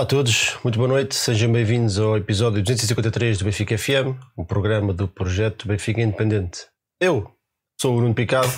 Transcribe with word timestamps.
Olá 0.00 0.06
a 0.06 0.08
todos, 0.08 0.56
muito 0.64 0.78
boa 0.78 0.88
noite, 0.88 1.14
sejam 1.14 1.52
bem-vindos 1.52 1.98
ao 1.98 2.16
episódio 2.16 2.62
253 2.62 3.36
do 3.36 3.44
Benfica 3.44 3.76
FM, 3.76 4.16
um 4.34 4.46
programa 4.46 4.94
do 4.94 5.06
projeto 5.06 5.68
Benfica 5.68 6.00
Independente. 6.00 6.68
Eu 6.98 7.30
sou 7.78 7.92
o 7.92 7.96
Bruno 7.98 8.14
Picado, 8.14 8.48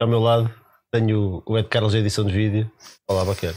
ao 0.00 0.08
meu 0.08 0.18
lado 0.18 0.50
tenho 0.90 1.42
o 1.44 1.58
Ed 1.58 1.68
Carlos, 1.68 1.94
edição 1.94 2.24
de 2.24 2.32
vídeo. 2.32 2.72
Olá, 3.06 3.22
Baquer. 3.22 3.54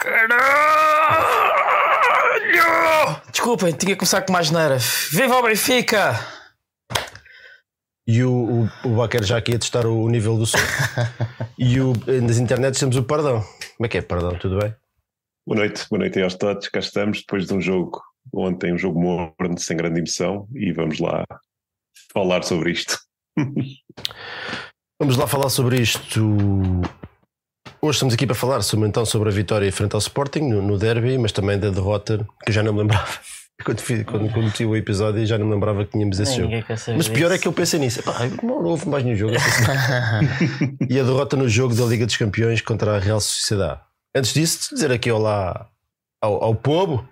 Caralho! 0.00 0.40
Desculpem, 3.30 3.72
tinha 3.72 3.92
que 3.92 4.00
começar 4.00 4.22
com 4.22 4.32
mais 4.32 4.50
neira. 4.50 4.78
Viva 5.12 5.36
o 5.36 5.42
Benfica! 5.44 6.18
E 8.04 8.24
o, 8.24 8.32
o, 8.32 8.68
o 8.82 8.96
Baquer 8.96 9.22
já 9.22 9.36
aqui 9.38 9.54
a 9.54 9.58
testar 9.60 9.86
o, 9.86 10.08
nível 10.08 10.36
do 10.36 10.44
som. 10.44 10.58
e 11.56 11.78
o, 11.80 11.92
nas 12.20 12.38
internets 12.38 12.80
temos 12.80 12.96
o 12.96 13.04
Pardão. 13.04 13.44
Como 13.76 13.86
é 13.86 13.88
que 13.88 13.98
é, 13.98 14.02
Pardão? 14.02 14.36
Tudo 14.36 14.58
bem? 14.58 14.74
Boa 15.46 15.60
noite, 15.60 15.86
boa 15.88 16.00
noite 16.00 16.20
aos 16.20 16.34
todos. 16.34 16.68
Cá 16.68 16.80
estamos 16.80 17.20
depois 17.20 17.46
de 17.46 17.54
um 17.54 17.60
jogo 17.60 18.02
ontem, 18.32 18.74
um 18.74 18.78
jogo 18.78 19.00
morno, 19.00 19.58
sem 19.58 19.76
grande 19.76 19.98
emoção, 19.98 20.46
e 20.54 20.70
vamos 20.70 20.98
lá 20.98 21.24
falar 22.12 22.42
sobre 22.42 22.72
isto. 22.72 22.98
vamos 25.00 25.16
lá 25.16 25.26
falar 25.26 25.48
sobre 25.48 25.80
isto. 25.80 26.20
Hoje 27.80 27.96
estamos 27.96 28.12
aqui 28.12 28.26
para 28.26 28.34
falar 28.34 28.60
sobre, 28.60 28.86
então 28.86 29.06
sobre 29.06 29.30
a 29.30 29.32
vitória 29.32 29.72
frente 29.72 29.94
ao 29.94 29.98
Sporting 29.98 30.40
no, 30.40 30.60
no 30.60 30.78
derby, 30.78 31.16
mas 31.16 31.32
também 31.32 31.58
da 31.58 31.70
derrota 31.70 32.18
que 32.44 32.50
eu 32.50 32.52
já 32.52 32.62
não 32.62 32.74
me 32.74 32.80
lembrava. 32.80 33.08
Quando, 33.64 33.80
fiz, 33.80 34.04
quando, 34.04 34.32
quando 34.32 34.46
meti 34.46 34.64
o 34.64 34.74
episódio 34.74 35.26
já 35.26 35.36
não 35.36 35.44
me 35.46 35.52
lembrava 35.52 35.84
que 35.84 35.90
tínhamos 35.90 36.18
esse 36.18 36.34
jogo. 36.34 36.50
Mas 36.96 37.10
pior 37.10 37.30
é 37.30 37.36
que 37.36 37.46
eu 37.46 37.52
pensei 37.52 37.78
nisso. 37.78 38.02
Pá, 38.02 38.20
não 38.42 38.64
houve 38.64 38.88
mais 38.88 39.04
nenhum 39.04 39.16
jogo. 39.16 39.34
e 40.88 40.98
a 40.98 41.02
derrota 41.02 41.36
no 41.36 41.46
jogo 41.46 41.74
da 41.74 41.84
Liga 41.84 42.06
dos 42.06 42.16
Campeões 42.16 42.62
contra 42.62 42.96
a 42.96 42.98
Real 42.98 43.20
Sociedade. 43.20 43.82
Antes 44.14 44.34
disso, 44.34 44.74
dizer 44.74 44.90
aqui 44.90 45.10
olá 45.10 45.70
ao, 46.20 46.42
ao 46.42 46.54
povo. 46.54 47.08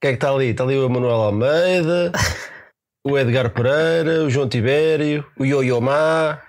Quem 0.00 0.08
é 0.08 0.12
que 0.12 0.14
está 0.14 0.30
ali? 0.32 0.46
Está 0.46 0.64
ali 0.64 0.78
o 0.78 0.88
Manuel 0.88 1.20
Almeida, 1.20 2.12
o 3.06 3.18
Edgar 3.18 3.52
Pereira, 3.52 4.24
o 4.24 4.30
João 4.30 4.48
Tibério, 4.48 5.30
o 5.38 5.44
Yo-Yo 5.44 5.82
Má, 5.82 6.42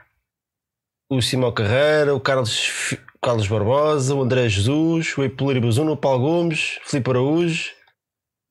o 1.12 1.22
Simão 1.22 1.54
Carreira, 1.54 2.16
o 2.16 2.22
Carlos, 2.22 2.96
Carlos 3.22 3.48
Barbosa, 3.48 4.16
o 4.16 4.22
André 4.22 4.48
Jesus, 4.48 5.18
o 5.18 5.26
Hipólito 5.26 5.68
Bazuno, 5.68 5.92
o 5.92 5.98
Paulo 5.98 6.22
Gomes, 6.22 6.80
Filipe 6.86 7.10
Araújo, 7.10 7.74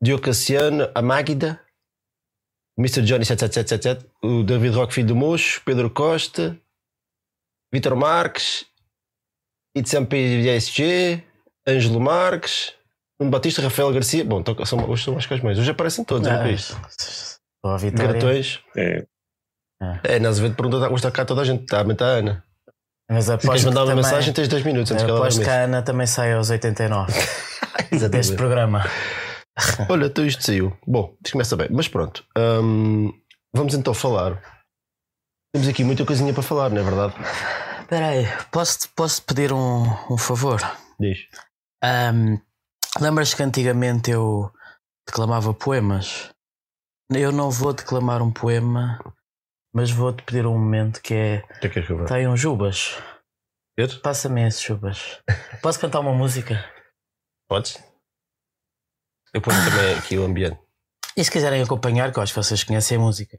Diocassiano, 0.02 0.90
a 0.94 1.00
Máguida, 1.00 1.58
o 2.76 2.82
Mr. 2.82 3.00
Johnny 3.02 3.24
7777, 3.24 4.06
o 4.22 4.42
David 4.42 4.76
Roque 4.76 4.92
Filho 4.92 5.08
do 5.08 5.16
Mocho, 5.16 5.62
Pedro 5.64 5.88
Costa, 5.88 6.60
Vitor 7.72 7.96
Marques, 7.96 8.66
Itzam 9.76 10.04
PSG, 10.04 11.22
Ângelo 11.66 12.00
Marques, 12.00 12.72
Nuno 13.18 13.30
Batista, 13.30 13.62
Rafael 13.62 13.92
Garcia. 13.92 14.24
Bom, 14.24 14.40
então, 14.40 14.64
são, 14.64 14.88
hoje 14.88 15.04
são 15.04 15.14
mais 15.14 15.26
coisas 15.26 15.44
mais. 15.44 15.58
Hoje 15.58 15.70
aparecem 15.70 16.04
todos, 16.04 16.28
é 16.28 16.52
isso. 16.52 16.78
Gratões. 17.92 18.60
É. 18.76 19.06
É, 20.04 20.18
na 20.18 20.30
vezes 20.30 20.54
pergunta 20.54 20.86
onde 20.86 20.94
está 20.94 21.10
cá 21.10 21.24
toda 21.24 21.42
a 21.42 21.44
gente. 21.44 21.62
Está, 21.62 21.82
está 21.82 22.06
a 22.06 22.08
Ana. 22.08 22.44
Mas 23.10 23.26
Se 23.26 23.36
queres 23.38 23.64
mandar 23.64 23.80
uma 23.82 23.88
também, 23.88 24.04
mensagem, 24.04 24.32
tens 24.32 24.48
10 24.48 24.62
minutos 24.64 24.92
antes 24.92 25.04
que 25.04 25.10
ela 25.10 25.20
Aposto 25.20 25.42
que 25.42 25.50
a 25.50 25.64
Ana 25.64 25.82
também 25.82 26.06
sai 26.06 26.32
aos 26.32 26.48
89 26.48 27.12
deste 28.10 28.34
programa. 28.34 28.82
Olha, 29.90 30.06
então 30.06 30.24
isto 30.24 30.42
saiu. 30.42 30.76
Bom, 30.86 31.14
isto 31.22 31.32
começa 31.32 31.56
bem. 31.56 31.68
Mas 31.70 31.86
pronto. 31.86 32.24
hum, 32.36 33.12
vamos 33.54 33.74
então 33.74 33.92
falar. 33.92 34.42
Temos 35.54 35.68
aqui 35.68 35.84
muita 35.84 36.04
coisinha 36.04 36.32
para 36.32 36.42
falar, 36.42 36.70
não 36.70 36.80
é 36.80 36.82
verdade? 36.82 37.14
Espera 37.84 38.08
aí, 38.08 38.24
posso, 38.50 38.88
posso 38.96 39.22
pedir 39.22 39.52
um, 39.52 39.82
um 40.10 40.16
favor? 40.16 40.58
Diz. 40.98 41.18
Um, 41.84 42.40
Lembras 42.98 43.34
que 43.34 43.42
antigamente 43.42 44.10
eu 44.10 44.50
declamava 45.06 45.52
poemas? 45.52 46.30
Eu 47.10 47.30
não 47.30 47.50
vou 47.50 47.74
declamar 47.74 48.22
um 48.22 48.32
poema, 48.32 48.98
mas 49.74 49.90
vou-te 49.90 50.22
pedir 50.22 50.46
um 50.46 50.58
momento 50.58 51.02
que 51.02 51.12
é. 51.12 51.44
O 51.56 51.60
que 51.60 51.66
é 51.66 51.70
que 51.70 51.78
é 51.80 51.90
eu? 51.90 52.06
Tem 52.06 52.26
um 52.26 52.36
Jubas. 52.38 52.96
Passa-me 54.02 54.46
esse 54.48 54.66
Jubas. 54.66 55.20
Posso 55.60 55.78
cantar 55.78 56.00
uma 56.00 56.14
música? 56.14 56.64
Podes? 57.46 57.76
Eu 59.34 59.42
ponho 59.42 59.62
também 59.62 59.98
aqui 59.98 60.16
o 60.16 60.24
ambiente. 60.24 60.58
E 61.14 61.22
se 61.22 61.30
quiserem 61.30 61.62
acompanhar, 61.62 62.10
que 62.12 62.18
eu 62.18 62.22
acho 62.22 62.32
que 62.32 62.42
vocês 62.42 62.64
conhecem 62.64 62.96
a 62.96 63.00
música. 63.00 63.38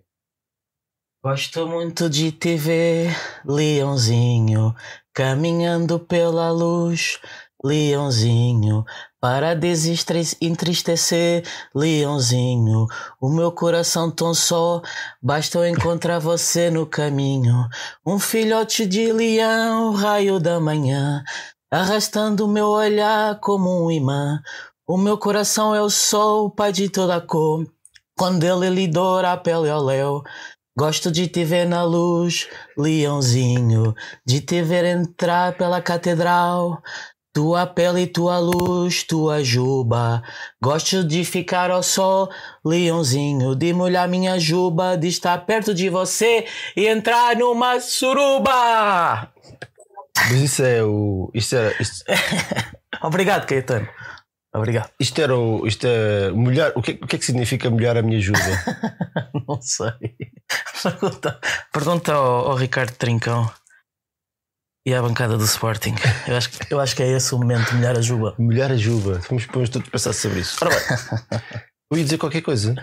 Gosto 1.26 1.66
muito 1.66 2.08
de 2.08 2.32
te 2.32 2.56
ver, 2.56 3.10
leãozinho, 3.44 4.76
caminhando 5.12 6.00
pela 6.00 6.52
luz, 6.52 7.20
leãozinho, 7.64 8.86
para 9.20 9.56
desentristecer, 9.56 11.44
leãozinho, 11.74 12.86
o 13.20 13.28
meu 13.28 13.52
coração 13.52 14.12
tão 14.12 14.36
só, 14.36 14.84
basta 15.20 15.58
eu 15.58 15.68
encontrar 15.68 16.20
você 16.20 16.70
no 16.70 16.86
caminho, 16.86 17.68
um 18.06 18.20
filhote 18.20 18.86
de 18.86 19.12
leão, 19.12 19.94
raio 19.94 20.40
da 20.40 20.60
manhã, 20.60 21.24
arrastando 21.72 22.46
o 22.46 22.48
meu 22.48 22.68
olhar 22.68 23.40
como 23.40 23.84
um 23.84 23.90
imã, 23.90 24.40
o 24.88 24.96
meu 24.96 25.18
coração 25.18 25.74
é 25.74 25.82
o 25.82 25.90
sol, 25.90 26.52
pai 26.52 26.72
de 26.72 26.88
toda 26.88 27.20
cor, 27.20 27.66
quando 28.16 28.44
ele 28.44 28.70
lhe 28.70 28.88
doura 28.88 29.34
a 29.34 29.38
pele 29.38 29.70
ao 29.70 29.84
léu, 29.84 30.24
Gosto 30.78 31.10
de 31.10 31.26
te 31.28 31.46
ver 31.46 31.66
na 31.66 31.84
luz, 31.84 32.50
leãozinho, 32.78 33.96
de 34.26 34.42
te 34.42 34.62
ver 34.62 34.84
entrar 34.84 35.58
pela 35.58 35.82
catedral. 35.82 36.84
Tua 37.32 37.66
pele 37.66 38.02
e 38.02 38.08
tua 38.08 38.40
luz, 38.40 39.04
tua 39.04 39.42
juba. 39.42 40.22
Gosto 40.62 41.02
de 41.02 41.24
ficar 41.24 41.72
ao 41.72 41.82
sol, 41.82 42.30
leãozinho, 42.66 43.56
de 43.56 43.72
molhar 43.72 44.10
minha 44.10 44.38
juba, 44.38 44.98
de 44.98 45.08
estar 45.08 45.46
perto 45.46 45.74
de 45.74 45.90
você 45.90 46.46
e 46.76 46.88
entrar 46.88 47.38
numa 47.38 47.80
suruba. 47.80 49.32
Mas 50.18 50.32
isso 50.32 50.64
é 50.64 50.84
o. 50.84 51.32
Isto 51.34 51.56
era. 51.56 51.74
Isto, 51.82 52.04
Obrigado, 53.02 53.46
Caetano. 53.46 53.88
Obrigado. 54.56 54.90
isto 55.00 55.20
era 55.22 55.36
o. 55.36 55.68
Isto 55.68 55.86
é. 55.86 56.32
Molhar. 56.32 56.72
O 56.76 56.82
que, 56.82 56.92
o 57.02 57.06
que 57.08 57.16
é 57.16 57.20
que 57.20 57.26
significa 57.26 57.70
molhar 57.70 57.98
a 57.98 58.02
minha 58.02 58.20
juba? 58.22 58.40
Não 59.48 59.62
sei. 59.62 59.92
Pergunta, 60.82 61.40
pergunta 61.74 62.14
ao, 62.14 62.52
ao 62.52 62.56
Ricardo 62.56 62.94
Trincão 62.96 63.52
e 64.88 64.94
à 64.94 65.02
bancada 65.02 65.38
do 65.38 65.44
Sporting. 65.46 65.96
Eu 66.28 66.38
acho, 66.38 66.50
que- 66.52 66.74
eu 66.74 66.80
acho 66.80 66.96
que 66.96 67.04
é 67.04 67.08
esse 67.08 67.34
o 67.34 67.38
momento 67.40 67.70
de 67.70 67.76
molhar 67.76 67.98
a 67.98 68.02
juba. 68.02 68.36
molhar 68.38 68.72
a 68.72 68.76
juba. 68.78 69.20
Vamos 69.30 69.46
pôr 69.46 69.68
todos 69.68 69.90
pensar 69.90 70.14
sobre 70.14 70.40
isso. 70.40 70.58
Ora 70.64 70.70
bem. 70.76 71.42
Eu 71.92 72.00
ia 72.00 72.04
dizer 72.04 72.18
qualquer 72.18 72.42
coisa. 72.42 72.74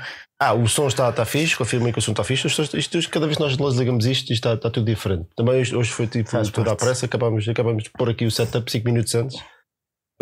Ah, 0.40 0.52
o 0.54 0.68
som 0.68 0.86
está, 0.86 1.10
está 1.10 1.24
fixe, 1.24 1.56
confirmem 1.56 1.92
que 1.92 1.98
o 1.98 2.02
som 2.02 2.12
está 2.12 2.22
fixe. 2.22 2.46
Isto, 2.46 2.76
isto- 2.78 3.10
cada 3.10 3.26
vez 3.26 3.36
que 3.36 3.42
nós 3.42 3.56
desligamos 3.56 4.06
isto, 4.06 4.22
isto 4.32 4.32
está, 4.34 4.54
está 4.54 4.70
tudo 4.70 4.86
diferente. 4.86 5.28
Também 5.36 5.60
hoje, 5.60 5.74
hoje 5.74 5.90
foi 5.90 6.06
tipo 6.06 6.30
Faz 6.30 6.48
tudo 6.50 6.70
à 6.70 6.76
pressa, 6.76 7.06
acabamos, 7.06 7.48
acabamos 7.48 7.82
de 7.82 7.90
pôr 7.90 8.10
aqui 8.10 8.24
o 8.24 8.30
setup 8.30 8.70
5 8.70 8.84
minutos 8.84 9.12
antes. 9.16 9.36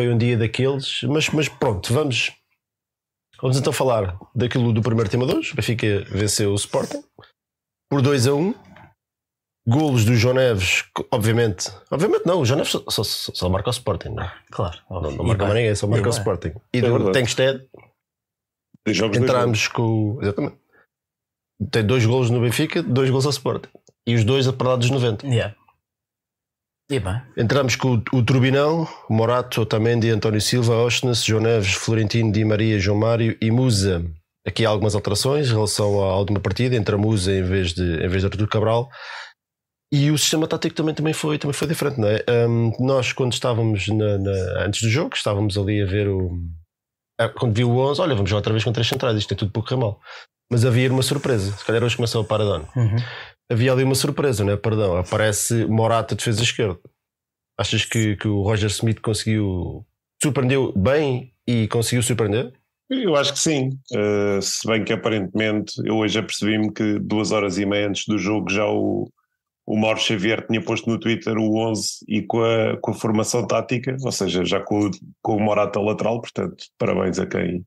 Foi 0.01 0.09
um 0.09 0.17
dia 0.17 0.35
daqueles, 0.39 1.03
mas, 1.03 1.29
mas 1.29 1.47
pronto, 1.47 1.93
vamos. 1.93 2.33
Vamos 3.43 3.59
então 3.59 3.71
falar 3.71 4.19
daquilo 4.35 4.73
do 4.73 4.81
primeiro 4.81 5.11
tema 5.11 5.27
de 5.27 5.35
hoje. 5.37 5.53
O 5.53 5.57
Benfica 5.57 6.05
venceu 6.09 6.53
o 6.53 6.55
Sporting 6.55 7.05
por 7.91 8.01
2 8.01 8.27
a 8.29 8.33
1. 8.35 8.55
Golos 9.69 10.07
do 10.07 10.15
João 10.17 10.37
Neves, 10.37 10.85
obviamente. 11.13 11.69
Obviamente 11.91 12.25
não, 12.25 12.41
o 12.41 12.47
João 12.47 12.57
Neves 12.61 12.73
só, 12.73 12.83
só, 12.89 13.05
só- 13.05 13.33
só 13.35 13.49
marca 13.51 13.69
o 13.69 13.73
Sporting, 13.73 14.09
não 14.09 14.23
é? 14.25 14.33
Claro. 14.51 14.79
Não, 14.89 15.03
não 15.03 15.25
marca 15.25 15.45
mais 15.45 15.55
ninguém, 15.57 15.75
só 15.75 15.87
marca 15.87 16.07
o. 16.09 16.11
Sporting. 16.11 16.53
E 16.73 16.79
É 16.79 16.81
do 16.81 16.87
jogos, 16.89 17.13
dois 19.19 19.23
entramos 19.23 19.69
com. 19.69 20.19
Exatamente. 20.23 20.57
Tem 21.71 21.85
dois 21.87 22.07
golos 22.07 22.31
no 22.31 22.41
Benfica, 22.41 22.83
dois 22.83 23.11
golos 23.11 23.27
ao 23.27 23.33
Sporting. 23.33 23.69
E 24.09 24.15
os 24.15 24.25
dois 24.25 24.49
a 24.49 24.53
partir 24.55 24.79
dos 24.79 24.91
90. 24.91 25.27
Yeah. 25.27 25.55
Entramos 27.37 27.77
com 27.77 27.95
o, 28.13 28.19
o 28.19 28.23
Turbinão, 28.25 28.89
Morato, 29.09 29.61
Otamendi, 29.63 30.11
António 30.11 30.41
Silva, 30.41 30.75
Osnes, 30.75 31.25
João 31.25 31.43
Neves, 31.43 31.73
Florentino, 31.73 32.33
Di 32.33 32.45
Maria, 32.45 32.79
João 32.79 32.99
Mário 32.99 33.37
e 33.41 33.51
Musa. 33.51 34.05
Aqui 34.47 34.65
há 34.65 34.71
algumas 34.71 34.95
alterações 34.95 35.49
em 35.49 35.53
relação 35.53 36.01
à 36.03 36.17
última 36.17 36.41
partida, 36.41 36.75
entra 36.75 36.97
Musa 36.99 37.33
em 37.33 37.43
vez 37.43 37.73
de, 37.73 37.83
em 38.05 38.09
vez 38.09 38.23
de 38.23 38.27
Artur 38.27 38.49
Cabral. 38.49 38.89
E 39.93 40.11
o 40.11 40.17
sistema 40.19 40.47
tático 40.47 40.75
também, 40.75 40.95
também, 40.95 41.13
foi, 41.13 41.37
também 41.39 41.53
foi 41.53 41.67
diferente, 41.69 41.99
não 42.01 42.09
é? 42.09 42.25
Hum, 42.49 42.73
nós, 42.79 43.13
quando 43.13 43.33
estávamos 43.33 43.89
na- 43.89 44.19
na- 44.19 44.65
antes 44.65 44.83
do 44.83 44.89
jogo, 44.89 45.15
estávamos 45.15 45.59
ali 45.59 45.83
a 45.83 45.87
ver 45.87 46.09
o. 46.09 46.39
Quando 47.39 47.55
viu 47.55 47.71
o 47.71 47.77
11, 47.91 48.01
olha, 48.01 48.15
vamos 48.15 48.31
jogar 48.31 48.39
outra 48.39 48.53
vez 48.53 48.65
com 48.65 48.73
três 48.73 48.89
centrais, 48.89 49.17
isto 49.19 49.35
é 49.35 49.37
tudo 49.37 49.51
por 49.53 49.63
correr 49.65 49.81
mal. 49.81 50.01
Mas 50.51 50.65
havia 50.65 50.91
uma 50.91 51.03
surpresa, 51.03 51.53
se 51.53 51.65
calhar 51.65 51.83
hoje 51.85 51.97
começou 51.97 52.23
o 52.23 52.25
Paradão. 52.25 52.67
Uhum. 52.75 52.97
Havia 53.51 53.73
ali 53.73 53.83
uma 53.85 53.95
surpresa, 53.95 54.45
não 54.45 54.53
é? 54.53 54.57
Perdão, 54.57 54.97
aparece 54.97 55.65
Morata, 55.67 56.15
defesa 56.15 56.43
esquerda. 56.43 56.79
Achas 57.59 57.85
que, 57.85 58.17
que 58.17 58.29
o 58.29 58.43
Roger 58.43 58.69
Smith 58.71 59.01
conseguiu. 59.01 59.85
surpreendeu 60.23 60.73
bem 60.77 61.33
e 61.47 61.67
conseguiu 61.69 62.03
surpreender? 62.03 62.53
Eu 62.89 63.15
acho 63.17 63.33
que 63.33 63.39
sim. 63.39 63.71
Uh, 63.93 64.41
se 64.43 64.67
bem 64.67 64.83
que 64.85 64.93
aparentemente 64.93 65.75
eu 65.85 65.97
hoje 65.97 66.19
apercebi-me 66.19 66.73
que 66.73 66.99
duas 66.99 67.31
horas 67.33 67.59
e 67.59 67.67
meia 67.67 67.89
antes 67.89 68.05
do 68.07 68.19
jogo 68.19 68.51
já 68.51 68.67
o, 68.67 69.09
o 69.67 69.77
Mauro 69.77 69.99
Xavier 70.01 70.45
tinha 70.47 70.61
posto 70.63 70.89
no 70.91 70.99
Twitter 70.99 71.37
o 71.39 71.57
11 71.57 72.05
e 72.09 72.23
com 72.23 72.43
a, 72.43 72.77
com 72.81 72.91
a 72.91 72.95
formação 72.95 73.47
tática, 73.47 73.97
ou 74.03 74.11
seja, 74.13 74.45
já 74.45 74.59
com, 74.61 74.87
o- 74.87 74.91
com 75.23 75.37
o 75.37 75.41
Morata 75.41 75.79
lateral, 75.81 76.21
portanto, 76.21 76.65
parabéns 76.79 77.19
a 77.21 77.27
quem, 77.27 77.65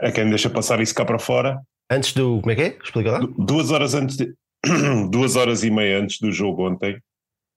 a 0.00 0.10
quem 0.12 0.28
deixa 0.30 0.48
passar 0.48 0.80
isso 0.80 0.94
cá 0.94 1.04
para 1.04 1.18
fora. 1.18 1.60
Antes 1.90 2.12
do. 2.14 2.40
Como 2.40 2.52
é 2.52 2.54
que 2.54 2.62
é? 2.62 2.78
Explica 2.82 3.10
lá. 3.12 3.18
Du- 3.18 3.34
Duas 3.38 3.70
horas 3.70 3.94
antes, 3.94 4.16
de- 4.16 4.32
duas 5.10 5.36
horas 5.36 5.64
e 5.64 5.70
meia 5.70 5.98
antes 6.00 6.18
do 6.20 6.30
jogo 6.30 6.68
ontem, 6.68 6.98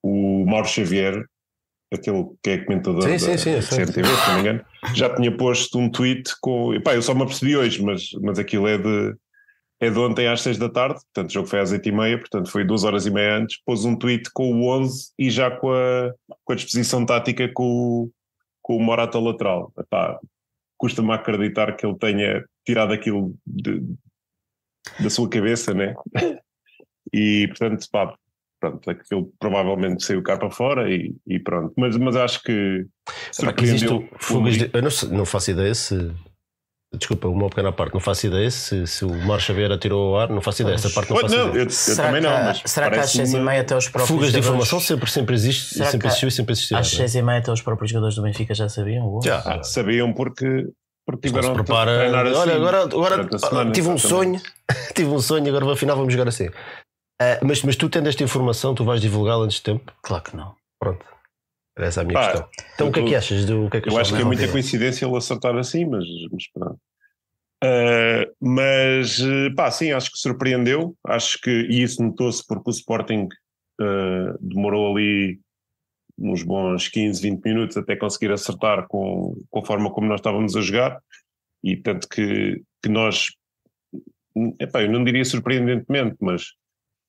o 0.04 0.46
Mauro 0.46 0.68
Xavier, 0.68 1.24
aquele 1.94 2.26
que 2.44 2.50
é 2.52 2.58
comentador 2.64 3.04
Sim, 3.04 3.10
da, 3.12 3.20
sim, 3.20 3.38
sim, 3.38 3.54
da. 3.54 3.62
CMTV, 3.62 4.08
se 4.08 4.28
não 4.28 4.34
me 4.36 4.40
engano, 4.42 4.66
já 4.94 5.16
tinha 5.16 5.36
posto 5.36 5.78
um 5.80 5.90
tweet 5.90 6.32
com. 6.42 6.74
Epá, 6.74 6.96
eu 6.96 7.02
só 7.02 7.14
me 7.14 7.24
apercebi 7.24 7.56
hoje, 7.56 7.82
mas, 7.84 8.10
mas 8.22 8.40
aquilo 8.40 8.68
é 8.68 8.78
de, 8.78 9.16
é 9.80 9.90
de 9.90 10.00
ontem 10.00 10.28
às 10.28 10.42
seis 10.42 10.58
da 10.58 10.70
tarde, 10.70 10.96
portanto 10.96 11.30
o 11.30 11.34
jogo 11.34 11.48
foi 11.48 11.60
às 11.60 11.72
oito 11.72 11.88
e 11.88 11.92
meia, 11.92 12.18
portanto 12.18 12.50
foi 12.52 12.64
duas 12.64 12.84
horas 12.84 13.06
e 13.06 13.12
meia 13.12 13.38
antes, 13.38 13.60
pôs 13.66 13.86
um 13.86 13.96
tweet 13.96 14.30
com 14.34 14.52
o 14.52 14.68
11 14.68 15.12
e 15.18 15.30
já 15.30 15.52
com 15.52 15.72
a, 15.72 16.12
com 16.44 16.54
a 16.54 16.56
disposição 16.56 17.06
tática 17.06 17.50
com 17.54 17.64
o, 17.64 18.12
com 18.62 18.78
o 18.78 18.82
Morata 18.82 19.20
lateral. 19.20 19.72
Epá, 19.80 20.20
custa-me 20.78 21.12
acreditar 21.14 21.76
que 21.76 21.86
ele 21.86 21.98
tenha 21.98 22.44
tirado 22.66 22.94
aquilo 22.94 23.36
de- 23.46 23.82
da 25.00 25.10
sua 25.10 25.30
cabeça, 25.30 25.74
né? 25.74 25.96
E 27.14 27.48
portanto, 27.50 27.86
pá, 27.92 28.14
pronto, 28.60 28.90
aquilo 28.90 29.32
provavelmente 29.40 30.04
saiu 30.04 30.24
cá 30.24 30.38
para 30.38 30.50
fora 30.50 30.90
e, 30.92 31.14
e 31.28 31.40
pronto. 31.40 31.74
Mas, 31.78 31.96
mas 31.98 32.16
acho 32.16 32.42
que 32.44 32.86
Epá, 33.42 33.54
que 33.54 33.64
existe 33.64 33.88
surpreendeu. 33.88 34.18
fugas 34.20 34.58
de- 34.58 34.70
Eu 34.74 34.82
não, 34.82 34.92
sei- 34.92 35.10
não 35.10 35.26
faço 35.26 35.52
ideia 35.52 35.74
se. 35.76 36.12
Desculpa, 36.98 37.28
uma 37.28 37.50
pequena 37.50 37.74
parte, 37.74 37.94
não 37.94 38.00
faço 38.00 38.26
ideia 38.26 38.50
se, 38.50 38.88
se 38.88 39.04
o 39.04 39.14
Mar 39.26 39.42
Xavier 39.42 39.70
atirou 39.70 40.16
ao 40.16 40.22
ar, 40.22 40.30
não 40.30 40.40
faço 40.42 40.62
ideia, 40.62 40.76
essa 40.76 40.90
parte 40.90 41.10
não 41.10 41.20
Pois 41.20 41.30
faço 41.30 41.36
não, 41.44 41.50
ideia. 41.50 41.62
eu, 41.64 41.66
eu 41.66 41.70
será 41.70 42.08
também 42.08 42.22
que, 42.22 42.28
não, 42.28 42.44
mas 42.46 42.62
será 42.66 42.90
que 42.90 43.00
às 43.00 43.12
seis 43.12 43.34
e 43.34 43.36
uma- 43.36 43.46
meia 43.52 43.62
até 43.62 43.76
os 43.76 43.90
próprios 43.90 44.08
Fugas 44.08 44.32
de 44.32 44.40
informação 44.40 44.80
sempre, 44.80 45.12
sempre 45.12 45.36
existe, 45.36 45.74
Será 45.74 45.90
sempre 45.92 46.08
existiu 46.08 46.30
e 46.30 46.32
sempre 46.32 46.54
existirá. 46.54 46.80
Às 46.80 46.94
é? 46.94 46.96
seis 46.96 47.16
e 47.16 47.22
meia 47.22 47.40
até 47.40 47.52
os 47.52 47.62
próprios 47.62 47.92
jogadores 47.92 48.16
do 48.16 48.22
Benfica 48.22 48.54
já 48.56 48.70
sabiam? 48.70 49.08
Uou. 49.08 49.22
Já. 49.22 49.40
Ah, 49.40 49.62
sabiam 49.62 50.14
porque, 50.14 50.46
porque 51.06 51.28
Não 51.28 51.34
se 51.36 51.42
tiveram 51.42 51.54
prepara. 51.54 51.92
a 51.96 51.98
treinar 52.00 52.28
assim. 52.28 52.38
Olha, 52.38 52.56
agora, 52.56 52.82
agora 52.84 53.38
semana, 53.40 53.72
tive 53.74 53.90
um 53.90 53.96
exatamente. 53.96 54.08
sonho, 54.08 54.42
tive 54.96 55.10
um 55.10 55.20
sonho, 55.20 55.48
agora 55.54 55.74
afinal 55.74 55.98
vamos 55.98 56.14
jogar 56.14 56.30
assim. 56.30 56.50
Ah, 57.22 57.40
mas, 57.44 57.62
mas 57.64 57.76
tu 57.76 57.90
tendo 57.90 58.10
esta 58.10 58.24
informação, 58.24 58.76
tu 58.76 58.84
vais 58.84 59.02
divulgá-la 59.02 59.46
antes 59.46 59.58
de 59.58 59.64
tempo? 59.64 59.94
Claro 60.02 60.24
que 60.24 60.36
não. 60.36 60.56
Pronto. 60.80 61.06
Era 61.78 61.88
essa 61.88 62.02
a 62.02 62.04
minha 62.04 62.20
Pá, 62.20 62.32
questão. 62.32 62.50
Então 62.74 62.88
o 62.88 62.92
que 62.92 63.00
é 63.00 63.06
que 63.06 63.16
achas 63.16 63.46
do 63.46 63.66
o 63.66 63.70
que 63.70 63.78
é 63.78 63.82
que 63.82 63.90
Eu 63.90 63.98
acho 63.98 64.16
que 64.16 64.22
é 64.22 64.26
muita 64.26 64.50
coincidência 64.50 65.06
ele 65.06 65.18
acertar 65.18 65.56
assim, 65.58 65.86
mas, 65.86 66.06
mas 66.32 66.48
pronto. 66.52 66.80
Ah, 67.64 68.28
mas 68.40 69.22
pá, 69.56 69.72
sim, 69.72 69.92
acho 69.92 70.12
que 70.12 70.18
surpreendeu. 70.18 70.96
Acho 71.06 71.40
que 71.42 71.52
e 71.52 71.82
isso 71.84 72.02
notou-se 72.04 72.46
porque 72.46 72.70
o 72.70 72.72
Sporting 72.72 73.28
ah, 73.82 74.36
demorou 74.40 74.96
ali 74.96 75.40
uns 76.18 76.44
bons 76.44 76.88
15, 76.88 77.22
20 77.22 77.44
minutos 77.44 77.78
até 77.78 77.96
conseguir 77.96 78.32
acertar 78.32 78.88
com, 78.88 79.36
com 79.50 79.60
a 79.60 79.66
forma 79.66 79.92
como 79.92 80.08
nós 80.08 80.20
estávamos 80.20 80.56
a 80.56 80.62
jogar. 80.62 81.02
E 81.64 81.76
tanto 81.76 82.08
que, 82.08 82.62
que 82.82 82.90
nós, 82.90 83.32
epá, 84.60 84.84
eu 84.84 84.92
não 84.92 85.04
diria 85.04 85.26
surpreendentemente, 85.26 86.16
mas 86.22 86.54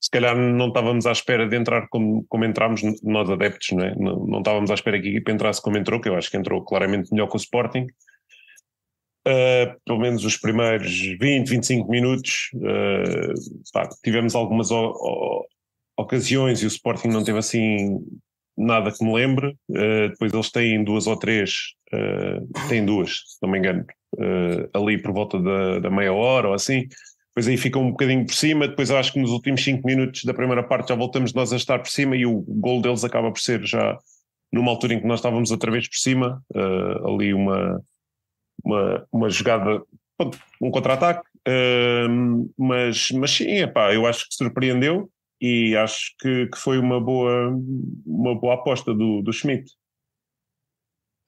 se 0.01 0.11
calhar 0.11 0.37
não 0.37 0.69
estávamos 0.69 1.07
à 1.07 1.13
espera 1.13 1.49
de 1.49 1.57
entrar 1.57 1.89
como, 1.89 2.25
como 2.29 2.45
entramos 2.45 2.83
nós 3.03 3.29
adeptos, 3.31 3.73
não 3.73 3.85
é? 3.85 3.95
Não, 3.97 4.27
não 4.27 4.39
estávamos 4.39 4.71
à 4.71 4.75
espera 4.75 5.01
que 5.01 5.09
a 5.09 5.11
equipa 5.11 5.33
entrasse 5.33 5.63
como 5.63 5.79
entrou, 5.79 6.01
que 6.01 6.09
eu 6.09 6.15
acho 6.15 6.31
que 6.31 6.37
entrou 6.37 6.63
claramente 6.65 7.11
melhor 7.11 7.29
que 7.29 7.37
o 7.37 7.39
Sporting. 7.39 7.87
Uh, 9.27 9.75
pelo 9.85 9.99
menos 9.99 10.25
os 10.25 10.37
primeiros 10.37 10.89
20, 11.21 11.49
25 11.49 11.91
minutos, 11.91 12.51
uh, 12.55 13.35
pá, 13.73 13.89
tivemos 14.05 14.37
algumas 14.37 14.69
ocasiões 15.99 16.63
e 16.63 16.67
o 16.67 16.69
Sporting 16.69 17.09
não 17.09 17.25
teve 17.25 17.39
assim 17.39 17.99
nada 18.57 18.93
que 18.93 19.05
me 19.05 19.13
lembre. 19.13 19.57
Uh, 19.69 20.11
depois 20.11 20.33
eles 20.33 20.51
têm 20.53 20.85
duas 20.85 21.09
ou 21.09 21.19
três, 21.19 21.75
têm 22.69 22.85
duas, 22.85 23.23
se 23.27 23.39
não 23.43 23.51
me 23.51 23.59
engano, 23.59 23.85
ali 24.73 25.03
por 25.03 25.13
volta 25.13 25.41
da, 25.41 25.81
da 25.81 25.91
meia 25.91 26.13
hora 26.13 26.49
ou 26.49 26.55
assim. 26.55 26.87
Depois 27.37 27.49
aí 27.49 27.57
ficam 27.59 27.83
um 27.83 27.91
bocadinho 27.91 28.25
por 28.25 28.35
cima. 28.35 28.67
Depois 28.67 28.91
acho 28.91 29.13
que 29.13 29.21
nos 29.21 29.31
últimos 29.31 29.63
cinco 29.63 29.87
minutos 29.87 30.25
da 30.25 30.33
primeira 30.33 30.63
parte 30.63 30.89
já 30.89 30.95
voltamos 30.95 31.35
nós 31.35 31.53
a 31.53 31.57
estar 31.57 31.79
por 31.79 31.91
cima 31.91 32.17
e 32.17 32.25
o 32.25 32.41
gol 32.49 32.81
deles 32.81 33.05
acaba 33.05 33.31
por 33.31 33.41
ser 33.41 33.63
já 33.65 33.99
numa 34.53 34.71
altura 34.71 34.95
em 34.95 35.01
que 35.01 35.07
nós 35.07 35.19
estávamos 35.19 35.51
outra 35.51 35.71
vez 35.71 35.87
por 35.89 35.99
cima. 35.99 36.43
uh, 36.55 37.15
ali 37.15 37.35
uma 37.35 37.83
uma, 38.65 39.07
uma 39.13 39.31
jogada, 39.31 39.83
um 40.61 40.71
contra-ataque, 40.71 41.29
hum, 42.09 42.51
mas, 42.59 43.11
mas 43.13 43.31
sim, 43.31 43.59
epá, 43.59 43.95
eu 43.95 44.07
acho 44.07 44.29
que 44.29 44.35
surpreendeu 44.35 45.11
e 45.41 45.77
acho 45.77 46.15
que, 46.19 46.47
que 46.47 46.59
foi 46.59 46.79
uma 46.79 47.01
boa, 47.01 47.55
uma 48.05 48.35
boa 48.35 48.55
aposta 48.55 48.95
do, 48.95 49.23
do 49.23 49.33
Schmidt. 49.33 49.71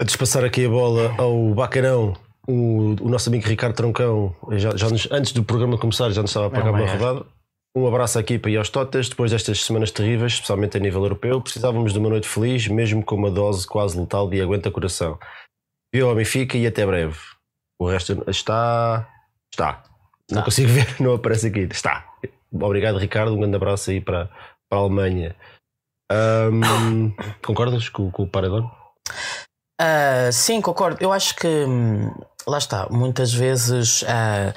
Antes 0.00 0.12
de 0.12 0.19
passar 0.19 0.44
aqui 0.44 0.64
a 0.64 0.69
bola 0.69 1.14
ao 1.19 1.54
Bacarão, 1.54 2.14
o, 2.48 2.96
o 3.00 3.08
nosso 3.08 3.28
amigo 3.28 3.46
Ricardo 3.46 3.74
Troncão, 3.74 4.34
já, 4.52 4.74
já 4.76 4.88
nos- 4.88 5.08
antes 5.10 5.32
do 5.32 5.44
programa 5.44 5.76
começar, 5.78 6.10
já 6.10 6.22
nos 6.22 6.30
estava 6.30 6.46
a 6.46 6.50
pagar 6.50 6.66
Não, 6.72 6.72
uma 6.74 6.82
é. 6.88 6.96
rodada. 6.96 7.26
Um 7.76 7.86
abraço 7.86 8.18
aqui 8.18 8.38
para 8.38 8.50
ir 8.50 8.56
aos 8.56 8.70
Totas. 8.70 9.08
Depois 9.08 9.30
destas 9.30 9.62
semanas 9.64 9.90
terríveis, 9.90 10.32
especialmente 10.32 10.76
a 10.76 10.80
nível 10.80 11.02
europeu, 11.02 11.40
precisávamos 11.40 11.92
de 11.92 11.98
uma 11.98 12.08
noite 12.08 12.26
feliz, 12.26 12.66
mesmo 12.66 13.04
com 13.04 13.14
uma 13.14 13.30
dose 13.30 13.66
quase 13.66 13.98
letal 14.00 14.28
de 14.28 14.40
aguenta 14.40 14.70
coração. 14.70 15.18
Viu 15.94 16.08
ao 16.08 16.14
Benfica 16.16 16.56
e 16.56 16.66
até 16.66 16.84
breve. 16.84 17.18
O 17.80 17.88
resto 17.88 18.24
está. 18.28 19.08
Está. 19.52 19.84
Não 20.30 20.38
Está. 20.38 20.42
consigo 20.44 20.68
ver, 20.72 20.96
não 21.00 21.14
aparece 21.14 21.46
aqui. 21.46 21.60
Está. 21.70 22.06
Obrigado, 22.52 22.98
Ricardo. 22.98 23.34
Um 23.34 23.40
grande 23.40 23.56
abraço 23.56 23.90
aí 23.90 24.00
para, 24.00 24.26
para 24.68 24.78
a 24.78 24.82
Alemanha. 24.82 25.36
Ahm, 26.10 27.12
concordas 27.44 27.88
com, 27.88 28.10
com 28.10 28.24
o 28.24 28.28
Paredão? 28.28 28.70
Ah, 29.80 30.30
sim, 30.32 30.60
concordo. 30.60 30.98
Eu 31.00 31.12
acho 31.12 31.36
que 31.36 31.46
hum, 31.46 32.10
lá 32.48 32.58
está, 32.58 32.88
muitas 32.90 33.32
vezes, 33.32 34.04
ah, 34.08 34.52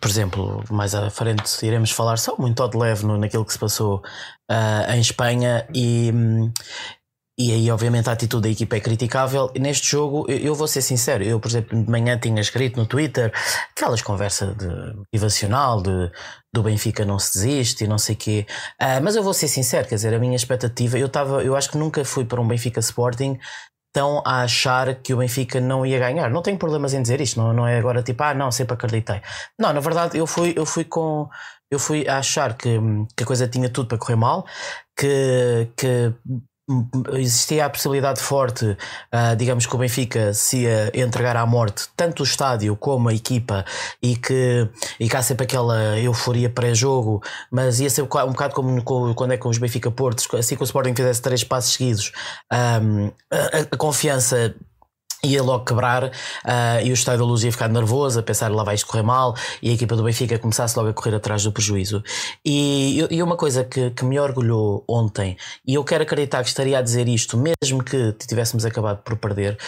por 0.00 0.08
exemplo, 0.08 0.64
mais 0.70 0.94
à 0.94 1.10
frente 1.10 1.44
iremos 1.64 1.90
falar 1.90 2.16
só 2.18 2.36
muito 2.38 2.66
de 2.68 2.76
leve 2.76 3.04
no, 3.04 3.18
naquilo 3.18 3.44
que 3.44 3.52
se 3.52 3.58
passou 3.58 4.02
ah, 4.48 4.86
em 4.96 5.00
Espanha 5.00 5.66
e. 5.74 6.12
e 7.38 7.52
aí, 7.52 7.70
obviamente, 7.70 8.08
a 8.08 8.12
atitude 8.12 8.44
da 8.44 8.48
equipa 8.48 8.76
é 8.76 8.80
criticável. 8.80 9.52
Neste 9.58 9.90
jogo, 9.90 10.24
eu, 10.30 10.54
vou 10.54 10.66
ser 10.66 10.80
sincero, 10.82 11.22
eu, 11.22 11.38
por 11.38 11.48
exemplo, 11.48 11.82
de 11.82 11.90
manhã 11.90 12.18
tinha 12.18 12.40
escrito 12.40 12.78
no 12.78 12.86
Twitter 12.86 13.32
aquelas 13.76 14.00
conversas 14.00 14.56
de 14.56 14.66
motivacional 14.94 15.82
de, 15.82 16.10
do 16.54 16.62
Benfica 16.62 17.04
não 17.04 17.18
se 17.18 17.34
desiste 17.34 17.84
e 17.84 17.88
não 17.88 17.98
sei 17.98 18.14
o 18.14 18.18
quê. 18.18 18.46
Ah, 18.78 19.00
mas 19.00 19.16
eu 19.16 19.22
vou 19.22 19.34
ser 19.34 19.48
sincero, 19.48 19.86
quer 19.86 19.96
dizer, 19.96 20.14
a 20.14 20.18
minha 20.18 20.36
expectativa, 20.36 20.98
eu 20.98 21.06
estava, 21.06 21.42
eu 21.44 21.54
acho 21.54 21.70
que 21.70 21.76
nunca 21.76 22.04
fui 22.04 22.24
para 22.24 22.40
um 22.40 22.48
Benfica 22.48 22.80
Sporting 22.80 23.38
tão 23.96 24.22
a 24.26 24.42
achar 24.42 24.96
que 24.96 25.14
o 25.14 25.16
Benfica 25.16 25.58
não 25.58 25.86
ia 25.86 25.98
ganhar. 25.98 26.30
Não 26.30 26.42
tenho 26.42 26.58
problemas 26.58 26.92
em 26.92 27.00
dizer 27.00 27.18
isto, 27.22 27.40
não, 27.40 27.54
não 27.54 27.66
é 27.66 27.78
agora 27.78 28.02
tipo, 28.02 28.22
ah, 28.22 28.34
não, 28.34 28.52
sempre 28.52 28.74
acreditei. 28.74 29.22
Não, 29.58 29.72
na 29.72 29.80
verdade, 29.80 30.18
eu 30.18 30.26
fui, 30.26 30.52
eu 30.54 30.66
fui 30.66 30.84
com. 30.84 31.26
Eu 31.70 31.78
fui 31.78 32.06
a 32.06 32.18
achar 32.18 32.54
que, 32.54 32.78
que 33.16 33.24
a 33.24 33.26
coisa 33.26 33.48
tinha 33.48 33.70
tudo 33.70 33.88
para 33.88 33.96
correr 33.96 34.16
mal, 34.16 34.44
que, 34.94 35.68
que 35.74 36.12
existia 37.12 37.66
a 37.66 37.70
possibilidade 37.70 38.20
forte, 38.20 38.76
ah, 39.12 39.34
digamos 39.34 39.66
que 39.66 39.74
o 39.74 39.78
Benfica 39.78 40.34
se 40.34 40.62
ia 40.62 40.90
entregar 40.94 41.36
à 41.36 41.46
morte 41.46 41.88
tanto 41.96 42.20
o 42.20 42.24
estádio 42.24 42.74
como 42.76 43.08
a 43.08 43.14
equipa 43.14 43.64
e 44.02 44.16
que, 44.16 44.68
e 44.98 45.08
que 45.08 45.16
há 45.16 45.22
sempre 45.22 45.44
aquela 45.44 45.98
euforia 45.98 46.50
pré-jogo, 46.50 47.22
mas 47.50 47.78
ia 47.78 47.88
ser 47.88 48.02
um 48.02 48.06
bocado 48.06 48.30
um 48.30 48.34
como 48.52 48.82
com- 48.82 49.14
quando 49.14 49.32
é 49.32 49.36
com 49.36 49.48
os 49.48 49.58
Benfica 49.58 49.90
Portos, 49.90 50.26
assim 50.34 50.56
que 50.56 50.62
o 50.62 50.64
Sporting 50.64 50.94
fizesse 50.94 51.22
três 51.22 51.44
passos 51.44 51.74
seguidos, 51.74 52.12
ahm, 52.50 53.10
a, 53.30 53.74
a 53.74 53.76
confiança 53.76 54.54
ia 55.24 55.42
logo 55.42 55.64
quebrar 55.64 56.10
ah, 56.44 56.80
e 56.82 56.90
o 56.90 56.94
Estádio 56.94 57.20
da 57.20 57.26
Luz 57.26 57.42
ia 57.42 57.52
ficar 57.52 57.68
nervoso, 57.68 58.20
a 58.20 58.22
pensar 58.22 58.50
lá 58.50 58.62
vai 58.62 58.74
isto 58.74 58.86
correr 58.86 59.02
mal 59.02 59.34
e 59.62 59.70
a 59.70 59.72
equipa 59.72 59.96
do 59.96 60.02
Benfica 60.02 60.38
começasse 60.38 60.76
logo 60.78 60.90
a 60.90 60.94
correr 60.94 61.14
atrás 61.14 61.42
do 61.42 61.52
prejuízo. 61.52 62.02
E, 62.44 63.06
e 63.10 63.22
uma 63.22 63.36
coisa 63.36 63.64
que, 63.64 63.90
que 63.90 64.04
me 64.04 64.18
orgulhou 64.18 64.84
ontem, 64.88 65.36
e 65.66 65.74
eu 65.74 65.84
quero 65.84 66.02
acreditar 66.02 66.42
que 66.42 66.48
estaria 66.48 66.78
a 66.78 66.82
dizer 66.82 67.08
isto, 67.08 67.36
mesmo 67.36 67.82
que 67.82 68.12
tivéssemos 68.12 68.64
acabado 68.64 69.02
por 69.02 69.16
perder, 69.16 69.58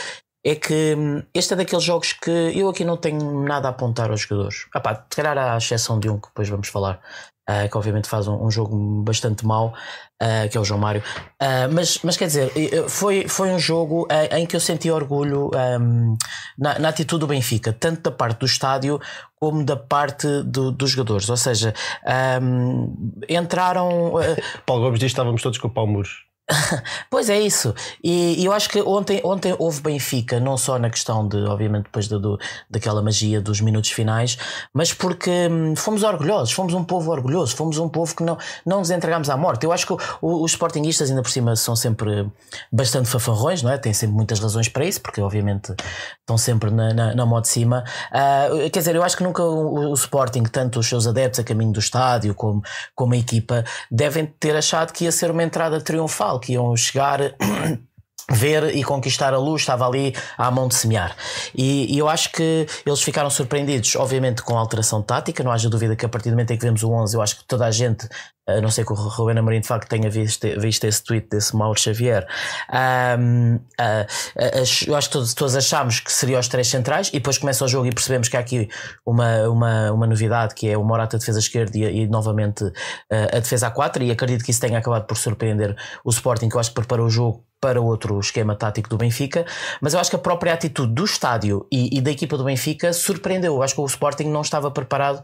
é 0.44 0.54
que 0.54 0.94
hum, 0.96 1.22
este 1.34 1.54
é 1.54 1.56
daqueles 1.56 1.84
jogos 1.84 2.12
que 2.12 2.30
eu 2.30 2.68
aqui 2.68 2.84
não 2.84 2.96
tenho 2.96 3.42
nada 3.42 3.68
a 3.68 3.70
apontar 3.70 4.10
aos 4.10 4.22
jogadores. 4.22 4.66
Ah 4.74 4.94
se 4.94 5.16
calhar 5.16 5.36
à 5.36 5.56
exceção 5.56 5.98
de 5.98 6.08
um 6.08 6.18
que 6.18 6.28
depois 6.28 6.48
vamos 6.48 6.68
falar, 6.68 7.00
ah, 7.48 7.66
que 7.66 7.76
obviamente 7.76 8.06
faz 8.06 8.28
um, 8.28 8.44
um 8.44 8.50
jogo 8.50 8.76
bastante 9.02 9.44
mau, 9.46 9.72
ah, 10.20 10.46
que 10.50 10.56
é 10.56 10.60
o 10.60 10.64
João 10.64 10.78
Mário. 10.78 11.02
Ah, 11.40 11.66
mas, 11.72 11.98
mas 12.04 12.16
quer 12.16 12.26
dizer, 12.26 12.52
foi, 12.88 13.26
foi 13.26 13.48
um 13.50 13.58
jogo 13.58 14.06
em 14.30 14.44
que 14.46 14.54
eu 14.54 14.60
senti 14.60 14.90
orgulho 14.90 15.50
ahm, 15.54 16.14
na, 16.58 16.78
na 16.78 16.88
atitude 16.90 17.20
do 17.20 17.26
Benfica, 17.26 17.72
tanto 17.72 18.02
da 18.02 18.10
parte 18.10 18.38
do 18.40 18.46
estádio 18.46 19.00
como 19.40 19.64
da 19.64 19.76
parte 19.76 20.26
do- 20.42 20.70
dos 20.70 20.90
jogadores. 20.90 21.28
Ou 21.30 21.36
seja, 21.36 21.72
ahm, 22.06 22.92
entraram. 23.28 24.12
Paulo 24.66 24.82
Gomes 24.84 25.00
diz 25.00 25.06
que 25.06 25.12
estávamos 25.12 25.42
todos 25.42 25.58
com 25.58 25.68
o 25.68 25.70
pau 25.70 25.86
muros. 25.86 26.27
pois 27.10 27.28
é 27.28 27.38
isso. 27.38 27.74
E, 28.02 28.40
e, 28.40 28.44
eu 28.44 28.52
acho 28.52 28.70
que 28.70 28.80
ontem, 28.80 29.20
ontem 29.22 29.54
houve 29.58 29.82
Benfica, 29.82 30.40
não 30.40 30.56
só 30.56 30.78
na 30.78 30.88
questão 30.88 31.26
de, 31.28 31.36
obviamente, 31.44 31.84
depois 31.84 32.08
do, 32.08 32.18
do 32.18 32.38
daquela 32.70 33.02
magia 33.02 33.40
dos 33.40 33.60
minutos 33.60 33.90
finais, 33.90 34.38
mas 34.72 34.92
porque 34.92 35.30
hum, 35.30 35.76
fomos 35.76 36.02
orgulhosos, 36.02 36.52
fomos 36.52 36.72
um 36.72 36.82
povo 36.82 37.10
orgulhoso, 37.10 37.54
fomos 37.54 37.78
um 37.78 37.88
povo 37.88 38.16
que 38.16 38.22
não, 38.22 38.38
não 38.64 38.78
nos 38.78 38.90
entregamos 38.90 39.28
à 39.28 39.36
morte. 39.36 39.64
Eu 39.64 39.72
acho 39.72 39.86
que 39.86 39.92
o, 39.92 39.98
o, 40.22 40.42
os 40.42 40.52
sportinguistas, 40.52 41.10
ainda 41.10 41.22
por 41.22 41.30
cima, 41.30 41.54
são 41.54 41.76
sempre 41.76 42.26
bastante 42.72 43.08
fafarrões, 43.08 43.62
não 43.62 43.70
é? 43.70 43.76
Têm 43.76 43.92
sempre 43.92 44.16
muitas 44.16 44.40
razões 44.40 44.68
para 44.68 44.86
isso, 44.86 45.02
porque 45.02 45.20
obviamente 45.20 45.74
estão 46.20 46.38
sempre 46.38 46.70
na, 46.70 46.94
na, 46.94 47.14
na 47.14 47.26
mão 47.26 47.42
de 47.42 47.48
cima. 47.48 47.84
Uh, 48.10 48.70
quer 48.70 48.78
dizer, 48.78 48.94
eu 48.94 49.02
acho 49.02 49.16
que 49.16 49.22
nunca 49.22 49.42
o, 49.42 49.90
o, 49.90 49.94
Sporting, 49.94 50.44
tanto 50.44 50.78
os 50.80 50.86
seus 50.86 51.06
adeptos 51.06 51.40
a 51.40 51.44
caminho 51.44 51.72
do 51.72 51.78
estádio 51.78 52.34
como, 52.34 52.62
como 52.94 53.12
a 53.12 53.16
equipa, 53.18 53.64
devem 53.90 54.24
ter 54.24 54.56
achado 54.56 54.92
que 54.92 55.04
ia 55.04 55.12
ser 55.12 55.30
uma 55.30 55.42
entrada 55.42 55.78
triunfal 55.80 56.37
que 56.38 56.52
iam 56.52 56.76
chegar. 56.76 57.20
ver 58.30 58.76
e 58.76 58.84
conquistar 58.84 59.32
a 59.32 59.38
luz 59.38 59.62
estava 59.62 59.86
ali 59.86 60.14
à 60.36 60.50
mão 60.50 60.68
de 60.68 60.74
semear. 60.74 61.16
E, 61.54 61.94
e, 61.94 61.98
eu 61.98 62.08
acho 62.08 62.30
que 62.30 62.66
eles 62.84 63.02
ficaram 63.02 63.30
surpreendidos, 63.30 63.96
obviamente, 63.96 64.42
com 64.42 64.56
a 64.56 64.60
alteração 64.60 65.00
tática. 65.02 65.42
Não 65.42 65.50
haja 65.50 65.70
dúvida 65.70 65.96
que 65.96 66.04
a 66.04 66.08
partir 66.08 66.28
do 66.28 66.32
momento 66.32 66.50
em 66.50 66.58
que 66.58 66.64
vemos 66.64 66.82
o 66.82 66.90
11, 66.92 67.16
eu 67.16 67.22
acho 67.22 67.38
que 67.38 67.44
toda 67.44 67.64
a 67.64 67.70
gente, 67.70 68.06
a 68.48 68.60
não 68.60 68.70
ser 68.70 68.84
que 68.84 68.92
o 68.92 68.96
Rubén 68.96 69.38
Amorim 69.38 69.60
de 69.60 69.66
facto 69.66 69.88
tenha 69.88 70.08
visto, 70.08 70.46
visto 70.58 70.84
esse 70.84 71.02
tweet 71.04 71.28
desse 71.28 71.54
Mauro 71.54 71.78
Xavier, 71.78 72.26
um, 73.18 73.56
uh, 73.56 74.06
eu 74.86 74.96
acho 74.96 75.08
que 75.08 75.12
todos, 75.12 75.34
todos 75.34 75.54
achámos 75.54 76.00
que 76.00 76.10
seriam 76.10 76.40
os 76.40 76.48
três 76.48 76.66
centrais 76.68 77.08
e 77.08 77.12
depois 77.12 77.36
começa 77.36 77.64
o 77.64 77.68
jogo 77.68 77.86
e 77.86 77.92
percebemos 77.92 78.28
que 78.28 78.36
há 78.36 78.40
aqui 78.40 78.68
uma, 79.04 79.48
uma, 79.48 79.92
uma 79.92 80.06
novidade 80.06 80.54
que 80.54 80.68
é 80.68 80.76
o 80.76 80.84
Morata 80.84 81.16
a 81.16 81.18
defesa 81.18 81.38
esquerda 81.38 81.76
e, 81.76 81.82
e 81.84 82.06
novamente 82.08 82.64
uh, 82.64 82.72
a 83.36 83.38
defesa 83.38 83.66
a 83.66 83.70
4 83.70 84.02
e 84.02 84.10
acredito 84.10 84.44
que 84.44 84.50
isso 84.50 84.60
tenha 84.60 84.78
acabado 84.78 85.06
por 85.06 85.16
surpreender 85.16 85.76
o 86.04 86.10
Sporting, 86.10 86.48
que 86.48 86.56
eu 86.56 86.60
acho 86.60 86.70
que 86.70 86.76
preparou 86.76 87.06
o 87.06 87.10
jogo 87.10 87.44
para 87.60 87.80
outro 87.80 88.18
esquema 88.20 88.54
tático 88.54 88.88
do 88.88 88.96
Benfica, 88.96 89.44
mas 89.80 89.92
eu 89.92 90.00
acho 90.00 90.10
que 90.10 90.16
a 90.16 90.18
própria 90.20 90.52
atitude 90.52 90.92
do 90.92 91.04
estádio 91.04 91.66
e, 91.72 91.98
e, 91.98 92.00
da 92.00 92.10
equipa 92.10 92.36
do 92.36 92.44
Benfica 92.44 92.92
surpreendeu. 92.92 93.54
Eu 93.54 93.62
acho 93.62 93.74
que 93.74 93.80
o 93.80 93.86
Sporting 93.86 94.24
não 94.24 94.42
estava 94.42 94.70
preparado 94.70 95.20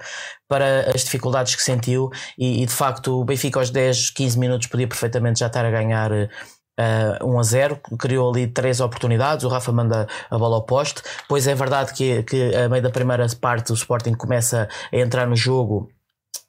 para 0.49 0.91
as 0.91 1.05
dificuldades 1.05 1.55
que 1.55 1.63
sentiu 1.63 2.11
e, 2.37 2.63
e 2.63 2.67
de 2.67 2.73
facto 2.73 3.14
o 3.21 3.25
Benfica 3.25 3.59
aos 3.59 3.71
10, 3.71 4.11
15 4.11 4.39
minutos 4.39 4.67
podia 4.67 4.89
perfeitamente 4.89 5.41
já 5.41 5.47
estar 5.47 5.65
a 5.65 5.71
ganhar. 5.71 6.11
Uh, 6.13 7.25
1 7.25 7.39
a 7.39 7.43
0, 7.45 7.81
criou 8.01 8.31
ali 8.31 8.49
três 8.49 8.81
oportunidades. 8.81 9.45
O 9.45 9.49
Rafa 9.49 9.71
manda 9.71 10.09
a 10.29 10.37
bola 10.37 10.57
ao 10.57 10.63
poste. 10.63 11.03
Pois 11.29 11.47
é 11.47 11.55
verdade 11.55 11.93
que, 11.93 12.25
que 12.25 12.53
a 12.55 12.69
meio 12.69 12.83
da 12.83 12.91
primeira 12.91 13.25
parte 13.41 13.71
o 13.71 13.75
Sporting 13.75 14.15
começa 14.15 14.69
a 14.93 14.97
entrar 14.97 15.25
no 15.27 15.37
jogo 15.37 15.89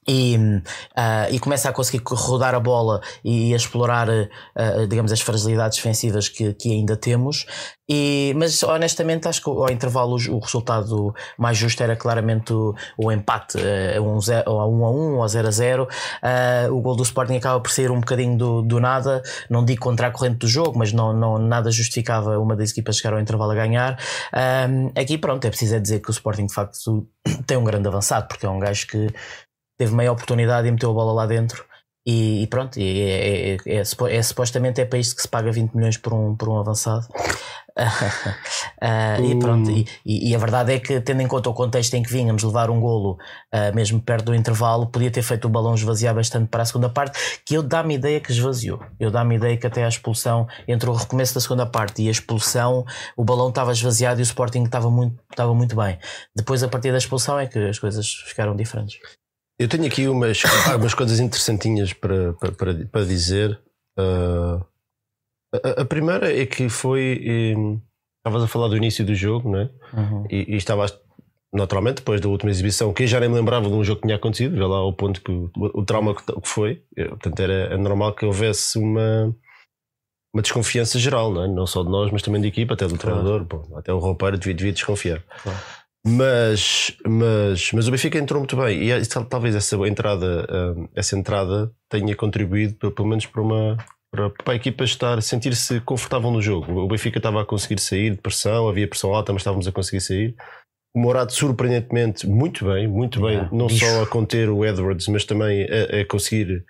e, 0.06 0.36
uh, 0.36 1.30
e 1.30 1.38
começa 1.38 1.68
a 1.68 1.72
conseguir 1.72 2.02
rodar 2.06 2.54
a 2.54 2.60
bola 2.60 3.00
e, 3.24 3.52
a 3.52 3.56
explorar, 3.56 4.08
uh, 4.08 4.86
digamos, 4.88 5.10
as 5.10 5.20
fragilidades 5.20 5.76
defensivas 5.76 6.28
que, 6.28 6.54
que 6.54 6.72
ainda 6.72 6.96
temos. 6.96 7.46
E, 7.88 8.34
mas 8.36 8.64
honestamente 8.64 9.28
acho 9.28 9.40
que 9.40 9.48
ao 9.48 9.70
intervalo 9.70 10.16
o 10.16 10.38
resultado 10.40 11.14
mais 11.38 11.56
justo 11.56 11.80
era 11.84 11.94
claramente 11.94 12.52
o, 12.52 12.74
o 12.98 13.12
empate, 13.12 13.58
uh, 13.58 14.02
um, 14.02 14.20
zero, 14.20 14.58
a 14.58 14.66
1 14.66 14.84
a 14.84 14.90
1 14.90 15.16
ou 15.18 15.28
0 15.28 15.48
a 15.48 15.50
0. 15.50 15.88
o 16.70 16.80
gol 16.80 16.96
do 16.96 17.02
Sporting 17.02 17.36
acaba 17.36 17.60
por 17.60 17.70
sair 17.70 17.90
um 17.90 18.00
bocadinho 18.00 18.36
do, 18.36 18.62
do 18.62 18.80
nada, 18.80 19.22
não 19.50 19.64
digo 19.64 19.80
contra 19.80 20.08
a 20.08 20.10
corrente 20.10 20.38
do 20.38 20.48
jogo, 20.48 20.78
mas 20.78 20.92
não, 20.92 21.12
não, 21.12 21.38
nada 21.38 21.70
justificava 21.70 22.38
uma 22.38 22.56
das 22.56 22.70
equipas 22.70 22.96
chegar 22.96 23.14
ao 23.14 23.20
intervalo 23.20 23.52
a 23.52 23.54
ganhar. 23.54 23.98
aqui 24.94 25.18
pronto, 25.18 25.44
é 25.44 25.48
preciso 25.48 25.76
é 25.76 25.80
dizer 25.80 26.00
que 26.00 26.10
o 26.10 26.12
Sporting 26.12 26.46
de 26.46 26.54
facto 26.54 27.06
tem 27.46 27.56
um 27.56 27.64
grande 27.64 27.88
avançado, 27.88 28.28
porque 28.28 28.46
é 28.46 28.48
um 28.48 28.58
gajo 28.58 28.86
que 28.86 29.08
teve 29.78 29.94
meia 29.94 30.12
oportunidade 30.12 30.68
e 30.68 30.70
meteu 30.70 30.90
a 30.90 30.94
bola 30.94 31.12
lá 31.12 31.26
dentro. 31.26 31.64
E, 32.06 32.44
e 32.44 32.46
pronto, 32.46 32.78
e 32.78 33.00
é, 33.00 33.54
é, 33.54 33.56
é, 33.66 33.82
é, 34.16 34.22
supostamente 34.22 34.80
é 34.80 34.84
para 34.84 34.96
isto 35.00 35.16
que 35.16 35.22
se 35.22 35.28
paga 35.28 35.50
20 35.50 35.74
milhões 35.74 35.96
por 35.96 36.14
um, 36.14 36.36
por 36.36 36.48
um 36.48 36.56
avançado. 36.56 37.04
uh, 37.76 39.20
e 39.26 39.36
pronto, 39.40 39.68
e, 39.68 39.84
e, 40.04 40.32
a 40.32 40.38
verdade 40.38 40.72
é 40.72 40.78
que, 40.78 41.00
tendo 41.00 41.20
em 41.20 41.26
conta 41.26 41.50
o 41.50 41.52
contexto 41.52 41.94
em 41.94 42.04
que 42.04 42.12
vínhamos 42.12 42.44
levar 42.44 42.70
um 42.70 42.78
golo, 42.78 43.18
uh, 43.52 43.74
mesmo 43.74 44.00
perto 44.00 44.26
do 44.26 44.36
intervalo, 44.36 44.86
podia 44.86 45.10
ter 45.10 45.22
feito 45.22 45.46
o 45.46 45.48
balão 45.48 45.74
esvaziar 45.74 46.14
bastante 46.14 46.46
para 46.48 46.62
a 46.62 46.66
segunda 46.66 46.88
parte, 46.88 47.18
que 47.44 47.56
eu 47.56 47.62
dá-me 47.62 47.96
ideia 47.96 48.20
que 48.20 48.30
esvaziou. 48.30 48.80
Eu 49.00 49.10
dá-me 49.10 49.34
ideia 49.34 49.56
que 49.56 49.66
até 49.66 49.84
a 49.84 49.88
expulsão, 49.88 50.46
entre 50.68 50.88
o 50.88 50.92
recomeço 50.92 51.34
da 51.34 51.40
segunda 51.40 51.66
parte 51.66 52.02
e 52.02 52.08
a 52.08 52.12
expulsão, 52.12 52.84
o 53.16 53.24
balão 53.24 53.48
estava 53.48 53.72
esvaziado 53.72 54.20
e 54.20 54.22
o 54.22 54.30
Sporting 54.30 54.62
estava 54.62 54.88
muito, 54.88 55.20
estava 55.28 55.52
muito 55.52 55.74
bem. 55.74 55.98
Depois, 56.36 56.62
a 56.62 56.68
partir 56.68 56.92
da 56.92 56.98
expulsão, 56.98 57.36
é 57.36 57.48
que 57.48 57.58
as 57.58 57.80
coisas 57.80 58.08
ficaram 58.08 58.54
diferentes. 58.54 58.96
Eu 59.58 59.68
tenho 59.68 59.86
aqui 59.86 60.06
umas, 60.08 60.42
algumas 60.70 60.94
coisas 60.94 61.20
interessantinhas 61.20 61.92
para, 61.92 62.32
para, 62.34 62.52
para 62.52 63.04
dizer. 63.04 63.58
Uh, 63.98 64.64
a, 65.62 65.82
a, 65.82 65.84
primeira 65.84 66.34
é 66.34 66.44
que 66.46 66.68
foi. 66.68 67.54
Um, 67.56 67.80
estavas 68.18 68.42
a 68.42 68.48
falar 68.48 68.68
do 68.68 68.76
início 68.76 69.04
do 69.04 69.14
jogo, 69.14 69.50
não 69.50 69.60
é? 69.60 69.70
Uhum. 69.92 70.26
E, 70.28 70.54
e 70.54 70.56
estavas, 70.56 70.98
naturalmente, 71.52 71.96
depois 71.96 72.20
da 72.20 72.28
última 72.28 72.50
exibição, 72.50 72.92
que 72.92 73.04
eu 73.04 73.06
já 73.06 73.20
nem 73.20 73.28
me 73.28 73.36
lembrava 73.36 73.68
de 73.68 73.74
um 73.74 73.84
jogo 73.84 74.00
que 74.00 74.06
tinha 74.06 74.16
acontecido, 74.16 74.56
vê 74.56 74.64
lá 74.64 74.84
o 74.84 74.92
ponto 74.92 75.20
que 75.20 75.30
o, 75.30 75.50
o 75.56 75.84
trauma 75.84 76.14
que, 76.14 76.24
que 76.24 76.48
foi. 76.48 76.82
Eu, 76.94 77.10
portanto, 77.10 77.40
era, 77.40 77.74
é 77.74 77.76
normal 77.76 78.14
que 78.14 78.26
houvesse 78.26 78.78
uma 78.78 79.34
uma 80.36 80.42
desconfiança 80.42 80.98
geral, 80.98 81.32
não, 81.32 81.44
é? 81.44 81.48
não 81.48 81.66
só 81.66 81.82
de 81.82 81.88
nós, 81.88 82.12
mas 82.12 82.20
também 82.20 82.42
da 82.42 82.46
equipa, 82.46 82.74
até 82.74 82.86
do 82.86 82.98
claro. 82.98 83.22
treinador, 83.22 83.44
bom, 83.44 83.78
até 83.78 83.90
o 83.90 83.98
roupeiro 83.98 84.36
devia, 84.36 84.52
devia 84.52 84.72
desconfiar. 84.72 85.22
Claro. 85.42 85.58
Mas, 86.06 86.96
mas, 87.04 87.72
mas 87.72 87.88
o 87.88 87.90
Benfica 87.90 88.16
entrou 88.16 88.40
muito 88.40 88.56
bem 88.56 88.80
e 88.80 88.92
é, 88.92 89.00
talvez 89.28 89.56
essa 89.56 89.76
entrada, 89.88 90.46
hum, 90.76 90.88
essa 90.94 91.18
entrada 91.18 91.72
tenha 91.90 92.14
contribuído 92.14 92.92
pelo 92.92 93.08
menos 93.08 93.26
para 93.26 93.42
uma 93.42 93.76
para, 94.12 94.30
para 94.30 94.52
a 94.52 94.56
equipa 94.56 94.84
estar 94.84 95.20
sentir-se 95.20 95.80
confortável 95.80 96.30
no 96.30 96.40
jogo. 96.40 96.72
O 96.72 96.86
Benfica 96.86 97.18
estava 97.18 97.42
a 97.42 97.44
conseguir 97.44 97.80
sair 97.80 98.10
de 98.12 98.18
pressão, 98.18 98.68
havia 98.68 98.88
pressão 98.88 99.12
alta, 99.12 99.32
mas 99.32 99.40
estávamos 99.40 99.66
a 99.66 99.72
conseguir 99.72 100.00
sair. 100.00 100.36
O 100.94 101.00
Morado 101.00 101.32
surpreendentemente 101.32 102.26
muito 102.26 102.64
bem, 102.64 102.86
muito 102.86 103.20
bem, 103.20 103.46
não 103.52 103.66
bicho. 103.66 103.84
só 103.84 104.02
a 104.02 104.06
conter 104.06 104.48
o 104.48 104.64
Edwards, 104.64 105.08
mas 105.08 105.24
também 105.24 105.66
a, 105.68 106.00
a 106.00 106.06
conseguir 106.06 106.64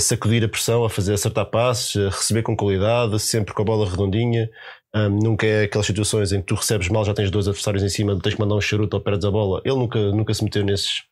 sacudir 0.00 0.44
a 0.44 0.48
pressão, 0.48 0.84
a 0.84 0.90
fazer 0.90 1.14
acertar 1.14 1.46
passes, 1.46 1.96
a 1.96 2.10
receber 2.10 2.42
com 2.42 2.56
qualidade, 2.56 3.18
sempre 3.20 3.54
com 3.54 3.62
a 3.62 3.64
bola 3.64 3.88
redondinha. 3.88 4.50
Um, 4.94 5.08
nunca 5.08 5.44
é 5.44 5.64
aquelas 5.64 5.86
situações 5.86 6.32
em 6.32 6.40
que 6.40 6.46
tu 6.46 6.54
recebes 6.54 6.88
mal, 6.88 7.04
já 7.04 7.12
tens 7.12 7.30
dois 7.30 7.48
adversários 7.48 7.82
em 7.82 7.88
cima, 7.88 8.16
tens 8.20 8.34
que 8.34 8.40
mandar 8.40 8.54
um 8.54 8.60
charuto 8.60 8.96
ou 8.96 9.02
perdes 9.02 9.24
a 9.24 9.30
bola. 9.30 9.60
Ele 9.64 9.74
nunca, 9.74 9.98
nunca 10.12 10.32
se 10.32 10.44
meteu 10.44 10.64
nesses, 10.64 11.02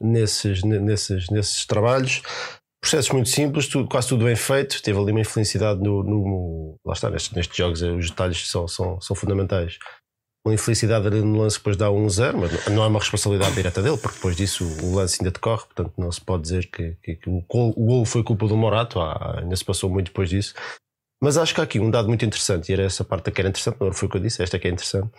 nesses, 0.00 0.62
nesses, 0.62 1.28
nesses 1.28 1.66
trabalhos. 1.66 2.22
Processos 2.80 3.10
muito 3.12 3.28
simples, 3.28 3.68
tudo, 3.68 3.88
quase 3.88 4.08
tudo 4.08 4.24
bem 4.24 4.36
feito. 4.36 4.82
Teve 4.82 4.98
ali 4.98 5.10
uma 5.10 5.20
infelicidade 5.20 5.82
no. 5.82 6.02
no 6.02 6.76
lá 6.84 6.94
está, 6.94 7.10
nestes, 7.10 7.32
nestes 7.32 7.56
jogos, 7.56 7.82
eh, 7.82 7.90
os 7.90 8.08
detalhes 8.10 8.48
são, 8.48 8.66
são, 8.66 9.00
são 9.00 9.14
fundamentais. 9.14 9.78
Uma 10.46 10.54
infelicidade 10.54 11.06
ali 11.06 11.22
no 11.22 11.38
lance 11.38 11.56
depois 11.56 11.76
dá 11.76 11.88
1-0, 11.88 12.36
mas 12.36 12.66
não 12.68 12.84
é 12.84 12.86
uma 12.86 12.98
responsabilidade 12.98 13.54
direta 13.54 13.82
dele, 13.82 13.96
porque 13.96 14.16
depois 14.16 14.36
disso 14.36 14.64
o 14.82 14.94
lance 14.94 15.16
ainda 15.18 15.30
decorre, 15.30 15.64
portanto 15.64 15.94
não 15.96 16.12
se 16.12 16.20
pode 16.20 16.42
dizer 16.42 16.70
que, 16.70 16.94
que, 17.02 17.16
que 17.16 17.30
o, 17.30 17.42
gol, 17.48 17.72
o 17.74 17.86
gol 17.86 18.04
foi 18.04 18.22
culpa 18.22 18.46
do 18.46 18.54
Morato, 18.54 19.00
ah, 19.00 19.40
ainda 19.40 19.56
se 19.56 19.64
passou 19.64 19.88
muito 19.88 20.08
depois 20.08 20.28
disso. 20.28 20.52
Mas 21.24 21.38
acho 21.38 21.54
que 21.54 21.60
há 21.62 21.64
aqui 21.64 21.80
um 21.80 21.90
dado 21.90 22.06
muito 22.06 22.22
interessante, 22.22 22.68
e 22.68 22.74
era 22.74 22.82
essa 22.82 23.02
parte 23.02 23.30
que 23.30 23.40
era 23.40 23.48
interessante, 23.48 23.78
não 23.80 23.90
foi 23.94 24.08
o 24.08 24.10
que 24.10 24.18
eu 24.18 24.20
disse, 24.20 24.42
esta 24.42 24.58
que 24.58 24.68
é 24.68 24.70
interessante, 24.70 25.10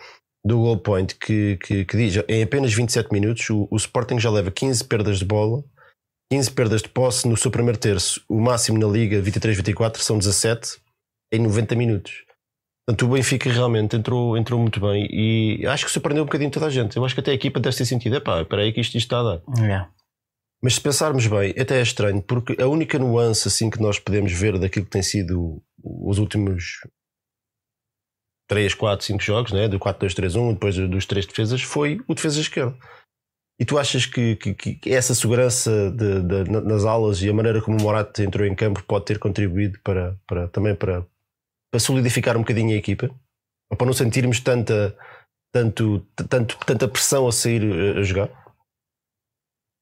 do 0.46 0.58
goal 0.58 0.78
point, 0.78 1.16
que, 1.16 1.56
que, 1.56 1.84
que 1.84 1.96
diz 1.96 2.22
em 2.28 2.44
apenas 2.44 2.72
27 2.72 3.12
minutos 3.12 3.50
o, 3.50 3.66
o, 3.68 3.76
Sporting 3.76 4.20
já 4.20 4.30
leva 4.30 4.52
15 4.52 4.84
perdas 4.84 5.18
de 5.18 5.24
bola, 5.24 5.64
15 6.30 6.52
perdas 6.52 6.82
de 6.82 6.88
posse 6.90 7.26
no 7.26 7.36
seu 7.36 7.50
primeiro 7.50 7.76
terço, 7.76 8.22
o 8.28 8.40
máximo 8.40 8.78
na 8.78 8.86
Liga 8.86 9.20
23-24 9.20 9.96
são 9.96 10.16
17 10.16 10.78
em 11.32 11.40
90 11.40 11.74
minutos. 11.74 12.24
Portanto, 12.86 13.10
o 13.10 13.14
Benfica 13.14 13.50
realmente 13.50 13.96
entrou, 13.96 14.36
entrou 14.38 14.60
muito 14.60 14.78
bem 14.78 15.08
e 15.10 15.66
acho 15.66 15.86
que 15.86 15.90
surpreendeu 15.90 16.22
um 16.22 16.26
bocadinho 16.26 16.52
toda 16.52 16.66
a 16.66 16.70
gente. 16.70 16.96
Eu 16.96 17.04
acho 17.04 17.16
que 17.16 17.20
até 17.20 17.32
a 17.32 17.34
equipa 17.34 17.58
deve 17.58 17.76
ter 17.76 17.84
sentido, 17.84 18.14
epá, 18.14 18.42
espera 18.42 18.62
aí 18.62 18.72
que 18.72 18.80
isto, 18.80 18.96
isto 18.96 19.06
está 19.12 19.18
a 19.18 19.22
dar. 19.24 19.42
Yeah. 19.58 19.90
Mas 20.62 20.74
se 20.74 20.80
pensarmos 20.80 21.26
bem, 21.26 21.52
até 21.58 21.80
é 21.80 21.82
estranho, 21.82 22.22
porque 22.22 22.62
a 22.62 22.68
única 22.68 22.96
nuance 22.96 23.48
assim 23.48 23.68
que 23.68 23.82
nós 23.82 23.98
podemos 23.98 24.32
ver 24.32 24.56
daquilo 24.56 24.84
que 24.84 24.92
tem 24.92 25.02
sido 25.02 25.60
os 25.86 26.18
últimos 26.18 26.80
3, 28.48 28.74
4, 28.74 29.06
5 29.06 29.22
jogos, 29.22 29.52
né? 29.52 29.68
do 29.68 29.78
4-2-3-1, 29.78 30.54
depois 30.54 30.76
dos 30.76 31.06
três 31.06 31.26
defesas, 31.26 31.62
foi 31.62 32.00
o 32.06 32.14
defesa 32.14 32.40
esquerdo. 32.40 32.78
E 33.58 33.64
tu 33.64 33.78
achas 33.78 34.04
que, 34.04 34.36
que, 34.36 34.54
que 34.54 34.92
essa 34.92 35.14
segurança 35.14 35.90
de, 35.90 36.20
de, 36.22 36.50
nas 36.50 36.84
alas 36.84 37.22
e 37.22 37.28
a 37.28 37.32
maneira 37.32 37.62
como 37.62 37.78
o 37.78 37.82
Morato 37.82 38.22
entrou 38.22 38.46
em 38.46 38.54
campo 38.54 38.82
pode 38.82 39.06
ter 39.06 39.18
contribuído 39.18 39.78
para, 39.82 40.18
para 40.26 40.48
também 40.48 40.74
para, 40.74 41.06
para 41.70 41.80
solidificar 41.80 42.36
um 42.36 42.40
bocadinho 42.40 42.74
a 42.74 42.78
equipa? 42.78 43.08
Ou 43.70 43.76
para 43.76 43.86
não 43.86 43.94
sentirmos 43.94 44.40
tanta, 44.40 44.96
tanto, 45.52 46.06
tanto, 46.28 46.58
tanta 46.66 46.86
pressão 46.86 47.26
a 47.26 47.32
sair 47.32 47.62
a 47.96 48.02
jogar? 48.02 48.28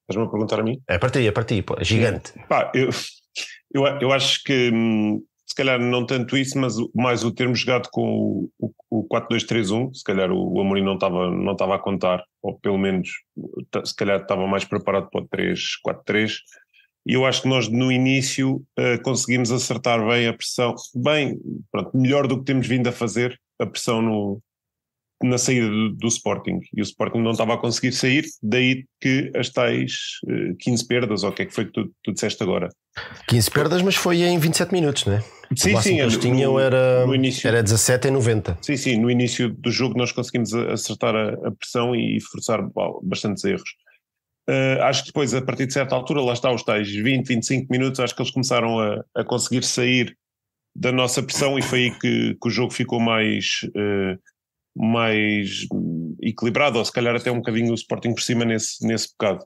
Estás-me 0.08 0.28
a 0.28 0.30
perguntar 0.30 0.60
a 0.60 0.62
mim? 0.62 0.80
É 0.86 0.96
para 0.96 1.10
ti, 1.10 1.26
é 1.26 1.32
para 1.32 1.44
ti, 1.44 1.60
pô, 1.60 1.74
é 1.78 1.84
gigante. 1.84 2.32
Pá, 2.48 2.70
eu, 2.74 2.90
eu, 3.72 3.84
eu 4.00 4.12
acho 4.12 4.42
que 4.44 4.70
hum, 4.72 5.20
se 5.46 5.54
calhar 5.54 5.78
não 5.78 6.06
tanto 6.06 6.36
isso, 6.36 6.58
mas 6.58 6.74
mais 6.94 7.22
o 7.24 7.30
termos 7.30 7.60
jogado 7.60 7.88
com 7.90 8.50
o, 8.58 8.70
o, 8.90 9.00
o 9.00 9.08
4-2-3-1, 9.08 9.94
se 9.94 10.04
calhar 10.04 10.30
o, 10.30 10.54
o 10.54 10.60
Amorim 10.60 10.82
não 10.82 10.94
estava 10.94 11.30
não 11.30 11.52
a 11.52 11.78
contar, 11.78 12.24
ou 12.42 12.58
pelo 12.58 12.78
menos 12.78 13.10
se 13.84 13.94
calhar 13.94 14.20
estava 14.20 14.46
mais 14.46 14.64
preparado 14.64 15.08
para 15.10 15.22
o 15.22 15.28
3-4-3, 15.28 16.38
e 17.06 17.12
eu 17.12 17.26
acho 17.26 17.42
que 17.42 17.48
nós 17.48 17.68
no 17.68 17.92
início 17.92 18.56
uh, 18.78 19.02
conseguimos 19.02 19.52
acertar 19.52 20.04
bem 20.06 20.26
a 20.26 20.32
pressão, 20.32 20.74
bem, 20.94 21.38
pronto, 21.70 21.96
melhor 21.96 22.26
do 22.26 22.38
que 22.38 22.44
temos 22.44 22.66
vindo 22.66 22.88
a 22.88 22.92
fazer, 22.92 23.38
a 23.58 23.66
pressão 23.66 24.00
no, 24.00 24.42
na 25.22 25.38
saída 25.38 25.68
do, 25.68 25.92
do, 25.92 26.08
Sporting. 26.08 26.60
E 26.74 26.80
o 26.80 26.82
Sporting 26.82 27.18
não 27.18 27.30
estava 27.30 27.54
a 27.54 27.58
conseguir 27.58 27.92
sair, 27.92 28.24
daí 28.42 28.84
que 29.00 29.30
as 29.34 29.48
tais 29.48 29.92
uh, 30.26 30.50
eh, 30.50 30.54
15 30.60 30.86
perdas, 30.86 31.22
ou 31.22 31.30
o 31.30 31.32
que 31.32 31.42
é 31.42 31.46
que 31.46 31.54
foi 31.54 31.66
que 31.66 31.72
tu, 31.72 31.90
tu 32.02 32.12
disseste 32.12 32.42
agora? 32.42 32.68
15 33.28 33.50
perdas, 33.50 33.82
mas 33.82 33.94
foi 33.94 34.22
em 34.22 34.38
27 34.38 34.72
minutos, 34.72 35.06
não 35.06 35.14
é? 35.14 35.20
Sim, 35.56 35.80
sim. 35.80 35.96
Que 35.96 36.00
eles 36.00 36.16
tinham 36.16 36.58
era, 36.58 37.06
no 37.06 37.14
início, 37.14 37.46
era 37.48 37.62
17 37.62 38.08
em 38.08 38.10
90. 38.12 38.58
Sim, 38.62 38.76
sim. 38.76 38.96
No 38.98 39.10
início 39.10 39.50
do 39.50 39.70
jogo 39.70 39.96
nós 39.96 40.12
conseguimos 40.12 40.52
acertar 40.54 41.14
a, 41.14 41.30
a 41.46 41.50
pressão 41.52 41.94
e 41.94 42.20
forçar 42.20 42.60
bastantes 43.02 43.44
erros. 43.44 43.70
Uh, 44.48 44.82
acho 44.82 45.02
que 45.02 45.06
depois, 45.06 45.32
a 45.32 45.40
partir 45.40 45.66
de 45.66 45.72
certa 45.72 45.94
altura, 45.94 46.20
lá 46.20 46.34
está 46.34 46.52
os 46.52 46.62
tais 46.62 46.90
20, 46.90 47.26
25 47.26 47.72
minutos, 47.72 48.00
acho 48.00 48.14
que 48.14 48.20
eles 48.20 48.32
começaram 48.32 48.78
a, 48.78 49.02
a 49.14 49.24
conseguir 49.24 49.64
sair 49.64 50.14
da 50.76 50.92
nossa 50.92 51.22
pressão 51.22 51.58
e 51.58 51.62
foi 51.62 51.84
aí 51.84 51.98
que, 51.98 52.34
que 52.34 52.48
o 52.48 52.50
jogo 52.50 52.72
ficou 52.72 53.00
mais, 53.00 53.60
uh, 53.68 54.18
mais 54.74 55.66
equilibrado, 56.20 56.78
ou 56.78 56.84
se 56.84 56.92
calhar 56.92 57.14
até 57.14 57.30
um 57.30 57.36
bocadinho 57.36 57.70
o 57.70 57.74
Sporting 57.74 58.14
por 58.14 58.22
cima 58.22 58.44
nesse, 58.44 58.84
nesse 58.86 59.12
bocado. 59.12 59.44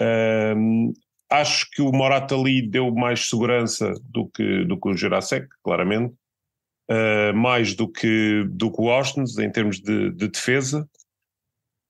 Uh, 0.00 0.92
acho 1.30 1.68
que 1.72 1.82
o 1.82 1.90
Morata 1.90 2.34
ali 2.34 2.62
deu 2.62 2.94
mais 2.94 3.28
segurança 3.28 3.92
do 4.04 4.28
que, 4.28 4.64
do 4.64 4.78
que 4.78 4.88
o 4.88 4.96
Jurasek, 4.96 5.48
claramente, 5.62 6.14
uh, 6.90 7.34
mais 7.34 7.74
do 7.74 7.90
que, 7.90 8.44
do 8.50 8.70
que 8.70 8.80
o 8.80 8.90
Austin 8.90 9.24
em 9.40 9.50
termos 9.50 9.80
de, 9.80 10.12
de 10.12 10.28
defesa. 10.28 10.88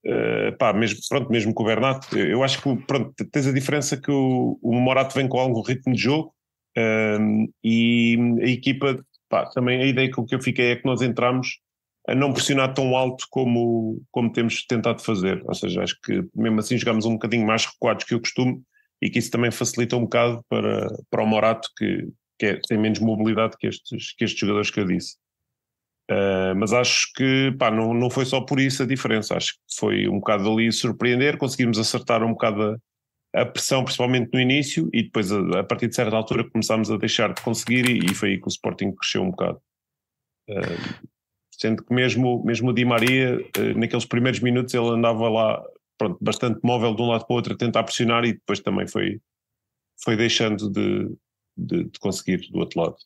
Uh, 0.06 0.56
pá, 0.56 0.72
mesmo, 0.72 1.00
pronto, 1.08 1.30
mesmo 1.30 1.52
com 1.52 1.64
o 1.64 1.66
Bernat, 1.66 2.06
eu 2.16 2.42
acho 2.42 2.62
que 2.62 2.86
pronto, 2.86 3.12
tens 3.30 3.46
a 3.46 3.52
diferença 3.52 4.00
que 4.00 4.10
o, 4.10 4.58
o 4.62 4.74
Morato 4.74 5.14
vem 5.14 5.28
com 5.28 5.38
algum 5.38 5.60
ritmo 5.60 5.92
de 5.92 6.00
jogo 6.00 6.32
e 7.64 8.16
a 8.40 8.46
equipa, 8.46 9.04
pá, 9.28 9.46
também 9.46 9.82
a 9.82 9.84
ideia 9.84 10.08
que 10.08 10.34
eu 10.34 10.40
fiquei 10.40 10.70
é 10.70 10.76
que 10.76 10.86
nós 10.86 11.02
entramos 11.02 11.58
a 12.08 12.14
não 12.14 12.32
pressionar 12.32 12.72
tão 12.72 12.96
alto 12.96 13.26
como, 13.30 14.02
como 14.10 14.32
temos 14.32 14.64
tentado 14.64 15.02
fazer, 15.02 15.42
ou 15.46 15.54
seja, 15.54 15.82
acho 15.82 15.94
que 16.02 16.24
mesmo 16.34 16.58
assim 16.58 16.78
jogamos 16.78 17.04
um 17.04 17.12
bocadinho 17.12 17.46
mais 17.46 17.66
recuados 17.66 18.04
que 18.04 18.14
o 18.14 18.20
costume 18.20 18.62
e 19.02 19.10
que 19.10 19.18
isso 19.18 19.30
também 19.30 19.50
facilita 19.50 19.94
um 19.94 20.04
bocado 20.04 20.42
para, 20.48 20.88
para 21.10 21.22
o 21.22 21.26
Morato 21.26 21.68
que, 21.76 22.08
que 22.38 22.46
é, 22.46 22.60
tem 22.66 22.78
menos 22.78 22.98
mobilidade 22.98 23.56
que 23.58 23.66
estes, 23.66 24.14
que 24.16 24.24
estes 24.24 24.40
jogadores 24.40 24.70
que 24.70 24.80
eu 24.80 24.86
disse. 24.86 25.16
Uh, 26.10 26.56
mas 26.56 26.72
acho 26.72 27.12
que 27.14 27.54
pá, 27.58 27.70
não, 27.70 27.92
não 27.92 28.08
foi 28.08 28.24
só 28.24 28.40
por 28.40 28.58
isso 28.58 28.82
a 28.82 28.86
diferença, 28.86 29.36
acho 29.36 29.52
que 29.52 29.76
foi 29.78 30.08
um 30.08 30.18
bocado 30.18 30.50
ali 30.50 30.72
surpreender, 30.72 31.36
conseguimos 31.36 31.78
acertar 31.78 32.24
um 32.24 32.30
bocado 32.30 32.80
a, 33.34 33.42
a 33.42 33.44
pressão, 33.44 33.84
principalmente 33.84 34.30
no 34.32 34.40
início, 34.40 34.88
e 34.94 35.02
depois 35.02 35.30
a, 35.30 35.60
a, 35.60 35.64
partir 35.64 35.88
de 35.88 35.94
certa 35.94 36.16
altura 36.16 36.48
começámos 36.48 36.90
a 36.90 36.96
deixar 36.96 37.34
de 37.34 37.42
conseguir 37.42 37.86
e, 37.86 38.06
e 38.06 38.14
foi 38.14 38.30
aí 38.30 38.38
que 38.40 38.46
o 38.46 38.48
Sporting 38.48 38.92
cresceu 38.92 39.22
um 39.22 39.30
bocado. 39.30 39.60
Uh, 40.48 41.17
sendo 41.58 41.84
que 41.84 41.92
mesmo, 41.92 42.42
mesmo 42.44 42.70
o 42.70 42.72
Di 42.72 42.84
Maria, 42.84 43.36
uh, 43.36 43.78
naqueles 43.78 44.04
primeiros 44.04 44.40
minutos 44.40 44.72
ele 44.72 44.88
andava 44.88 45.28
lá 45.28 45.62
pronto, 45.98 46.16
bastante 46.20 46.60
móvel 46.62 46.94
de 46.94 47.02
um 47.02 47.08
lado 47.08 47.26
para 47.26 47.34
o 47.34 47.36
outro 47.36 47.54
a 47.54 47.56
tentar 47.56 47.82
pressionar 47.82 48.24
e 48.24 48.34
depois 48.34 48.60
também 48.60 48.86
foi, 48.86 49.20
foi 50.02 50.16
deixando 50.16 50.70
de, 50.70 51.10
de, 51.56 51.84
de 51.84 51.98
conseguir 51.98 52.48
do 52.50 52.60
outro 52.60 52.80
lado. 52.80 52.96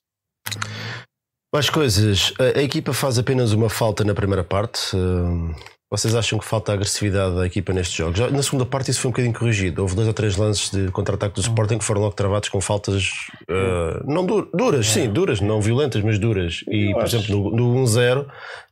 Mais 1.53 1.69
coisas. 1.69 2.33
A, 2.39 2.59
a, 2.59 2.63
equipa 2.63 2.93
faz 2.93 3.19
apenas 3.19 3.53
uma 3.53 3.69
falta 3.69 4.05
na 4.05 4.15
primeira 4.15 4.45
parte. 4.45 4.95
Uh, 4.95 5.55
vocês 5.93 6.15
acham 6.15 6.39
que 6.39 6.45
falta 6.47 6.73
agressividade 6.73 7.37
da 7.37 7.45
equipa 7.45 7.71
nestes 7.71 7.95
jogos? 7.95 8.19
Já, 8.19 8.31
na 8.31 8.43
segunda 8.43 8.65
parte 8.65 8.91
isso 8.91 8.99
foi 8.99 9.11
um 9.11 9.13
bocadinho 9.13 9.35
corrigido. 9.35 9.83
Houve 9.83 9.95
dois 9.95 10.09
ou 10.09 10.15
três 10.15 10.39
lances 10.39 10.71
de 10.71 10.91
contra-ataque 10.91 11.35
do 11.35 11.43
Sporting 11.43 11.77
que 11.77 11.85
foram 11.85 12.01
logo 12.01 12.15
travados 12.15 12.49
com 12.49 12.63
faltas 12.63 13.11
uh, 13.43 14.03
não 14.11 14.25
duras, 14.25 14.87
sim, 14.87 15.07
duras, 15.07 15.43
não 15.43 15.61
violentas, 15.61 16.03
mas 16.03 16.19
duras. 16.19 16.65
E, 16.67 16.95
por 16.95 17.05
exemplo, 17.05 17.51
no, 17.51 17.75
no 17.75 17.85
1-0 17.85 18.25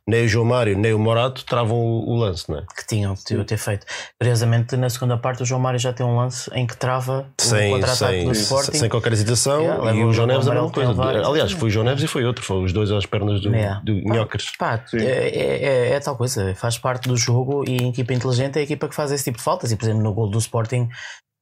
nem 0.07 0.25
o 0.25 0.27
João 0.27 0.45
Mário 0.45 0.77
nem 0.77 0.93
o 0.93 0.99
Morato 0.99 1.45
travam 1.45 1.77
o, 1.77 2.09
o 2.09 2.15
lance, 2.15 2.49
não 2.49 2.59
é? 2.59 2.65
Que 2.75 2.85
tinham, 2.85 3.13
tinham 3.15 3.43
ter 3.43 3.57
feito. 3.57 3.85
Curiosamente, 4.19 4.75
na 4.75 4.89
segunda 4.89 5.17
parte, 5.17 5.43
o 5.43 5.45
João 5.45 5.61
Mário 5.61 5.79
já 5.79 5.93
tem 5.93 6.05
um 6.05 6.17
lance 6.17 6.49
em 6.53 6.65
que 6.65 6.75
trava 6.75 7.27
sem, 7.39 7.71
o 7.71 7.75
contra-ataque 7.75 8.25
do 8.25 8.31
Sporting. 8.31 8.77
Sem 8.77 8.89
qualquer 8.89 9.13
hesitação. 9.13 9.61
Yeah, 9.61 9.93
e 9.93 10.03
o 10.03 10.11
João 10.11 10.27
Neves 10.27 10.47
a 10.47 10.53
mesma 10.53 10.71
coisa. 10.71 11.03
Aliás, 11.27 11.51
foi 11.51 11.69
o 11.69 11.71
João 11.71 11.85
Neves 11.85 12.03
e 12.03 12.07
foi 12.07 12.25
outro, 12.25 12.43
foi 12.43 12.63
os 12.63 12.73
dois 12.73 12.91
às 12.91 13.05
pernas 13.05 13.41
do, 13.41 13.53
yeah. 13.53 13.79
do 13.83 13.93
Nhocas. 13.93 14.51
Pá, 14.57 14.83
é, 14.93 15.03
é, 15.03 15.63
é, 15.63 15.93
é, 15.93 15.99
tal 15.99 16.15
coisa, 16.15 16.53
faz 16.55 16.77
parte 16.77 17.07
do 17.07 17.15
jogo 17.15 17.63
e 17.67 17.83
a 17.83 17.87
equipa 17.87 18.13
inteligente 18.13 18.57
é 18.57 18.61
a 18.61 18.63
equipa 18.63 18.89
que 18.89 18.95
faz 18.95 19.11
esse 19.11 19.23
tipo 19.23 19.37
de 19.37 19.43
faltas. 19.43 19.71
E, 19.71 19.75
por 19.75 19.85
exemplo, 19.85 20.03
no 20.03 20.13
gol 20.13 20.29
do 20.29 20.39
Sporting. 20.39 20.89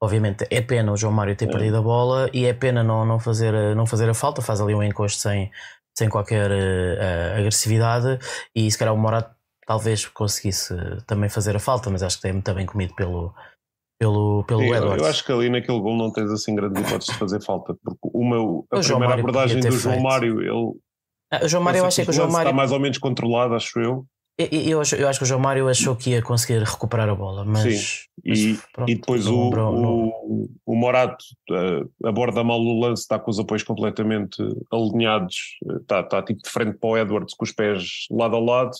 Obviamente 0.01 0.47
é 0.49 0.61
pena 0.61 0.93
o 0.93 0.95
João 0.95 1.11
Mário 1.11 1.35
ter 1.35 1.49
é. 1.49 1.51
perdido 1.51 1.75
a 1.75 1.81
bola 1.81 2.29
e 2.31 2.45
é 2.45 2.53
pena 2.53 2.81
não, 2.81 3.05
não, 3.05 3.19
fazer, 3.19 3.75
não 3.75 3.85
fazer 3.85 4.09
a 4.09 4.13
falta, 4.13 4.41
faz 4.41 4.61
ali 4.61 4.73
um 4.73 4.81
encosto 4.81 5.19
sem, 5.19 5.51
sem 5.99 6.09
qualquer 6.09 6.49
uh, 6.49 7.39
agressividade 7.39 8.17
e 8.55 8.69
se 8.71 8.77
calhar 8.77 8.93
o 8.93 8.97
Morato 8.97 9.35
talvez 9.65 10.05
conseguisse 10.07 10.73
também 11.05 11.29
fazer 11.29 11.55
a 11.55 11.59
falta, 11.59 11.91
mas 11.91 12.01
acho 12.01 12.15
que 12.15 12.23
tem 12.23 12.33
muito 12.33 12.53
bem 12.55 12.65
comido 12.65 12.95
pelo, 12.95 13.33
pelo, 13.99 14.43
pelo 14.45 14.61
Sim, 14.61 14.73
Edwards. 14.73 15.03
Eu 15.03 15.09
acho 15.09 15.23
que 15.23 15.31
ali 15.31 15.49
naquele 15.49 15.79
gol 15.79 15.95
não 15.95 16.11
tens 16.11 16.31
assim 16.31 16.55
grandes 16.55 16.81
hipóteses 16.81 17.13
de 17.13 17.19
fazer 17.19 17.43
falta, 17.43 17.75
porque 17.83 18.09
uma, 18.13 18.37
a 18.37 18.41
o 18.41 18.65
primeira 18.81 19.13
abordagem 19.13 19.59
do 19.61 19.71
João 19.71 19.99
Mário, 19.99 20.41
ele. 20.41 20.79
Ah, 21.31 21.45
o 21.45 21.47
João 21.47 21.63
Mário, 21.63 21.79
eu 21.79 21.85
acho 21.85 22.03
que 22.03 22.09
o 22.09 22.13
João 22.13 22.31
Mário. 22.31 22.47
Está 22.47 22.55
mais 22.55 22.71
ou 22.71 22.79
menos 22.79 22.97
controlado, 22.97 23.53
acho 23.53 23.79
eu. 23.79 24.05
Eu, 24.39 24.47
eu, 24.47 24.81
acho, 24.81 24.95
eu 24.95 25.09
acho 25.09 25.19
que 25.19 25.23
o 25.23 25.27
João 25.27 25.41
Mário 25.41 25.67
achou 25.67 25.97
que 25.97 26.11
ia 26.11 26.21
conseguir 26.21 26.63
recuperar 26.63 27.09
a 27.09 27.15
bola, 27.15 27.43
mas. 27.43 27.61
Sim. 27.61 28.09
E, 28.23 28.53
mas, 28.53 28.65
pronto, 28.71 28.89
e 28.89 28.95
depois 28.95 29.27
o, 29.27 29.49
o, 29.49 30.49
o, 30.65 30.75
Morato 30.75 31.25
uh, 31.51 32.07
aborda 32.07 32.41
mal 32.41 32.59
o 32.59 32.79
lance, 32.79 33.01
está 33.01 33.19
com 33.19 33.29
os 33.29 33.37
apoios 33.37 33.63
completamente 33.63 34.41
alinhados, 34.71 35.57
está, 35.81 35.99
está 35.99 36.23
tipo 36.23 36.41
de 36.41 36.49
frente 36.49 36.77
para 36.77 36.89
o 36.89 36.97
Edwards 36.97 37.33
com 37.33 37.43
os 37.43 37.51
pés 37.51 38.07
lado 38.09 38.37
a 38.37 38.39
lado. 38.39 38.71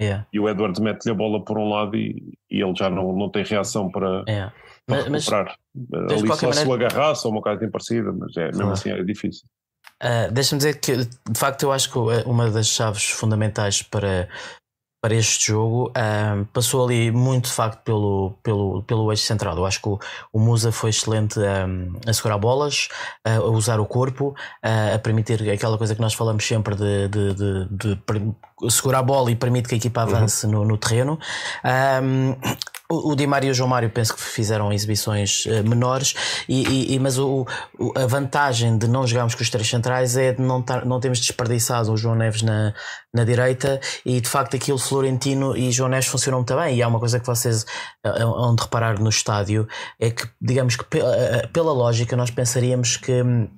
Yeah. 0.00 0.26
E 0.32 0.40
o 0.40 0.48
Edwards 0.48 0.80
mete-lhe 0.80 1.12
a 1.12 1.14
bola 1.14 1.44
por 1.44 1.58
um 1.58 1.68
lado 1.68 1.96
e, 1.96 2.36
e 2.50 2.60
ele 2.60 2.74
já 2.74 2.90
não, 2.90 3.12
não 3.12 3.30
tem 3.30 3.44
reação 3.44 3.90
para, 3.90 4.24
yeah. 4.28 4.52
para 4.84 5.10
mas, 5.10 5.24
recuperar. 5.24 5.56
Mas, 5.74 6.12
Ali 6.12 6.28
só 6.28 6.34
maneira... 6.34 6.54
se 6.54 6.66
o 6.66 6.72
agarrasse 6.72 7.26
ou 7.26 7.32
uma 7.32 7.42
coisa 7.42 7.58
assim 7.58 7.70
parecida, 7.70 8.12
mas 8.12 8.36
é, 8.36 8.46
mesmo 8.46 8.70
assim 8.70 8.90
é 8.90 9.02
difícil. 9.04 9.46
Uh, 10.02 10.32
Deixa-me 10.32 10.58
dizer 10.58 10.80
que, 10.80 10.96
de 10.96 11.38
facto, 11.38 11.64
eu 11.64 11.72
acho 11.72 11.92
que 11.92 11.98
uma 12.26 12.50
das 12.50 12.68
chaves 12.68 13.10
fundamentais 13.10 13.82
para 13.82 14.28
para 15.00 15.14
este 15.14 15.52
jogo 15.52 15.92
um, 15.96 16.44
passou 16.46 16.84
ali 16.84 17.10
muito 17.10 17.44
de 17.46 17.52
facto 17.52 17.82
pelo, 17.84 18.34
pelo, 18.42 18.82
pelo 18.82 19.12
eixo 19.12 19.24
central. 19.24 19.56
Eu 19.56 19.64
acho 19.64 19.80
que 19.80 19.88
o, 19.88 19.98
o 20.32 20.40
Musa 20.40 20.72
foi 20.72 20.90
excelente 20.90 21.38
um, 21.38 21.92
a 22.06 22.12
segurar 22.12 22.38
bolas, 22.38 22.88
a 23.24 23.40
usar 23.44 23.78
o 23.78 23.86
corpo, 23.86 24.34
a 24.62 24.98
permitir 24.98 25.48
aquela 25.50 25.78
coisa 25.78 25.94
que 25.94 26.00
nós 26.00 26.14
falamos 26.14 26.46
sempre 26.46 26.74
de, 26.74 27.08
de, 27.08 27.34
de, 27.34 27.68
de 27.70 28.02
segurar 28.70 29.00
a 29.00 29.02
bola 29.02 29.30
e 29.30 29.36
permite 29.36 29.68
que 29.68 29.74
a 29.74 29.78
equipa 29.78 30.02
avance 30.02 30.46
uhum. 30.46 30.52
no, 30.52 30.64
no, 30.64 30.78
terreno. 30.78 31.18
Um, 32.02 32.34
o, 32.90 33.14
Di 33.14 33.26
Maria 33.26 33.48
e 33.48 33.50
o 33.50 33.54
João 33.54 33.68
Mário 33.68 33.90
penso 33.90 34.14
que 34.14 34.20
fizeram 34.20 34.72
exibições 34.72 35.44
uh, 35.44 35.68
menores, 35.68 36.14
e, 36.48 36.94
e 36.94 36.98
mas 36.98 37.18
o, 37.18 37.46
o, 37.78 37.92
a 37.98 38.06
vantagem 38.06 38.78
de 38.78 38.88
não 38.88 39.06
jogarmos 39.06 39.34
com 39.34 39.42
os 39.42 39.50
três 39.50 39.68
centrais 39.68 40.16
é 40.16 40.32
de 40.32 40.40
não, 40.40 40.62
tar, 40.62 40.86
não 40.86 40.98
termos 40.98 41.20
desperdiçado 41.20 41.92
o 41.92 41.96
João 41.96 42.14
Neves 42.14 42.42
na, 42.42 42.72
na 43.12 43.24
direita 43.24 43.78
e 44.04 44.20
de 44.20 44.28
facto 44.28 44.56
aquilo 44.56 44.78
Florentino 44.78 45.56
e 45.56 45.70
João 45.70 45.90
Neves 45.90 46.06
funcionam 46.06 46.38
muito 46.38 46.56
bem. 46.56 46.76
E 46.76 46.82
há 46.82 46.88
uma 46.88 46.98
coisa 46.98 47.20
que 47.20 47.26
vocês 47.26 47.66
uh, 48.06 48.56
de 48.56 48.62
reparar 48.62 48.98
no 48.98 49.10
estádio: 49.10 49.68
é 50.00 50.10
que, 50.10 50.26
digamos 50.40 50.76
que 50.76 50.84
pela, 50.84 51.48
pela 51.52 51.72
lógica, 51.72 52.16
nós 52.16 52.30
pensaríamos 52.30 52.96
que 52.96 53.22
hum, 53.22 53.48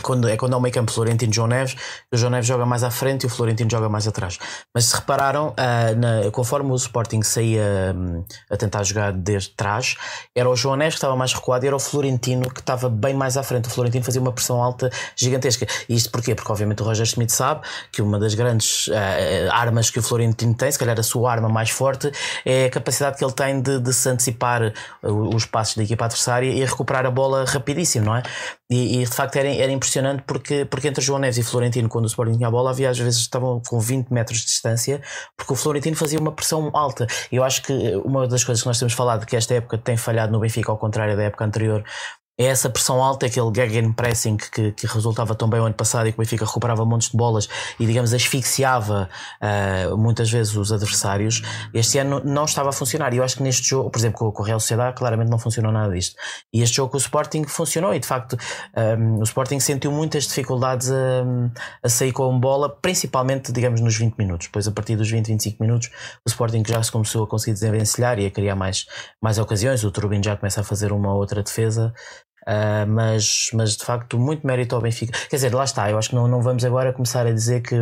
quando, 0.00 0.28
é 0.28 0.36
quando 0.36 0.54
é 0.54 0.56
o 0.56 0.60
meio 0.60 0.72
campo 0.72 0.90
Florentino 0.90 1.32
João 1.32 1.48
Neves, 1.48 1.76
o 2.12 2.16
João 2.16 2.30
Neves 2.30 2.46
joga 2.46 2.64
mais 2.64 2.82
à 2.82 2.90
frente 2.90 3.24
e 3.24 3.26
o 3.26 3.28
Florentino 3.28 3.70
joga 3.70 3.88
mais 3.88 4.06
atrás. 4.08 4.38
Mas 4.74 4.86
se 4.86 4.94
repararam, 4.94 5.48
uh, 5.48 5.96
na, 5.96 6.30
conforme 6.30 6.70
o 6.70 6.76
Sporting 6.76 7.22
saía 7.22 7.94
um, 7.94 8.24
a 8.50 8.56
tentar 8.56 8.82
jogar 8.84 9.12
desde 9.12 9.50
trás, 9.50 9.96
era 10.34 10.48
o 10.48 10.56
João 10.56 10.76
Neves 10.76 10.94
que 10.94 10.98
estava 10.98 11.16
mais 11.16 11.32
recuado 11.32 11.64
e 11.64 11.68
era 11.68 11.76
o 11.76 11.80
Florentino 11.80 12.48
que 12.50 12.60
estava 12.60 12.88
bem 12.88 13.14
mais 13.14 13.36
à 13.36 13.42
frente. 13.42 13.68
O 13.68 13.70
Florentino 13.70 14.04
fazia 14.04 14.20
uma 14.20 14.32
pressão 14.32 14.62
alta 14.62 14.90
gigantesca. 15.16 15.66
E 15.88 15.94
isto 15.94 16.10
porquê? 16.10 16.34
Porque 16.34 16.50
obviamente 16.50 16.82
o 16.82 16.84
Roger 16.84 17.06
Schmidt 17.06 17.32
sabe 17.32 17.62
que 17.90 18.00
uma 18.00 18.18
das 18.18 18.34
grandes 18.34 18.86
uh, 18.88 18.92
armas 19.50 19.90
que 19.90 19.98
o 19.98 20.02
Florentino 20.02 20.54
tem, 20.54 20.70
se 20.70 20.78
calhar 20.78 20.98
a 20.98 21.02
sua 21.02 21.30
arma 21.30 21.48
mais 21.48 21.70
forte, 21.70 22.10
é 22.44 22.66
a 22.66 22.70
capacidade 22.70 23.18
que 23.18 23.24
ele 23.24 23.32
tem 23.32 23.60
de, 23.60 23.78
de 23.78 23.92
se 23.92 24.08
antecipar 24.08 24.72
os 25.02 25.44
passos 25.44 25.76
da 25.76 25.82
equipa 25.82 26.04
adversária 26.04 26.46
e 26.46 26.64
recuperar 26.64 27.06
a 27.06 27.10
bola 27.10 27.44
rapidíssimo, 27.44 28.06
não 28.06 28.16
é? 28.16 28.22
E, 28.72 29.02
e, 29.02 29.04
de 29.04 29.14
facto 29.14 29.36
era, 29.36 29.48
era 29.50 29.70
impressionante 29.70 30.22
porque, 30.26 30.64
porque 30.64 30.88
entre 30.88 31.04
João 31.04 31.18
Neves 31.18 31.36
e 31.36 31.42
Florentino, 31.42 31.90
quando 31.90 32.04
o 32.04 32.08
Sporting 32.08 32.38
tinha 32.38 32.48
a 32.48 32.50
bola, 32.50 32.70
havia 32.70 32.88
às 32.88 32.98
vezes 32.98 33.20
estavam 33.20 33.60
com 33.60 33.78
20 33.78 34.08
metros 34.08 34.38
de 34.38 34.46
distância, 34.46 35.02
porque 35.36 35.52
o 35.52 35.56
Florentino 35.56 35.94
fazia 35.94 36.18
uma 36.18 36.32
pressão 36.32 36.70
alta. 36.72 37.06
E 37.30 37.36
eu 37.36 37.44
acho 37.44 37.62
que 37.62 37.72
uma 38.02 38.26
das 38.26 38.42
coisas 38.42 38.62
que 38.62 38.66
nós 38.66 38.78
temos 38.78 38.94
falado 38.94 39.26
que 39.26 39.36
esta 39.36 39.52
época 39.52 39.76
tem 39.76 39.98
falhado 39.98 40.32
no 40.32 40.40
Benfica, 40.40 40.72
ao 40.72 40.78
contrário 40.78 41.14
da 41.14 41.24
época 41.24 41.44
anterior, 41.44 41.84
é 42.44 42.48
essa 42.48 42.68
pressão 42.70 43.02
alta, 43.02 43.26
aquele 43.26 43.50
gegenpressing 43.54 44.36
que, 44.36 44.72
que 44.72 44.86
resultava 44.86 45.34
tão 45.34 45.48
bem 45.48 45.60
o 45.60 45.64
ano 45.64 45.74
passado 45.74 46.08
e 46.08 46.12
que 46.12 46.18
o 46.18 46.22
Benfica 46.22 46.44
recuperava 46.44 46.84
montes 46.84 47.10
de 47.10 47.16
bolas 47.16 47.48
e, 47.78 47.86
digamos, 47.86 48.12
asfixiava 48.12 49.08
uh, 49.40 49.96
muitas 49.96 50.30
vezes 50.30 50.54
os 50.56 50.72
adversários. 50.72 51.42
Este 51.72 51.98
ano 51.98 52.22
não 52.24 52.44
estava 52.44 52.70
a 52.70 52.72
funcionar. 52.72 53.12
E 53.12 53.18
eu 53.18 53.24
acho 53.24 53.36
que 53.36 53.42
neste 53.42 53.68
jogo, 53.68 53.90
por 53.90 53.98
exemplo, 53.98 54.32
com 54.32 54.42
o 54.42 54.44
Real 54.44 54.60
Sociedade, 54.60 54.96
claramente 54.96 55.30
não 55.30 55.38
funcionou 55.38 55.72
nada 55.72 55.92
disto. 55.92 56.16
E 56.52 56.62
este 56.62 56.76
jogo 56.76 56.90
com 56.90 56.96
o 56.96 57.00
Sporting 57.00 57.44
funcionou 57.44 57.94
e, 57.94 57.98
de 57.98 58.06
facto, 58.06 58.36
um, 58.98 59.20
o 59.20 59.22
Sporting 59.22 59.60
sentiu 59.60 59.92
muitas 59.92 60.26
dificuldades 60.26 60.90
a, 60.90 61.24
a 61.82 61.88
sair 61.88 62.12
com 62.12 62.34
a 62.34 62.38
bola, 62.38 62.68
principalmente, 62.68 63.52
digamos, 63.52 63.80
nos 63.80 63.96
20 63.96 64.16
minutos. 64.16 64.46
Depois, 64.46 64.66
a 64.66 64.72
partir 64.72 64.96
dos 64.96 65.10
20, 65.10 65.26
25 65.28 65.62
minutos, 65.62 65.90
o 66.26 66.28
Sporting 66.28 66.62
já 66.66 66.82
se 66.82 66.90
começou 66.90 67.24
a 67.24 67.26
conseguir 67.26 67.52
desenvencilhar 67.52 68.18
e 68.18 68.26
a 68.26 68.30
criar 68.30 68.56
mais, 68.56 68.86
mais 69.20 69.38
ocasiões. 69.38 69.84
O 69.84 69.90
Turbin 69.90 70.22
já 70.22 70.36
começa 70.36 70.60
a 70.60 70.64
fazer 70.64 70.92
uma 70.92 71.14
outra 71.14 71.42
defesa. 71.42 71.92
Uh, 72.42 72.86
mas, 72.88 73.50
mas 73.54 73.76
de 73.76 73.84
facto, 73.84 74.18
muito 74.18 74.46
mérito 74.46 74.74
ao 74.74 74.80
Benfica. 74.80 75.16
Quer 75.28 75.36
dizer, 75.36 75.54
lá 75.54 75.64
está, 75.64 75.90
eu 75.90 75.98
acho 75.98 76.10
que 76.10 76.14
não, 76.14 76.26
não 76.26 76.42
vamos 76.42 76.64
agora 76.64 76.92
começar 76.92 77.26
a 77.26 77.32
dizer 77.32 77.62
que 77.62 77.76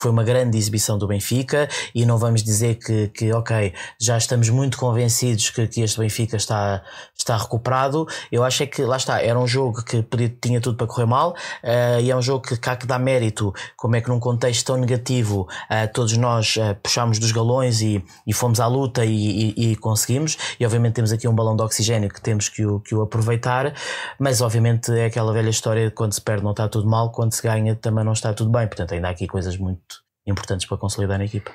foi 0.00 0.10
uma 0.10 0.24
grande 0.24 0.56
exibição 0.56 0.96
do 0.96 1.06
Benfica 1.06 1.68
e 1.94 2.06
não 2.06 2.16
vamos 2.16 2.42
dizer 2.42 2.76
que, 2.76 3.08
que 3.08 3.32
ok, 3.32 3.74
já 4.00 4.16
estamos 4.16 4.48
muito 4.48 4.78
convencidos 4.78 5.50
que, 5.50 5.66
que 5.66 5.82
este 5.82 5.98
Benfica 5.98 6.36
está, 6.36 6.82
está 7.16 7.36
recuperado. 7.36 8.08
Eu 8.32 8.42
acho 8.42 8.62
é 8.62 8.66
que, 8.66 8.82
lá 8.82 8.96
está, 8.96 9.22
era 9.22 9.38
um 9.38 9.46
jogo 9.46 9.84
que 9.84 10.02
podia, 10.02 10.34
tinha 10.40 10.60
tudo 10.60 10.78
para 10.78 10.86
correr 10.86 11.06
mal 11.06 11.32
uh, 11.62 12.00
e 12.00 12.10
é 12.10 12.16
um 12.16 12.22
jogo 12.22 12.46
que 12.46 12.56
cá 12.56 12.76
que 12.76 12.86
dá 12.86 12.98
mérito, 12.98 13.52
como 13.76 13.94
é 13.94 14.00
que 14.00 14.08
num 14.08 14.18
contexto 14.18 14.64
tão 14.64 14.76
negativo 14.78 15.42
uh, 15.42 15.92
todos 15.92 16.16
nós 16.16 16.56
uh, 16.56 16.74
puxámos 16.82 17.18
dos 17.18 17.30
galões 17.30 17.82
e, 17.82 18.02
e 18.26 18.32
fomos 18.32 18.58
à 18.58 18.66
luta 18.66 19.04
e, 19.04 19.54
e, 19.54 19.72
e, 19.72 19.76
conseguimos. 19.76 20.38
E 20.58 20.64
obviamente 20.64 20.94
temos 20.94 21.12
aqui 21.12 21.28
um 21.28 21.34
balão 21.34 21.54
de 21.54 21.62
oxigênio 21.62 22.08
que 22.08 22.22
temos 22.22 22.48
que 22.48 22.64
o, 22.64 22.80
que 22.80 22.94
o 22.94 23.02
aproveitar, 23.02 23.74
mas 24.18 24.40
obviamente 24.40 24.90
é 24.92 25.04
aquela 25.04 25.30
velha 25.32 25.50
história 25.50 25.88
de 25.88 25.94
quando 25.94 26.14
se 26.14 26.22
perde 26.22 26.42
não 26.42 26.52
está 26.52 26.66
tudo 26.68 26.88
mal, 26.88 27.12
quando 27.12 27.32
se 27.32 27.42
ganha 27.42 27.76
também 27.76 28.02
não 28.02 28.12
está 28.12 28.32
tudo 28.32 28.50
bem. 28.50 28.66
Portanto, 28.66 28.94
ainda 28.94 29.08
há 29.08 29.10
aqui 29.10 29.26
coisas 29.26 29.58
muito 29.58 29.89
importantes 30.30 30.66
para 30.66 30.78
consolidar 30.78 31.20
a 31.20 31.24
equipa. 31.24 31.52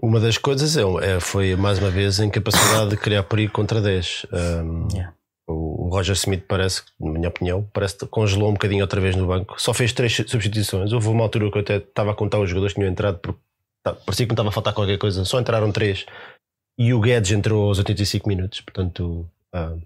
Uma 0.00 0.20
das 0.20 0.38
coisas 0.38 0.76
é, 0.76 0.82
é, 1.16 1.20
foi 1.20 1.56
mais 1.56 1.78
uma 1.78 1.90
vez 1.90 2.20
a 2.20 2.24
incapacidade 2.24 2.90
de 2.90 2.96
criar 2.96 3.24
perigo 3.24 3.52
contra 3.52 3.80
10. 3.80 4.26
Um, 4.32 4.88
yeah. 4.92 5.12
O 5.48 5.88
Roger 5.90 6.14
Smith 6.14 6.44
parece, 6.46 6.82
na 7.00 7.10
minha 7.10 7.28
opinião, 7.28 7.66
parece 7.72 7.96
que 7.96 8.06
congelou 8.06 8.50
um 8.50 8.52
bocadinho 8.52 8.82
outra 8.82 9.00
vez 9.00 9.16
no 9.16 9.26
banco. 9.26 9.60
Só 9.60 9.72
fez 9.72 9.92
três 9.92 10.14
substituições. 10.14 10.92
Houve 10.92 11.08
uma 11.08 11.24
altura 11.24 11.50
que 11.50 11.56
eu 11.56 11.62
até 11.62 11.76
estava 11.78 12.12
a 12.12 12.14
contar 12.14 12.38
os 12.38 12.50
jogadores 12.50 12.74
que 12.74 12.80
tinham 12.80 12.92
entrado, 12.92 13.18
porque 13.18 13.40
parecia 13.82 14.26
que 14.26 14.30
me 14.30 14.34
estava 14.34 14.50
a 14.50 14.52
faltar 14.52 14.74
qualquer 14.74 14.98
coisa. 14.98 15.24
Só 15.24 15.40
entraram 15.40 15.72
três. 15.72 16.04
E 16.78 16.92
o 16.92 17.00
Guedes 17.00 17.32
entrou 17.32 17.68
aos 17.68 17.78
85 17.78 18.28
minutos. 18.28 18.60
Portanto, 18.60 19.26
um, 19.54 19.80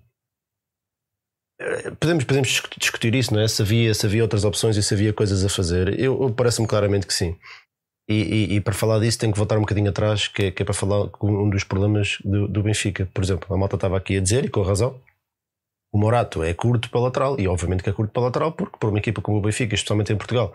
podemos, 1.98 2.24
podemos 2.24 2.62
discutir 2.76 3.14
isso, 3.14 3.32
não 3.32 3.40
é? 3.40 3.48
Se 3.48 3.62
havia, 3.62 3.94
se 3.94 4.04
havia 4.04 4.22
outras 4.22 4.44
opções 4.44 4.76
e 4.76 4.82
se 4.82 4.92
havia 4.92 5.12
coisas 5.12 5.44
a 5.44 5.48
fazer. 5.48 5.98
Eu, 5.98 6.20
eu 6.22 6.32
parece-me 6.32 6.66
claramente 6.66 7.06
que 7.06 7.14
sim. 7.14 7.36
E, 8.08 8.14
e, 8.14 8.54
e, 8.56 8.60
para 8.60 8.74
falar 8.74 8.98
disso 8.98 9.18
tenho 9.18 9.32
que 9.32 9.38
voltar 9.38 9.56
um 9.56 9.60
bocadinho 9.60 9.90
atrás, 9.90 10.26
que 10.26 10.44
é, 10.44 10.50
que 10.50 10.62
é 10.62 10.64
para 10.64 10.74
falar 10.74 11.08
um 11.22 11.48
dos 11.48 11.62
problemas 11.62 12.18
do, 12.24 12.48
do, 12.48 12.62
Benfica. 12.62 13.08
Por 13.14 13.22
exemplo, 13.22 13.54
a 13.54 13.56
malta 13.56 13.76
estava 13.76 13.96
aqui 13.96 14.16
a 14.16 14.20
dizer, 14.20 14.44
e 14.44 14.48
com 14.48 14.62
razão, 14.62 15.00
o 15.94 15.98
Morato 15.98 16.42
é 16.42 16.52
curto 16.52 16.90
para 16.90 17.00
lateral, 17.00 17.38
e 17.38 17.46
obviamente 17.46 17.82
que 17.82 17.90
é 17.90 17.92
curto 17.92 18.12
para 18.12 18.24
lateral, 18.24 18.52
porque 18.52 18.76
por 18.76 18.90
uma 18.90 18.98
equipa 18.98 19.22
como 19.22 19.38
o 19.38 19.40
Benfica, 19.40 19.74
especialmente 19.74 20.12
em 20.12 20.16
Portugal, 20.16 20.52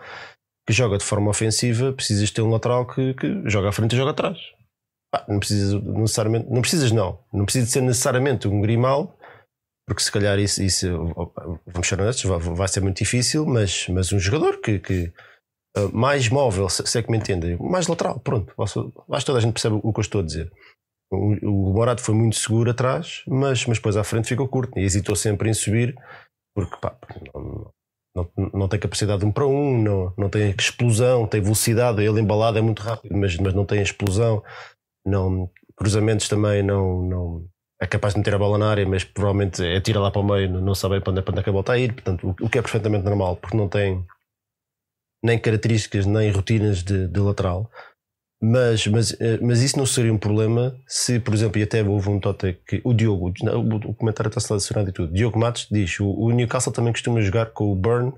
que 0.66 0.72
joga 0.74 0.98
de 0.98 1.04
forma 1.04 1.30
ofensiva, 1.30 1.92
precisas 1.92 2.30
ter 2.30 2.42
um 2.42 2.50
lateral 2.50 2.86
que, 2.86 3.14
que 3.14 3.42
joga 3.48 3.70
à 3.70 3.72
frente 3.72 3.94
e 3.94 3.96
joga 3.96 4.10
atrás. 4.10 4.38
não 5.26 5.38
precisas 5.38 5.82
necessariamente, 5.82 6.50
não 6.50 6.60
precisas 6.60 6.92
não, 6.92 7.18
não 7.32 7.44
precisa 7.46 7.66
ser 7.66 7.80
necessariamente 7.80 8.46
um 8.46 8.60
Grimal, 8.60 9.16
porque 9.86 10.02
se 10.02 10.12
calhar 10.12 10.38
isso, 10.38 10.62
isso 10.62 10.86
vamos 11.66 11.88
ser 11.88 11.98
honestos, 11.98 12.24
vai, 12.24 12.38
vai 12.38 12.68
ser 12.68 12.82
muito 12.82 12.98
difícil, 12.98 13.46
mas, 13.46 13.88
mas 13.88 14.12
um 14.12 14.18
jogador 14.18 14.60
que, 14.60 14.78
que 14.78 15.10
ah, 15.76 15.88
mais 15.92 16.28
móvel, 16.28 16.68
se, 16.68 16.98
é 16.98 17.02
que 17.02 17.10
me 17.10 17.18
entendem, 17.18 17.56
mais 17.58 17.86
lateral, 17.86 18.20
pronto. 18.20 18.52
Acho 18.60 18.82
que 18.82 19.24
toda 19.24 19.38
a 19.38 19.40
gente 19.40 19.52
percebe 19.52 19.78
o 19.82 19.92
que 19.92 20.00
eu 20.00 20.02
estou 20.02 20.20
a 20.20 20.24
dizer. 20.24 20.50
O, 21.10 21.70
o 21.70 21.72
Morato 21.72 22.02
foi 22.02 22.14
muito 22.14 22.36
seguro 22.36 22.70
atrás, 22.70 23.22
mas, 23.26 23.64
mas 23.66 23.78
depois 23.78 23.96
à 23.96 24.04
frente 24.04 24.28
ficou 24.28 24.48
curto. 24.48 24.78
E 24.78 24.82
hesitou 24.82 25.16
sempre 25.16 25.48
em 25.48 25.54
subir, 25.54 25.94
porque 26.54 26.76
pá, 26.80 26.96
não, 27.34 27.72
não, 28.14 28.50
não, 28.52 28.68
tem 28.68 28.80
capacidade 28.80 29.20
de 29.20 29.26
um 29.26 29.32
para 29.32 29.46
um, 29.46 29.82
não, 29.82 30.12
não 30.16 30.28
tem 30.28 30.54
explosão, 30.58 31.26
tem 31.26 31.40
velocidade, 31.40 32.02
ele 32.02 32.20
embalado 32.20 32.58
é 32.58 32.60
muito 32.60 32.82
rápido, 32.82 33.16
mas, 33.16 33.36
mas 33.36 33.54
não 33.54 33.64
tem 33.64 33.80
explosão, 33.80 34.42
não, 35.06 35.50
cruzamentos 35.76 36.28
também 36.28 36.62
não, 36.62 37.02
não. 37.02 37.46
É 37.80 37.86
capaz 37.86 38.12
de 38.12 38.18
meter 38.18 38.34
a 38.34 38.38
bola 38.38 38.58
na 38.58 38.70
área, 38.70 38.84
mas 38.84 39.04
provavelmente 39.04 39.64
é 39.64 39.80
tira 39.80 40.00
lá 40.00 40.10
para 40.10 40.20
o 40.20 40.24
meio, 40.24 40.50
não 40.60 40.74
sabe 40.74 41.00
para 41.00 41.12
onde, 41.12 41.20
é, 41.20 41.22
para 41.22 41.32
onde 41.32 41.40
é 41.40 41.42
que 41.44 41.48
a 41.48 41.52
bola 41.52 41.62
está 41.62 41.72
a 41.74 41.78
ir, 41.78 41.92
portanto, 41.92 42.26
o, 42.40 42.46
o 42.46 42.50
que 42.50 42.58
é 42.58 42.62
perfeitamente 42.62 43.04
normal, 43.04 43.36
porque 43.36 43.56
não 43.56 43.68
tem 43.68 44.04
nem 45.22 45.38
características, 45.38 46.06
nem 46.06 46.30
rotinas 46.30 46.82
de, 46.82 47.08
de 47.08 47.20
lateral. 47.20 47.70
Mas, 48.40 48.86
mas, 48.86 49.20
eh, 49.20 49.38
mas 49.42 49.62
isso 49.62 49.76
não 49.76 49.84
seria 49.84 50.12
um 50.12 50.18
problema 50.18 50.76
se, 50.86 51.18
por 51.18 51.34
exemplo, 51.34 51.58
e 51.58 51.64
até 51.64 51.82
houve 51.82 52.08
um 52.08 52.20
tote 52.20 52.56
que 52.66 52.80
o 52.84 52.94
Diogo, 52.94 53.32
o 53.84 53.94
comentário 53.94 54.28
está 54.28 54.40
selecionado 54.40 54.90
e 54.90 54.92
tudo. 54.92 55.12
Diogo 55.12 55.38
Matos 55.38 55.66
diz: 55.68 55.98
o, 55.98 56.08
o 56.08 56.30
Newcastle 56.30 56.72
também 56.72 56.92
costuma 56.92 57.20
jogar 57.20 57.46
com 57.46 57.72
o 57.72 57.74
Burn 57.74 58.12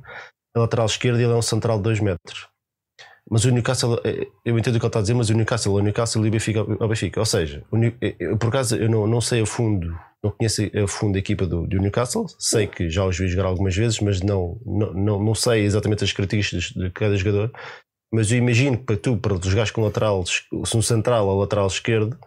na 0.55 0.63
lateral 0.63 0.87
esquerda 0.87 1.21
e 1.21 1.25
ele 1.25 1.33
é 1.33 1.37
um 1.37 1.43
central 1.43 1.79
de 1.79 1.85
2 1.85 2.01
metros. 2.01 2.49
Mas 3.31 3.45
o 3.45 3.51
Newcastle, 3.51 3.99
eh, 4.05 4.27
eu 4.45 4.59
entendo 4.59 4.77
o 4.77 4.79
que 4.79 4.85
ele 4.85 4.89
está 4.89 4.99
a 4.99 5.03
dizer, 5.03 5.15
mas 5.15 5.31
o 5.31 5.35
Newcastle, 5.35 5.75
o 5.75 5.81
Newcastle 5.81 6.25
e 6.27 6.29
o 6.29 6.33
Benfica, 6.33 6.63
o 6.63 6.89
Benfica. 6.89 7.21
Ou 7.21 7.27
seja, 7.27 7.65
eu, 8.19 8.37
por 8.37 8.49
acaso 8.49 8.77
eu 8.77 8.91
não, 8.91 9.07
não 9.07 9.21
sei 9.23 9.41
a 9.41 9.47
fundo 9.47 9.99
não 10.23 10.31
conheço 10.31 10.63
a 10.63 10.87
fundo 10.87 11.17
a 11.17 11.19
equipa 11.19 11.47
do, 11.47 11.67
do, 11.67 11.79
Newcastle, 11.79 12.27
sei 12.39 12.67
que 12.67 12.91
já 12.91 13.05
os 13.05 13.19
vi 13.19 13.27
jogar 13.29 13.47
algumas 13.47 13.75
vezes, 13.75 14.01
mas 14.01 14.21
não, 14.21 14.61
não, 14.65 14.93
não, 14.93 15.25
não 15.25 15.35
sei 15.35 15.65
exatamente 15.65 16.05
as 16.05 16.13
características 16.13 16.71
de 16.71 16.91
cada 16.91 17.17
jogador. 17.17 17.51
Mas 18.13 18.31
eu 18.31 18.39
imagino 18.39 18.77
que 18.77 18.85
para 18.85 18.97
tu, 18.97 19.17
para 19.17 19.37
jogares 19.43 19.71
com 19.71 19.83
lateral, 19.83 20.25
se 20.27 20.77
um 20.77 20.83
central 20.83 21.27
ou 21.27 21.41
lateral 21.41 21.67
esquerdo, 21.67 22.19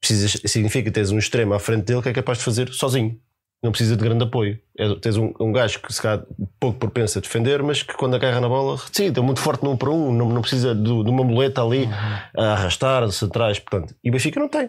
precisas, 0.00 0.40
significa 0.46 0.84
que 0.84 0.90
tens 0.90 1.10
um 1.10 1.18
extremo 1.18 1.54
à 1.54 1.58
frente 1.58 1.84
dele 1.84 2.02
que 2.02 2.08
é 2.08 2.12
capaz 2.12 2.38
de 2.38 2.44
fazer 2.44 2.68
sozinho. 2.72 3.18
Não 3.62 3.70
precisa 3.70 3.96
de 3.96 4.02
grande 4.02 4.24
apoio. 4.24 4.58
É, 4.76 4.92
tens 4.96 5.16
um, 5.16 5.32
um 5.40 5.52
gajo 5.52 5.80
que 5.80 5.92
se 5.92 6.02
calhar 6.02 6.24
pouco 6.58 6.78
propenso 6.78 7.18
a 7.18 7.20
defender, 7.20 7.62
mas 7.62 7.82
que 7.82 7.94
quando 7.94 8.14
agarra 8.14 8.40
na 8.40 8.48
bola, 8.48 8.76
sim, 8.92 9.12
é 9.16 9.20
muito 9.20 9.40
forte 9.40 9.62
num 9.64 9.76
para 9.76 9.90
um, 9.90 10.12
não, 10.12 10.28
não 10.28 10.42
precisa 10.42 10.74
de, 10.74 10.82
de 10.82 11.10
uma 11.10 11.22
muleta 11.22 11.62
ali 11.62 11.84
uhum. 11.84 11.92
a 12.36 12.52
arrastar, 12.52 13.08
centrais, 13.10 13.60
portanto. 13.60 13.94
E 14.02 14.10
o 14.10 14.12
Benfica 14.12 14.38
não 14.38 14.48
tem 14.48 14.68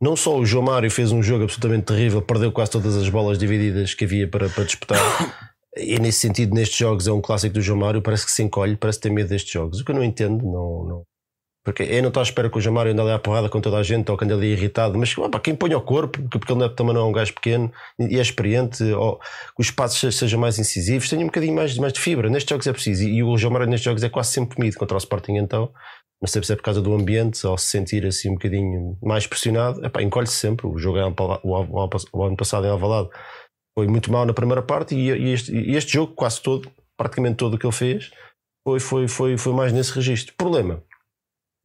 não 0.00 0.14
só 0.14 0.36
o 0.36 0.44
João 0.44 0.64
Mário 0.64 0.90
fez 0.90 1.10
um 1.12 1.22
jogo 1.22 1.44
absolutamente 1.44 1.86
terrível, 1.86 2.20
perdeu 2.20 2.52
quase 2.52 2.70
todas 2.70 2.96
as 2.96 3.08
bolas 3.08 3.38
divididas 3.38 3.94
que 3.94 4.04
havia 4.04 4.28
para, 4.28 4.48
para 4.48 4.64
disputar. 4.64 4.98
E 5.76 5.98
nesse 5.98 6.20
sentido, 6.20 6.54
nestes 6.54 6.78
jogos 6.78 7.06
é 7.06 7.12
um 7.12 7.20
clássico 7.20 7.54
do 7.54 7.60
João 7.60 7.78
Mário, 7.78 8.00
parece 8.00 8.24
que 8.24 8.32
se 8.32 8.42
encolhe, 8.42 8.76
parece 8.76 9.00
ter 9.00 9.10
medo 9.10 9.28
destes 9.28 9.52
jogos. 9.52 9.80
O 9.80 9.84
que 9.84 9.90
eu 9.90 9.94
não 9.94 10.04
entendo, 10.04 10.42
não, 10.44 10.84
não. 10.84 11.02
Porque 11.66 11.82
eu 11.82 12.00
não 12.00 12.08
estou 12.08 12.20
à 12.20 12.22
espera 12.22 12.48
que 12.48 12.56
o 12.56 12.60
João 12.60 12.74
Mário 12.74 12.92
ande 12.92 13.00
ali 13.00 13.10
à 13.10 13.18
porrada 13.18 13.48
com 13.48 13.60
toda 13.60 13.76
a 13.76 13.82
gente 13.82 14.08
ou 14.10 14.16
que 14.16 14.24
ande 14.24 14.32
ali 14.32 14.52
irritado, 14.52 14.96
mas 14.96 15.18
opa, 15.18 15.40
quem 15.40 15.54
põe 15.54 15.72
ao 15.72 15.82
corpo, 15.82 16.22
porque 16.30 16.52
ele 16.52 16.68
também 16.70 16.94
não 16.94 17.02
é 17.02 17.04
um 17.04 17.12
gajo 17.12 17.34
pequeno 17.34 17.72
e 17.98 18.18
é 18.18 18.22
experiente, 18.22 18.84
ou 18.84 19.18
que 19.18 19.60
os 19.60 19.70
passos 19.70 20.16
sejam 20.16 20.38
mais 20.38 20.60
incisivos, 20.60 21.08
tenha 21.08 21.22
um 21.22 21.26
bocadinho 21.26 21.56
mais, 21.56 21.76
mais 21.76 21.92
de 21.92 21.98
fibra. 21.98 22.30
Nestes 22.30 22.48
jogos 22.48 22.66
é 22.68 22.72
preciso. 22.72 23.02
E 23.02 23.20
o 23.20 23.36
João 23.36 23.52
Mário 23.52 23.66
nestes 23.66 23.84
jogos 23.84 24.04
é 24.04 24.08
quase 24.08 24.30
sempre 24.30 24.54
comido 24.54 24.76
contra 24.78 24.96
o 24.96 24.98
Sporting, 24.98 25.38
então 25.38 25.68
não 26.20 26.28
sei 26.28 26.42
se 26.42 26.52
é 26.52 26.56
por 26.56 26.62
causa 26.62 26.80
do 26.80 26.94
ambiente 26.94 27.46
ou 27.46 27.58
se 27.58 27.66
sentir 27.66 28.06
assim 28.06 28.30
um 28.30 28.34
bocadinho 28.34 28.98
mais 29.02 29.26
pressionado, 29.26 29.80
encolhe-se 30.00 30.34
sempre. 30.34 30.66
O 30.66 30.78
jogo 30.78 30.98
é 30.98 31.04
o, 31.42 32.24
ano 32.24 32.36
passado 32.36 32.66
em 32.66 32.70
Alvalade 32.70 33.10
foi 33.78 33.86
muito 33.86 34.10
mal 34.10 34.24
na 34.24 34.32
primeira 34.32 34.62
parte 34.62 34.94
e, 34.94 35.10
este, 35.30 35.54
e 35.54 35.76
este 35.76 35.92
jogo, 35.92 36.14
quase 36.14 36.40
todo, 36.40 36.70
praticamente 36.96 37.36
todo 37.36 37.54
o 37.54 37.58
que 37.58 37.66
ele 37.66 37.74
fez, 37.74 38.10
foi, 38.66 38.80
foi, 38.80 39.06
foi, 39.06 39.36
foi 39.36 39.52
mais 39.52 39.72
nesse 39.72 39.92
registro. 39.92 40.34
Problema: 40.34 40.82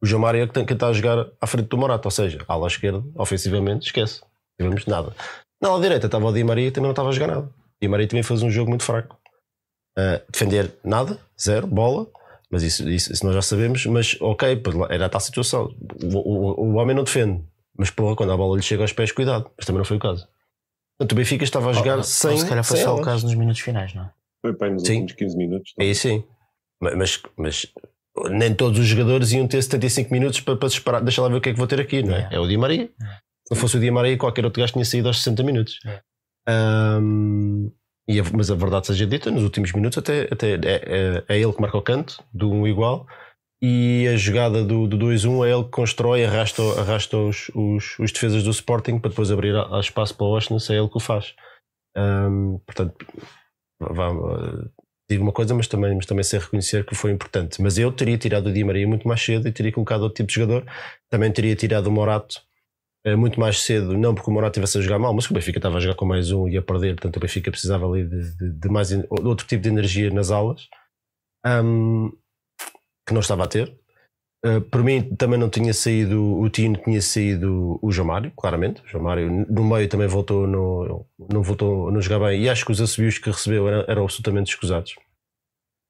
o 0.02 0.06
João 0.06 0.20
Mário 0.20 0.42
é 0.42 0.46
que, 0.46 0.52
tem, 0.52 0.66
que 0.66 0.74
está 0.74 0.88
a 0.88 0.92
jogar 0.92 1.26
à 1.40 1.46
frente 1.46 1.68
do 1.68 1.78
Morato, 1.78 2.06
ou 2.06 2.10
seja, 2.10 2.44
à 2.46 2.52
ala 2.52 2.66
esquerda, 2.66 3.02
ofensivamente, 3.16 3.86
esquece, 3.86 4.20
não 4.20 4.28
tivemos 4.68 4.86
nada. 4.86 5.16
Na 5.60 5.70
ala 5.70 5.80
direita 5.80 6.06
estava 6.06 6.26
o 6.26 6.32
Di 6.32 6.44
Maria 6.44 6.70
também 6.70 6.88
não 6.88 6.92
estava 6.92 7.08
a 7.08 7.12
jogar 7.12 7.28
nada. 7.28 7.50
Di 7.80 7.88
Maria 7.88 8.06
também 8.06 8.22
fez 8.22 8.42
um 8.42 8.50
jogo 8.50 8.68
muito 8.68 8.84
fraco. 8.84 9.18
Uh, 9.98 10.20
defender 10.30 10.76
nada, 10.84 11.18
zero, 11.40 11.66
bola. 11.66 12.06
Mas 12.52 12.62
isso, 12.62 12.86
isso, 12.88 13.10
isso, 13.10 13.24
nós 13.24 13.34
já 13.34 13.40
sabemos, 13.40 13.86
mas 13.86 14.16
ok, 14.20 14.62
era 14.90 15.06
a 15.06 15.08
tal 15.08 15.20
situação. 15.20 15.74
O, 16.02 16.18
o, 16.18 16.66
o, 16.66 16.74
homem 16.74 16.94
não 16.94 17.02
defende, 17.02 17.42
mas 17.76 17.90
porra, 17.90 18.14
quando 18.14 18.30
a 18.30 18.36
bola 18.36 18.56
lhe 18.56 18.62
chega 18.62 18.82
aos 18.82 18.92
pés, 18.92 19.10
cuidado. 19.10 19.50
Mas 19.56 19.64
também 19.64 19.78
não 19.78 19.86
foi 19.86 19.96
o 19.96 20.00
caso. 20.00 20.28
Portanto, 20.98 21.12
o 21.12 21.14
Benfica 21.14 21.44
estava 21.44 21.70
a 21.70 21.72
jogar 21.72 21.98
oh, 21.98 22.02
sem. 22.02 22.36
Se 22.36 22.46
calhar 22.46 22.62
foi 22.62 22.76
só 22.76 22.94
o 22.94 23.00
caso 23.00 23.24
nos 23.24 23.34
minutos 23.34 23.62
finais, 23.62 23.94
não 23.94 24.02
é? 24.02 24.10
Foi 24.42 24.52
bem 24.54 24.72
nos 24.72 24.82
sim. 24.82 25.00
últimos 25.00 25.12
15 25.14 25.36
minutos. 25.38 25.72
Não? 25.78 25.86
É 25.86 25.94
sim. 25.94 26.24
Mas, 26.78 27.22
mas 27.38 27.66
nem 28.30 28.54
todos 28.54 28.78
os 28.78 28.86
jogadores 28.86 29.32
iam 29.32 29.48
ter 29.48 29.62
75 29.62 30.12
minutos 30.12 30.40
para, 30.40 30.56
para 30.56 30.68
esperar. 30.68 31.00
Deixa 31.00 31.22
lá 31.22 31.28
ver 31.28 31.36
o 31.36 31.40
que 31.40 31.48
é 31.48 31.52
que 31.52 31.58
vou 31.58 31.66
ter 31.66 31.80
aqui, 31.80 32.02
não 32.02 32.14
é? 32.14 32.28
É, 32.30 32.34
é 32.36 32.38
o 32.38 32.46
Di 32.46 32.58
Maria. 32.58 32.84
É. 32.84 33.04
Se 33.46 33.54
não 33.54 33.56
fosse 33.56 33.78
o 33.78 33.80
Di 33.80 33.90
Maria, 33.90 34.18
qualquer 34.18 34.44
outro 34.44 34.60
gajo 34.60 34.74
tinha 34.74 34.84
saído 34.84 35.08
aos 35.08 35.18
60 35.22 35.42
minutos. 35.42 35.78
É. 35.86 36.02
Um, 37.00 37.72
e 38.08 38.20
a, 38.20 38.24
mas 38.34 38.50
a 38.50 38.54
verdade 38.54 38.86
seja 38.86 39.06
dita, 39.06 39.30
nos 39.30 39.42
últimos 39.42 39.72
minutos 39.72 39.98
até, 39.98 40.28
até 40.30 40.54
é, 40.54 40.58
é, 40.64 41.24
é 41.28 41.38
ele 41.40 41.52
que 41.52 41.60
marca 41.60 41.78
o 41.78 41.82
canto 41.82 42.22
do 42.32 42.50
1 42.50 42.60
um 42.60 42.66
igual 42.66 43.06
e 43.64 44.08
a 44.08 44.16
jogada 44.16 44.64
do, 44.64 44.88
do 44.88 44.98
2-1 44.98 45.46
é 45.46 45.52
ele 45.52 45.62
que 45.62 45.70
constrói, 45.70 46.24
arrasta, 46.24 46.62
arrasta 46.80 47.16
os, 47.16 47.48
os, 47.54 47.96
os, 48.00 48.10
defesas 48.10 48.42
do 48.42 48.50
Sporting 48.50 48.98
para 48.98 49.10
depois 49.10 49.30
abrir 49.30 49.54
a, 49.54 49.76
a 49.76 49.80
espaço 49.80 50.16
para 50.16 50.26
o 50.26 50.30
Oshness, 50.30 50.68
é 50.68 50.76
ele 50.76 50.88
que 50.88 50.96
o 50.96 51.00
faz. 51.00 51.32
Um, 51.96 52.58
portanto, 52.66 53.06
vá, 53.78 54.10
digo 55.08 55.22
uma 55.22 55.32
coisa, 55.32 55.54
mas 55.54 55.68
também, 55.68 55.94
mas 55.94 56.06
também 56.06 56.24
sei 56.24 56.40
reconhecer 56.40 56.84
que 56.84 56.96
foi 56.96 57.12
importante. 57.12 57.62
Mas 57.62 57.78
eu 57.78 57.92
teria 57.92 58.18
tirado 58.18 58.48
o 58.48 58.52
Di 58.52 58.64
Maria 58.64 58.88
muito 58.88 59.06
mais 59.06 59.22
cedo 59.22 59.46
e 59.46 59.52
teria 59.52 59.70
colocado 59.70 60.02
outro 60.02 60.16
tipo 60.16 60.28
de 60.28 60.34
jogador. 60.34 60.66
Também 61.08 61.30
teria 61.30 61.54
tirado 61.54 61.86
o 61.86 61.92
Morato 61.92 62.42
muito 63.16 63.38
mais 63.40 63.60
cedo, 63.60 63.98
não 63.98 64.14
porque 64.14 64.30
o 64.30 64.32
Morato 64.32 64.58
estivesse 64.58 64.78
a 64.78 64.80
jogar 64.80 64.98
mal, 64.98 65.12
mas 65.12 65.28
o 65.28 65.34
Benfica 65.34 65.58
estava 65.58 65.76
a 65.76 65.80
jogar 65.80 65.96
com 65.96 66.04
mais 66.04 66.30
um 66.30 66.48
e 66.48 66.56
a 66.56 66.62
perder, 66.62 66.94
portanto 66.94 67.16
o 67.16 67.20
Benfica 67.20 67.50
precisava 67.50 67.86
ali 67.86 68.06
de, 68.06 68.36
de, 68.36 68.50
de 68.50 68.68
mais 68.68 68.88
de 68.88 69.04
outro 69.10 69.46
tipo 69.46 69.62
de 69.62 69.68
energia 69.68 70.10
nas 70.10 70.30
aulas. 70.30 70.68
Um, 71.44 72.12
que 73.06 73.12
não 73.12 73.20
estava 73.20 73.44
a 73.44 73.48
ter. 73.48 73.76
Uh, 74.44 74.60
por 74.60 74.82
mim 74.82 75.14
também 75.14 75.38
não 75.38 75.48
tinha 75.48 75.72
saído 75.72 76.40
o 76.40 76.50
Tino, 76.50 76.76
tinha 76.76 77.00
saído 77.00 77.78
o 77.80 77.92
João 77.92 78.08
Mário, 78.08 78.32
claramente. 78.36 78.82
O 78.82 78.88
João 78.88 79.04
Mário 79.04 79.30
no 79.48 79.64
meio 79.64 79.88
também 79.88 80.08
voltou, 80.08 80.46
no, 80.46 81.06
não 81.30 81.42
voltou 81.42 81.88
a 81.88 81.92
não 81.92 82.00
jogar 82.00 82.26
bem 82.26 82.42
e 82.42 82.48
acho 82.48 82.64
que 82.64 82.72
os 82.72 82.80
assobios 82.80 83.18
que 83.18 83.30
recebeu 83.30 83.68
eram, 83.68 83.84
eram 83.86 84.02
absolutamente 84.02 84.50
escusados. 84.50 84.96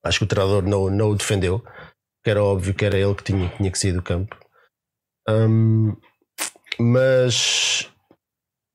Acho 0.04 0.18
que 0.18 0.24
o 0.24 0.28
treinador 0.28 0.62
não, 0.62 0.90
não 0.90 1.10
o 1.10 1.16
defendeu, 1.16 1.60
que 2.22 2.30
era 2.30 2.42
óbvio 2.42 2.74
que 2.74 2.84
era 2.84 2.98
ele 2.98 3.14
que 3.14 3.24
tinha, 3.24 3.48
tinha 3.56 3.70
que 3.70 3.78
sair 3.78 3.92
do 3.92 4.02
campo. 4.02 4.36
Um, 5.28 5.96
mas, 6.80 7.90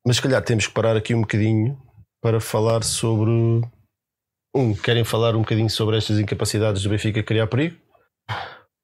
mas 0.06 0.16
se 0.18 0.22
calhar 0.22 0.44
temos 0.44 0.68
que 0.68 0.74
parar 0.74 0.96
aqui 0.96 1.14
um 1.14 1.22
bocadinho 1.22 1.80
para 2.22 2.40
falar 2.40 2.84
sobre. 2.84 3.32
Um, 4.56 4.76
querem 4.76 5.04
falar 5.04 5.36
um 5.36 5.42
bocadinho 5.42 5.70
sobre 5.70 5.98
estas 5.98 6.20
incapacidades 6.20 6.82
do 6.84 6.90
Benfica 6.90 7.24
criar 7.24 7.48
perigo? 7.48 7.78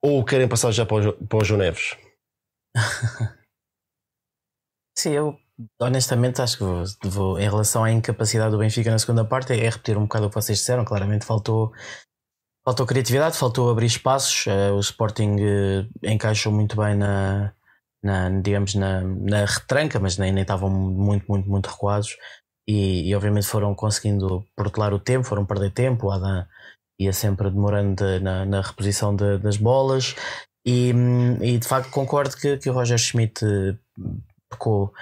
Ou 0.04 0.24
querem 0.24 0.48
passar 0.48 0.72
já 0.72 0.86
para 0.86 1.10
o, 1.10 1.14
para 1.28 1.38
o 1.40 1.44
João 1.44 1.60
Neves? 1.60 1.98
Sim, 4.98 5.12
eu 5.12 5.38
honestamente 5.82 6.42
acho 6.42 6.58
que 6.58 6.64
vou, 6.64 6.84
vou, 7.04 7.40
em 7.40 7.50
relação 7.50 7.84
à 7.84 7.92
incapacidade 7.92 8.52
do 8.52 8.58
Benfica 8.58 8.92
na 8.92 9.00
segunda 9.00 9.26
parte, 9.26 9.54
é 9.54 9.70
repetir 9.70 9.98
um 9.98 10.04
bocado 10.04 10.28
o 10.28 10.30
que 10.30 10.36
vocês 10.36 10.60
disseram. 10.60 10.86
Claramente 10.86 11.26
faltou, 11.26 11.72
faltou 12.64 12.86
criatividade, 12.86 13.38
faltou 13.38 13.70
abrir 13.70 13.88
espaços. 13.88 14.46
Uh, 14.46 14.74
o 14.76 14.80
Sporting 14.80 15.38
uh, 15.38 15.90
encaixou 16.04 16.52
muito 16.52 16.76
bem 16.76 16.96
na, 16.96 17.54
na 18.04 18.30
digamos, 18.30 18.76
na, 18.76 19.02
na 19.02 19.46
retranca, 19.46 20.00
mas 20.00 20.18
nem, 20.18 20.32
nem 20.32 20.42
estavam 20.42 20.70
muito, 20.70 21.26
muito, 21.28 21.50
muito 21.50 21.68
recuados. 21.68 22.18
E, 22.68 23.10
e, 23.10 23.16
obviamente 23.16 23.48
foram 23.48 23.76
conseguindo 23.76 24.46
protelar 24.56 24.94
o 24.94 25.00
tempo, 25.00 25.28
foram 25.28 25.46
perder 25.46 25.72
tempo. 25.72 26.08
O 26.08 26.12
Adam 26.12 26.46
ia 27.00 27.14
sempre 27.14 27.50
demorando 27.50 27.96
de, 27.96 28.20
na, 28.20 28.46
na, 28.46 28.62
reposição 28.62 29.16
de, 29.16 29.38
das 29.40 29.58
bolas. 29.58 30.16
E, 30.66 30.94
e, 31.42 31.58
de 31.58 31.68
facto 31.68 31.92
concordo 31.92 32.36
que, 32.38 32.58
que 32.58 32.70
o 32.70 32.74
Roger 32.74 32.98
Schmidt 32.98 33.46
eh, 33.46 33.76
pecou 34.50 34.94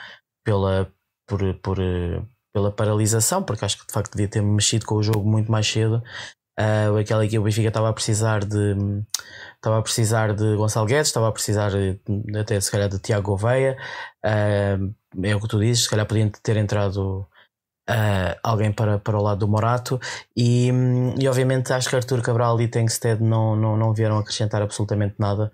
pela, 0.43 0.91
por, 1.27 1.53
por, 1.61 1.79
eh, 1.79 2.21
pela 2.53 2.71
paralisação, 2.71 3.43
porque 3.43 3.65
acho 3.65 3.79
que 3.79 3.87
de 3.87 3.93
facto 3.93 4.13
devia 4.13 4.27
ter 4.27 4.41
mexido 4.41 4.85
com 4.85 4.95
o 4.95 5.03
jogo 5.03 5.29
muito 5.29 5.51
mais 5.51 5.67
cedo. 5.67 6.03
Uh, 6.59 6.97
aquela 6.97 7.27
que 7.27 7.39
o 7.39 7.43
Benfica 7.43 7.69
estava 7.69 7.89
a 7.89 7.93
precisar 7.93 8.43
de 8.43 8.75
estava 9.61 9.77
a 9.77 9.81
precisar 9.81 10.33
de 10.33 10.55
Gonçalo 10.55 10.87
Guedes, 10.87 11.07
estava 11.07 11.29
a 11.29 11.31
precisar 11.31 11.71
até 12.39 12.59
se 12.59 12.71
calhar 12.71 12.89
de 12.89 12.97
Tiago 12.97 13.27
Gouveia. 13.27 13.77
Uh, 14.25 14.93
é 15.23 15.35
o 15.35 15.39
que 15.39 15.47
tu 15.47 15.59
dizes, 15.59 15.83
se 15.83 15.89
calhar 15.89 16.05
podiam 16.07 16.29
ter 16.41 16.57
entrado 16.57 17.27
uh, 17.89 18.39
alguém 18.43 18.71
para, 18.71 18.97
para 18.97 19.17
o 19.17 19.21
lado 19.21 19.39
do 19.39 19.47
Morato 19.47 19.99
e, 20.35 20.71
e 21.19 21.27
obviamente 21.27 21.71
acho 21.71 21.89
que 21.89 21.95
Arthur 21.95 22.21
Cabral 22.21 22.59
e 22.59 22.67
Tengsted 22.67 23.21
não, 23.21 23.55
não, 23.55 23.77
não 23.77 23.93
vieram 23.93 24.17
acrescentar 24.17 24.61
absolutamente 24.61 25.15
nada 25.19 25.51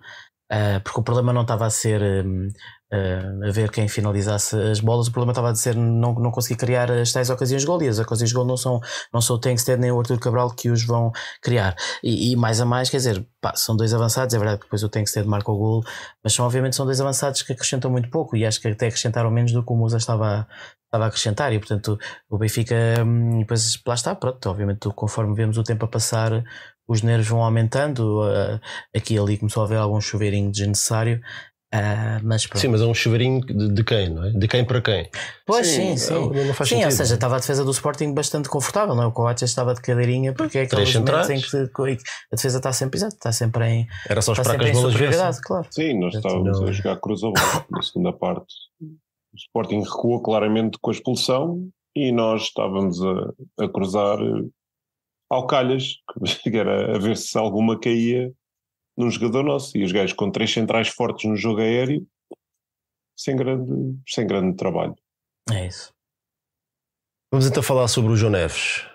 uh, 0.52 0.82
porque 0.84 1.00
o 1.00 1.04
problema 1.04 1.34
não 1.34 1.41
estava 1.41 1.65
a 1.65 1.70
ser 1.70 2.02
um, 2.02 2.50
a 2.89 3.52
ver 3.52 3.69
quem 3.69 3.88
finalizasse 3.88 4.56
as 4.56 4.80
bolas, 4.80 5.08
o 5.08 5.12
problema 5.12 5.34
estava 5.34 5.50
a 5.50 5.56
ser 5.56 5.76
não, 5.76 6.13
não 6.13 6.32
conseguir 6.32 6.56
criar 6.56 6.89
as 6.89 7.12
tais 7.12 7.30
ocasiões 7.30 7.63
de 7.63 7.67
gol. 7.67 7.82
E 7.84 7.88
as 7.88 8.00
ocasiões 8.00 8.30
de 8.30 8.36
gol 8.36 8.45
não 8.45 8.56
são, 8.56 8.80
não 9.13 9.19
são 9.19 9.36
o 9.36 9.39
Tengsted 9.39 9.80
nem 9.80 9.91
o 9.91 10.00
Arthur 10.00 10.19
Cabral 10.19 10.50
que 10.52 10.69
os 10.69 10.86
vão 10.86 11.12
criar. 11.41 11.76
E, 12.02 12.32
e 12.32 12.36
mais 12.36 12.62
a 12.62 12.65
mais, 12.65 12.89
quer 12.89 12.97
dizer, 12.97 13.28
pá, 13.41 13.54
são 13.56 13.76
dois 13.76 13.93
avançados, 13.93 14.34
é 14.34 14.38
verdade 14.38 14.60
que 14.60 14.65
depois 14.65 14.84
o 14.84 14.89
Tengsted 14.89 15.28
marca 15.28 15.52
o 15.52 15.58
gol, 15.58 15.84
mas 16.23 16.34
são 16.34 16.45
obviamente 16.45 16.76
são 16.76 16.86
dois 16.86 17.02
avançados 17.02 17.41
que 17.41 17.52
acrescentam 17.52 17.91
muito 17.91 18.10
pouco. 18.10 18.38
E 18.38 18.45
acho 18.45 18.62
que 18.62 18.67
até 18.69 18.88
acrescentaram 18.88 19.30
menos 19.30 19.52
do 19.52 19.63
que 19.63 19.73
o 19.73 19.76
Musa 19.76 19.97
estava, 19.97 20.47
estava 20.86 21.06
a 21.06 21.08
acrescentar. 21.08 21.52
E 21.52 21.60
portanto 21.60 22.00
o 22.30 22.38
Benfica 22.38 22.76
hum, 23.06 23.39
depois 23.39 23.82
lá 23.86 23.95
está, 23.95 24.15
pronto, 24.15 24.50
obviamente 24.50 24.89
conforme 24.95 25.36
vemos 25.36 25.58
o 25.58 25.63
tempo 25.63 25.86
a 25.86 25.88
passar 25.89 26.43
os 26.88 27.02
nervos 27.02 27.28
vão 27.28 27.43
aumentando. 27.43 28.21
Uh, 28.23 28.60
aqui 28.95 29.15
e 29.15 29.19
ali 29.19 29.38
começou 29.38 29.62
a 29.62 29.65
haver 29.65 29.78
algum 29.78 30.00
chuveirinho 30.00 30.50
desnecessário 30.50 31.21
Uh, 31.73 32.23
mas 32.23 32.47
sim, 32.56 32.69
mas 32.69 32.82
é 32.82 32.86
um 32.86 32.93
chuveirinho 32.93 33.41
de, 33.41 33.67
de, 33.67 33.84
quem, 33.84 34.10
não 34.10 34.23
é? 34.23 34.30
De 34.32 34.47
quem 34.47 34.63
para 34.63 34.82
quem? 34.82 35.10
Pois 35.45 35.67
sim, 35.67 35.97
sim. 35.97 35.97
sim. 35.97 36.13
Não, 36.13 36.30
não 36.30 36.53
faz 36.53 36.69
sim 36.69 36.86
ou 36.86 36.91
seja, 36.91 37.15
estava 37.15 37.36
a 37.36 37.39
defesa 37.39 37.65
do 37.65 37.71
Sporting 37.71 38.13
bastante 38.13 38.47
confortável, 38.47 38.95
não 38.95 39.03
é? 39.03 39.06
O 39.06 39.12
Coates 39.12 39.43
estava 39.43 39.73
de 39.73 39.82
cadeirinha 39.82 40.34
porque 40.34 40.60
é 40.60 40.62
aqueles 40.62 40.95
momentos 40.95 41.30
em 41.30 41.41
que 41.41 41.58
a 42.32 42.36
defesa 42.36 42.58
está 42.58 42.71
sempre, 42.71 42.97
exato, 42.97 43.15
está 43.15 43.34
sempre 43.34 43.65
em. 43.67 43.88
Era 44.08 44.21
só 44.21 44.32
esperar 44.32 44.58
que 44.58 44.65
as 44.65 44.71
bolas 44.71 45.41
claro. 45.41 45.67
Sim, 45.69 45.99
nós 45.99 46.15
estávamos 46.15 46.58
não. 46.58 46.69
a 46.69 46.71
jogar 46.71 47.01
cruz 47.01 47.21
a 47.21 47.27
bola 47.27 47.65
na 47.69 47.82
segunda 47.82 48.13
parte. 48.13 48.53
O 48.82 49.36
Sporting 49.36 49.82
recuou 49.82 50.21
claramente 50.21 50.77
com 50.82 50.89
a 50.89 50.93
expulsão 50.93 51.67
e 51.93 52.13
nós 52.13 52.43
estávamos 52.43 53.01
a, 53.03 53.65
a 53.65 53.67
cruzar 53.67 54.17
eh, 54.21 54.47
ao 55.30 55.45
calhas, 55.47 55.95
que 56.43 56.58
era 56.58 56.95
a 56.95 56.97
ver 56.97 57.17
se 57.17 57.38
alguma 57.38 57.77
caía 57.77 58.32
num 58.98 59.10
jogador 59.10 59.44
nosso. 59.44 59.78
E 59.78 59.84
os 59.84 59.92
gajos 59.92 60.14
com 60.14 60.32
três 60.32 60.52
centrais 60.52 60.88
fortes 60.90 61.30
no 61.30 61.36
jogo 61.36 61.62
aéreo, 61.62 62.08
sem 63.18 63.36
grande, 63.36 64.00
sem 64.08 64.26
grande 64.26 64.56
trabalho. 64.58 64.96
É 65.52 65.68
isso. 65.68 65.94
Vamos 67.32 67.48
então 67.48 67.62
falar 67.62 67.88
sobre 67.88 68.12
o 68.12 68.16
João 68.16 68.32
Neves. 68.32 68.86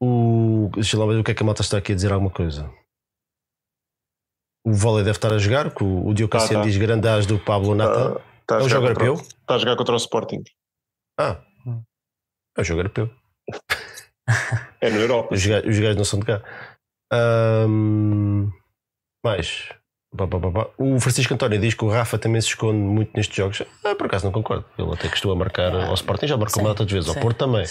O... 0.00 0.70
Deixa 0.74 0.98
lá 0.98 1.06
ver 1.06 1.18
o 1.18 1.24
que 1.24 1.30
é 1.30 1.34
que 1.34 1.42
a 1.42 1.46
malta 1.46 1.62
está 1.62 1.78
aqui 1.78 1.92
a 1.92 1.94
dizer 1.94 2.12
alguma 2.12 2.30
coisa. 2.30 2.72
O 4.66 4.72
vôlei 4.72 5.04
deve 5.04 5.16
estar 5.16 5.32
a 5.32 5.38
jogar, 5.38 5.74
que 5.74 5.84
o, 5.84 6.06
o 6.06 6.14
Diogo 6.14 6.32
tá, 6.32 6.48
tá. 6.48 6.62
diz 6.62 6.76
grandaz 6.76 7.26
do 7.26 7.38
Pablo 7.38 7.74
Natan. 7.74 8.14
Tá, 8.14 8.20
tá 8.46 8.60
é 8.60 8.62
um 8.62 8.68
jogo 8.68 8.86
europeu? 8.86 9.14
Está 9.14 9.56
a 9.56 9.58
jogar 9.58 9.76
contra 9.76 9.94
o 9.94 9.98
Sporting. 9.98 10.42
Ah, 11.20 11.44
é 12.56 12.60
um 12.60 12.64
jogo 12.64 12.80
europeu. 12.80 13.10
é 14.80 14.90
no 14.90 15.00
Europa. 15.00 15.34
Os 15.34 15.44
gajos, 15.44 15.68
os 15.68 15.78
gajos 15.78 15.96
não 15.96 16.04
são 16.04 16.18
de 16.18 16.26
cá. 16.26 16.42
Um, 17.12 18.50
mais. 19.24 19.68
O 20.78 21.00
Francisco 21.00 21.34
António 21.34 21.58
diz 21.58 21.74
que 21.74 21.84
o 21.84 21.88
Rafa 21.88 22.16
também 22.16 22.40
se 22.40 22.46
esconde 22.46 22.78
muito 22.78 23.10
nestes 23.16 23.34
jogos. 23.34 23.62
Ah, 23.84 23.96
por 23.96 24.06
acaso 24.06 24.24
não 24.24 24.30
concordo. 24.30 24.64
Ele 24.78 24.92
até 24.92 25.08
que 25.08 25.16
estou 25.16 25.32
a 25.32 25.34
marcar 25.34 25.74
ao 25.74 25.94
Sporting, 25.94 26.28
já 26.28 26.36
marcou 26.36 26.62
uma 26.62 26.68
data 26.68 26.86
de 26.86 26.94
vezes, 26.94 27.08
ao 27.08 27.16
Porto 27.16 27.36
também. 27.36 27.64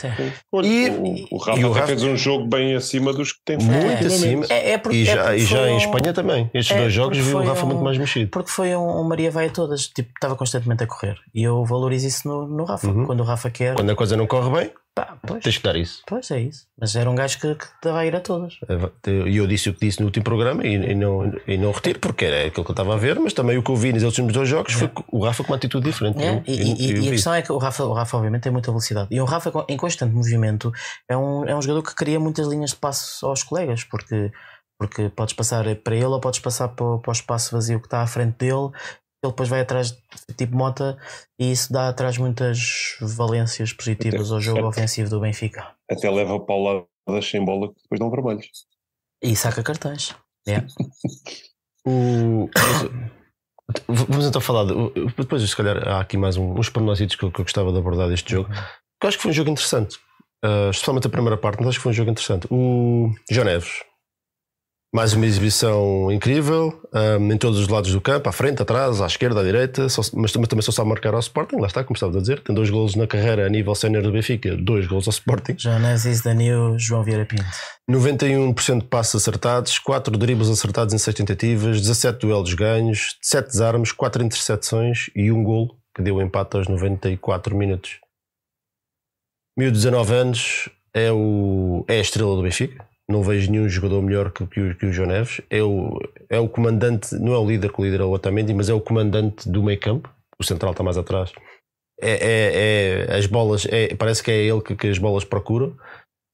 E, 0.62 0.90
o, 0.90 1.36
o 1.36 1.38
Rafa 1.38 1.60
e 1.60 1.64
o 1.64 1.72
Rafa 1.72 1.88
fez 1.88 2.04
um 2.04 2.18
jogo 2.18 2.46
bem 2.46 2.76
acima 2.76 3.14
dos 3.14 3.32
que 3.32 3.40
tem 3.46 3.58
feito. 3.58 3.72
Muito 3.72 4.08
acima. 4.08 4.46
É, 4.50 4.72
é 4.72 4.78
porque, 4.78 4.98
e 4.98 5.06
já, 5.06 5.34
é 5.34 5.38
e 5.38 5.40
já 5.40 5.62
um... 5.62 5.68
em 5.68 5.78
Espanha 5.78 6.14
também. 6.14 6.52
Estes 6.54 6.76
é 6.76 6.80
dois 6.82 6.92
jogos 6.92 7.18
viu 7.18 7.38
o 7.38 7.46
Rafa 7.46 7.64
um... 7.64 7.68
muito 7.68 7.82
mais 7.82 7.98
mexido. 7.98 8.30
Porque 8.30 8.52
foi 8.52 8.76
um, 8.76 9.00
um 9.00 9.04
Maria 9.06 9.32
vai 9.32 9.46
a 9.46 9.50
todas. 9.50 9.88
Tipo, 9.88 10.12
estava 10.14 10.36
constantemente 10.36 10.84
a 10.84 10.88
correr. 10.88 11.16
E 11.34 11.44
eu 11.44 11.64
valorizo 11.64 12.08
isso 12.08 12.28
no, 12.28 12.46
no 12.46 12.66
Rafa. 12.66 12.88
Uhum. 12.88 13.06
Quando 13.06 13.22
o 13.22 13.24
Rafa 13.24 13.50
quer. 13.50 13.76
Quando 13.76 13.90
a 13.90 13.96
coisa 13.96 14.18
não 14.18 14.28
corre 14.28 14.50
bem. 14.50 14.72
Pá, 14.96 15.18
pois. 15.26 15.44
Tens 15.44 15.58
que 15.58 15.64
dar 15.64 15.76
isso. 15.76 16.04
Pois 16.06 16.30
é 16.30 16.42
isso. 16.42 16.68
Mas 16.80 16.96
era 16.96 17.10
um 17.10 17.16
gajo 17.16 17.40
que, 17.40 17.56
que 17.56 17.64
estava 17.64 18.00
a 18.00 18.06
ir 18.06 18.16
a 18.16 18.20
todas. 18.20 18.60
É, 18.70 19.12
e 19.28 19.38
eu 19.38 19.48
disse 19.48 19.70
o 19.70 19.74
que 19.74 19.88
disse 19.88 20.00
no 20.00 20.06
último 20.06 20.24
programa 20.24 20.64
e, 20.66 20.76
e, 20.76 20.94
não, 20.94 21.34
e 21.48 21.58
não 21.58 21.72
retiro, 21.72 22.00
porque 22.00 22.26
era 22.26 22.48
aquilo 22.48 22.64
que 22.64 22.70
eu 22.70 22.74
estava 22.74 22.94
a 22.94 22.98
ver, 22.98 23.20
mas 23.20 23.34
também 23.34 23.58
o 23.58 23.64
que 23.64 23.72
eu 23.72 23.76
vi 23.76 23.92
nos 23.92 24.04
últimos 24.04 24.32
dois 24.32 24.48
jogos 24.48 24.76
é. 24.76 24.78
foi 24.78 24.92
o 25.12 25.26
Rafa 25.26 25.44
com 25.44 25.52
uma 25.52 25.56
atitude 25.56 25.90
diferente. 25.90 26.22
É. 26.22 26.36
Eu, 26.36 26.44
e, 26.46 26.92
eu, 26.92 26.98
e, 26.98 27.06
e 27.06 27.08
a 27.08 27.12
questão 27.12 27.34
é 27.34 27.42
que 27.42 27.52
o 27.52 27.58
Rafa, 27.58 27.84
o 27.86 27.94
Rafa, 27.94 28.18
obviamente, 28.18 28.44
tem 28.44 28.52
muita 28.52 28.70
velocidade. 28.70 29.08
E 29.10 29.20
o 29.20 29.26
Rafa, 29.26 29.52
em 29.68 29.78
constante 29.78 30.14
movimento, 30.14 30.72
é 31.10 31.18
um, 31.18 31.44
é 31.46 31.56
um 31.56 31.62
jogador 31.62 31.82
que 31.82 31.96
cria 31.96 32.20
muitas 32.20 32.48
linhas 32.48 32.70
de 32.70 32.76
passo 32.76 33.26
aos 33.26 33.42
colegas, 33.42 33.84
porque 33.84 34.32
porque 34.78 35.08
podes 35.10 35.34
passar 35.34 35.64
para 35.78 35.96
ele 35.96 36.06
ou 36.06 36.20
podes 36.20 36.40
passar 36.40 36.68
para 36.68 36.86
o 36.86 37.12
espaço 37.12 37.56
vazio 37.56 37.80
que 37.80 37.88
está 37.88 38.02
à 38.02 38.08
frente 38.08 38.38
dele 38.38 38.70
ele 39.24 39.32
depois 39.32 39.50
vai 39.50 39.62
atrás 39.62 39.98
tipo 40.38 40.56
mota 40.56 40.98
e 41.40 41.52
isso 41.52 41.72
dá 41.72 41.90
atrás 41.90 42.18
muitas 42.18 42.98
valências 43.00 43.72
positivas 43.72 44.28
até, 44.28 44.34
ao 44.34 44.42
jogo 44.42 44.60
até, 44.60 44.68
ofensivo 44.68 45.10
do 45.10 45.20
Benfica. 45.20 45.74
Até 45.90 46.10
leva 46.10 46.40
pauladas 46.40 46.88
sem 47.24 47.44
bola 47.44 47.70
que 47.70 47.82
depois 47.82 48.00
dão 48.00 48.12
vermelhos. 48.12 48.48
E 49.22 49.36
saca 49.36 49.64
cartões. 49.64 50.14
Yeah. 50.48 50.68
o... 51.88 52.50
Vamos 53.88 54.26
então 54.26 54.42
falar. 54.42 54.66
De... 54.66 54.74
Depois, 55.18 55.42
se 55.42 55.56
calhar, 55.56 55.88
há 55.88 56.02
aqui 56.02 56.18
mais 56.18 56.36
um, 56.36 56.54
uns 56.60 56.70
pormenores 56.70 57.16
que, 57.16 57.24
eu, 57.24 57.32
que 57.32 57.40
eu 57.40 57.46
gostava 57.46 57.72
de 57.72 57.78
abordar 57.78 58.10
deste 58.10 58.32
jogo. 58.34 58.50
Uhum. 58.50 58.56
Eu 59.02 59.08
acho 59.08 59.18
que 59.18 59.24
foi 59.24 59.32
um 59.32 59.34
jogo 59.34 59.50
interessante. 59.50 59.98
Uh, 60.44 60.70
especialmente 60.70 61.08
a 61.08 61.10
primeira 61.10 61.38
parte, 61.38 61.60
mas 61.60 61.70
acho 61.70 61.80
que 61.80 61.84
foi 61.84 61.92
um 61.92 61.96
jogo 61.96 62.12
interessante. 62.12 62.48
O 62.52 63.14
João 63.32 63.46
Neves 63.46 63.82
mais 64.94 65.14
uma 65.14 65.26
exibição 65.26 66.12
incrível, 66.12 66.80
um, 66.94 67.34
em 67.34 67.38
todos 67.38 67.58
os 67.58 67.68
lados 67.68 67.92
do 67.92 68.00
campo, 68.00 68.30
à 68.30 68.32
frente, 68.32 68.62
atrás, 68.62 69.02
à 69.02 69.08
esquerda, 69.08 69.42
à 69.42 69.44
direita, 69.44 69.90
só, 69.90 70.04
mas, 70.14 70.32
mas, 70.36 70.48
também 70.48 70.62
só 70.62 70.72
sabe 70.72 70.88
marcar 70.88 71.16
ao 71.16 71.20
Sporting, 71.20 71.56
lá 71.56 71.66
está, 71.66 71.84
como 71.84 71.96
estava 71.96 72.16
a 72.16 72.22
dizer, 72.22 72.42
tem 72.42 72.54
dois 72.54 72.70
golos 72.70 72.94
na 72.94 73.08
carreira 73.08 73.48
a 73.48 73.50
nível 73.50 73.74
sénior 73.74 74.04
do 74.04 74.12
Benfica, 74.12 74.56
dois 74.56 74.86
golos 74.86 75.08
ao 75.08 75.12
Sporting. 75.12 75.56
Jonésis, 75.58 76.22
Danilo, 76.22 76.78
João 76.78 77.02
Vieira 77.02 77.26
Pinto. 77.26 77.44
91% 77.90 78.82
de 78.82 78.86
passos 78.86 79.20
acertados, 79.20 79.80
4 79.80 80.16
dribles 80.16 80.48
acertados 80.48 80.94
em 80.94 81.00
6 81.00 81.16
tentativas, 81.16 81.82
17 81.82 82.20
duelos 82.20 82.54
ganhos, 82.54 83.18
7 83.20 83.48
desarmes, 83.48 83.92
4 83.92 84.24
intercepções 84.24 85.10
e 85.16 85.32
um 85.32 85.44
golo 85.44 85.76
que 85.96 86.04
deu 86.04 86.22
empate 86.22 86.56
aos 86.56 86.68
94 86.68 87.58
minutos. 87.58 88.00
miúdo 89.58 89.76
de 89.76 89.84
19 89.86 90.14
anos, 90.14 90.70
é, 90.94 91.12
o, 91.12 91.84
é 91.88 91.98
a 91.98 92.02
estrela 92.02 92.36
do 92.36 92.44
Benfica. 92.44 92.93
Não 93.10 93.22
vejo 93.22 93.52
nenhum 93.52 93.68
jogador 93.68 94.02
melhor 94.02 94.32
que, 94.32 94.46
que, 94.48 94.62
o, 94.62 94.78
que 94.78 94.86
o 94.86 94.94
João 94.94 95.10
Neves. 95.10 95.42
É 95.50 95.62
o, 95.62 96.00
é 96.30 96.40
o 96.40 96.48
comandante, 96.48 97.16
não 97.16 97.34
é 97.34 97.38
o 97.38 97.46
líder 97.46 97.72
que 97.72 97.82
é 97.82 98.04
o 98.04 98.12
Otamendi, 98.12 98.54
mas 98.54 98.70
é 98.70 98.74
o 98.74 98.82
comandante 98.82 99.50
do 99.50 99.62
meio 99.62 99.80
campo. 99.80 100.10
O 100.40 100.44
central 100.44 100.72
está 100.72 100.84
mais 100.84 100.98
atrás. 100.98 101.32
É, 102.02 102.12
é, 102.12 103.08
é 103.12 103.18
as 103.18 103.26
bolas, 103.26 103.66
é, 103.70 103.94
parece 103.96 104.24
que 104.24 104.32
é 104.32 104.44
ele 104.44 104.62
que, 104.62 104.76
que 104.76 104.88
as 104.88 104.98
bolas 104.98 105.24
procuram. 105.24 105.76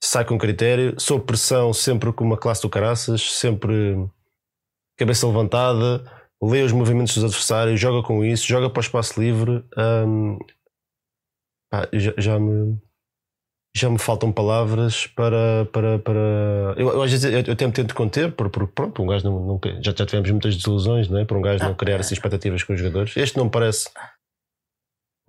Sai 0.01 0.23
com 0.23 0.37
critério, 0.37 0.95
sob 0.99 1.25
pressão, 1.25 1.73
sempre 1.73 2.13
com 2.13 2.23
uma 2.23 2.37
classe 2.37 2.61
do 2.61 2.69
caraças, 2.69 3.21
sempre 3.21 4.07
cabeça 4.97 5.27
levantada, 5.27 6.03
lê 6.41 6.61
os 6.61 6.71
movimentos 6.71 7.15
dos 7.15 7.23
adversários, 7.23 7.79
joga 7.79 8.05
com 8.05 8.23
isso, 8.23 8.47
joga 8.47 8.69
para 8.69 8.79
o 8.79 8.83
espaço 8.83 9.19
livre. 9.19 9.63
Já, 11.93 12.13
já 12.17 12.39
me 12.39 12.79
já 13.79 13.89
me 13.89 13.99
faltam 13.99 14.31
palavras 14.31 15.07
para. 15.07 15.65
para, 15.71 15.99
para... 15.99 16.19
Eu, 16.77 16.89
eu 16.89 17.01
às 17.01 17.11
vezes 17.11 17.25
eu, 17.25 17.41
eu 17.41 17.53
até 17.53 17.65
me 17.65 17.73
tento 17.73 17.95
conter, 17.95 18.31
porque, 18.31 18.67
pronto, 18.73 19.01
um 19.01 19.07
gajo 19.07 19.29
não, 19.29 19.39
não, 19.45 19.59
já, 19.81 19.93
já 19.95 20.05
tivemos 20.05 20.29
muitas 20.31 20.55
desilusões, 20.55 21.07
não 21.07 21.19
é? 21.19 21.25
Para 21.25 21.37
um 21.37 21.41
gajo 21.41 21.63
não 21.63 21.73
criar 21.73 21.99
assim, 21.99 22.13
expectativas 22.13 22.63
com 22.63 22.73
os 22.73 22.79
jogadores. 22.79 23.15
Este 23.17 23.37
não 23.37 23.45
me 23.45 23.51
parece 23.51 23.89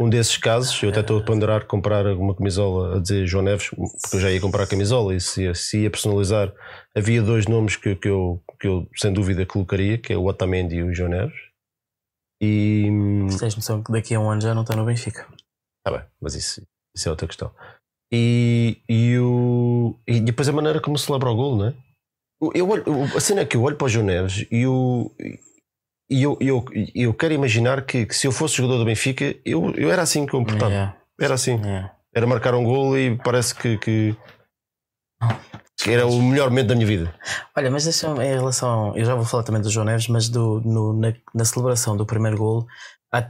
um 0.00 0.08
desses 0.08 0.38
casos. 0.38 0.82
Eu 0.82 0.88
até 0.88 1.00
estou 1.00 1.20
a 1.20 1.22
ponderar 1.22 1.66
comprar 1.66 2.06
alguma 2.06 2.34
camisola 2.34 2.96
a 2.96 3.00
dizer 3.00 3.26
João 3.26 3.44
Neves, 3.44 3.68
porque 3.68 4.16
eu 4.16 4.20
já 4.20 4.30
ia 4.30 4.40
comprar 4.40 4.64
a 4.64 4.66
camisola 4.66 5.14
e 5.14 5.20
se, 5.20 5.54
se 5.54 5.82
ia 5.82 5.90
personalizar. 5.90 6.52
Havia 6.96 7.22
dois 7.22 7.46
nomes 7.46 7.76
que, 7.76 7.94
que, 7.94 8.08
eu, 8.08 8.42
que 8.58 8.66
eu 8.66 8.88
sem 8.96 9.12
dúvida 9.12 9.44
colocaria, 9.44 9.98
que 9.98 10.12
é 10.12 10.16
o 10.16 10.24
Otamendi 10.24 10.76
e 10.76 10.82
o 10.82 10.94
João 10.94 11.10
Neves. 11.10 11.38
E. 12.42 12.88
Tens 13.38 13.54
noção 13.54 13.82
que 13.82 13.92
daqui 13.92 14.14
a 14.14 14.20
um 14.20 14.30
ano 14.30 14.40
já 14.40 14.54
não 14.54 14.62
está 14.62 14.74
no 14.74 14.86
Benfica. 14.86 15.28
Está 15.80 15.98
bem, 15.98 16.06
mas 16.18 16.34
isso, 16.34 16.62
isso 16.96 17.08
é 17.08 17.10
outra 17.10 17.26
questão. 17.26 17.54
E, 18.12 18.79
e, 18.88 19.18
o, 19.18 19.94
e 20.07 20.20
depois 20.20 20.49
a 20.49 20.53
maneira 20.53 20.81
como 20.81 20.99
celebra 20.99 21.31
o 21.31 21.37
gol, 21.37 21.57
não 21.57 21.66
é? 21.68 21.75
Eu 22.55 22.68
olho, 22.68 22.85
a 23.14 23.20
cena 23.20 23.42
é 23.42 23.44
que 23.44 23.57
eu 23.57 23.62
olho 23.62 23.77
para 23.77 23.85
o 23.85 23.88
João 23.88 24.07
Neves 24.07 24.46
e, 24.51 24.66
o, 24.66 25.11
e 26.11 26.23
eu, 26.23 26.37
eu, 26.40 26.64
eu 26.94 27.14
quero 27.14 27.35
imaginar 27.35 27.85
que, 27.85 28.07
que, 28.07 28.16
se 28.16 28.27
eu 28.27 28.33
fosse 28.33 28.57
jogador 28.57 28.79
do 28.79 28.85
Benfica, 28.85 29.37
eu, 29.44 29.73
eu 29.77 29.92
era 29.92 30.03
assim 30.03 30.27
comportado. 30.27 30.73
Yeah. 30.73 30.96
Era 31.20 31.35
assim. 31.35 31.61
Yeah. 31.61 31.94
Era 32.12 32.27
marcar 32.27 32.55
um 32.55 32.64
gol 32.64 32.99
e 32.99 33.16
parece 33.18 33.55
que, 33.55 33.79
que, 33.79 34.16
que, 35.79 35.90
era 35.90 36.07
o 36.07 36.20
melhor 36.20 36.49
momento 36.49 36.68
da 36.68 36.75
minha 36.75 36.87
vida. 36.87 37.14
Olha, 37.57 37.70
mas 37.70 37.85
deixa 37.85 38.09
em 38.09 38.35
relação. 38.35 38.96
Eu 38.96 39.05
já 39.05 39.14
vou 39.14 39.25
falar 39.25 39.44
também 39.44 39.62
do 39.62 39.70
João 39.70 39.87
Neves, 39.87 40.09
mas 40.09 40.29
do, 40.29 40.61
no, 40.62 40.99
na, 40.99 41.14
na 41.33 41.44
celebração 41.44 41.96
do 41.96 42.05
primeiro 42.05 42.38
gol, 42.38 42.66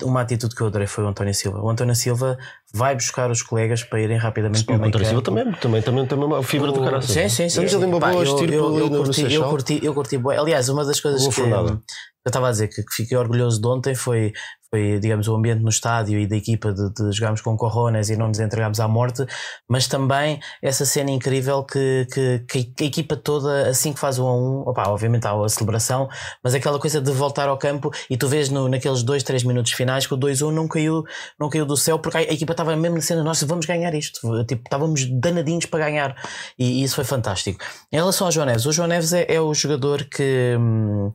uma 0.03 0.21
atitude 0.21 0.55
que 0.55 0.61
eu 0.61 0.67
adorei 0.67 0.87
foi 0.87 1.05
o 1.05 1.09
António 1.09 1.33
Silva. 1.33 1.61
O 1.63 1.71
António 1.71 1.95
Silva 1.95 2.37
vai 2.73 2.95
buscar 2.95 3.31
os 3.31 3.43
colegas 3.43 3.83
para 3.83 4.01
irem 4.01 4.19
rapidamente 4.19 4.65
para 4.65 4.77
o 4.77 4.79
O 4.79 4.85
António 4.85 5.07
Silva 5.07 5.23
também, 5.23 5.53
também, 5.53 5.83
também 5.83 6.07
tem 6.07 6.19
uma 6.19 6.43
fibra 6.43 6.71
o... 6.71 6.73
do 6.73 6.83
caralho. 6.83 7.03
Sim, 7.03 7.29
sim, 7.29 7.49
sim. 7.49 7.67
sim. 7.67 7.77
ali 7.77 7.87
uma 7.87 7.99
boa 7.99 8.13
eu, 8.13 8.49
eu, 8.49 8.79
eu, 8.79 8.91
curti, 8.91 9.33
eu, 9.33 9.45
curti, 9.45 9.81
eu 9.83 9.95
curti. 9.95 10.21
Aliás, 10.39 10.69
uma 10.69 10.85
das 10.85 11.01
coisas 11.01 11.27
que, 11.35 11.41
eu 11.41 11.81
estava 12.27 12.49
a 12.49 12.51
dizer 12.51 12.69
que, 12.69 12.83
que 12.83 12.95
fiquei 12.95 13.17
orgulhoso 13.17 13.61
de 13.61 13.67
ontem 13.67 13.95
foi 13.95 14.33
foi, 14.71 15.01
digamos, 15.01 15.27
o 15.27 15.35
ambiente 15.35 15.63
no 15.63 15.69
estádio 15.69 16.19
e 16.19 16.27
da 16.27 16.37
equipa 16.37 16.73
de, 16.73 16.93
de 16.95 17.13
jogarmos 17.13 17.41
com 17.41 17.57
corrones 17.57 18.09
e 18.09 18.17
não 18.17 18.29
nos 18.29 18.39
entregarmos 18.39 18.79
à 18.79 18.87
morte, 18.87 19.27
mas 19.69 19.89
também 19.89 20.39
essa 20.63 20.87
cena 20.87 21.11
incrível 21.11 21.65
que, 21.65 22.07
que, 22.49 22.65
que 22.65 22.85
a 22.85 22.87
equipa 22.87 23.17
toda, 23.17 23.69
assim 23.69 23.93
que 23.93 23.99
faz 23.99 24.19
1 24.19 24.27
a 24.27 24.33
1, 24.33 24.61
opa, 24.69 24.89
obviamente 24.89 25.27
há 25.27 25.33
a 25.33 25.49
celebração, 25.49 26.09
mas 26.43 26.55
aquela 26.55 26.79
coisa 26.79 27.01
de 27.01 27.11
voltar 27.11 27.49
ao 27.49 27.59
campo 27.59 27.91
e 28.09 28.17
tu 28.17 28.29
vês 28.29 28.49
no, 28.49 28.69
naqueles 28.69 29.03
2, 29.03 29.23
3 29.25 29.43
minutos 29.43 29.73
finais 29.73 30.07
que 30.07 30.15
o 30.15 30.19
2-1 30.19 30.53
não 30.53 30.69
caiu, 30.69 31.03
não 31.39 31.49
caiu 31.49 31.67
do 31.67 31.77
céu 31.77 31.99
porque 31.99 32.19
a, 32.19 32.21
a 32.21 32.33
equipa 32.33 32.53
estava 32.53 32.77
mesmo 32.77 32.97
na 32.97 33.03
cena, 33.03 33.25
nós 33.25 33.43
vamos 33.43 33.67
ganhar 33.67 33.93
isto, 33.95 34.21
tipo, 34.45 34.63
estávamos 34.65 35.05
danadinhos 35.21 35.67
para 35.67 35.85
ganhar 35.85 36.17
e, 36.57 36.81
e, 36.81 36.85
isso 36.85 36.95
foi 36.95 37.05
fantástico. 37.05 37.65
Em 37.93 37.97
relação 37.97 38.29
ao 38.29 38.33
João 38.33 38.47
Neves, 38.47 38.67
o 38.67 38.73
João 38.73 38.87
Neves 38.87 39.13
é, 39.13 39.27
é 39.29 39.41
o 39.41 39.53
jogador 39.53 40.05
que. 40.05 40.57
Hum, 40.59 41.13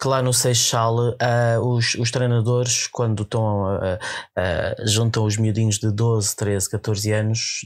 que 0.00 0.06
lá 0.06 0.22
no 0.22 0.32
Seixal 0.32 0.96
uh, 0.96 1.60
os, 1.60 1.94
os 1.94 2.10
treinadores, 2.10 2.77
quando 2.86 3.22
estão 3.22 3.76
uh, 3.76 4.86
juntam 4.86 5.24
os 5.24 5.36
miudinhos 5.36 5.78
de 5.78 5.90
12, 5.90 6.36
13, 6.36 6.70
14 6.70 7.12
anos, 7.12 7.60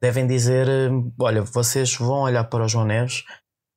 devem 0.00 0.26
dizer: 0.26 0.68
olha, 1.18 1.42
vocês 1.42 1.94
vão 1.96 2.22
olhar 2.22 2.44
para 2.44 2.64
o 2.64 2.68
João 2.68 2.84
Neves 2.84 3.24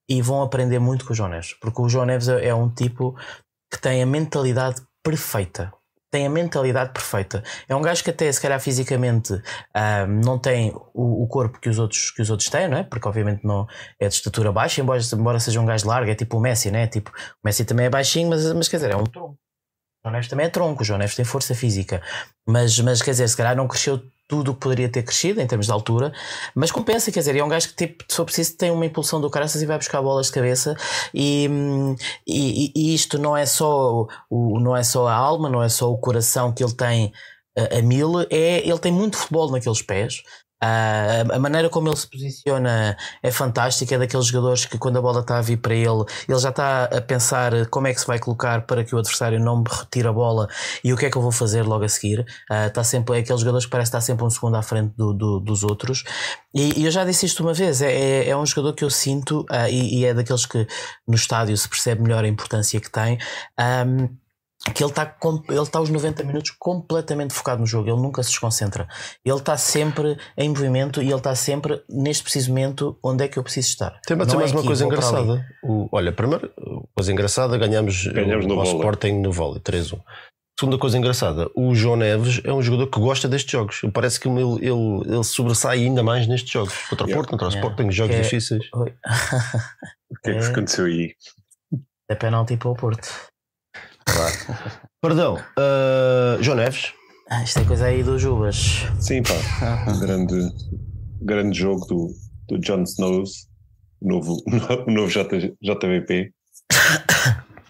e 0.10 0.22
vão 0.22 0.42
aprender 0.42 0.80
muito 0.80 1.06
com 1.06 1.14
o 1.14 1.16
João 1.16 1.30
Neves, 1.30 1.54
porque 1.60 1.82
o 1.82 1.90
João 1.90 2.06
Neves 2.06 2.30
é, 2.30 2.48
é 2.48 2.56
um 2.56 2.70
tipo 2.70 3.16
que 3.72 3.82
tem 3.82 4.02
a 4.02 4.06
mentalidade 4.06 4.82
perfeita 5.04 5.74
tem 6.10 6.26
a 6.26 6.30
mentalidade 6.30 6.92
perfeita. 6.94 7.44
É 7.68 7.76
um 7.76 7.82
gajo 7.82 8.04
que 8.04 8.10
até 8.10 8.32
se 8.32 8.42
calhar 8.42 8.60
fisicamente 8.60 9.34
uh, 9.34 10.08
não 10.24 10.40
tem 10.40 10.74
o, 10.94 11.24
o, 11.24 11.28
corpo 11.28 11.60
que 11.60 11.70
os, 11.70 11.80
outros, 11.80 12.12
que 12.12 12.22
os 12.22 12.30
outros 12.30 12.50
têm, 12.50 12.68
não 12.68 12.78
é? 12.78 12.84
Porque 12.84 13.08
obviamente 13.08 13.46
não 13.46 13.68
é 14.00 14.08
de 14.08 14.14
estatura 14.14 14.52
baixa, 14.52 14.82
embora, 14.82 15.02
embora 15.14 15.40
seja 15.40 15.60
um 15.60 15.66
gajo 15.66 15.88
largo, 15.88 16.10
é 16.10 16.16
tipo 16.16 16.38
o 16.38 16.40
Messi, 16.40 16.72
né? 16.72 16.88
Tipo, 16.88 17.12
o 17.12 17.40
Messi 17.44 17.66
também 17.66 17.88
é 17.88 17.90
baixinho, 17.90 18.30
mas, 18.30 18.52
mas 18.54 18.68
quer 18.68 18.78
dizer, 18.78 18.92
é 18.92 18.96
um 18.96 19.04
tronco. 19.04 19.38
João 20.08 20.12
Neves 20.14 20.30
também 20.30 20.46
é 20.46 20.50
tronco, 20.50 20.84
João 20.84 21.00
Neves 21.00 21.16
tem 21.16 21.26
força 21.26 21.54
física. 21.54 22.02
Mas, 22.48 22.80
mas 22.80 23.02
quer 23.02 23.12
dizer, 23.12 23.28
se 23.28 23.36
calhar 23.36 23.56
não 23.56 23.68
cresceu 23.68 24.02
tudo 24.28 24.52
o 24.52 24.54
que 24.54 24.60
poderia 24.60 24.90
ter 24.90 25.04
crescido 25.04 25.40
em 25.40 25.48
termos 25.48 25.68
de 25.68 25.72
altura, 25.72 26.12
mas 26.54 26.70
compensa, 26.70 27.12
quer 27.12 27.20
dizer, 27.20 27.36
é 27.36 27.44
um 27.44 27.48
gajo 27.48 27.70
que 27.70 27.76
tipo, 27.76 28.04
se 28.08 28.16
for 28.16 28.26
preciso 28.26 28.58
tem 28.58 28.72
uma 28.72 28.86
impulsão 28.86 29.22
do 29.22 29.30
caraças 29.30 29.62
e 29.62 29.66
vai 29.66 29.78
buscar 29.78 30.02
bolas 30.02 30.28
de 30.28 30.34
cabeça 30.34 30.76
e, 31.14 31.50
e, 32.28 32.72
e 32.76 32.94
isto 32.94 33.18
não 33.18 33.38
é 33.38 33.46
só 33.46 34.06
o, 34.30 34.60
não 34.60 34.76
é 34.76 34.84
só 34.84 35.08
a 35.08 35.14
alma, 35.14 35.50
não 35.50 35.64
é 35.64 35.70
só 35.70 35.90
o 35.90 35.98
coração 35.98 36.54
que 36.54 36.62
ele 36.62 36.74
tem 36.74 37.14
a, 37.58 37.78
a 37.78 37.82
mil, 37.82 38.20
é, 38.30 38.68
ele 38.68 38.80
tem 38.80 38.92
muito 38.92 39.18
futebol 39.18 39.50
naqueles 39.50 39.82
pés 39.82 40.24
Uh, 40.64 41.34
a 41.34 41.40
maneira 41.40 41.70
como 41.70 41.88
ele 41.88 41.96
se 41.96 42.08
posiciona 42.08 42.98
é 43.22 43.32
fantástica. 43.32 43.96
É 43.96 43.98
daqueles 43.98 44.26
jogadores 44.26 44.66
que, 44.66 44.78
quando 44.78 44.98
a 44.98 45.02
bola 45.02 45.22
está 45.22 45.38
a 45.38 45.42
vir 45.42 45.58
para 45.58 45.76
ele, 45.76 46.04
ele 46.28 46.40
já 46.40 46.50
está 46.50 46.86
a 46.86 47.02
pensar 47.02 47.68
como 47.68 47.88
é 47.88 47.94
que 47.94 48.02
se 48.02 48.08
vai 48.08 48.20
colocar 48.20 48.66
para 48.66 48.84
que 48.84 48.96
o 48.96 48.98
adversário 48.98 49.40
não 49.40 49.58
me 49.58 49.66
retire 49.70 50.08
a 50.08 50.14
bola 50.14 50.48
e 50.84 50.92
o 50.92 50.98
que 50.98 51.06
é 51.06 51.10
que 51.10 51.18
eu 51.18 51.22
vou 51.22 51.32
fazer 51.32 51.64
logo 51.64 51.84
a 51.84 51.90
seguir. 51.90 52.22
Uh, 52.50 52.68
está 52.68 52.84
sempre, 52.84 53.18
é 53.18 53.20
aqueles 53.20 53.42
jogadores 53.42 53.66
que 53.66 53.72
parece 53.72 53.90
estar 53.90 54.02
sempre 54.02 54.26
um 54.26 54.30
segundo 54.30 54.56
à 54.56 54.62
frente 54.64 54.94
do, 54.98 55.14
do, 55.14 55.40
dos 55.40 55.64
outros. 55.64 56.04
E, 56.54 56.80
e, 56.80 56.86
eu 56.86 56.92
já 56.92 57.06
disse 57.06 57.26
isto 57.26 57.44
uma 57.44 57.54
vez: 57.54 57.82
é, 57.82 57.92
é, 57.92 58.30
é 58.30 58.38
um 58.38 58.46
jogador 58.46 58.74
que 58.74 58.84
eu 58.84 58.90
sinto 58.90 59.42
uh, 59.52 59.68
e, 59.70 60.00
e, 60.00 60.06
é 60.06 60.14
daqueles 60.14 60.46
que 60.46 60.68
no 61.08 61.16
estádio 61.16 61.56
se 61.56 61.70
percebe 61.70 62.02
melhor 62.02 62.24
a 62.24 62.28
importância 62.28 62.80
que 62.80 62.90
tem. 62.90 63.20
Um, 63.60 64.10
que 64.74 64.84
ele 64.84 64.92
está 64.92 65.16
ele 65.50 65.62
está 65.62 65.80
os 65.80 65.90
90 65.90 66.24
minutos 66.24 66.52
completamente 66.52 67.34
focado 67.34 67.62
no 67.62 67.68
jogo, 67.68 67.90
ele 67.90 68.02
nunca 68.02 68.22
se 68.24 68.30
desconcentra. 68.30 68.88
Ele 69.24 69.38
está 69.38 69.58
sempre 69.58 70.18
em 70.38 70.50
movimento 70.50 71.02
e 71.02 71.06
ele 71.06 71.16
está 71.16 71.36
sempre 71.36 71.82
neste 71.90 72.24
preciso 72.24 72.50
momento 72.50 72.98
onde 73.04 73.24
é 73.24 73.28
que 73.28 73.38
eu 73.38 73.44
preciso 73.44 73.70
estar. 73.70 74.00
Tem 74.06 74.18
mais 74.18 74.32
é 74.32 74.56
uma 74.56 74.64
coisa 74.64 74.86
engraçada. 74.86 75.46
O, 75.64 75.88
olha, 75.92 76.12
primeiro, 76.12 76.52
coisa 76.96 77.12
engraçada, 77.12 77.58
ganhamos, 77.58 78.08
ganhamos 78.08 78.46
o, 78.46 78.50
no 78.50 78.64
Sporting 78.64 79.22
no 79.22 79.32
vôlei 79.32 79.62
3-1. 79.62 80.00
Segunda 80.60 80.80
coisa 80.80 80.98
engraçada, 80.98 81.52
o 81.56 81.76
João 81.76 81.98
Neves 81.98 82.42
é 82.44 82.52
um 82.52 82.64
jogador 82.64 82.88
que 82.88 83.00
gosta 83.00 83.28
destes 83.28 83.52
jogos. 83.52 83.82
Parece 83.94 84.20
que 84.20 84.28
ele, 84.28 84.56
ele, 84.56 85.02
ele 85.06 85.24
sobressai 85.24 85.84
ainda 85.84 86.02
mais 86.02 86.26
nestes 86.26 86.50
jogos. 86.50 86.74
Contra 86.90 87.06
o 87.06 87.10
yeah. 87.10 87.16
Porto, 87.16 87.30
contra 87.30 87.48
o 87.48 87.52
yeah. 87.52 87.70
Sporting, 87.70 87.92
jogos 87.92 88.16
é... 88.16 88.22
difíceis. 88.22 88.66
o 88.74 88.86
que 90.24 90.32
é 90.32 90.34
que 90.34 90.46
é... 90.46 90.48
aconteceu 90.48 90.86
aí? 90.86 91.14
É 92.10 92.16
penalti 92.16 92.58
para 92.58 92.70
o 92.70 92.74
Porto. 92.74 93.08
Perdão, 95.02 95.36
uh, 95.36 96.42
João 96.42 96.58
Neves. 96.58 96.94
Ah, 97.30 97.44
isto 97.44 97.60
é 97.60 97.66
coisa 97.66 97.86
aí 97.88 98.04
do 98.04 98.18
Jubas. 98.18 98.84
Sim, 99.00 99.22
pá. 99.22 99.34
grande, 100.00 100.50
grande 101.22 101.60
jogo 101.60 101.86
do, 101.86 102.08
do 102.48 102.60
Jon 102.60 102.84
Snows, 102.84 103.48
novo, 104.02 104.38
o 104.88 104.92
novo 104.92 105.10
J, 105.10 105.56
JVP. 105.62 106.32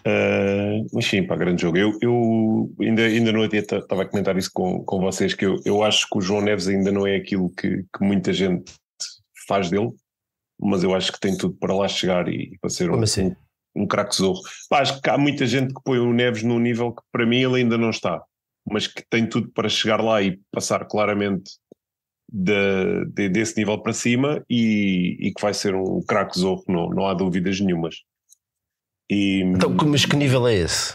Uh, 0.06 0.86
mas 0.94 1.06
sim, 1.06 1.26
pá, 1.26 1.36
grande 1.36 1.62
jogo. 1.62 1.76
Eu, 1.76 1.92
eu 2.00 2.70
ainda, 2.80 3.02
ainda 3.02 3.32
no 3.32 3.48
dia 3.48 3.60
estava 3.60 4.02
a 4.02 4.06
comentar 4.06 4.36
isso 4.38 4.50
com, 4.52 4.84
com 4.84 5.00
vocês, 5.00 5.34
que 5.34 5.44
eu, 5.44 5.60
eu 5.64 5.82
acho 5.82 6.08
que 6.08 6.18
o 6.18 6.20
João 6.20 6.40
Neves 6.40 6.68
ainda 6.68 6.92
não 6.92 7.06
é 7.06 7.16
aquilo 7.16 7.50
que, 7.50 7.84
que 7.94 8.04
muita 8.04 8.32
gente 8.32 8.72
faz 9.48 9.70
dele, 9.70 9.90
mas 10.60 10.84
eu 10.84 10.94
acho 10.94 11.12
que 11.12 11.20
tem 11.20 11.36
tudo 11.36 11.56
para 11.58 11.74
lá 11.74 11.88
chegar 11.88 12.28
e, 12.28 12.52
e 12.54 12.58
para 12.58 12.70
ser 12.70 12.90
um, 12.90 13.02
assim? 13.02 13.34
Um 13.78 13.86
craque 13.86 14.16
zorro. 14.16 14.40
Pá, 14.68 14.80
acho 14.80 15.00
que 15.00 15.10
há 15.10 15.16
muita 15.16 15.46
gente 15.46 15.72
que 15.72 15.80
põe 15.84 15.98
o 15.98 16.12
Neves 16.12 16.42
num 16.42 16.58
nível 16.58 16.92
que 16.92 17.02
para 17.12 17.26
mim 17.26 17.42
ele 17.42 17.62
ainda 17.62 17.78
não 17.78 17.90
está, 17.90 18.22
mas 18.66 18.86
que 18.86 19.02
tem 19.08 19.28
tudo 19.28 19.50
para 19.52 19.68
chegar 19.68 20.02
lá 20.02 20.22
e 20.22 20.38
passar 20.52 20.86
claramente 20.86 21.52
de, 22.30 23.06
de, 23.06 23.28
desse 23.28 23.56
nível 23.56 23.78
para 23.78 23.92
cima 23.92 24.44
e, 24.48 25.16
e, 25.20 25.32
que 25.32 25.40
vai 25.40 25.54
ser 25.54 25.74
um 25.74 26.02
craque 26.06 26.38
zorro, 26.38 26.64
não, 26.68 26.90
não 26.90 27.06
há 27.06 27.14
dúvidas 27.14 27.58
nenhumas. 27.60 27.96
E, 29.10 29.40
então, 29.40 29.74
mas 29.86 30.04
que 30.04 30.16
nível 30.16 30.46
é 30.46 30.54
esse? 30.54 30.94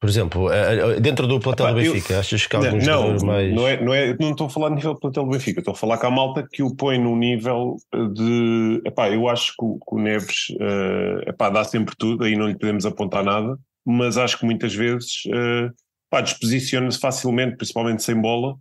Por 0.00 0.08
exemplo, 0.08 0.50
eh, 0.50 0.96
eh, 0.96 1.00
dentro 1.00 1.26
do 1.26 1.38
plantel 1.38 1.68
do 1.68 1.74
Benfica, 1.74 2.14
eu, 2.14 2.20
achas 2.20 2.46
que 2.46 2.56
há 2.56 2.58
alguns 2.58 2.86
não, 2.86 3.16
mais. 3.18 3.54
Não, 3.54 3.68
é, 3.68 3.84
não, 3.84 3.92
é, 3.92 4.16
não 4.18 4.30
estou 4.30 4.46
a 4.46 4.50
falar 4.50 4.70
de 4.70 4.76
nível 4.76 4.94
do 4.94 5.00
plantel 5.00 5.24
do 5.24 5.30
Benfica, 5.30 5.60
estou 5.60 5.74
a 5.74 5.76
falar 5.76 5.98
com 5.98 6.06
a 6.06 6.10
malta 6.10 6.48
que 6.50 6.62
o 6.62 6.74
põe 6.74 6.98
num 6.98 7.14
nível 7.14 7.76
de. 8.14 8.80
Epá, 8.86 9.10
eu 9.10 9.28
acho 9.28 9.48
que 9.48 9.62
o, 9.62 9.78
que 9.78 9.94
o 9.94 9.98
Neves 9.98 10.48
uh, 10.52 11.28
epá, 11.28 11.50
dá 11.50 11.64
sempre 11.64 11.94
tudo, 11.98 12.24
aí 12.24 12.34
não 12.34 12.48
lhe 12.48 12.56
podemos 12.56 12.86
apontar 12.86 13.22
nada, 13.22 13.58
mas 13.84 14.16
acho 14.16 14.38
que 14.38 14.46
muitas 14.46 14.74
vezes 14.74 15.24
uh, 15.26 16.22
desposiciona-se 16.22 16.98
facilmente, 16.98 17.58
principalmente 17.58 18.02
sem 18.02 18.18
bola, 18.18 18.56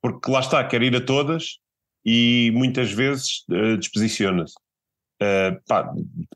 porque 0.00 0.30
lá 0.30 0.38
está, 0.38 0.62
quer 0.62 0.82
ir 0.82 0.94
a 0.94 1.00
todas 1.00 1.58
e 2.04 2.52
muitas 2.54 2.92
vezes 2.92 3.42
uh, 3.50 3.76
desposiciona-se. 3.76 4.54
Uh, 5.22 5.56
pá, 5.66 5.90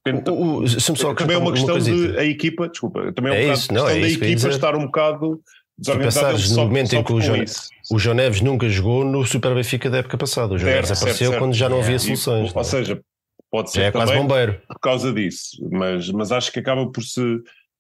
depende, 0.05 0.31
O- 0.31 0.61
o- 0.63 0.69
só 0.69 1.13
também 1.15 1.37
é 1.37 1.39
uma 1.39 1.53
questão 1.53 1.73
coisita. 1.75 2.13
de 2.13 2.19
a 2.19 2.25
equipa, 2.25 2.67
desculpa, 2.69 3.13
também 3.13 3.33
é, 3.33 3.35
um 3.35 3.39
É 3.39 3.43
bocado 3.43 3.59
isso, 3.59 3.75
não, 3.75 3.89
é 3.89 3.93
da 3.93 3.99
isso 4.07 4.25
ia 4.25 4.31
equipa 4.33 4.49
estar 4.49 4.75
um 4.77 4.87
bocado 4.87 5.41
desorganizada. 5.77 6.27
pensares 6.29 6.51
ele 6.51 6.61
no 6.61 6.67
momento 6.67 6.93
em 6.97 7.05
que 7.05 7.13
o 7.13 7.21
João- 7.21 7.43
isso. 7.43 7.69
O 7.93 7.99
João 7.99 8.15
Neves 8.17 8.41
nunca 8.41 8.69
jogou 8.71 9.05
no 9.05 9.25
Super 9.27 9.55
Benfica 9.55 9.91
da 9.91 9.99
época 9.99 10.17
passada. 10.17 10.55
O 10.55 10.59
João 10.59 10.71
Certo, 10.73 10.75
Neves 10.77 10.89
certo, 10.89 11.01
apareceu 11.03 11.29
certo. 11.31 11.41
quando 11.43 11.55
já 11.55 11.69
não 11.69 11.77
havia 11.79 11.97
Yeah. 11.97 12.05
E, 12.13 12.17
soluções. 12.17 12.55
ou 12.55 12.61
é? 12.61 12.65
seja, 12.65 13.01
pode 13.51 13.71
ser 13.71 13.81
é 13.83 13.93
quase 13.93 14.15
bombeiro. 14.15 14.61
por 14.67 14.81
causa 14.81 15.13
disso, 15.13 15.69
mas, 15.71 16.09
mas 16.11 16.33
acho 16.33 16.51
que 16.51 16.61
acaba 16.61 16.91
por 16.91 17.03
se, 17.03 17.21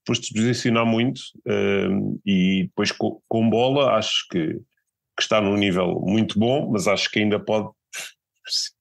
por 0.05 0.16
se 0.16 0.22
desposicionar 0.22 0.84
muito 0.84 1.20
hum, 1.46 2.18
e 2.26 2.64
depois 2.64 2.92
com, 2.92 3.20
com 3.26 3.48
bola 3.48 3.92
acho 3.94 4.26
que, 4.30 4.48
que 4.48 5.22
está 5.22 5.40
num 5.40 5.57
nível 5.57 5.98
muito 6.07 6.38
bom, 6.38 6.68
mas 6.70 6.86
acho 6.86 7.11
que 7.11 7.20
ainda 7.20 7.38
pode 7.40 7.68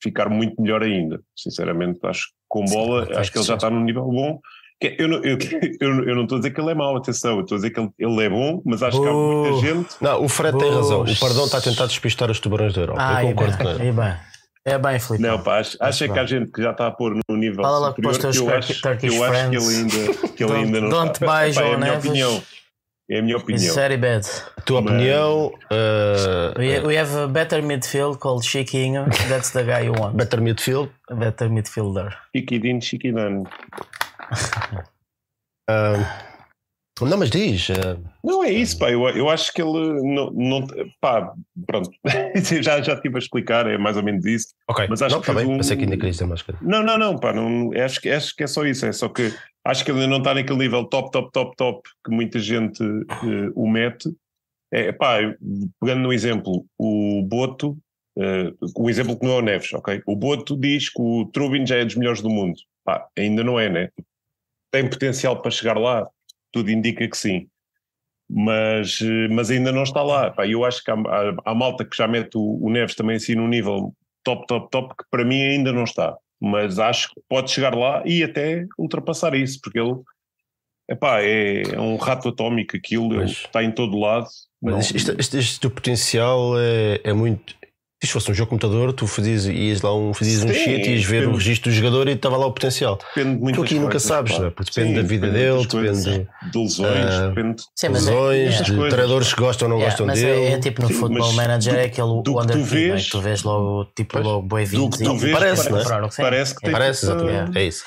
ficar 0.02 0.30
muito 0.30 0.62
melhor 0.62 0.84
ainda. 0.84 1.20
Sinceramente, 1.36 2.00
acho 2.04 2.28
que 2.28 2.34
com 2.48 2.66
Sim, 2.66 2.74
bola, 2.74 2.98
perfeito, 3.00 3.20
acho 3.20 3.32
que 3.32 3.38
ele 3.38 3.46
já 3.46 3.54
sim. 3.54 3.58
está 3.58 3.70
num 3.70 3.84
nível 3.84 4.06
bom. 4.06 4.40
Que 4.82 4.96
Eu 4.98 5.08
não, 5.08 5.18
eu, 5.24 5.38
eu, 5.80 6.04
eu 6.06 6.16
não 6.16 6.24
estou 6.24 6.38
a 6.38 6.40
dizer 6.40 6.52
que 6.52 6.62
ele 6.62 6.72
é 6.72 6.76
mau, 6.76 6.96
atenção, 6.96 7.36
eu 7.36 7.42
estou 7.42 7.56
a 7.56 7.60
dizer 7.60 7.72
que 7.72 7.80
ele, 7.80 7.90
ele 8.00 8.24
é 8.24 8.30
bom, 8.30 8.62
mas 8.66 8.82
acho 8.82 9.02
que 9.02 9.08
há 9.08 9.12
muita 9.12 9.58
gente. 9.60 9.96
Não, 10.02 10.24
o 10.24 10.30
Fred 10.30 10.58
tem 10.58 10.72
razão. 10.72 11.02
O. 11.02 11.20
Pardão 11.20 11.46
está 11.46 11.58
a 11.58 11.62
tentar 11.62 11.86
despistar 11.86 12.32
os 12.32 12.40
tubarões 12.40 12.74
da 12.74 12.82
Europa. 12.82 13.02
Ah, 13.02 13.24
eu 13.24 13.30
concordo 13.30 13.58
bem, 13.58 13.66
com 13.66 13.84
ele. 13.84 13.92
bem. 13.92 14.14
É 14.66 14.78
bem, 14.78 15.00
Filipe. 15.00 15.24
Não, 15.24 15.40
pá, 15.42 15.60
acho, 15.60 15.78
acho 15.80 16.04
é 16.04 16.08
bem. 16.08 16.14
que 16.14 16.20
há 16.20 16.26
gente 16.26 16.52
que 16.52 16.62
já 16.62 16.72
está 16.72 16.88
a 16.88 16.92
pôr 16.92 17.16
no 17.28 17.36
nível 17.36 17.64
Fala 17.64 17.80
lá 17.80 17.94
para 17.94 18.10
os 18.10 18.16
superior 18.18 18.34
teus 18.34 18.38
que 18.38 18.44
eu 18.44 18.58
acho, 18.58 19.00
que 19.00 19.08
eu 19.08 19.24
acho 19.24 19.50
que 19.50 19.56
ele 19.56 19.76
ainda, 19.76 20.28
que 20.30 20.44
ele 20.44 20.54
ainda 20.54 20.82
não 20.82 20.90
don't 20.90 21.12
está. 21.12 21.26
buy 21.26 21.54
Pá, 21.54 21.62
é 21.62 21.74
a 21.74 21.78
minha 21.78 21.98
opinião. 21.98 22.44
É 23.12 23.18
a 23.20 23.22
minha 23.24 23.36
It's 23.38 23.44
opinião. 23.44 23.74
very 23.76 23.98
bad. 23.98 24.24
Tua 24.66 24.82
Mas- 24.82 24.94
opinião. 24.94 25.48
uh, 25.72 26.54
We, 26.60 26.80
we 26.82 26.96
have 26.96 27.16
a 27.18 27.28
better 27.28 27.62
midfield 27.64 28.20
called 28.20 28.44
Chiquinho. 28.46 29.06
That's 29.28 29.50
the 29.52 29.64
guy 29.64 29.86
you 29.88 29.94
want. 29.94 30.16
better 30.16 30.40
midfield. 30.40 30.90
A 31.10 31.16
better 31.16 31.50
midfielder. 31.50 32.14
Chiquidinho, 32.36 32.80
chiquidano. 32.82 33.44
Uh, 35.68 36.04
não, 37.08 37.18
mas 37.18 37.30
diz. 37.30 37.70
uh, 37.70 37.98
Não 38.24 38.44
é 38.44 38.52
isso, 38.52 38.78
pá. 38.78 38.90
Eu, 38.92 39.08
eu 39.10 39.30
acho 39.30 39.54
que 39.54 39.62
ele 39.62 40.02
não. 40.04 40.32
não 40.32 40.68
pá, 41.00 41.34
pronto. 41.66 41.90
já, 42.62 42.82
já 42.82 42.94
estive 42.94 43.16
a 43.16 43.20
explicar, 43.20 43.68
é 43.68 43.78
mais 43.78 43.96
ou 43.98 44.04
menos 44.04 44.26
isso. 44.26 44.48
ok, 44.70 44.88
Mas 44.90 45.02
acho 45.02 45.16
não, 45.16 45.22
que 45.22 45.28
tá 45.28 45.34
bem. 45.34 45.46
um- 45.46 45.58
Pensei 45.58 45.78
que 45.78 45.84
ainda 45.84 45.96
querias 45.98 46.20
mais 46.22 46.42
coisa. 46.42 46.60
Não, 46.64 46.84
não, 46.84 46.98
não, 46.98 47.18
pá. 47.18 47.32
Não, 47.34 47.72
acho, 47.84 48.02
que, 48.02 48.10
acho 48.10 48.36
que 48.36 48.44
é 48.44 48.48
só 48.48 48.66
isso. 48.66 48.86
É 48.86 48.92
só 48.92 49.08
que 49.10 49.34
acho 49.66 49.84
que 49.86 49.92
ele 49.92 50.00
ainda 50.00 50.10
não 50.12 50.18
está 50.20 50.34
naquele 50.34 50.60
nível 50.60 50.84
top, 50.86 51.12
top, 51.12 51.32
top, 51.32 51.56
top 51.56 51.90
que 52.06 52.12
muita 52.12 52.40
gente 52.40 52.82
eh, 52.84 53.52
o 53.56 53.70
mete. 53.70 54.10
É, 54.72 54.92
pá, 54.92 55.18
pegando 55.82 56.02
no 56.02 56.14
exemplo, 56.14 56.64
o 56.78 57.24
Boto, 57.28 57.76
eh, 58.18 58.54
o 58.76 58.90
exemplo 58.90 59.18
que 59.18 59.26
não 59.26 59.34
é 59.34 59.38
o 59.38 59.42
Neves, 59.42 59.74
ok? 59.74 60.02
O 60.06 60.16
Boto 60.16 60.56
diz 60.56 60.90
que 60.90 61.02
o 61.02 61.26
Trubin 61.34 61.66
já 61.66 61.78
é 61.78 61.86
dos 61.86 61.96
melhores 61.96 62.22
do 62.22 62.30
mundo. 62.30 62.56
Pá, 62.86 63.08
ainda 63.18 63.44
não 63.44 63.60
é, 63.60 63.68
né? 63.70 63.90
Tem 64.72 64.88
potencial 64.88 65.42
para 65.42 65.50
chegar 65.50 65.78
lá, 65.78 66.08
tudo 66.52 66.70
indica 66.72 67.08
que 67.08 67.18
sim. 67.18 67.48
Mas, 68.30 69.00
eh, 69.02 69.28
mas 69.30 69.50
ainda 69.50 69.72
não 69.72 69.84
está 69.84 70.04
lá. 70.04 70.30
Pá, 70.32 70.46
eu 70.48 70.64
acho 70.64 70.84
que 70.84 70.92
há, 70.92 70.94
há, 70.96 71.36
há 71.52 71.56
malta 71.56 71.84
que 71.84 71.96
já 71.98 72.08
mete 72.08 72.38
o, 72.38 72.60
o 72.64 72.70
Neves 72.70 72.96
também 72.96 73.16
assim 73.16 73.36
num 73.36 73.48
nível 73.48 73.94
top, 74.24 74.46
top, 74.48 74.70
top, 74.70 74.94
que 74.96 75.04
para 75.10 75.26
mim 75.26 75.42
ainda 75.42 75.72
não 75.74 75.84
está. 75.84 76.16
Mas 76.40 76.78
acho 76.80 77.10
que 77.10 77.22
pode 77.28 77.50
chegar 77.52 77.74
lá 77.76 78.04
e 78.06 78.24
até 78.24 78.66
ultrapassar 78.78 79.34
isso, 79.34 79.60
porque 79.62 79.80
ele 79.80 79.96
epá, 80.90 81.22
é, 81.22 81.64
é 81.74 81.80
um 81.80 81.98
rato 81.98 82.30
atómico 82.30 82.78
aquilo, 82.78 83.08
ele 83.14 83.18
Pois. 83.26 83.32
está 83.32 83.64
em 83.64 83.72
todo 83.72 83.98
lado. 84.00 84.28
Mas 84.62 84.74
Não- 84.74 84.98
isto- 84.98 85.16
este, 85.20 85.38
este 85.38 85.60
teu 85.60 85.72
potencial 85.72 86.54
é, 86.60 87.00
é 87.04 87.14
muito. 87.14 87.56
Se 88.02 88.06
isto 88.06 88.14
fosse 88.14 88.32
um 88.32 88.34
jogo 88.34 88.46
de 88.46 88.50
computador, 88.62 88.94
tu 88.94 89.06
fazias, 89.06 89.46
ias 89.46 89.82
lá 89.82 89.94
um, 89.94 90.14
fazias 90.14 90.42
um 90.42 90.54
sheet, 90.54 90.90
ias 90.90 91.04
ver 91.04 91.18
o 91.18 91.20
depende. 91.24 91.38
registro 91.38 91.70
do 91.70 91.76
jogador 91.76 92.08
e 92.08 92.14
estava 92.14 92.38
lá 92.38 92.46
o 92.46 92.52
potencial. 92.54 92.98
depende 93.14 93.36
de 93.36 93.42
muitas 93.42 93.60
Tu 93.60 93.66
aqui 93.66 93.74
nunca 93.76 93.92
coisas, 93.92 94.04
sabes, 94.08 94.40
não 94.40 94.46
é? 94.46 94.50
Porque 94.52 94.72
depende 94.72 94.96
Sim, 94.96 95.02
da 95.02 95.08
vida 95.10 95.28
de 95.28 95.34
dele, 95.34 95.68
coisas. 95.68 96.06
depende 96.06 96.30
de 96.50 96.58
lesões, 96.58 97.14
Ah, 97.14 97.28
depende 97.28 97.62
Sim, 97.76 97.90
mas 97.90 98.08
é- 98.08 98.12
lesões, 98.12 98.38
yeah. 98.40 98.64
de 98.64 98.72
coisas. 98.72 98.90
treinadores 98.94 99.34
que 99.34 99.42
gostam 99.42 99.66
ou 99.68 99.70
não 99.72 99.78
Yeah, 99.80 99.92
gostam 99.92 100.08
mas 100.08 100.22
dele. 100.22 100.42
é, 100.46 100.52
é 100.54 100.60
tipo 100.60 100.82
no 100.82 100.88
Sim, 100.88 100.94
Football 100.94 101.34
Manager, 101.34 101.74
do- 101.74 101.80
é 101.80 101.84
aquele 101.84 102.08
do 102.08 102.24
que 102.24 102.30
Wonder 102.30 102.56
tu 102.58 102.64
Kid, 102.64 102.72
não 102.72 102.80
é? 102.80 102.88
vês- 102.96 103.06
que 103.06 103.12
tu 103.12 103.20
vês 103.22 103.44
logo, 103.44 103.86
tipo, 103.94 104.14
Pois. 104.14 104.26
logo 104.26 104.42
boi 104.48 104.66
que 104.66 104.72
tu 104.72 104.90
parece, 104.90 105.34
parece, 105.34 105.70
não 105.70 105.80
é? 106.08 106.10
parece 106.18 106.56
que 106.56 106.62
tem 106.62 106.72
Parece, 106.72 107.06
exatamente. 107.06 107.58
É 107.58 107.64
isso. 107.66 107.84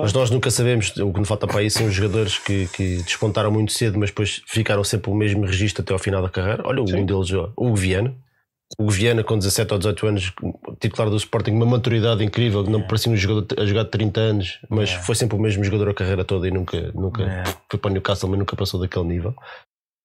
Mas 0.00 0.12
nós 0.12 0.30
nunca 0.30 0.48
sabemos, 0.48 0.96
o 0.96 1.12
que 1.12 1.18
nos 1.18 1.26
falta 1.28 1.48
para 1.48 1.58
aí 1.58 1.68
são 1.72 1.86
os 1.88 1.92
jogadores 1.94 2.38
que, 2.38 2.68
que 2.68 2.98
despontaram 3.02 3.50
muito 3.50 3.72
cedo, 3.72 3.98
mas 3.98 4.10
depois 4.10 4.42
ficaram 4.46 4.84
sempre 4.84 5.10
o 5.10 5.14
mesmo 5.16 5.44
registro 5.44 5.82
até 5.82 5.92
ao 5.92 5.98
final 5.98 6.22
da 6.22 6.28
carreira. 6.28 6.62
Olha, 6.64 6.82
um 6.82 7.04
deles, 7.04 7.32
o 7.56 7.74
Viana. 7.74 8.14
O 8.78 8.90
Viana, 8.90 9.22
com 9.22 9.38
17 9.38 9.72
ou 9.72 9.78
18 9.78 10.06
anos, 10.08 10.32
titular 10.80 11.08
do 11.08 11.16
Sporting, 11.16 11.52
uma 11.52 11.64
maturidade 11.66 12.24
incrível, 12.24 12.64
não 12.64 12.80
me 12.80 12.86
parecia 12.88 13.10
um 13.12 13.16
jogador 13.16 13.60
a 13.60 13.64
jogar 13.64 13.84
de 13.84 13.90
30 13.90 14.20
anos, 14.20 14.58
mas 14.68 14.88
Yeah. 14.90 15.06
foi 15.06 15.14
sempre 15.14 15.36
o 15.36 15.40
mesmo 15.40 15.62
jogador 15.62 15.88
a 15.90 15.94
carreira 15.94 16.24
toda 16.24 16.48
e 16.48 16.50
nunca, 16.50 16.90
nunca 16.92 17.22
Yeah. 17.22 17.54
foi 17.70 17.78
para 17.78 17.90
o 17.90 17.92
Newcastle, 17.92 18.28
mas 18.28 18.38
nunca 18.40 18.56
passou 18.56 18.80
daquele 18.80 19.04
nível. 19.06 19.34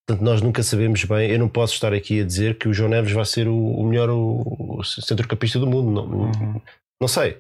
Portanto, 0.08 0.24
nós 0.24 0.42
nunca 0.42 0.62
sabemos 0.64 1.04
bem. 1.06 1.32
Eu 1.32 1.40
não 1.40 1.50
posso 1.50 1.74
estar 1.74 1.92
aqui 1.94 2.22
a 2.22 2.24
dizer 2.24 2.58
que 2.58 2.68
o 2.70 2.74
João 2.74 2.90
Neves 2.90 3.12
vai 3.12 3.26
ser 3.26 3.48
o, 3.48 3.56
o 3.58 3.84
melhor 3.84 4.10
centrocampista 4.84 5.58
do 5.60 5.68
mundo. 5.68 5.92
Não, 5.92 6.04
Uhum. 6.06 6.62
não 7.02 7.08
sei. 7.08 7.38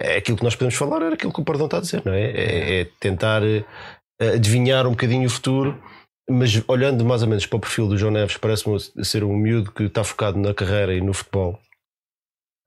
É 0.00 0.16
aquilo 0.16 0.36
que 0.36 0.44
nós 0.44 0.54
podemos 0.56 0.74
falar, 0.74 1.02
era 1.02 1.14
aquilo 1.14 1.32
que 1.32 1.40
o 1.40 1.44
Pardão 1.44 1.66
está 1.66 1.78
a 1.78 1.80
dizer, 1.80 2.02
não 2.04 2.12
é? 2.12 2.22
É, 2.30 2.80
é 2.80 2.84
tentar 2.98 3.42
eh, 3.44 3.64
adivinhar 4.34 4.86
um 4.86 4.90
bocadinho 4.90 5.26
o 5.26 5.30
futuro, 5.30 5.80
mas 6.28 6.62
olhando 6.68 7.04
mais 7.04 7.22
ou 7.22 7.28
menos 7.28 7.46
para 7.46 7.56
o 7.56 7.60
perfil 7.60 7.88
do 7.88 7.96
João 7.98 8.12
Neves, 8.12 8.36
parece-me 8.36 8.78
ser 9.04 9.24
um 9.24 9.36
miúdo 9.36 9.70
que 9.72 9.84
está 9.84 10.02
focado 10.02 10.38
na 10.38 10.54
carreira 10.54 10.94
e 10.94 11.00
no 11.00 11.12
futebol, 11.12 11.60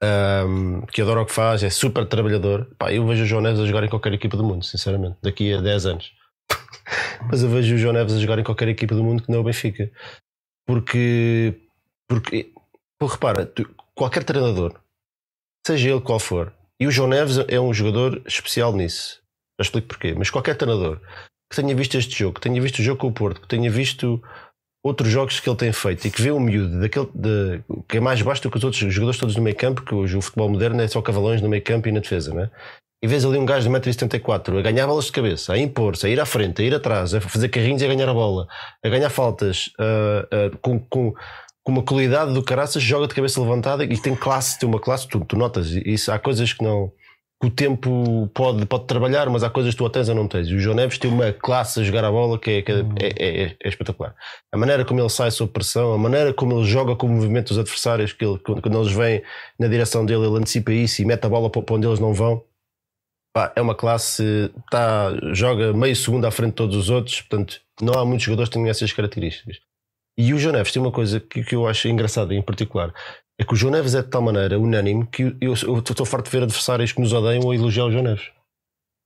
ahm, 0.01 0.81
que 0.91 1.01
adora 1.01 1.21
o 1.21 1.25
que 1.25 1.33
faz, 1.33 1.63
é 1.63 1.69
super 1.69 2.05
trabalhador. 2.07 2.69
Pá, 2.77 2.91
eu 2.93 3.05
vejo 3.07 3.23
o 3.23 3.25
João 3.25 3.41
Neves 3.41 3.59
a 3.59 3.65
jogar 3.65 3.83
em 3.83 3.89
qualquer 3.89 4.13
equipa 4.13 4.37
do 4.37 4.43
mundo, 4.43 4.63
sinceramente, 4.63 5.17
daqui 5.21 5.53
a 5.53 5.61
10 5.61 5.85
anos. 5.85 6.13
mas 7.29 7.43
eu 7.43 7.49
vejo 7.49 7.75
o 7.75 7.77
João 7.77 7.93
Neves 7.93 8.13
a 8.13 8.19
jogar 8.19 8.39
em 8.39 8.43
qualquer 8.43 8.67
equipa 8.67 8.95
do 8.95 9.03
mundo 9.03 9.23
que 9.23 9.29
não 9.29 9.39
é 9.39 9.41
o 9.41 9.43
Benfica. 9.45 9.91
Porque, 10.65 11.61
porque 12.07 12.51
pô, 12.99 13.05
repara, 13.07 13.45
tu- 13.45 13.69
qualquer 13.95 14.23
treinador, 14.23 14.79
seja 15.65 15.89
ele 15.89 16.01
qual 16.01 16.19
for, 16.19 16.53
e 16.79 16.85
o 16.85 16.91
João 16.91 17.09
Neves 17.09 17.37
é 17.47 17.59
um 17.59 17.73
jogador 17.73 18.21
especial 18.27 18.73
nisso. 18.73 19.21
Já 19.59 19.63
explico 19.63 19.87
porquê. 19.87 20.13
Mas 20.15 20.29
qualquer 20.29 20.55
treinador 20.55 21.01
que 21.49 21.55
tenha 21.55 21.75
visto 21.75 21.97
este 21.97 22.17
jogo, 22.17 22.35
que 22.35 22.41
tenha 22.41 22.61
visto 22.61 22.79
o 22.79 22.83
jogo 22.83 22.99
com 22.99 23.07
o 23.07 23.11
Porto, 23.11 23.41
que 23.41 23.47
tenha 23.47 23.69
visto 23.69 24.21
outros 24.83 25.09
jogos 25.09 25.39
que 25.39 25.49
ele 25.49 25.57
tem 25.57 25.71
feito 25.71 26.07
e 26.07 26.11
que 26.11 26.21
vê 26.21 26.31
o 26.31 26.39
miúdo 26.39 26.79
daquele, 26.79 27.09
de, 27.13 27.61
que 27.87 27.97
é 27.97 27.99
mais 27.99 28.21
baixo 28.21 28.43
do 28.43 28.51
que 28.51 28.57
os 28.57 28.63
outros 28.63 28.93
jogadores 28.93 29.19
todos 29.19 29.35
no 29.35 29.41
meio 29.41 29.55
campo, 29.55 29.83
que 29.83 29.93
hoje 29.93 30.17
o 30.17 30.21
futebol 30.21 30.49
moderno 30.49 30.81
é 30.81 30.87
só 30.87 31.01
cavalões 31.01 31.41
no 31.41 31.49
meio 31.49 31.63
campo 31.63 31.87
e 31.87 31.91
na 31.91 31.99
defesa, 31.99 32.33
né? 32.33 32.49
E 33.03 33.07
vês 33.07 33.23
ali 33.23 33.37
um 33.37 33.45
gajo 33.45 33.69
de 33.69 33.75
1,74m 33.75 34.57
a 34.57 34.61
ganhar 34.61 34.87
bolas 34.87 35.05
de 35.05 35.11
cabeça, 35.11 35.53
a 35.53 35.57
impor-se, 35.57 36.07
a 36.07 36.09
ir 36.09 36.19
à 36.19 36.25
frente, 36.25 36.61
a 36.61 36.65
ir 36.65 36.73
atrás, 36.73 37.13
a 37.13 37.21
fazer 37.21 37.49
carrinhos 37.49 37.81
e 37.81 37.85
a 37.85 37.87
ganhar 37.87 38.09
a 38.09 38.13
bola, 38.13 38.47
a 38.83 38.89
ganhar 38.89 39.09
faltas, 39.09 39.69
ah, 39.77 40.27
ah, 40.31 40.57
com, 40.61 40.79
com, 40.79 41.13
com 41.63 41.71
uma 41.71 41.83
qualidade 41.83 42.33
do 42.33 42.41
caraças, 42.41 42.81
joga 42.81 43.07
de 43.07 43.13
cabeça 43.13 43.39
levantada 43.39 43.83
e 43.83 44.01
tem 44.01 44.15
classe, 44.15 44.57
tem 44.57 44.67
uma 44.67 44.79
classe, 44.79 45.07
tu, 45.07 45.23
tu 45.25 45.37
notas 45.37 45.69
isso. 45.69 46.11
Há 46.11 46.17
coisas 46.17 46.53
que 46.53 46.63
não. 46.63 46.91
Que 47.39 47.47
o 47.47 47.51
tempo 47.51 48.27
pode, 48.33 48.65
pode 48.65 48.85
trabalhar, 48.87 49.29
mas 49.29 49.43
há 49.43 49.49
coisas 49.49 49.73
que 49.73 49.77
tu 49.77 49.85
a 49.85 49.89
tens 49.91 50.09
ou 50.09 50.15
não 50.15 50.27
tens. 50.27 50.47
E 50.47 50.55
o 50.55 50.59
João 50.59 50.75
Neves 50.75 50.97
tem 50.97 51.09
uma 51.11 51.31
classe 51.31 51.79
a 51.79 51.83
jogar 51.83 52.03
a 52.03 52.11
bola 52.11 52.39
que 52.39 52.49
é, 52.49 52.61
que 52.63 52.71
é, 52.71 52.75
é, 52.99 53.41
é- 53.43 53.55
é 53.63 53.69
espetacular. 53.69 54.15
A 54.51 54.57
maneira 54.57 54.83
como 54.83 54.99
ele 54.99 55.09
sai 55.09 55.29
sob 55.29 55.51
pressão, 55.51 55.93
a 55.93 55.97
maneira 55.99 56.33
como 56.33 56.57
ele 56.57 56.65
joga 56.67 56.95
com 56.95 57.05
o 57.05 57.09
movimento 57.09 57.49
dos 57.49 57.59
adversários, 57.59 58.11
que 58.11 58.25
ele, 58.25 58.39
quando, 58.39 58.61
quando 58.61 58.79
eles 58.81 58.91
vêm 58.91 59.21
na 59.59 59.67
direção 59.67 60.03
dele, 60.05 60.25
ele 60.25 60.37
antecipa 60.37 60.71
isso 60.71 61.01
e 61.01 61.05
mete 61.05 61.25
a 61.25 61.29
bola 61.29 61.49
para 61.49 61.61
para 61.61 61.75
onde 61.75 61.85
eles 61.87 61.99
não 61.99 62.11
vão. 62.13 62.43
Pá, 63.35 63.53
é 63.55 63.61
uma 63.61 63.75
classe, 63.75 64.51
tá, 64.71 65.11
joga 65.33 65.71
meio 65.73 65.95
segundo 65.95 66.25
à 66.25 66.31
frente 66.31 66.51
de 66.51 66.55
todos 66.55 66.75
os 66.75 66.89
outros, 66.89 67.21
portanto, 67.21 67.61
não 67.79 67.93
há 67.93 68.03
muitos 68.03 68.25
jogadores 68.25 68.49
que 68.49 68.53
tenham 68.55 68.67
essas 68.67 68.91
características. 68.91 69.59
E 70.17 70.33
o 70.33 70.39
João 70.39 70.53
Neves 70.53 70.71
tem 70.71 70.81
uma 70.81 70.91
coisa 70.91 71.19
que, 71.19 71.43
que 71.43 71.53
eu 71.55 71.67
acho 71.67 71.87
engraçada 71.87 72.33
em 72.33 72.41
particular: 72.41 72.91
é 73.39 73.43
que 73.45 73.53
o 73.53 73.55
João 73.55 73.71
Neves 73.71 73.93
é 73.95 74.01
de 74.01 74.07
tal 74.09 74.21
maneira 74.21 74.59
unânime 74.59 75.05
que 75.07 75.35
eu 75.39 75.53
estou 75.53 76.05
farto 76.05 76.25
de 76.25 76.31
ver 76.31 76.43
adversários 76.43 76.91
que 76.91 77.01
nos 77.01 77.13
odeiam 77.13 77.49
a 77.49 77.55
elogiar 77.55 77.85
o 77.85 77.91
João 77.91 78.03
Neves. 78.03 78.29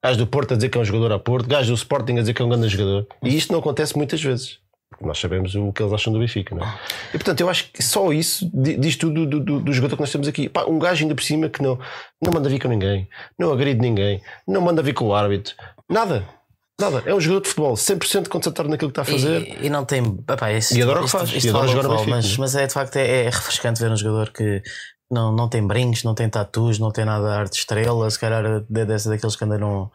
Gajo 0.03 0.17
do 0.17 0.25
Porto 0.27 0.53
a 0.53 0.55
dizer 0.57 0.69
que 0.69 0.77
é 0.77 0.81
um 0.81 0.85
jogador 0.85 1.11
a 1.13 1.19
Porto, 1.19 1.47
gajo 1.47 1.69
do 1.69 1.75
Sporting 1.75 2.13
a 2.13 2.21
dizer 2.21 2.33
que 2.33 2.41
é 2.41 2.45
um 2.45 2.49
grande 2.49 2.67
jogador. 2.69 3.05
E 3.21 3.35
isto 3.37 3.51
não 3.51 3.59
acontece 3.59 3.95
muitas 3.95 4.21
vezes. 4.23 4.57
Porque 4.89 5.05
nós 5.05 5.19
sabemos 5.19 5.53
o 5.55 5.71
que 5.71 5.81
eles 5.81 5.93
acham 5.93 6.11
do 6.11 6.19
Benfica, 6.19 6.53
não 6.55 6.65
é? 6.65 6.79
E 7.09 7.11
portanto, 7.11 7.39
eu 7.39 7.49
acho 7.49 7.71
que 7.71 7.81
só 7.83 8.11
isso 8.11 8.49
di- 8.53 8.75
diz 8.77 8.95
tudo 8.97 9.25
do, 9.25 9.39
do, 9.39 9.59
do 9.59 9.73
jogador 9.73 9.95
que 9.95 10.01
nós 10.01 10.11
temos 10.11 10.27
aqui. 10.27 10.49
Pá, 10.49 10.65
um 10.65 10.79
gajo 10.79 11.03
ainda 11.03 11.13
por 11.15 11.23
cima 11.23 11.47
que 11.49 11.61
não, 11.61 11.79
não 12.21 12.31
manda 12.33 12.49
vir 12.49 12.59
com 12.59 12.67
ninguém, 12.67 13.07
não 13.37 13.53
agride 13.53 13.79
ninguém, 13.79 14.21
não 14.47 14.59
manda 14.59 14.81
vir 14.81 14.93
com 14.93 15.05
o 15.05 15.13
árbitro, 15.13 15.55
nada. 15.89 16.27
Nada. 16.81 17.03
É 17.05 17.13
um 17.13 17.19
jogador 17.21 17.41
de 17.43 17.49
futebol, 17.49 17.73
100% 17.75 18.27
concentrado 18.27 18.69
naquilo 18.69 18.91
que 18.91 18.99
está 18.99 19.09
a 19.09 19.13
fazer. 19.13 19.41
E, 19.61 19.67
e 19.67 19.69
não 19.69 19.85
tem. 19.85 20.03
Epá, 20.29 20.51
isto, 20.51 20.75
E 20.75 20.81
adora 20.81 20.99
o 20.99 21.01
que 21.01 21.05
isto- 21.07 21.17
faz, 21.17 21.29
isto 21.31 21.45
e 21.45 21.49
adora 21.49 21.67
jogar 21.67 21.87
Benfica, 21.89 22.09
mas, 22.09 22.37
mas 22.37 22.55
é 22.55 22.67
de 22.67 22.73
facto 22.73 22.95
é, 22.97 23.21
é 23.21 23.29
refrescante 23.29 23.79
ver 23.81 23.91
um 23.91 23.95
jogador 23.97 24.31
que 24.31 24.61
não, 25.09 25.31
não 25.31 25.47
tem 25.47 25.65
brincos, 25.65 26.03
não 26.03 26.13
tem 26.15 26.27
tatus, 26.29 26.79
não 26.79 26.91
tem 26.91 27.05
nada 27.05 27.25
de 27.27 27.33
arte 27.33 27.59
estrela. 27.59 28.09
Se 28.09 28.19
calhar 28.19 28.43
é 28.45 28.85
desse 28.85 29.07
daqueles 29.09 29.35
que 29.35 29.43
andam 29.43 29.59
num, 29.59 29.89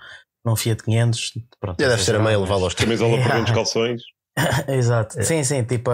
num 0.44 0.56
Fiat 0.56 0.82
500. 0.82 1.32
Pronto, 1.60 1.80
Já 1.82 1.88
deve 1.88 2.02
ser 2.02 2.14
a 2.16 2.18
mãe 2.18 2.36
levá-lo 2.36 2.64
aos 2.64 2.72
Camisola 2.74 3.16
por 3.18 3.24
dentro 3.28 3.42
dos 3.44 3.52
calções. 3.52 4.02
Exato. 4.68 5.24
Sim, 5.24 5.42
sim, 5.44 5.64
tipo, 5.64 5.90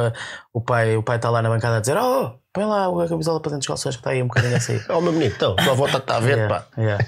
o 0.53 0.61
pai 0.61 0.97
o 0.97 1.03
pai 1.03 1.15
está 1.17 1.31
lá 1.31 1.41
na 1.43 1.49
bancada 1.49 1.77
a 1.77 1.81
dizer: 1.81 1.97
Oh, 1.97 2.33
põe 2.53 2.65
lá 2.65 2.87
a 2.87 3.09
camisola 3.09 3.39
para 3.41 3.51
dentro 3.51 3.61
dos 3.61 3.67
calções 3.69 3.95
que 3.95 4.01
está 4.01 4.11
aí 4.11 4.21
um 4.23 4.27
bocadinho 4.27 4.57
assim. 4.57 4.81
Oh, 4.91 5.01
meu 5.01 5.13
menino, 5.13 5.33
então, 5.33 5.55
tua 5.55 5.71
avó 5.73 5.87
está 5.87 6.17
a 6.17 6.21
ver, 6.21 6.39
Yeah, 6.39 6.49
pá. 6.61 6.67
yeah. 6.77 7.07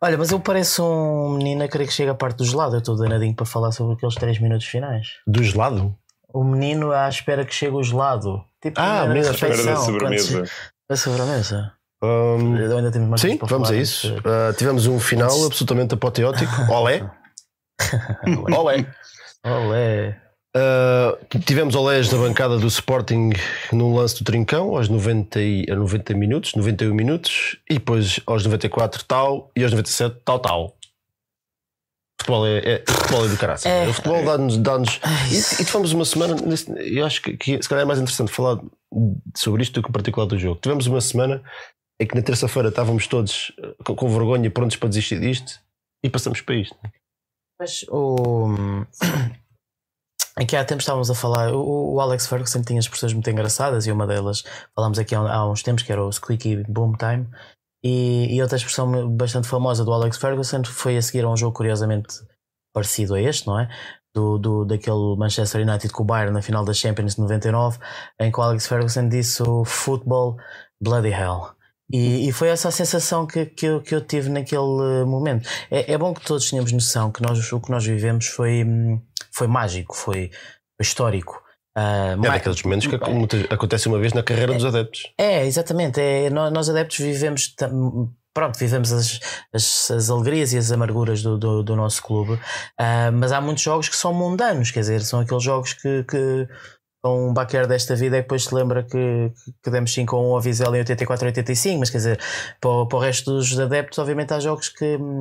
Olha, 0.00 0.16
mas 0.16 0.30
eu 0.30 0.38
pareço 0.38 0.84
um 0.84 1.30
menino 1.36 1.64
a 1.64 1.68
querer 1.68 1.86
que 1.86 1.92
chegue 1.92 2.10
a 2.10 2.14
parte 2.14 2.36
do 2.38 2.44
gelado. 2.44 2.76
Eu 2.76 2.78
estou 2.78 2.96
danadinho 2.96 3.34
para 3.34 3.44
falar 3.46 3.72
sobre 3.72 3.94
aqueles 3.94 4.14
3 4.14 4.38
minutos 4.40 4.66
finais. 4.66 5.14
Do 5.26 5.42
gelado? 5.42 5.94
O 6.32 6.44
menino 6.44 6.92
à 6.92 7.08
espera 7.08 7.44
que 7.44 7.52
chegue 7.54 7.74
o 7.74 7.82
gelado. 7.82 8.44
Tipo, 8.62 8.80
Ah, 8.80 9.06
menino 9.06 9.26
à 9.28 9.30
Espera 9.32 9.56
da 9.64 9.76
sobremesa. 9.76 10.44
Da 10.88 10.96
sobremesa. 10.96 11.72
Hum, 12.02 12.54
Ainda 12.76 12.92
temos 12.92 13.08
mais 13.08 13.20
sim, 13.20 13.36
para 13.36 13.48
vamos 13.48 13.68
a 13.68 13.72
falar, 13.72 13.82
isso. 13.82 14.14
mas, 14.22 14.32
Ah, 14.32 14.52
tivemos 14.56 14.86
um 14.86 15.00
final 15.00 15.44
absolutamente 15.46 15.94
apoteótico. 15.94 16.52
Olé. 16.70 17.10
Olé. 18.56 18.86
Olé. 19.44 20.22
Uh, 20.56 21.38
tivemos 21.40 21.74
olés 21.74 22.08
da 22.08 22.16
bancada 22.16 22.56
do 22.56 22.66
Sporting 22.66 23.30
num 23.70 23.94
lance 23.94 24.18
do 24.18 24.24
Trincão 24.24 24.74
aos 24.74 24.88
90, 24.88 25.40
e, 25.40 25.66
a 25.70 25.76
90 25.76 26.14
minutos, 26.14 26.54
91 26.54 26.94
minutos, 26.94 27.58
e 27.68 27.74
depois 27.74 28.18
aos 28.26 28.44
94 28.44 29.04
tal 29.04 29.50
e 29.54 29.62
aos 29.62 29.72
97 29.72 30.16
tal 30.24 30.38
tal. 30.38 30.78
Futebol 32.20 32.46
é, 32.46 32.58
é, 32.58 32.84
futebol 32.86 33.24
é 33.24 33.28
do 33.28 33.36
caraças. 33.36 33.66
É. 33.66 33.88
O 33.88 33.92
futebol 33.92 34.24
dá-nos. 34.24 34.56
Dá 34.58 34.76
e, 35.30 35.62
e 35.62 35.64
tivemos 35.64 35.92
uma 35.92 36.04
semana. 36.04 36.36
Eu 36.78 37.06
acho 37.06 37.22
que, 37.22 37.36
que 37.36 37.62
se 37.62 37.68
calhar 37.68 37.82
é 37.82 37.86
mais 37.86 38.00
interessante 38.00 38.32
falar 38.32 38.58
sobre 39.36 39.62
isto 39.62 39.74
do 39.74 39.82
que 39.82 39.88
em 39.88 39.92
particular 39.92 40.26
do 40.26 40.38
jogo. 40.38 40.58
Tivemos 40.60 40.86
uma 40.86 41.00
semana 41.00 41.42
em 42.00 42.06
que 42.06 42.14
na 42.14 42.22
terça-feira 42.22 42.70
estávamos 42.70 43.06
todos 43.06 43.50
uh, 43.58 43.84
com, 43.84 43.94
com 43.94 44.08
vergonha 44.08 44.50
prontos 44.50 44.76
para 44.76 44.88
desistir 44.88 45.20
disto 45.20 45.60
e 46.02 46.10
passamos 46.10 46.40
para 46.40 46.56
isto. 46.56 46.76
Mas 47.60 47.84
o. 47.88 48.84
Aqui 50.40 50.54
há 50.54 50.64
tempos 50.64 50.84
estávamos 50.84 51.10
a 51.10 51.16
falar, 51.16 51.52
o, 51.52 51.94
o 51.94 52.00
Alex 52.00 52.28
Ferguson 52.28 52.62
tinha 52.62 52.78
expressões 52.78 53.12
muito 53.12 53.28
engraçadas 53.28 53.88
e 53.88 53.90
uma 53.90 54.06
delas 54.06 54.44
falámos 54.72 54.96
aqui 54.96 55.12
há, 55.12 55.18
há 55.18 55.50
uns 55.50 55.64
tempos 55.64 55.82
que 55.82 55.90
era 55.90 56.04
o 56.04 56.12
Squeaky 56.12 56.62
Boom 56.68 56.92
Time 56.92 57.28
e, 57.82 58.36
e 58.36 58.40
outra 58.40 58.56
expressão 58.56 59.08
bastante 59.16 59.48
famosa 59.48 59.84
do 59.84 59.92
Alex 59.92 60.16
Ferguson 60.16 60.62
foi 60.64 60.96
a 60.96 61.02
seguir 61.02 61.24
a 61.24 61.28
um 61.28 61.36
jogo 61.36 61.56
curiosamente 61.56 62.20
parecido 62.72 63.14
a 63.14 63.20
este, 63.20 63.48
não 63.48 63.58
é? 63.58 63.68
Do, 64.14 64.38
do, 64.38 64.64
daquele 64.64 65.16
Manchester 65.16 65.66
United 65.68 65.92
com 65.92 66.04
o 66.04 66.06
Bayern 66.06 66.32
na 66.32 66.40
final 66.40 66.64
da 66.64 66.72
Champions 66.72 67.16
de 67.16 67.20
99 67.20 67.78
em 68.20 68.30
que 68.30 68.38
o 68.38 68.42
Alex 68.42 68.68
Ferguson 68.68 69.08
disse 69.08 69.42
o 69.42 69.64
football 69.64 70.36
bloody 70.80 71.10
hell 71.10 71.57
e, 71.92 72.28
e 72.28 72.32
foi 72.32 72.48
essa 72.48 72.68
a 72.68 72.70
sensação 72.72 73.26
que, 73.26 73.46
que, 73.46 73.66
eu, 73.66 73.80
que 73.80 73.94
eu 73.94 74.00
tive 74.00 74.28
naquele 74.28 75.04
momento 75.06 75.48
é, 75.70 75.92
é 75.92 75.98
bom 75.98 76.12
que 76.12 76.20
todos 76.24 76.48
tenhamos 76.50 76.70
noção 76.72 77.10
que 77.10 77.22
nós, 77.22 77.52
o 77.52 77.60
que 77.60 77.70
nós 77.70 77.84
vivemos 77.84 78.26
foi, 78.26 78.64
hum, 78.64 79.00
foi 79.32 79.46
mágico, 79.46 79.96
foi, 79.96 80.30
foi 80.30 80.82
histórico. 80.82 81.42
Ah, 81.76 82.10
É 82.12 82.16
ma- 82.16 82.28
daqueles 82.28 82.62
momentos 82.62 82.86
que 82.88 82.94
acontece 83.54 83.86
uma 83.88 83.98
vez 83.98 84.12
na 84.12 84.22
carreira 84.22 84.52
dos 84.52 84.64
adeptos. 84.64 85.02
é, 85.16 85.46
exatamente. 85.46 86.00
É, 86.00 86.28
nós, 86.28 86.52
nós 86.52 86.68
adeptos 86.68 86.98
vivemos. 86.98 87.54
Pronto, 88.34 88.56
vivemos 88.58 88.92
as, 88.92 89.18
as, 89.52 89.90
as 89.90 90.10
alegrias 90.10 90.52
e 90.52 90.58
as 90.58 90.70
amarguras 90.70 91.22
do, 91.22 91.36
do, 91.38 91.62
do 91.62 91.74
nosso 91.74 92.00
clube, 92.02 92.38
Ah, 92.78 93.10
mas 93.12 93.32
há 93.32 93.40
muitos 93.40 93.62
jogos 93.64 93.88
que 93.88 93.96
são 93.96 94.12
mundanos, 94.14 94.70
quer 94.70 94.80
dizer, 94.80 95.00
são 95.02 95.20
aqueles 95.20 95.42
jogos 95.42 95.72
que, 95.72 96.04
que 96.04 96.46
um 97.08 97.32
baquer 97.32 97.66
desta 97.66 97.94
vida 97.96 98.16
e 98.18 98.22
depois 98.22 98.44
se 98.44 98.54
lembra 98.54 98.82
que, 98.82 99.32
que 99.62 99.70
demos 99.70 99.92
5 99.92 100.16
a 100.16 100.20
1 100.20 100.24
ao 100.34 100.40
Vizela 100.40 100.76
em 100.76 100.80
84 100.80 101.26
85, 101.26 101.78
mas 101.80 101.90
quer 101.90 101.98
dizer, 101.98 102.20
para, 102.60 102.70
o- 102.70 102.86
para 102.86 102.98
o 102.98 103.00
resto 103.00 103.32
dos 103.32 103.58
adeptos, 103.58 103.98
obviamente 103.98 104.32
há 104.34 104.40
jogos 104.40 104.68
que 104.68 104.96
hum, 104.96 105.18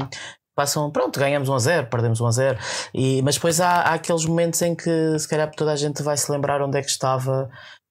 passam, 0.56 0.90
pronto, 0.92 1.20
ganhamos 1.20 1.50
1 1.50 1.54
a 1.54 1.60
0, 1.60 1.88
perdemos 1.88 2.20
1 2.20 2.26
a 2.26 2.32
0, 2.32 2.60
e, 2.94 3.22
mas 3.22 3.36
depois 3.36 3.62
há, 3.62 3.82
há 3.82 3.94
aqueles 3.94 4.26
momentos 4.26 4.62
em 4.62 4.76
que 4.76 5.18
se 5.20 5.28
calhar 5.28 5.52
toda 5.56 5.72
a 5.72 5.76
gente 5.76 6.02
vai 6.02 6.18
se 6.18 6.32
lembrar 6.32 6.62
onde 6.62 6.78
é 6.78 6.82
que 6.82 6.90
estava 6.90 7.50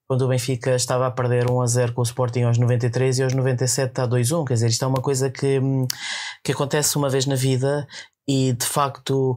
quando 0.08 0.22
o 0.22 0.28
Benfica 0.28 0.74
estava 0.76 1.06
a 1.06 1.10
perder 1.10 1.50
1 1.50 1.60
a 1.60 1.66
0 1.66 1.92
com 1.92 2.00
o 2.00 2.04
Sporting 2.04 2.42
aos 2.42 2.58
93 2.58 3.18
e 3.18 3.22
aos 3.24 3.34
97 3.34 3.88
está 3.90 4.06
2 4.06 4.30
1. 4.30 4.44
Quer 4.44 4.54
dizer, 4.54 4.68
isto 4.68 4.84
é 4.84 4.88
uma 4.88 5.02
coisa 5.02 5.28
que, 5.30 5.58
hum, 5.58 5.84
que 6.44 6.52
acontece 6.52 6.96
uma 6.96 7.10
vez 7.10 7.26
na 7.26 7.34
vida 7.34 7.86
e 8.28 8.52
de 8.52 8.64
facto, 8.66 9.36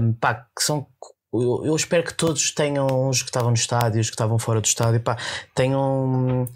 hum, 0.00 0.12
pá, 0.18 0.46
que 0.56 0.62
são. 0.62 0.86
Eu, 1.32 1.76
espero 1.76 2.02
que 2.04 2.14
todos 2.14 2.50
tenham, 2.52 2.86
uns 3.08 3.22
que 3.22 3.28
estavam 3.28 3.50
no 3.50 3.56
estádio, 3.56 4.00
os 4.00 4.08
que 4.08 4.14
estavam 4.14 4.38
fora 4.38 4.60
do 4.60 4.64
estádio, 4.66 5.00
pá, 5.00 5.16
tenham. 5.54 6.46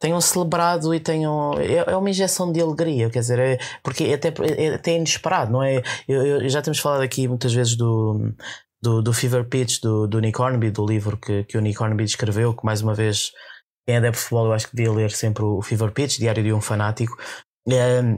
Tenham 0.00 0.20
celebrado 0.20 0.94
e 0.94 1.00
tenham. 1.00 1.54
É, 1.58 1.92
é 1.92 1.96
uma 1.96 2.10
injeção 2.10 2.52
de 2.52 2.60
alegria, 2.60 3.08
quer 3.08 3.20
dizer, 3.20 3.38
é, 3.38 3.58
porque 3.82 4.04
é 4.04 4.14
até, 4.14 4.32
é 4.56 4.74
até 4.74 4.96
inesperado, 4.96 5.50
não 5.52 5.62
é? 5.62 5.82
Eu, 6.06 6.26
eu- 6.26 6.48
já 6.48 6.60
temos 6.60 6.78
falado 6.78 7.00
aqui 7.02 7.26
muitas 7.26 7.54
vezes 7.54 7.74
do, 7.76 8.32
do, 8.82 9.00
do 9.02 9.12
Fever 9.14 9.48
Pitch 9.48 9.80
do, 9.80 10.06
do 10.06 10.20
Nick 10.20 10.38
Hornby, 10.40 10.70
do 10.70 10.84
livro 10.84 11.16
que, 11.16 11.44
que 11.44 11.56
o 11.56 11.60
Nick 11.60 11.82
Hornby 11.82 12.04
escreveu, 12.04 12.54
que 12.54 12.64
mais 12.66 12.82
uma 12.82 12.92
vez 12.92 13.30
quem 13.86 13.96
é 13.96 14.00
de 14.00 14.12
futebol 14.12 14.46
eu 14.46 14.52
acho 14.52 14.68
que 14.68 14.76
devia 14.76 14.92
ler 14.92 15.10
sempre 15.10 15.42
o 15.42 15.62
Fever 15.62 15.90
Pitch, 15.92 16.18
Diário 16.18 16.42
de 16.42 16.52
um 16.52 16.60
Fanático. 16.60 17.16
Um, 17.66 18.14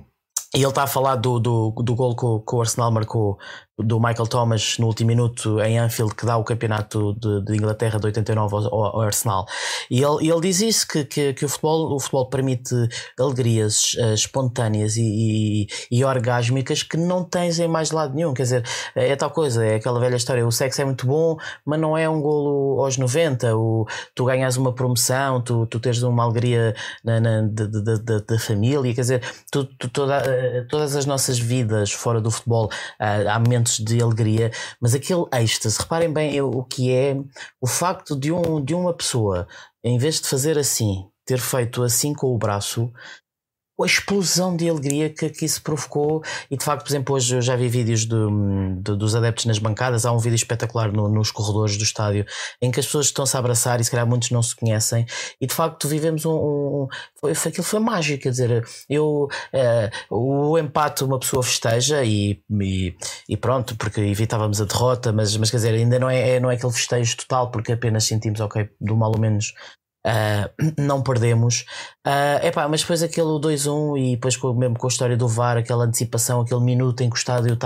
e 0.54 0.58
ele 0.60 0.66
está 0.68 0.84
a 0.84 0.88
falar 0.88 1.16
do, 1.16 1.38
do, 1.38 1.70
do 1.70 1.94
gol 1.94 2.16
que 2.16 2.24
o, 2.24 2.40
que 2.40 2.54
o 2.54 2.60
Arsenal 2.60 2.90
marcou 2.90 3.38
do 3.78 4.00
Michael 4.00 4.26
Thomas 4.26 4.78
no 4.78 4.86
último 4.86 5.08
minuto 5.08 5.60
em 5.60 5.78
Anfield, 5.78 6.14
que 6.14 6.24
dá 6.24 6.36
o 6.38 6.44
campeonato 6.44 7.12
de, 7.14 7.44
de 7.44 7.56
Inglaterra 7.56 7.98
de 7.98 8.06
89 8.06 8.56
ao, 8.56 8.74
ao- 8.74 9.00
Arsenal. 9.02 9.46
E 9.90 10.02
ele, 10.02 10.30
ele 10.30 10.40
diz 10.40 10.60
isso: 10.62 10.88
que, 10.88 11.04
que, 11.04 11.34
que 11.34 11.44
o, 11.44 11.48
futebol, 11.48 11.94
o 11.94 12.00
futebol 12.00 12.28
permite 12.30 12.74
alegrias 13.18 13.94
eh, 13.98 14.14
espontâneas 14.14 14.96
e, 14.96 15.02
e, 15.02 15.66
e 15.90 16.04
orgásmicas 16.04 16.82
que 16.82 16.96
não 16.96 17.22
tens 17.22 17.58
em 17.58 17.68
mais 17.68 17.90
lado 17.90 18.14
nenhum. 18.14 18.32
Quer 18.32 18.42
dizer, 18.44 18.64
é 18.94 19.14
tal 19.14 19.30
coisa, 19.30 19.64
é 19.64 19.74
aquela 19.74 20.00
velha 20.00 20.16
história: 20.16 20.46
o 20.46 20.50
sexo 20.50 20.80
é 20.80 20.84
muito 20.84 21.06
bom, 21.06 21.36
mas 21.64 21.78
não 21.78 21.98
é 21.98 22.08
um 22.08 22.20
golo 22.20 22.82
aos 22.82 22.96
90. 22.96 23.54
O, 23.56 23.86
tu 24.14 24.24
ganhas 24.24 24.56
uma 24.56 24.72
promoção, 24.74 25.42
tu, 25.42 25.66
tu 25.66 25.78
tens 25.78 26.02
uma 26.02 26.24
alegria 26.24 26.74
na, 27.04 27.20
na, 27.20 27.42
da 28.26 28.38
família, 28.38 28.94
quer 28.94 29.00
dizer, 29.02 29.22
tu, 29.50 29.64
tu- 29.64 29.88
toda, 29.90 30.16
eh, 30.24 30.64
todas 30.70 30.96
as 30.96 31.04
nossas 31.04 31.38
vidas 31.38 31.92
fora 31.92 32.20
do 32.22 32.30
futebol 32.30 32.70
ah, 32.98 33.34
há 33.34 33.38
momentos 33.38 33.65
de 33.70 34.00
alegria, 34.02 34.50
mas 34.80 34.94
aquele 34.94 35.24
êxtase, 35.34 35.78
reparem 35.78 36.12
bem 36.12 36.40
o 36.40 36.62
que 36.62 36.92
é 36.92 37.16
o 37.60 37.66
facto 37.66 38.18
de, 38.18 38.32
um, 38.32 38.62
de 38.64 38.74
uma 38.74 38.92
pessoa, 38.94 39.46
em 39.82 39.98
vez 39.98 40.20
de 40.20 40.28
fazer 40.28 40.58
assim, 40.58 41.06
ter 41.24 41.38
feito 41.38 41.82
assim 41.82 42.14
com 42.14 42.34
o 42.34 42.38
braço. 42.38 42.92
A 43.78 43.84
explosão 43.84 44.56
de 44.56 44.70
alegria 44.70 45.10
que, 45.10 45.28
que 45.28 45.44
isso 45.44 45.60
provocou, 45.62 46.22
e 46.50 46.56
de 46.56 46.64
facto, 46.64 46.82
por 46.84 46.90
exemplo, 46.90 47.14
hoje 47.14 47.36
eu 47.36 47.42
já 47.42 47.54
vi 47.56 47.68
vídeos 47.68 48.06
de- 48.06 48.16
de- 48.80 48.96
dos 48.96 49.14
adeptos 49.14 49.44
nas 49.44 49.58
bancadas. 49.58 50.06
Há 50.06 50.12
um 50.12 50.18
vídeo 50.18 50.34
espetacular 50.36 50.90
no- 50.90 51.10
nos 51.10 51.30
corredores 51.30 51.76
do 51.76 51.84
estádio 51.84 52.24
em 52.62 52.70
que 52.70 52.80
as 52.80 52.86
pessoas 52.86 53.06
estão-se 53.06 53.36
a 53.36 53.38
abraçar 53.38 53.78
e 53.78 53.84
se 53.84 53.90
calhar 53.90 54.06
muitos 54.06 54.30
não 54.30 54.42
se 54.42 54.56
conhecem, 54.56 55.04
e 55.38 55.46
de 55.46 55.52
facto 55.54 55.86
vivemos 55.88 56.24
um. 56.24 56.32
um 56.32 56.88
foi, 57.20 57.34
foi- 57.34 57.50
aquilo 57.50 57.64
foi 57.64 57.78
mágico, 57.80 58.22
quer 58.22 58.30
dizer, 58.30 58.64
eu. 58.88 59.28
eh, 59.52 59.90
o 60.10 60.56
empate 60.58 61.04
uma 61.04 61.18
pessoa 61.18 61.42
festeja 61.42 62.02
e, 62.02 62.40
e, 62.50 62.96
e 63.28 63.36
pronto, 63.36 63.76
porque 63.76 64.00
evitávamos 64.00 64.58
a 64.60 64.64
derrota, 64.64 65.12
mas, 65.12 65.36
mas 65.36 65.50
quer 65.50 65.58
dizer, 65.58 65.74
ainda 65.74 65.98
não 65.98 66.08
é, 66.08 66.36
é- 66.36 66.40
não 66.40 66.50
é 66.50 66.54
aquele 66.54 66.72
festejo 66.72 67.14
total, 67.18 67.50
porque 67.50 67.72
apenas 67.72 68.04
sentimos, 68.04 68.40
ok, 68.40 68.70
do 68.80 68.96
mal 68.96 69.12
ou 69.14 69.18
menos. 69.20 69.52
Ah, 70.06 70.50
não 70.78 71.02
perdemos, 71.02 71.64
Ah, 72.04 72.40
epá, 72.46 72.68
mas 72.68 72.82
depois 72.82 73.02
aquele 73.02 73.38
2-1 73.40 73.98
e 73.98 74.14
depois 74.14 74.36
com, 74.36 74.54
mesmo 74.54 74.78
com 74.78 74.86
a 74.86 74.90
história 74.90 75.16
do 75.16 75.26
VAR, 75.28 75.56
aquela 75.58 75.84
antecipação, 75.84 76.40
aquele 76.40 76.60
minuto 76.60 77.00
em 77.02 77.10
que 77.10 77.16
o 77.16 77.18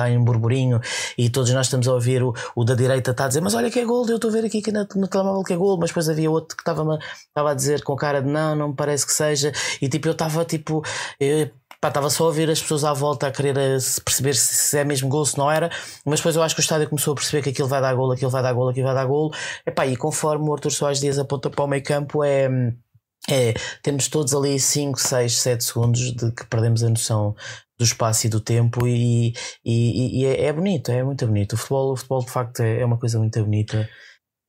em 0.08 0.22
burburinho 0.24 0.80
e 1.18 1.28
todos 1.28 1.50
nós 1.52 1.66
estamos 1.66 1.86
a 1.86 1.92
ouvir 1.92 2.22
o, 2.22 2.32
o 2.56 2.64
da 2.64 2.74
direita 2.74 3.10
está 3.10 3.24
a 3.26 3.28
dizer, 3.28 3.40
mas 3.42 3.54
olha 3.54 3.70
que 3.70 3.78
é 3.78 3.84
gol, 3.84 4.08
eu 4.08 4.16
estou 4.16 4.30
a 4.30 4.32
ver 4.32 4.44
aqui 4.46 4.62
que 4.62 4.72
na- 4.72 4.86
no 4.96 5.08
que 5.44 5.52
é 5.52 5.56
gol, 5.56 5.76
mas 5.78 5.90
depois 5.90 6.08
havia 6.08 6.30
outro 6.30 6.56
que 6.56 6.62
estava 6.62 7.50
a 7.50 7.54
dizer 7.54 7.82
com 7.84 7.94
cara 7.96 8.20
de 8.22 8.28
não, 8.28 8.56
não 8.56 8.68
me 8.68 8.74
parece 8.76 9.06
que 9.06 9.12
seja, 9.12 9.52
e 9.80 9.88
tipo 9.88 10.08
eu 10.08 10.12
estava 10.12 10.44
tipo. 10.44 10.82
eu- 11.18 11.50
pá, 11.80 11.88
Estava 11.88 12.10
só 12.10 12.24
a 12.24 12.26
ouvir 12.26 12.50
as 12.50 12.60
pessoas 12.60 12.84
à 12.84 12.92
volta 12.92 13.26
a 13.26 13.30
querer 13.30 13.54
perceber 14.04 14.34
se, 14.34 14.54
se 14.54 14.78
é 14.78 14.84
mesmo 14.84 15.08
gol, 15.08 15.24
se 15.24 15.38
não 15.38 15.50
era, 15.50 15.70
mas 16.04 16.20
depois 16.20 16.36
eu 16.36 16.42
acho 16.42 16.54
que 16.54 16.60
o 16.60 16.62
estádio 16.62 16.88
começou 16.88 17.12
a 17.12 17.14
perceber 17.14 17.42
que 17.42 17.50
aquilo 17.50 17.68
vai 17.68 17.80
dar 17.80 17.94
gol, 17.94 18.12
aquilo 18.12 18.30
vai 18.30 18.42
dar 18.42 18.52
gol, 18.52 18.68
aquilo 18.68 18.86
vai 18.86 18.94
dar 18.94 19.06
gol. 19.06 19.32
Epá, 19.66 19.86
e 19.86 19.96
conforme 19.96 20.48
o 20.48 20.52
Arthur 20.52 20.70
Soares 20.70 21.00
Dias 21.00 21.18
aponta 21.18 21.48
para 21.50 21.64
o 21.64 21.68
meio 21.68 21.82
campo, 21.82 22.22
é, 22.22 22.48
é, 23.28 23.54
temos 23.82 24.08
todos 24.08 24.34
ali 24.34 24.58
5, 24.58 24.98
6, 24.98 25.40
7 25.40 25.64
segundos 25.64 26.12
de 26.12 26.32
que 26.32 26.46
perdemos 26.46 26.82
a 26.82 26.88
noção 26.88 27.34
do 27.78 27.84
espaço 27.84 28.26
e 28.26 28.30
do 28.30 28.40
tempo 28.40 28.86
e, 28.86 29.32
e, 29.64 30.20
e 30.20 30.26
é, 30.26 30.44
é 30.46 30.52
bonito, 30.52 30.90
é 30.90 31.02
muito 31.02 31.26
bonito. 31.26 31.54
O 31.54 31.56
futebol, 31.56 31.92
o 31.92 31.96
futebol 31.96 32.24
de 32.24 32.30
facto 32.30 32.60
é, 32.60 32.80
é 32.80 32.84
uma 32.84 32.98
coisa 32.98 33.18
muito 33.18 33.42
bonita 33.42 33.88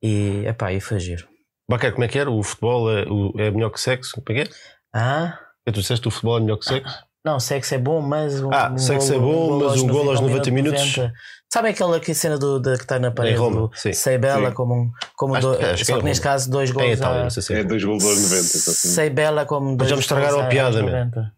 e, 0.02 0.44
epá, 0.46 0.72
e 0.72 0.80
foi 0.80 1.00
giro. 1.00 1.26
Baquer, 1.70 1.92
como 1.92 2.04
é 2.04 2.08
que 2.08 2.18
era? 2.18 2.30
O 2.30 2.42
futebol 2.42 2.90
é, 2.90 3.02
é 3.46 3.50
melhor 3.50 3.70
que 3.70 3.80
sexo? 3.80 4.12
Como 4.12 4.38
é 4.38 4.44
que 4.44 4.50
é? 4.50 4.54
Ah? 4.94 5.38
Tu 5.64 5.72
disseste 5.80 6.02
que 6.02 6.08
o 6.08 6.10
futebol 6.10 6.38
é 6.38 6.40
melhor 6.40 6.58
que 6.58 6.66
sexo? 6.66 7.11
Não, 7.24 7.38
sexo 7.38 7.74
é 7.74 7.78
bom, 7.78 8.00
mas 8.00 8.42
um, 8.42 8.52
Ah, 8.52 8.70
um 8.72 8.78
sexo 8.78 9.12
é 9.14 9.18
golo- 9.18 9.60
bom, 9.60 9.68
mas 9.68 9.80
um 9.80 9.86
golo 9.86 10.10
aos 10.10 10.20
90 10.20 10.50
minuto 10.50 10.72
minutos. 10.72 10.96
90. 10.96 11.14
Sabe 11.52 11.68
aquela 11.68 12.00
que 12.00 12.14
cena 12.14 12.38
do, 12.38 12.58
da, 12.58 12.76
que 12.76 12.82
está 12.82 12.98
na 12.98 13.10
parede? 13.12 13.36
Roma, 13.36 13.68
do 13.68 13.70
sim. 13.76 13.92
Sei 13.92 14.18
Bela 14.18 14.48
Sim. 14.48 14.54
como, 14.54 14.74
um- 14.74 14.90
como 15.16 15.34
Acho 15.36 15.52
do, 15.52 15.58
que- 15.58 15.64
acho 15.64 15.76
que 15.78 15.84
só 15.84 15.96
é 15.96 15.98
que 15.98 16.04
neste 16.04 16.22
Roma. 16.24 16.32
caso 16.34 16.50
dois 16.50 16.70
É 16.70 16.72
em 16.72 16.74
gols 16.74 16.92
Itália, 16.98 17.26
a- 17.26 17.30
se 17.30 17.54
É 17.54 17.58
é. 17.60 17.64
dois 17.64 17.84
gols 17.84 18.04
aos 18.04 18.16
90. 18.22 18.34
exatamente. 18.36 18.76
Sei 18.88 19.10
Bela 19.10 19.44
como 19.46 19.76
dois 19.76 19.88
já 19.90 19.94
me 19.96 20.00
estragaram 20.02 20.40
a 20.40 20.46
piada, 20.46 20.82
meu. 20.82 20.90
90. 20.90 21.32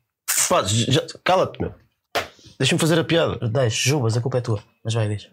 Pá, 0.48 0.62
já- 0.64 1.06
Cala-te, 1.24 1.60
meu. 1.60 1.74
Deixa-me 2.58 2.80
fazer 2.80 2.98
a 2.98 3.04
piada. 3.04 3.36
Deixa, 3.48 3.88
Jubas, 3.88 4.16
a 4.16 4.20
culpa 4.20 4.38
é 4.38 4.40
tua. 4.40 4.62
Mas 4.84 4.94
vai, 4.94 5.08
diz. 5.08 5.28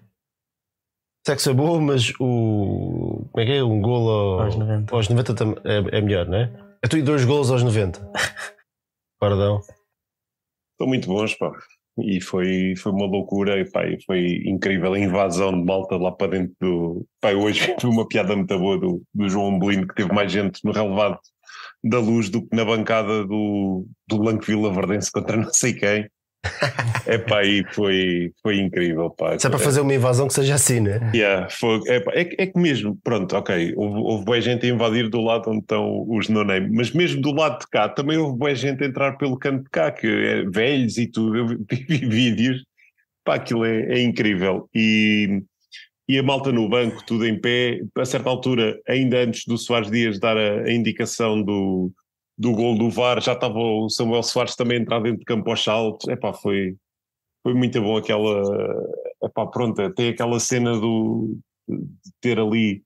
Sexo 1.25 1.51
é 1.51 1.53
bom, 1.53 1.79
mas 1.79 2.11
o. 2.19 3.27
Como 3.31 3.43
é 3.43 3.45
que 3.45 3.51
é? 3.53 3.63
Um 3.63 3.79
gol 3.81 4.09
ao- 4.09 4.39
Aos 4.41 4.55
90. 4.55 4.95
aos 4.95 5.07
90 5.07 5.33
tam- 5.35 5.55
é, 5.63 5.97
é 5.99 6.01
melhor, 6.01 6.25
não 6.27 6.37
é? 6.39 6.51
É 6.83 6.87
tu 6.87 6.97
e 6.97 7.01
dois 7.03 7.23
golos 7.23 7.51
aos 7.51 7.61
90. 7.61 8.01
Pardão. 9.19 9.61
Estão 10.81 10.87
muito 10.87 11.07
bons, 11.07 11.35
pá. 11.35 11.51
E 11.99 12.19
foi, 12.19 12.73
foi 12.75 12.91
uma 12.91 13.05
loucura, 13.05 13.59
e, 13.59 13.69
pá, 13.69 13.85
e 13.85 14.01
foi 14.03 14.41
incrível 14.45 14.93
a 14.93 14.99
invasão 14.99 15.51
de 15.51 15.63
malta 15.63 15.95
lá 15.95 16.11
para 16.11 16.31
dentro 16.31 16.55
do. 16.59 17.07
Pá, 17.19 17.33
hoje 17.33 17.75
vi 17.79 17.85
uma 17.85 18.07
piada 18.07 18.35
muito 18.35 18.57
boa 18.57 18.79
do, 18.79 19.03
do 19.13 19.29
João 19.29 19.59
Belino, 19.59 19.87
que 19.87 19.93
teve 19.93 20.11
mais 20.11 20.31
gente 20.31 20.59
no 20.63 20.71
relevado 20.71 21.19
da 21.83 21.99
luz 21.99 22.29
do 22.29 22.41
que 22.41 22.55
na 22.55 22.65
bancada 22.65 23.25
do, 23.25 23.85
do 24.07 24.21
Lanque 24.21 24.47
Vila 24.47 24.73
Verdense 24.73 25.11
contra 25.11 25.37
não 25.37 25.53
sei 25.53 25.73
quem. 25.73 26.09
É 27.05 27.17
pá, 27.17 27.43
e 27.43 27.63
foi, 27.73 28.31
foi 28.41 28.57
incrível, 28.59 29.09
pá. 29.09 29.37
Se 29.37 29.47
é 29.47 29.49
para 29.49 29.59
fazer 29.59 29.81
uma 29.81 29.93
invasão 29.93 30.27
que 30.27 30.33
seja 30.33 30.55
assim, 30.55 30.79
né? 30.79 31.11
Yeah, 31.13 31.49
foi, 31.49 31.79
é, 31.87 32.03
é, 32.21 32.25
que- 32.25 32.35
é 32.41 32.47
que 32.47 32.59
mesmo, 32.59 32.97
pronto, 33.03 33.35
ok, 33.35 33.73
houve, 33.75 33.99
houve 33.99 34.25
boa 34.25 34.39
gente 34.41 34.65
a 34.65 34.69
invadir 34.69 35.09
do 35.09 35.19
lado 35.21 35.49
onde 35.49 35.59
estão 35.59 36.05
os 36.07 36.29
no-name, 36.29 36.69
mas 36.75 36.91
mesmo 36.91 37.21
do 37.21 37.31
lado 37.31 37.59
de 37.59 37.67
cá 37.67 37.89
também 37.89 38.17
houve 38.17 38.37
boa 38.37 38.53
gente 38.55 38.83
a 38.83 38.87
entrar 38.87 39.17
pelo 39.17 39.37
canto 39.37 39.63
de 39.63 39.69
cá, 39.69 39.91
que 39.91 40.07
é 40.07 40.43
velhos 40.43 40.97
e 40.97 41.07
tudo, 41.07 41.37
eu 41.37 41.47
vi, 41.47 41.57
vi 41.89 42.05
vídeos, 42.07 42.63
pá, 43.25 43.35
aquilo 43.35 43.65
é, 43.65 43.97
é 43.97 44.01
incrível. 44.01 44.69
E, 44.73 45.41
e 46.07 46.17
a 46.17 46.23
malta 46.23 46.51
no 46.51 46.69
banco, 46.69 47.03
tudo 47.05 47.25
em 47.25 47.39
pé, 47.39 47.79
a 47.97 48.05
certa 48.05 48.29
altura, 48.29 48.79
ainda 48.87 49.19
antes 49.23 49.43
do 49.47 49.57
Soares 49.57 49.89
Dias 49.91 50.19
dar 50.19 50.37
a, 50.37 50.61
a 50.63 50.71
indicação 50.71 51.41
do, 51.41 51.91
do 52.37 52.53
gol 52.53 52.77
do 52.77 52.89
VAR, 52.89 53.21
já 53.21 53.33
estava 53.33 53.57
o 53.59 53.89
Samuel 53.89 54.23
Soares 54.23 54.55
também 54.55 54.77
a 54.77 54.81
entrar 54.81 54.99
dentro 55.01 55.19
de 55.19 55.25
campo 55.25 55.49
aos 55.49 55.63
saltos, 55.63 56.07
é 56.07 56.15
pá, 56.15 56.33
foi, 56.33 56.75
foi 57.43 57.53
muito 57.53 57.81
bom 57.81 57.97
aquela. 57.97 58.41
Epá, 59.23 59.45
pronto, 59.47 59.93
tem 59.93 60.09
aquela 60.09 60.39
cena 60.39 60.79
do, 60.79 61.37
de 61.67 62.11
ter 62.21 62.39
ali. 62.39 62.83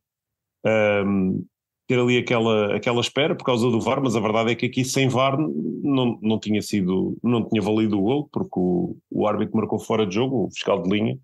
ahm, 0.65 1.43
ter 1.87 1.99
ali 1.99 2.17
aquela, 2.17 2.75
aquela 2.75 2.99
espera 2.99 3.35
por 3.35 3.43
causa 3.43 3.69
do 3.69 3.79
VAR, 3.79 4.01
mas 4.01 4.15
a 4.15 4.19
verdade 4.19 4.51
é 4.51 4.55
que 4.55 4.65
aqui 4.65 4.83
sem 4.83 5.07
VAR 5.07 5.37
não, 5.37 6.19
não 6.21 6.39
tinha 6.39 6.61
sido, 6.61 7.17
não 7.23 7.47
tinha 7.47 7.61
valido 7.61 7.99
o 7.99 8.01
gol, 8.01 8.29
porque 8.31 8.59
o, 8.59 8.97
o 9.11 9.27
árbitro 9.27 9.57
marcou 9.57 9.79
fora 9.79 10.05
de 10.05 10.15
jogo, 10.15 10.45
o 10.45 10.51
fiscal 10.51 10.81
de 10.81 10.89
linha. 10.89 11.17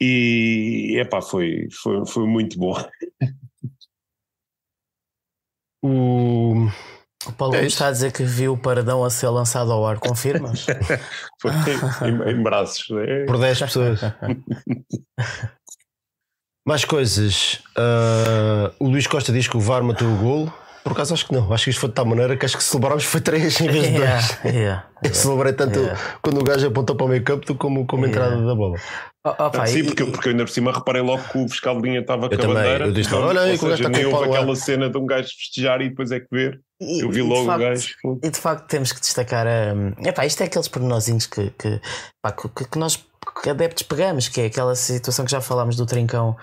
E 0.00 0.96
epá, 0.98 1.22
foi, 1.22 1.68
foi, 1.70 2.06
foi 2.06 2.26
muito 2.26 2.58
bom. 2.58 2.74
O... 5.84 6.66
O 7.26 7.32
Paulo 7.32 7.54
É 7.54 7.58
Gomes 7.58 7.72
isso. 7.72 7.76
está 7.82 7.88
a 7.88 7.90
dizer 7.92 8.12
que 8.12 8.22
viu 8.22 8.52
o 8.52 8.58
paradão 8.58 9.02
a 9.04 9.08
ser 9.10 9.28
lançado 9.28 9.72
ao 9.72 9.86
ar. 9.86 9.98
Confirmas? 9.98 10.66
Foi 11.40 11.50
em, 12.08 12.30
em 12.38 12.42
braços. 12.42 12.84
né? 12.90 13.24
Por 13.26 13.38
10 13.38 13.60
pessoas. 13.60 14.00
Mais 16.66 16.84
coisas. 16.84 17.62
Ah, 17.76 18.72
o 18.78 18.88
Luís 18.88 19.06
Costa 19.06 19.32
diz 19.32 19.46
que 19.48 19.56
o 19.56 19.60
VAR 19.60 19.82
matou 19.82 20.08
o 20.08 20.16
golo. 20.16 20.52
Por 20.82 20.92
acaso 20.92 21.14
acho 21.14 21.26
que 21.26 21.32
não. 21.32 21.50
Acho 21.52 21.64
que 21.64 21.70
isto 21.70 21.80
foi 21.80 21.88
de 21.88 21.94
tal 21.94 22.04
maneira 22.04 22.36
que 22.36 22.44
acho 22.44 22.56
que 22.58 22.62
celebrámos 22.64 23.04
foi 23.04 23.20
3 23.20 23.60
em 23.62 23.68
vez 23.68 23.84
de 23.86 23.90
2. 23.92 24.00
Yeah, 24.02 24.28
yeah. 24.44 24.86
Eu 25.02 25.14
celebrei 25.14 25.52
tanto 25.54 25.78
Yeah. 25.78 26.00
quando 26.22 26.40
o 26.40 26.44
gajo 26.44 26.66
apontou 26.66 26.94
para 26.96 27.06
o 27.06 27.08
meio 27.08 27.22
campo 27.24 27.54
como, 27.54 27.86
como 27.86 28.04
a 28.04 28.08
Yeah. 28.08 28.26
entrada 28.26 28.46
da 28.46 28.54
bola. 28.54 28.76
Oh, 29.26 29.30
oh, 29.38 29.66
Sim, 29.66 29.78
e- 29.78 29.84
porque, 29.84 30.02
e- 30.02 30.10
porque 30.10 30.28
eu 30.28 30.32
ainda 30.32 30.44
por 30.44 30.50
cima 30.50 30.70
reparei 30.70 31.00
logo 31.00 31.22
que 31.24 31.38
o 31.38 31.48
fiscal 31.48 31.80
de 31.80 31.88
linha 31.88 32.00
estava 32.00 32.28
com 32.28 32.34
a 32.34 32.38
também, 32.38 32.54
bandeira. 32.56 32.86
eu 32.86 32.92
disse, 32.92 33.08
Então, 33.08 33.22
olha 33.22 33.40
ou 33.40 33.52
o 33.54 33.56
seja, 33.56 33.88
nem 33.88 34.04
o 34.04 34.08
houve 34.10 34.20
pau 34.24 34.28
lá. 34.30 34.36
aquela 34.38 34.56
cena 34.56 34.90
de 34.90 34.98
um 34.98 35.06
gajo 35.06 35.28
festejar 35.28 35.80
e 35.80 35.88
depois 35.88 36.10
é 36.12 36.20
que 36.20 36.26
ver. 36.30 36.60
e- 36.80 37.00
Eu 37.02 37.08
vi 37.10 37.20
e 37.20 37.22
de 37.22 37.28
logo 37.28 37.42
o 37.42 37.46
facto- 37.46 37.60
gajo. 37.60 37.94
E 38.22 38.30
de 38.30 38.38
facto 38.38 38.66
temos 38.68 38.92
que 38.92 39.00
destacar 39.00 39.46
a. 39.46 40.06
Epá, 40.06 40.26
isto 40.26 40.42
é 40.42 40.46
aqueles 40.46 40.68
pormenorzinhos 40.68 41.26
que, 41.26 41.48
que, 41.52 41.80
pá, 42.22 42.32
que, 42.32 42.48
que 42.66 42.78
nós 42.78 43.02
que 43.42 43.48
adeptos 43.48 43.82
pegamos, 43.84 44.28
que 44.28 44.42
é 44.42 44.46
aquela 44.46 44.74
situação 44.74 45.24
que 45.24 45.30
já 45.30 45.40
falámos 45.40 45.76
do 45.76 45.86
Trincão 45.86 46.36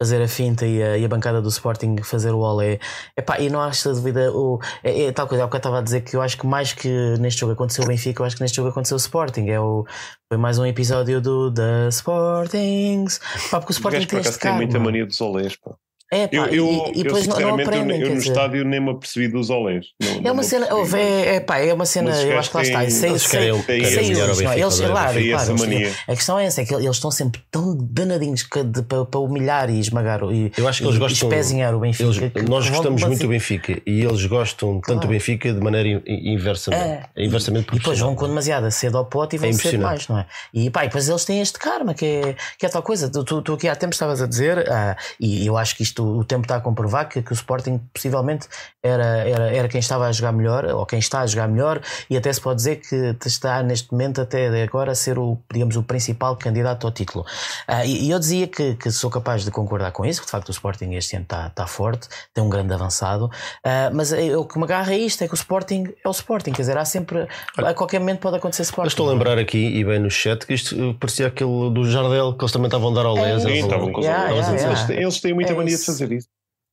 fazer 0.00 0.22
a 0.22 0.28
finta 0.28 0.64
e 0.64 0.82
a, 0.82 0.96
e 0.96 1.04
a 1.04 1.08
bancada 1.08 1.42
do 1.42 1.48
Sporting 1.48 1.96
fazer 2.02 2.32
o 2.32 2.38
olé. 2.38 2.78
Epá, 3.16 3.40
e 3.40 3.50
não 3.50 3.64
esta 3.64 3.92
dúvida. 3.92 4.32
O, 4.32 4.60
é, 4.82 5.04
é 5.04 5.12
tal 5.12 5.26
coisa, 5.26 5.42
é 5.42 5.46
o 5.46 5.48
que 5.48 5.56
eu 5.56 5.58
estava 5.58 5.78
a 5.78 5.82
dizer 5.82 6.02
que 6.02 6.14
eu 6.14 6.22
acho 6.22 6.38
que 6.38 6.46
mais 6.46 6.72
que 6.72 6.88
neste 7.18 7.40
jogo 7.40 7.52
aconteceu 7.52 7.84
o 7.84 7.86
Benfica, 7.88 8.22
eu 8.22 8.26
acho 8.26 8.36
que 8.36 8.42
neste 8.42 8.56
jogo 8.56 8.68
aconteceu 8.68 8.96
o 8.96 9.00
Sporting. 9.00 9.48
É 9.48 9.60
o, 9.60 9.84
foi 10.32 10.38
mais 10.38 10.58
um 10.58 10.66
episódio 10.66 11.20
do 11.20 11.52
The 11.52 11.88
Sportings. 11.88 13.18
Pá, 13.50 13.58
porque 13.58 13.72
o 13.72 13.74
Sporting 13.74 14.00
por 14.00 14.06
tem 14.06 14.20
este 14.20 14.38
têm 14.38 14.52
muita 14.52 14.78
mania 14.78 15.04
dos 15.04 15.20
olés. 15.20 15.56
Pá. 15.56 15.74
É, 16.10 16.26
pá, 16.26 16.36
Eu, 16.36 16.46
eu, 16.46 16.50
e, 16.94 16.98
e 16.98 16.98
eu 17.00 17.04
depois 17.04 17.26
não, 17.26 17.38
eu, 17.38 17.54
aprendem. 17.54 18.00
eu 18.00 18.06
quer 18.06 18.12
no 18.14 18.18
dizer. 18.18 18.28
estádio 18.30 18.64
nem 18.64 18.80
me 18.80 18.90
apercebi 18.92 19.28
dos 19.28 19.50
olés. 19.50 19.86
Não- 20.02 20.28
É 20.30 20.32
uma 20.32 20.42
cena, 20.42 20.74
ouve, 20.74 20.98
é, 20.98 21.34
é, 21.36 21.40
pá, 21.40 21.58
é 21.58 21.72
uma 21.74 21.84
cena, 21.84 22.10
eu 22.22 22.38
acho 22.38 22.50
que 22.50 22.56
lá 22.56 22.62
está. 22.62 22.78
têm- 22.80 22.90
Sei, 22.90 23.10
eles 23.10 23.22
sei, 23.22 23.30
querem- 23.40 23.62
querem 23.62 23.84
sei 23.84 24.04
eles, 24.06 24.18
não 24.18 24.24
é? 24.24 24.28
Benfica, 24.28 24.54
Eles, 24.58 24.80
é? 24.80 24.86
claro, 24.88 25.18
claro, 25.28 25.58
mania. 25.58 25.92
a 26.08 26.14
questão 26.16 26.38
é 26.38 26.46
essa, 26.46 26.62
é 26.62 26.64
que 26.64 26.74
eles 26.74 26.96
estão 26.96 27.10
sempre 27.10 27.42
tão 27.50 27.76
danadinhos 27.78 28.42
que 28.42 28.62
de- 28.64 28.82
para, 28.82 29.04
para 29.04 29.20
humilhar 29.20 29.68
e 29.68 29.78
esmagar 29.80 30.24
o- 30.24 30.32
e, 30.32 30.50
Eu 30.56 30.66
acho 30.66 30.78
que 30.80 30.86
eles 30.86 30.96
e 30.96 30.98
gostam- 30.98 31.28
espezinhar 31.28 31.74
o 31.74 31.80
Benfica. 31.80 32.04
Eles- 32.04 32.48
nós 32.48 32.68
gostamos 32.70 33.02
muito 33.04 33.20
do 33.22 33.28
Benfica 33.28 33.78
e 33.86 34.00
eles 34.02 34.24
gostam 34.24 34.80
tanto 34.80 35.02
do 35.02 35.08
Benfica 35.08 35.52
de 35.52 35.60
maneira 35.60 35.88
in- 35.90 36.02
in- 36.06 36.32
inversamente. 36.32 36.82
É. 36.82 37.02
inversamente 37.24 37.68
E 37.74 37.78
depois 37.78 37.98
vão 37.98 38.14
com 38.14 38.26
demasiada 38.26 38.70
cedo 38.70 38.96
ao 38.96 39.04
pote 39.04 39.36
e 39.36 39.38
vão 39.38 39.50
É 39.50 39.52
ser 39.52 39.78
mais, 39.78 40.08
não 40.08 40.18
é? 40.18 40.26
E 40.54 40.70
pá, 40.70 40.84
e 40.84 40.86
depois 40.88 41.06
eles 41.06 41.24
têm 41.26 41.40
este 41.40 41.58
karma 41.58 41.92
que 41.92 42.06
é, 42.06 42.36
que 42.58 42.64
é 42.64 42.68
tal 42.70 42.82
coisa. 42.82 43.10
Tu, 43.10 43.22
tu, 43.24 43.42
tu 43.42 43.52
aqui 43.52 43.68
há 43.68 43.76
tempo 43.76 43.92
estavas 43.92 44.22
a 44.22 44.26
dizer, 44.26 44.70
ah, 44.70 44.96
e 45.20 45.46
eu 45.46 45.56
acho 45.56 45.76
que 45.76 45.82
isto 45.82 45.97
o 46.02 46.24
tempo 46.24 46.42
está 46.42 46.56
a 46.56 46.60
comprovar 46.60 47.08
que, 47.08 47.22
que 47.22 47.32
o 47.32 47.34
Sporting 47.34 47.78
possivelmente 47.92 48.46
era, 48.82 49.04
era, 49.28 49.54
era 49.54 49.68
quem 49.68 49.80
estava 49.80 50.06
a 50.06 50.12
jogar 50.12 50.32
melhor, 50.32 50.64
ou 50.66 50.86
quem 50.86 50.98
está 50.98 51.20
a 51.20 51.26
jogar 51.26 51.48
melhor, 51.48 51.80
e 52.08 52.16
até 52.16 52.32
se 52.32 52.40
pode 52.40 52.56
dizer 52.56 52.76
que 52.76 53.16
está 53.26 53.62
neste 53.62 53.90
momento, 53.92 54.20
até 54.20 54.62
agora, 54.62 54.92
a 54.92 54.94
ser 54.94 55.18
o, 55.18 55.38
digamos, 55.52 55.76
o 55.76 55.82
principal 55.82 56.36
candidato 56.36 56.86
ao 56.86 56.92
título. 56.92 57.24
Ah, 57.66 57.84
e, 57.84 58.06
e 58.06 58.10
eu 58.10 58.18
dizia 58.18 58.46
que, 58.46 58.74
que 58.74 58.90
sou 58.90 59.10
capaz 59.10 59.44
de 59.44 59.50
concordar 59.50 59.92
com 59.92 60.04
isso, 60.06 60.20
que 60.20 60.26
de 60.26 60.30
facto 60.32 60.48
o 60.48 60.52
Sporting 60.52 60.92
este 60.94 61.16
ano 61.16 61.24
está, 61.24 61.46
está 61.48 61.66
forte, 61.66 62.08
tem 62.32 62.42
um 62.42 62.48
grande 62.48 62.72
avançado, 62.72 63.30
ah, 63.64 63.90
mas 63.92 64.12
é- 64.12 64.36
o 64.36 64.44
que 64.44 64.58
me 64.58 64.64
agarra 64.64 64.92
é 64.92 64.98
isto: 64.98 65.22
é 65.22 65.26
que 65.28 65.34
o 65.34 65.36
Sporting 65.36 65.84
é 66.04 66.08
o 66.08 66.12
Sporting, 66.12 66.52
quer 66.52 66.62
dizer, 66.62 66.76
há 66.78 66.84
sempre, 66.84 67.26
a 67.56 67.74
qualquer 67.74 67.98
momento 68.00 68.20
pode 68.20 68.36
acontecer 68.36 68.62
Sporting. 68.62 68.86
Eu 68.86 68.88
estou 68.88 69.08
a 69.08 69.12
lembrar 69.12 69.38
aqui, 69.38 69.58
e 69.58 69.84
bem 69.84 69.98
no 69.98 70.10
chat, 70.10 70.46
que 70.46 70.54
isto 70.54 70.74
uh, 70.90 70.94
parecia 70.94 71.26
aquele 71.26 71.70
do 71.70 71.84
Jardel, 71.90 72.32
que 72.34 72.44
eles 72.44 72.52
também 72.52 72.66
estavam 72.68 72.90
a 72.90 72.94
dar 72.94 73.06
ao 73.06 73.14
Les. 73.14 73.42
Sim, 73.42 73.48
eles- 73.48 73.64
estavam 73.64 73.92
com 73.92 74.00
os 74.00 74.06
Yeah, 74.06 74.32
olés. 74.32 74.46
yeah, 74.48 74.68
Eles 74.68 74.82
têm- 74.84 74.98
Eles 75.02 75.20
têm 75.20 75.34
muita 75.34 75.52
É 75.52 75.56
mania 75.56 75.76
de. 75.76 75.82
Fazer 75.92 76.12
isso. 76.12 76.28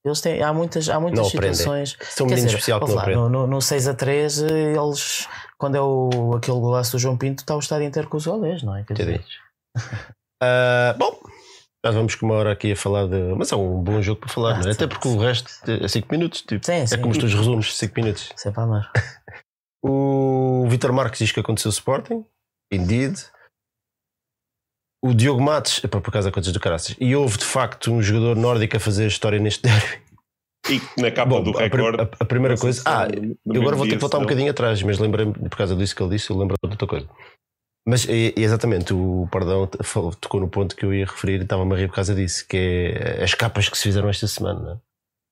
Eles 0.05 0.21
têm, 0.21 0.41
há 0.43 0.53
muitas, 0.53 0.87
há 0.87 0.99
muitas 0.99 1.19
Não 1.19 1.27
aprendem. 1.27 1.53
situações. 1.55 1.97
São 2.11 2.27
um 2.27 2.29
menino 2.29 2.47
especial 2.47 2.79
que 2.79 2.87
não 2.89 2.95
lá, 2.95 3.07
no, 3.09 3.27
no, 3.29 3.47
no 3.47 3.61
6 3.61 3.87
a 3.87 3.93
3, 3.95 4.41
eles, 4.43 5.27
quando 5.57 5.75
é 5.75 5.81
o, 5.81 6.35
aquele 6.35 6.59
golaço 6.59 6.91
do 6.91 6.99
João 6.99 7.17
Pinto, 7.17 7.39
está 7.41 7.55
o 7.55 7.59
estádio 7.59 7.87
inteiro 7.87 8.07
com 8.07 8.17
os 8.17 8.27
olés, 8.27 8.61
não 8.61 8.75
é? 8.75 8.83
Quer 8.83 8.93
dizer. 8.93 9.25
Ah, 10.43 10.93
bom, 10.99 11.17
já 11.83 11.91
vamos 11.91 12.13
com 12.15 12.25
uma 12.25 12.35
hora 12.35 12.51
aqui 12.51 12.73
a 12.73 12.75
falar 12.75 13.07
de. 13.07 13.33
Mas 13.37 13.51
é 13.53 13.55
um 13.55 13.81
bom 13.81 14.01
jogo 14.01 14.19
para 14.19 14.29
falar, 14.29 14.49
Ah, 14.51 14.53
não 14.55 14.59
é? 14.59 14.63
sim. 14.63 14.69
Até 14.71 14.85
porque 14.85 15.07
o 15.07 15.17
resto 15.17 15.49
é 15.65 15.87
5 15.87 16.07
minutos. 16.11 16.41
Tipo, 16.41 16.65
Sim, 16.65 16.73
é 16.73 16.85
sim. 16.85 16.97
como 16.99 17.11
os 17.11 17.17
teus 17.17 17.33
resumos, 17.33 17.75
5 17.77 17.93
minutos. 17.95 18.29
sempre 18.35 18.59
a 18.59 18.63
amar. 18.63 18.91
O 19.83 20.65
Vitor 20.67 20.91
Marques 20.91 21.19
diz 21.19 21.31
que 21.31 21.39
aconteceu 21.39 21.69
o 21.69 21.73
Sporting. 21.73 22.25
Indeed. 22.71 23.15
O 25.05 25.13
Diogo 25.13 25.41
Matos, 25.41 25.79
por 25.81 26.01
causa 26.11 26.29
de 26.29 26.33
coisas 26.33 26.51
do 26.51 26.59
caraças. 26.59 26.95
E 26.99 27.15
houve 27.15 27.37
de 27.37 27.45
facto 27.45 27.91
um 27.93 28.01
jogador 28.01 28.35
nórdico 28.35 28.75
a 28.77 28.79
fazer 28.79 29.05
história 29.07 29.39
neste 29.39 29.61
derby. 29.63 29.99
E 30.67 30.81
na 30.99 31.11
capa 31.11 31.29
Bom, 31.29 31.43
do 31.43 31.51
recorde. 31.51 32.01
a- 32.01 32.09
a 32.19 32.25
primeira 32.25 32.57
coisa. 32.57 32.79
se 32.81 32.87
Ah, 32.87 33.07
eu 33.45 33.61
agora 33.61 33.75
vou 33.75 33.85
ter 33.85 33.93
que 33.95 34.01
voltar 34.01 34.17
um 34.17 34.21
não. 34.21 34.25
bocadinho 34.25 34.49
atrás, 34.49 34.81
mas 34.81 34.97
lembrei-me, 34.97 35.31
por 35.33 35.49
causa 35.57 35.75
disso 35.75 35.95
que 35.95 36.01
ele 36.01 36.09
disse, 36.15 36.31
eu 36.31 36.37
lembro 36.37 36.55
de 36.61 36.69
outra 36.71 36.87
coisa. 36.87 37.07
Mas 37.87 38.09
é, 38.09 38.29
é 38.29 38.33
exatamente, 38.39 38.91
o 38.91 39.27
Pardão 39.31 39.67
tocou 40.19 40.41
no 40.41 40.49
ponto 40.49 40.75
que 40.75 40.83
eu 40.83 40.91
ia 40.91 41.05
referir 41.05 41.39
e 41.39 41.43
estava-me 41.43 41.71
a 41.75 41.77
rir 41.77 41.87
por 41.87 41.93
causa 41.95 42.15
disso, 42.15 42.43
que 42.47 42.57
é 42.57 43.23
as 43.23 43.35
capas 43.35 43.69
que 43.69 43.77
se 43.77 43.83
fizeram 43.83 44.09
esta 44.09 44.27
semana. 44.27 44.81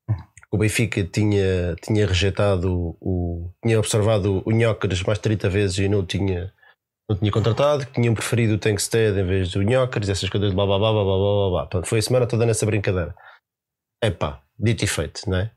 é? 0.09 0.15
O 0.51 0.57
Benfica 0.59 1.03
tinha, 1.03 1.75
tinha 1.81 2.05
rejeitado 2.05 2.95
o, 3.01 3.49
tinha 3.65 3.79
observado 3.79 4.43
o 4.45 4.51
Nhócaras 4.51 5.01
mais 5.01 5.17
de 5.17 5.23
30 5.23 5.49
vezes 5.49 5.79
e 5.79 5.89
não 5.89 6.05
tinha, 6.05 6.53
não 7.09 7.17
tinha 7.17 7.31
contratado, 7.31 7.85
que 7.85 7.93
tinham 7.93 8.13
preferido 8.13 8.53
o 8.55 8.57
Tankstead 8.59 9.19
em 9.19 9.25
vez 9.25 9.51
do 9.51 9.61
Nhócaras, 9.61 10.09
essas 10.09 10.29
coisas, 10.29 10.53
blá 10.53 10.65
blá 10.65 10.79
blá 10.79 10.91
blá 10.93 11.03
blá 11.03 11.17
blá 11.17 11.49
blá. 11.49 11.61
Portanto, 11.63 11.87
foi 11.87 11.99
a 11.99 12.01
semana 12.01 12.27
toda 12.27 12.45
nessa 12.45 12.65
brincadeira. 12.65 13.13
Epá, 14.03 14.41
dito 14.57 14.83
e 14.83 14.87
feito, 14.87 15.29
não 15.29 15.37
é? 15.37 15.51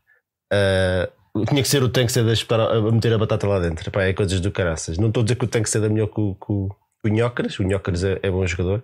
Ah, 0.52 1.08
tinha 1.48 1.62
que 1.62 1.68
ser 1.68 1.82
o 1.82 1.88
Tankstead 1.88 2.28
a, 2.28 2.32
espetar- 2.32 2.70
a 2.70 2.92
meter 2.92 3.12
a 3.12 3.18
batata 3.18 3.46
lá 3.46 3.58
dentro. 3.60 3.88
Epá, 3.88 4.04
é 4.04 4.12
coisas 4.12 4.40
do 4.40 4.50
caraças. 4.50 4.98
Não 4.98 5.08
estou 5.08 5.20
a 5.22 5.24
dizer 5.24 5.36
que 5.36 5.44
o 5.44 5.48
Tankstead 5.48 5.84
é 5.84 5.88
melhor 5.88 6.08
que 6.08 6.20
o, 6.20 6.34
que 6.34 6.52
o, 6.52 6.68
que 7.02 7.10
o 7.10 7.14
Nhócaras, 7.14 7.58
o 7.58 7.62
Nhócaras 7.62 8.04
é, 8.04 8.18
é 8.22 8.30
bom 8.30 8.46
jogador 8.46 8.82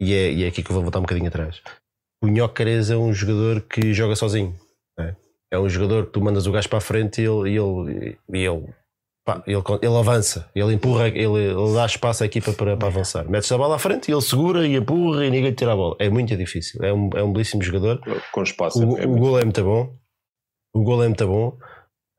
e 0.00 0.14
é, 0.14 0.32
e 0.32 0.44
é 0.44 0.48
aqui 0.48 0.62
que 0.62 0.70
eu 0.70 0.74
vou 0.74 0.82
voltar 0.82 0.98
um 0.98 1.02
bocadinho 1.02 1.28
atrás. 1.28 1.60
O 2.22 2.28
Nhócaras 2.28 2.90
é 2.90 2.96
um 2.96 3.12
jogador 3.12 3.62
que 3.62 3.92
joga 3.94 4.16
sozinho. 4.16 4.54
não 4.98 5.04
É? 5.04 5.16
É 5.52 5.58
um 5.58 5.68
jogador 5.68 6.06
que 6.06 6.12
tu 6.12 6.20
mandas 6.20 6.46
o 6.46 6.52
gajo 6.52 6.68
para 6.68 6.78
a 6.78 6.82
frente 6.82 7.20
e 7.20 7.24
ele, 7.24 7.50
e 7.50 7.56
ele, 7.58 8.18
e 8.32 8.38
ele, 8.38 8.74
pá, 9.30 9.42
ele, 9.46 9.62
ele 9.82 9.96
avança, 9.96 10.50
ele 10.54 10.74
empurra, 10.74 11.08
ele, 11.08 11.24
ele 11.24 11.74
dá 11.74 11.86
espaço 11.86 12.22
à 12.22 12.26
equipa 12.26 12.52
para, 12.52 12.76
para 12.76 12.88
avançar. 12.88 13.28
Metes 13.28 13.50
a 13.52 13.58
bola 13.58 13.76
à 13.76 13.78
frente 13.78 14.08
e 14.08 14.12
ele 14.12 14.20
segura 14.20 14.66
e 14.66 14.76
empurra 14.76 15.24
e 15.24 15.30
ninguém 15.30 15.52
tira 15.52 15.72
a 15.72 15.76
bola. 15.76 15.96
É 15.98 16.08
muito 16.10 16.36
difícil. 16.36 16.82
É 16.82 16.92
um, 16.92 17.10
é 17.14 17.22
um 17.22 17.32
belíssimo 17.32 17.62
jogador. 17.62 18.00
Com 18.32 18.42
espaço. 18.42 18.84
O, 18.84 18.98
é 18.98 19.06
o 19.06 19.14
gol 19.16 19.38
é 19.38 19.44
muito 19.44 19.62
bom. 19.62 19.94
O 20.74 20.82
gol 20.82 21.02
é 21.02 21.06
muito 21.06 21.26
bom. 21.26 21.56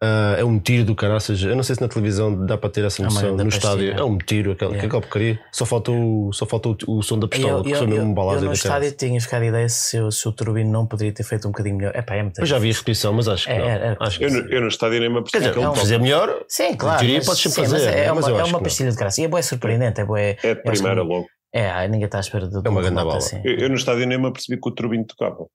Ah, 0.03 0.35
é 0.39 0.43
um 0.43 0.57
tiro 0.59 0.83
do 0.83 0.95
caraças. 0.95 1.43
Eu 1.43 1.55
não 1.55 1.61
sei 1.61 1.75
se 1.75 1.81
na 1.81 1.87
televisão 1.87 2.45
dá 2.45 2.57
para 2.57 2.71
ter 2.71 2.83
essa 2.83 3.03
É 3.03 3.05
uma 3.05 3.13
noção. 3.13 3.37
no 3.37 3.47
estádio 3.47 3.89
pastilha. 3.89 3.99
é 3.99 4.03
um 4.03 4.17
tiro, 4.17 4.51
aquela, 4.53 4.71
Yeah. 4.71 4.87
aquela 4.87 5.01
porcaria. 5.01 5.39
Só 5.51 5.63
faltou, 5.63 6.29
o- 6.29 6.33
só 6.33 6.45
faltou 6.47 6.75
o, 6.87 6.97
o 6.97 7.03
som 7.03 7.19
da 7.19 7.27
pistola, 7.27 7.59
eu, 7.59 7.63
que 7.63 7.71
eu, 7.71 7.77
foi 7.77 7.85
mesmo 7.87 8.05
um 8.09 8.13
balazo 8.13 8.37
eu 8.39 8.41
no 8.45 8.47
do 8.49 8.53
estádio 8.55 8.91
tinha 8.93 9.21
ficado 9.21 9.43
a 9.43 9.45
ideia 9.45 9.69
se, 9.69 9.99
o- 9.99 10.11
se 10.11 10.27
o 10.27 10.31
Turbino 10.31 10.71
não 10.71 10.87
poderia 10.87 11.13
ter 11.13 11.21
feito 11.23 11.47
um 11.47 11.51
bocadinho 11.51 11.75
melhor. 11.77 11.95
Epá, 11.95 12.15
é 12.15 12.23
muito 12.23 12.39
Eu 12.41 12.45
já 12.47 12.57
vi 12.57 12.71
a 12.71 12.73
repetição, 12.73 13.13
mas 13.13 13.27
acho 13.27 13.45
que 13.45 13.51
É, 13.51 13.59
não. 13.59 13.65
é, 13.67 13.71
é. 13.91 13.97
acho 13.99 14.17
que 14.17 14.25
Eu, 14.25 14.29
eu 14.49 14.61
no 14.61 14.67
estádio 14.69 14.99
nem 14.99 15.09
me 15.09 15.15
Quer 15.15 15.19
apercebi 15.19 15.39
dizer, 15.43 15.53
que 15.53 15.59
ele 15.59 15.67
ele 15.67 15.75
fazer 15.79 15.97
melhor. 15.99 16.43
Sim, 16.47 16.73
claro. 16.75 16.97
teoria 16.99 17.17
mas, 17.17 17.25
podes 17.27 17.41
sim, 17.43 17.61
mas 17.61 17.71
fazer, 17.71 17.89
é, 17.89 18.11
mas 18.11 18.25
uma, 18.25 18.31
eu 18.31 18.39
é 18.39 18.41
acho 18.41 18.45
uma 18.45 18.45
que 18.47 18.51
não. 18.53 18.59
pastilha 18.63 18.89
de 18.91 18.97
graça. 18.97 19.21
E 19.21 19.23
é 19.23 19.27
bué 19.27 19.41
surpreendente. 19.43 20.01
É, 20.01 20.05
bué, 20.05 20.37
é 20.41 20.55
de 20.55 20.61
primeira 20.63 21.01
acho 21.01 21.07
que- 21.09 21.13
logo. 21.15 21.27
é, 21.53 21.69
ah, 21.69 21.87
ninguém 21.87 22.05
está 22.05 22.17
à 22.17 22.21
espera 22.21 22.47
de, 22.47 22.59
de 22.59 22.67
É 22.67 22.69
uma 22.71 22.79
um 22.79 22.83
grande 22.83 22.95
bola. 23.03 23.17
assim. 23.17 23.39
Eu, 23.45 23.55
eu 23.55 23.69
no 23.69 23.75
estádio 23.75 24.07
nem 24.07 24.17
me 24.17 24.25
apercebi 24.27 24.59
que 24.59 24.67
o 24.67 24.71
Turbino 24.71 25.05
tocava. 25.05 25.45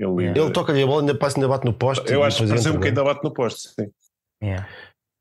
Ele, 0.00 0.22
Yeah. 0.24 0.40
Ele 0.40 0.50
toca-lhe 0.50 0.82
a 0.82 0.86
bola, 0.86 1.02
ainda 1.02 1.14
passa, 1.14 1.36
ainda 1.36 1.48
bate 1.48 1.66
no 1.66 1.74
poste. 1.74 2.10
eu 2.10 2.24
acho 2.24 2.42
que 2.44 2.78
que 2.78 2.86
é? 2.86 2.88
ainda 2.88 3.04
bate 3.04 3.22
no 3.22 3.30
poste. 3.30 3.68
Sim. 3.68 3.90
Yeah. 4.42 4.66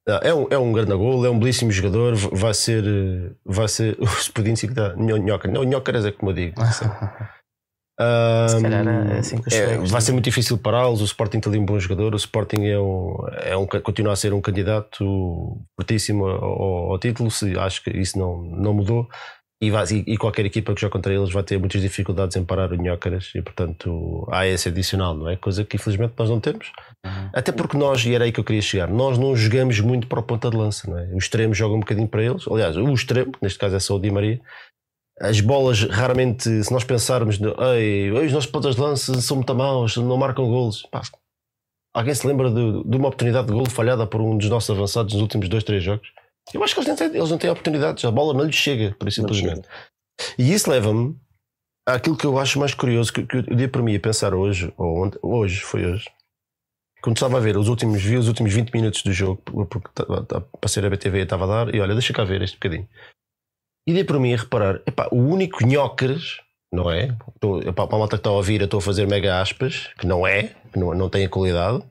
Ah, 0.08 0.22
É 0.24 0.34
um, 0.34 0.48
é 0.50 0.58
um 0.58 0.72
grande 0.72 0.96
gol, 0.96 1.26
é 1.26 1.30
um 1.30 1.38
belíssimo 1.38 1.70
jogador. 1.72 2.16
Vai 2.16 2.54
ser. 2.54 2.84
eh, 2.86 3.32
Vai 3.46 3.68
ser. 3.68 3.98
O 4.00 4.06
Spodinski 4.08 4.70
que 4.70 4.74
dá. 4.74 4.96
Nhócaras. 4.96 5.54
Não, 5.54 5.64
Nhócaras 5.64 6.06
é 6.06 6.12
como 6.12 6.32
eu 6.32 6.36
digo. 6.36 6.56
Se 8.50 8.62
calhar 8.62 8.88
é 8.88 9.20
assim 9.20 9.42
que 9.42 9.54
É, 9.54 9.78
vai 9.78 10.00
ser 10.00 10.14
muito 10.14 10.24
difícil 10.24 10.58
pará-los. 10.58 11.02
O 11.02 11.04
Sporting 11.04 11.42
tem 11.42 11.52
ali 11.52 11.60
um 11.60 11.66
bom 11.66 11.78
jogador. 11.78 12.14
O 12.14 12.18
Sporting 12.18 12.64
é 12.66 12.80
um, 12.80 13.16
é 13.44 13.58
um, 13.58 13.68
continua 13.68 14.14
a 14.14 14.16
ser 14.16 14.34
um 14.34 14.40
candidato 14.40 15.58
fortíssimo 15.76 16.26
ao, 16.26 16.92
ao 16.94 16.98
título. 16.98 17.30
Se, 17.30 17.60
acho 17.60 17.84
que 17.84 17.90
isso 17.90 18.18
não, 18.18 18.42
não 18.42 18.74
mudou. 18.74 19.10
E, 19.62 19.70
vai- 19.70 19.86
e- 20.08 20.18
qualquer 20.18 20.46
equipa 20.46 20.74
que 20.74 20.80
joga 20.80 20.94
contra 20.94 21.14
eles 21.14 21.32
vai 21.34 21.44
ter 21.44 21.60
muitas 21.60 21.82
dificuldades 21.82 22.38
em 22.38 22.46
parar 22.46 22.72
o 22.72 22.82
Nhócaras. 22.82 23.32
E 23.36 23.42
portanto 23.42 24.26
há 24.32 24.48
esse 24.48 24.70
adicional, 24.70 25.14
não 25.14 25.30
é? 25.30 25.36
Coisa 25.36 25.66
que 25.66 25.76
infelizmente 25.76 26.14
nós 26.18 26.30
não 26.30 26.40
temos. 26.40 26.72
Uhum. 27.06 27.30
Até 27.34 27.52
porque 27.52 27.78
nós, 27.78 28.06
e 28.06 28.16
era 28.16 28.24
aí 28.24 28.32
que 28.32 28.40
eu 28.40 28.44
queria 28.44 28.62
chegar, 28.62 28.88
nós 28.88 29.18
não 29.18 29.36
jogamos 29.36 29.80
muito 29.82 30.08
para 30.08 30.20
o 30.22 30.24
ponta 30.24 30.50
de 30.50 30.56
lança, 30.56 30.90
não 30.90 30.98
é? 30.98 31.08
Os 31.14 31.26
extremos 31.26 31.58
jogam 31.58 31.78
um 31.78 31.82
bocadinho 31.82 32.08
para 32.08 32.24
eles. 32.24 32.48
Aliás, 32.48 32.78
o 32.78 32.94
extremo, 32.94 33.34
neste 33.42 33.60
caso 33.60 33.76
é 33.76 33.80
só 33.80 33.96
o 33.96 34.00
Di 34.00 34.10
Maria. 34.10 34.40
As 35.20 35.42
bolas, 35.42 35.84
raramente, 35.84 36.64
se 36.64 36.72
nós 36.72 36.86
pensarmos, 36.86 37.38
Ei, 37.76 38.10
os 38.12 38.32
nossos 38.32 38.50
pontas 38.50 38.76
de 38.76 38.82
lança 38.82 39.20
são 39.22 39.36
muito 39.36 39.54
maus, 39.54 39.98
não 39.98 40.16
marcam 40.16 40.48
golos. 40.48 40.84
Pá, 40.90 41.02
alguém 41.94 42.14
se 42.14 42.26
lembra 42.26 42.50
de, 42.50 42.84
de 42.86 42.96
uma 42.98 43.10
oportunidade 43.10 43.48
de 43.48 43.54
golo 43.54 43.70
falhada 43.70 44.08
por 44.08 44.22
um 44.22 44.38
dos 44.38 44.50
nossos 44.50 44.70
avançados 44.70 45.14
nos 45.14 45.22
últimos 45.22 45.50
dois, 45.50 45.66
três 45.66 45.84
jogos? 45.84 46.08
Eu 46.54 46.64
acho 46.64 46.74
que 46.74 46.80
eles 46.80 46.88
não 46.90 46.96
têm, 46.96 47.08
eles 47.08 47.30
não 47.30 47.38
têm 47.38 47.50
oportunidades, 47.50 48.04
a 48.04 48.12
bola 48.12 48.34
não 48.34 48.46
lhes 48.46 48.56
chega, 48.56 48.96
por 48.98 49.12
simplesmente. 49.12 49.68
E 50.38 50.54
isso 50.54 50.70
leva-me 50.70 51.16
àquilo 51.88 52.18
que 52.18 52.26
eu 52.26 52.38
acho 52.38 52.60
mais 52.60 52.74
curioso, 52.74 53.14
que, 53.14 53.26
que 53.26 53.38
eu 53.38 53.44
dei 53.44 53.68
para 53.68 53.82
mim 53.82 53.96
a 53.96 54.00
pensar 54.00 54.34
hoje, 54.34 54.74
ou 54.78 55.04
ontem, 55.04 55.20
hoje, 55.22 55.62
foi 55.62 55.86
hoje, 55.86 56.10
quando 57.02 57.16
estava 57.16 57.38
a 57.38 57.40
ver 57.40 57.58
os 57.58 57.68
últimos, 57.68 58.02
vi 58.02 58.18
os 58.18 58.28
últimos 58.28 58.54
20 58.54 58.72
minutos 58.72 59.04
do 59.04 59.14
jogo, 59.14 59.42
porque 59.70 59.90
ser 60.68 60.86
a 60.86 60.90
BTV 60.90 61.20
estava 61.22 61.46
a 61.46 61.66
dar, 61.66 61.76
e 61.76 61.80
olha, 61.80 61.94
deixa 61.94 62.14
cá 62.14 62.24
ver 62.24 62.42
este 62.42 62.58
bocadinho. 62.58 62.88
E 63.88 63.94
dei 63.94 64.04
para 64.04 64.20
mim 64.20 64.34
a 64.34 64.38
reparar, 64.38 64.82
epá, 64.86 65.08
o 65.12 65.18
único 65.18 65.66
nhócares, 65.66 66.42
não 66.72 66.92
é? 66.92 67.18
Estou, 67.36 67.62
epá, 67.62 67.88
para 67.88 67.96
a 67.96 68.00
malta 68.00 68.18
que 68.18 68.22
está 68.22 68.30
a 68.30 68.34
ouvir, 68.34 68.62
eu 68.62 68.66
estou 68.66 68.80
a 68.80 68.82
fazer 68.82 69.08
mega 69.08 69.42
aspas, 69.42 69.88
que 69.98 70.06
não 70.06 70.28
é, 70.28 70.56
que 70.72 70.78
não, 70.78 70.94
não 70.94 71.10
tem 71.10 71.26
a 71.26 71.30
qualidade, 71.30 71.84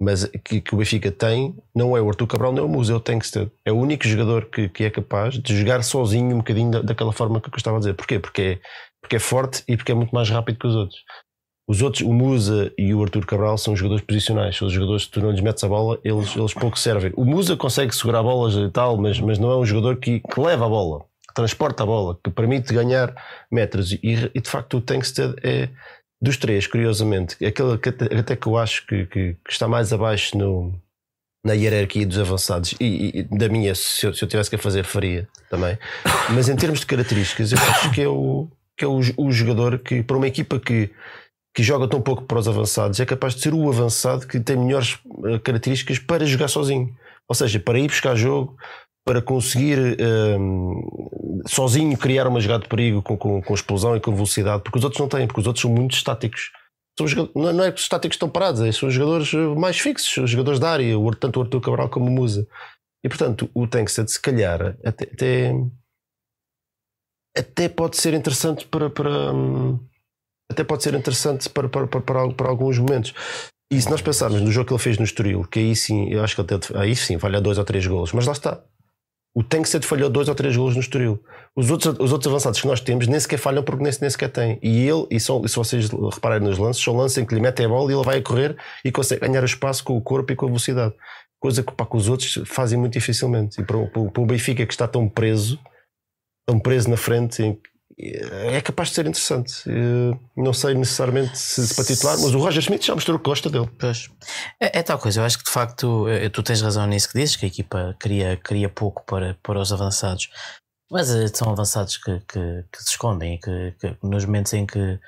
mas 0.00 0.24
que, 0.44 0.60
que 0.60 0.74
o 0.74 0.78
Benfica 0.78 1.10
tem, 1.10 1.56
não 1.74 1.96
é 1.96 2.00
o 2.00 2.08
Artur 2.08 2.26
Cabral, 2.26 2.52
nem 2.52 2.62
o 2.62 2.68
Museu 2.68 3.00
Tankstead. 3.00 3.50
É 3.64 3.72
o 3.72 3.76
único 3.76 4.06
jogador 4.06 4.46
que, 4.46 4.68
que 4.68 4.84
é 4.84 4.90
capaz 4.90 5.38
de 5.38 5.56
jogar 5.58 5.82
sozinho 5.82 6.34
um 6.34 6.38
bocadinho 6.38 6.70
da- 6.70 6.82
daquela 6.82 7.12
forma 7.12 7.40
que 7.40 7.48
eu 7.48 7.56
estava 7.56 7.76
a 7.76 7.80
dizer. 7.80 7.94
Porquê? 7.94 8.18
Porque 8.18 8.42
é, 8.42 8.58
porque 9.00 9.16
é 9.16 9.18
forte 9.18 9.62
e 9.66 9.76
porque 9.76 9.92
é 9.92 9.94
muito 9.94 10.14
mais 10.14 10.28
rápido 10.28 10.58
que 10.58 10.66
os 10.66 10.74
outros. 10.74 11.00
Os 11.68 11.82
outros, 11.82 12.02
o 12.02 12.12
Musa 12.12 12.72
e 12.78 12.94
o 12.94 13.02
Artur 13.02 13.26
Cabral, 13.26 13.58
são 13.58 13.74
jogadores 13.74 14.04
posicionais. 14.04 14.56
São 14.56 14.68
os 14.68 14.74
jogadores 14.74 15.06
que 15.06 15.10
tu 15.12 15.20
não 15.20 15.32
lhes 15.32 15.40
metes 15.40 15.64
a 15.64 15.68
bola, 15.68 15.98
eles, 16.04 16.36
eles 16.36 16.54
pouco 16.54 16.78
servem. 16.78 17.12
O 17.16 17.24
Musa 17.24 17.56
consegue 17.56 17.92
segurar 17.92 18.22
bolas 18.22 18.54
e 18.54 18.70
tal, 18.70 18.96
mas, 18.96 19.18
mas 19.18 19.38
não 19.38 19.50
é 19.50 19.56
um 19.56 19.64
jogador 19.66 19.96
que, 19.96 20.20
que 20.20 20.40
leva 20.40 20.66
a 20.66 20.68
bola, 20.68 21.00
que 21.26 21.34
transporta 21.34 21.82
a 21.82 21.86
bola, 21.86 22.16
que 22.22 22.30
permite 22.30 22.72
ganhar 22.72 23.12
metros. 23.50 23.90
E, 23.92 24.30
e 24.32 24.40
de 24.40 24.48
facto 24.48 24.76
o 24.76 24.80
Tankstead 24.80 25.34
é 25.42 25.70
dos 26.26 26.36
três, 26.36 26.66
curiosamente, 26.66 27.42
aquele 27.44 27.78
que 27.78 27.88
até, 27.88 28.04
até 28.18 28.36
que 28.36 28.46
eu 28.46 28.56
acho 28.56 28.86
que, 28.86 29.06
que- 29.06 29.36
que 29.44 29.50
está 29.52 29.66
mais 29.66 29.92
abaixo 29.92 30.36
no, 30.36 30.74
na 31.44 31.52
hierarquia 31.54 32.06
dos 32.06 32.18
avançados 32.18 32.74
e, 32.80 33.20
e 33.20 33.22
da 33.22 33.48
minha, 33.48 33.74
se 33.74 34.04
eu, 34.06 34.12
se 34.12 34.22
eu 34.22 34.28
tivesse 34.28 34.50
que 34.50 34.56
fazer, 34.58 34.84
faria 34.84 35.28
também. 35.48 35.78
Mas 36.34 36.48
em 36.48 36.56
termos 36.56 36.80
de 36.80 36.86
características, 36.86 37.52
eu 37.52 37.58
acho 37.58 37.90
que 37.92 38.02
é 38.02 38.08
o, 38.08 38.48
que 38.76 38.84
é 38.84 38.88
o, 38.88 39.00
o 39.16 39.30
jogador 39.32 39.78
que, 39.78 40.02
para 40.02 40.16
uma 40.16 40.26
equipa 40.26 40.58
que, 40.58 40.90
que 41.54 41.62
joga 41.62 41.88
tão 41.88 42.00
pouco 42.02 42.22
para 42.24 42.38
os 42.38 42.48
avançados, 42.48 43.00
é 43.00 43.06
capaz 43.06 43.34
de 43.34 43.40
ser 43.42 43.54
o 43.54 43.68
avançado 43.68 44.26
que 44.26 44.38
tem 44.40 44.56
melhores 44.56 44.98
eh, 45.24 45.38
características 45.38 45.98
para 45.98 46.26
jogar 46.26 46.48
sozinho. 46.48 46.94
Ou 47.28 47.34
seja, 47.34 47.58
para 47.58 47.78
ir 47.78 47.88
buscar 47.88 48.14
jogo, 48.14 48.56
para 49.06 49.22
conseguir 49.22 49.96
hum, 50.00 51.40
sozinho 51.46 51.96
criar 51.96 52.26
uma 52.26 52.40
jogada 52.40 52.64
de 52.64 52.68
perigo 52.68 53.00
com, 53.00 53.16
com, 53.16 53.40
com 53.40 53.54
explosão 53.54 53.96
e 53.96 54.00
com 54.00 54.12
velocidade, 54.12 54.64
porque 54.64 54.78
os 54.78 54.84
outros 54.84 55.00
não 55.00 55.08
têm, 55.08 55.28
porque 55.28 55.40
os 55.40 55.46
outros 55.46 55.62
são 55.62 55.70
muito 55.70 55.94
estáticos. 55.94 56.50
São 56.98 57.06
não, 57.36 57.62
é 57.62 57.70
que 57.70 57.78
os 57.78 57.84
estáticos 57.84 58.16
estão 58.16 58.28
parados, 58.28 58.60
é, 58.62 58.72
são 58.72 58.90
jogadores 58.90 59.32
eh, 59.32 59.54
mais 59.54 59.78
fixos, 59.78 60.16
os 60.16 60.30
jogadores 60.30 60.58
da 60.58 60.70
área, 60.70 60.94
tanto 61.20 61.38
o 61.38 61.42
Artur 61.42 61.60
Cabral 61.60 61.88
como 61.88 62.06
o 62.06 62.10
Musa. 62.10 62.48
E 63.04 63.08
portanto, 63.08 63.48
o 63.54 63.66
Tankstead, 63.68 64.10
se 64.10 64.20
calhar, 64.20 64.76
até, 64.84 65.04
até, 65.04 65.52
até 67.36 67.68
pode 67.68 67.96
ser 67.96 68.12
interessante 68.12 68.66
para. 68.66 68.90
para 68.90 69.30
até 70.50 70.64
pode 70.64 70.82
ser 70.82 70.94
interessante 70.94 71.48
para, 71.50 71.68
para, 71.68 71.86
para, 71.86 72.00
para, 72.00 72.32
para 72.32 72.48
alguns 72.48 72.78
momentos. 72.78 73.12
E 73.70 73.80
se 73.80 73.90
nós 73.90 74.00
pensarmos 74.00 74.40
no 74.40 74.50
jogo 74.50 74.68
que 74.68 74.72
ele 74.72 74.82
fez 74.82 74.96
no 74.96 75.04
Estoril, 75.04 75.44
que 75.44 75.58
aí 75.58 75.76
sim, 75.76 76.08
eu 76.08 76.24
acho 76.24 76.34
que 76.34 76.44
teve, 76.44 76.78
aí 76.78 76.96
sim 76.96 77.18
falha 77.18 77.40
dois 77.40 77.58
ou 77.58 77.64
três 77.64 77.86
golos, 77.86 78.12
mas 78.12 78.26
lá 78.26 78.32
está. 78.32 78.64
O 79.36 79.42
Tankstead 79.42 79.86
falhou 79.86 80.08
dois 80.08 80.28
ou 80.28 80.34
três 80.34 80.56
golos 80.56 80.74
no 80.74 80.80
Estoril. 80.80 81.22
Os 81.54 81.70
outros, 81.70 81.94
os 82.00 82.10
outros 82.10 82.26
avançados 82.32 82.58
que 82.58 82.66
nós 82.66 82.80
temos 82.80 83.06
nem 83.06 83.20
sequer 83.20 83.36
falham 83.38 83.62
porque 83.62 83.82
nem, 83.82 83.92
nem 84.00 84.08
sequer 84.08 84.30
têm. 84.32 84.58
E 84.62 84.88
ele, 84.88 85.06
e, 85.10 85.20
são, 85.20 85.44
e 85.44 85.48
se 85.48 85.56
vocês 85.56 85.90
repararem 86.14 86.48
nos 86.48 86.56
lances, 86.58 86.82
são 86.82 86.96
lances 86.96 87.18
em 87.18 87.26
que 87.26 87.34
lhe 87.34 87.40
metem 87.40 87.66
a 87.66 87.68
bola 87.68 87.92
e 87.92 87.94
ele 87.94 88.02
vai 88.02 88.16
a 88.18 88.22
correr 88.22 88.56
e 88.82 88.90
consegue 88.90 89.20
ganhar 89.28 89.44
espaço 89.44 89.84
com 89.84 89.94
o 89.94 90.00
corpo 90.00 90.32
e 90.32 90.36
com 90.36 90.46
a 90.46 90.48
velocidade. 90.48 90.94
Coisa 91.38 91.62
que, 91.62 91.70
pá, 91.70 91.84
que 91.84 91.96
os 91.98 92.08
outros 92.08 92.40
fazem 92.46 92.78
muito 92.78 92.94
dificilmente. 92.94 93.60
E 93.60 93.64
para, 93.64 93.76
o- 93.76 93.90
o- 93.94 94.10
para 94.10 94.22
o 94.22 94.26
Benfica 94.26 94.64
que 94.64 94.72
está 94.72 94.88
tão 94.88 95.06
preso, 95.06 95.58
tão 96.48 96.58
preso 96.58 96.88
na 96.88 96.96
frente, 96.96 97.42
em- 97.42 97.58
é 97.98 98.60
capaz 98.60 98.88
de 98.90 98.94
ser 98.96 99.06
interessante. 99.06 99.52
Eh, 99.68 100.18
Não 100.36 100.52
sei 100.52 100.74
necessariamente 100.74 101.36
se, 101.38 101.74
para 101.74 101.84
titular, 101.84 102.16
mas 102.18 102.34
o 102.34 102.38
Roger 102.38 102.60
Smith 102.60 102.84
já 102.84 102.94
mostrou 102.94 103.18
que 103.18 103.24
gosta 103.24 103.48
dele. 103.48 103.70
Pois. 103.78 104.10
É, 104.60 104.78
é 104.80 104.82
tal 104.82 104.98
coisa, 104.98 105.20
eu 105.20 105.24
acho 105.24 105.38
que 105.38 105.44
de 105.44 105.50
facto 105.50 106.06
eh, 106.08 106.28
tu 106.28 106.42
tens 106.42 106.60
razão 106.60 106.86
nisso 106.86 107.08
que 107.10 107.18
dizes, 107.18 107.36
que 107.36 107.46
a 107.46 107.48
equipa 107.48 107.96
queria, 108.00 108.36
queria 108.36 108.68
pouco 108.68 109.04
para, 109.06 109.38
para 109.42 109.58
os 109.60 109.72
avançados, 109.72 110.28
mas 110.90 111.10
eh, 111.10 111.28
são 111.28 111.50
avançados 111.50 111.96
que, 111.96 112.20
que, 112.28 112.64
que 112.72 112.82
se 112.82 112.90
escondem 112.90 113.40
que, 113.40 113.72
que 113.80 113.96
nos 114.02 114.24
momentos 114.26 114.52
em 114.52 114.66
que, 114.66 115.00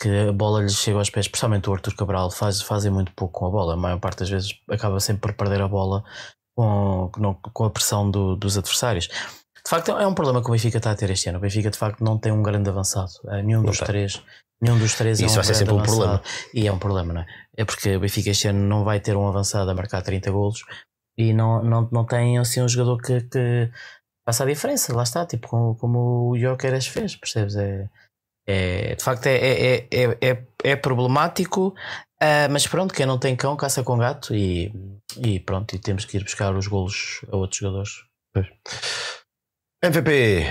que 0.00 0.08
a 0.28 0.32
bola 0.32 0.62
lhes 0.62 0.74
chega 0.76 0.98
aos 0.98 1.10
pés, 1.10 1.26
especialmente 1.26 1.68
o 1.68 1.72
Arthur 1.74 1.94
Cabral, 1.94 2.30
faz, 2.30 2.62
fazem 2.62 2.90
muito 2.90 3.12
pouco 3.12 3.40
com 3.40 3.46
a 3.46 3.50
bola. 3.50 3.74
A 3.74 3.76
maior 3.76 4.00
parte 4.00 4.20
das 4.20 4.30
vezes 4.30 4.50
acaba 4.70 4.98
sempre 5.00 5.20
por 5.20 5.34
perder 5.34 5.60
a 5.60 5.68
bola 5.68 6.02
com- 6.56 7.10
com 7.52 7.64
a 7.64 7.70
pressão 7.70 8.10
do- 8.10 8.36
dos 8.36 8.56
adversários. 8.58 9.08
De 9.64 9.70
facto, 9.70 9.92
é 9.92 10.06
um 10.06 10.14
problema 10.14 10.42
que 10.42 10.48
o 10.48 10.52
Benfica 10.52 10.78
está 10.78 10.90
a 10.90 10.94
ter 10.96 11.10
este 11.10 11.28
ano. 11.28 11.38
O 11.38 11.40
Benfica, 11.40 11.70
de 11.70 11.78
facto, 11.78 12.02
não 12.02 12.18
tem 12.18 12.32
um 12.32 12.42
grande 12.42 12.68
avançado. 12.68 13.10
Eh, 13.28 13.42
Nenhum 13.42 13.60
Não 13.60 13.66
dos 13.70 13.78
tem. 13.78 13.86
três. 13.86 14.22
Nenhum 14.60 14.78
dos 14.78 14.94
três 14.94 15.20
Isso 15.20 15.28
é 15.28 15.32
um 15.32 15.34
vai 15.36 15.44
ser 15.44 15.54
sempre 15.54 15.74
um 15.74 15.78
avançado. 15.78 15.98
problema. 15.98 16.22
E 16.54 16.66
é 16.66 16.72
um 16.72 16.78
problema, 16.78 17.12
não 17.12 17.20
é? 17.22 17.26
É 17.56 17.64
porque 17.64 17.96
o 17.96 18.00
Benfica 18.00 18.30
este 18.30 18.48
ano 18.48 18.60
não 18.60 18.84
vai 18.84 19.00
ter 19.00 19.16
um 19.16 19.26
avançado 19.26 19.70
a 19.70 19.74
marcar 19.74 20.02
30 20.02 20.30
golos 20.30 20.64
e 21.16 21.32
não, 21.32 21.62
não, 21.62 21.88
não 21.92 22.04
tem 22.04 22.38
assim 22.38 22.60
um 22.62 22.68
jogador 22.68 22.98
que, 23.02 23.20
que 23.22 23.70
faça 24.26 24.42
a 24.44 24.46
diferença. 24.46 24.94
Lá 24.94 25.02
está, 25.04 25.24
tipo 25.26 25.48
como, 25.48 25.76
como 25.76 26.30
o 26.30 26.38
Jokeres 26.38 26.86
fez, 26.86 27.14
percebes? 27.16 27.54
É, 27.56 27.88
é, 28.46 28.94
de 28.96 29.02
facto, 29.02 29.26
é, 29.26 29.36
é, 29.36 29.74
é, 29.76 29.88
é, 29.90 30.18
é- 30.30 30.46
é 30.64 30.76
problemático, 30.76 31.74
ah, 32.20 32.48
mas 32.50 32.66
pronto, 32.66 32.92
quem 32.94 33.06
não 33.06 33.18
tem 33.18 33.34
cão 33.36 33.56
caça 33.56 33.82
com 33.84 33.96
gato 33.98 34.34
e, 34.34 34.72
e 35.18 35.38
pronto, 35.40 35.74
e 35.74 35.78
temos 35.78 36.04
que 36.04 36.16
ir 36.16 36.24
buscar 36.24 36.54
os 36.54 36.66
golos 36.68 37.20
a 37.32 37.36
outros 37.36 37.58
jogadores. 37.60 37.90
MVP. 39.82 40.44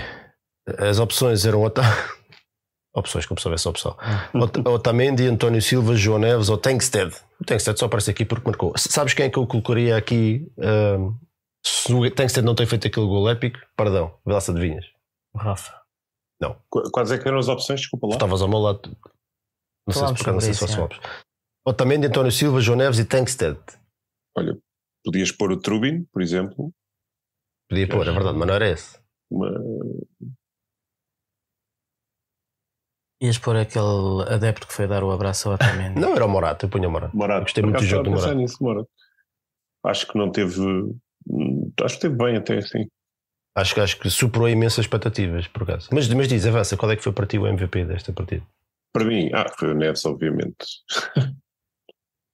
As 0.77 0.99
opções 0.99 1.45
eram 1.45 1.61
Ota... 1.63 1.81
opções, 2.95 3.25
como 3.25 3.39
se 3.39 3.47
houvesse 3.47 3.67
opção. 3.67 3.97
Ot- 4.33 4.67
Otamendi, 4.67 5.25
António 5.27 5.61
Silva, 5.61 5.95
João 5.95 6.19
Neves 6.19 6.49
ou 6.49 6.57
Tankstead. 6.57 7.15
O 7.39 7.45
Tankstead 7.45 7.79
só 7.79 7.85
aparece 7.85 8.11
aqui 8.11 8.25
porque 8.25 8.47
marcou. 8.47 8.73
Sabes 8.77 9.13
quem 9.13 9.25
é 9.25 9.29
que 9.29 9.37
eu 9.39 9.47
colocaria 9.47 9.95
aqui? 9.95 10.51
ahm, 10.59 11.13
se 11.65 11.93
o 11.93 12.09
Tankstead 12.11 12.45
não 12.45 12.55
tem 12.55 12.65
feito 12.65 12.87
aquele 12.87 13.05
gol 13.05 13.29
épico, 13.29 13.59
perdão, 13.77 14.17
Vilaça 14.25 14.53
de 14.53 14.59
Vinhas. 14.59 14.85
Rafa. 15.35 15.79
Qu- 16.69 16.89
Quais 16.91 17.11
é 17.11 17.17
que 17.17 17.27
eram 17.27 17.37
as 17.37 17.47
opções? 17.47 17.81
Desculpa 17.81 18.07
lá. 18.07 18.13
Estavas 18.13 18.41
ao 18.41 18.47
meu 18.49 18.59
lado. 18.59 18.97
Não 19.87 19.93
sei 19.93 20.07
se 20.07 20.27
não 20.27 20.39
sei 20.39 20.53
se 20.53 20.59
sobre 20.59 20.59
fosse 20.59 20.73
isso, 20.73 20.81
opções. 20.81 21.01
Otamendi, 21.65 22.07
António 22.07 22.31
Silva, 22.31 22.59
João 22.61 22.77
Neves 22.77 22.99
e 22.99 23.05
Tankstead. 23.05 23.59
Olha, 24.35 24.57
podias 25.05 25.31
pôr 25.31 25.51
o 25.51 25.59
Trubin, 25.59 26.03
por 26.11 26.21
exemplo. 26.21 26.71
Podia 27.69 27.87
pôr, 27.87 28.07
é 28.07 28.11
verdade, 28.11 28.37
mas 28.37 28.47
não 28.47 28.55
era 28.55 28.69
esse. 28.69 28.99
Uma- 29.31 29.49
Ias 33.21 33.37
pôr 33.37 33.55
aquele 33.55 34.23
adepto 34.27 34.65
que 34.67 34.73
foi 34.73 34.87
dar 34.87 35.03
o 35.03 35.11
abraço 35.11 35.47
ao 35.49 35.55
Otamendi. 35.55 35.99
Não 35.99 36.15
era 36.15 36.25
o 36.25 36.29
Morato, 36.29 36.65
eu 36.65 36.69
punha 36.69 36.87
o 36.87 36.91
Morato. 36.91 37.15
Morato. 37.15 37.41
Gostei 37.43 37.63
muito 37.63 37.77
do 37.77 37.83
jogo 37.85 38.03
do 38.03 38.11
Morato. 38.11 38.33
nisso, 38.35 38.57
Morato. 38.63 38.89
Acho 39.85 40.07
que 40.07 40.17
não 40.17 40.31
teve. 40.31 40.59
hum, 40.59 41.71
Acho 41.83 41.95
que 41.95 42.01
teve 42.01 42.15
bem 42.15 42.37
até 42.37 42.57
assim. 42.57 42.87
Acho, 43.55 43.75
que- 43.75 43.81
acho 43.81 43.99
que 43.99 44.09
superou 44.09 44.49
imensas 44.49 44.79
expectativas, 44.85 45.47
por 45.47 45.63
acaso. 45.63 45.89
Mas, 45.91 46.07
mas 46.09 46.27
diz, 46.27 46.45
avança, 46.47 46.75
qual 46.77 46.91
é 46.91 46.95
que 46.95 47.03
foi 47.03 47.11
para 47.13 47.27
ti 47.27 47.37
o 47.37 47.45
MVP 47.47 47.85
desta 47.85 48.11
partida? 48.11 48.43
Para 48.93 49.05
mim, 49.05 49.29
ah, 49.33 49.47
foi 49.57 49.71
o 49.71 49.75
Neves, 49.75 50.03
obviamente. 50.05 50.65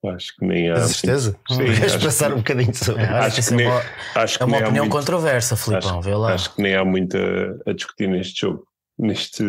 acho 0.09 0.35
que 0.35 0.45
nem 0.45 0.69
há. 0.71 0.75
Tens 0.75 0.95
certeza? 0.97 1.39
Sim, 1.49 1.57
Queres 1.57 1.95
pensar 1.97 2.27
que- 2.27 2.33
um 2.33 2.37
bocadinho 2.37 2.73
sobre 2.75 3.03
É, 3.03 3.05
acho 3.07 3.39
Acho 3.39 3.47
que 3.47 3.53
é 3.53 3.57
nem- 3.57 3.67
uma, 3.67 3.81
Acho 4.15 4.37
que 4.37 4.43
é 4.43 4.45
uma 4.45 4.57
opinião 4.57 4.85
muito- 4.85 4.97
controversa, 4.97 5.55
Filipão. 5.55 6.01
Vê 6.01 6.15
lá. 6.15 6.33
Acho 6.33 6.53
que 6.55 6.61
nem 6.61 6.75
há 6.75 6.83
muito 6.85 7.17
a, 7.17 7.69
a 7.71 7.73
discutir 7.73 8.07
neste 8.07 8.41
jogo. 8.41 8.65
Neste. 8.99 9.43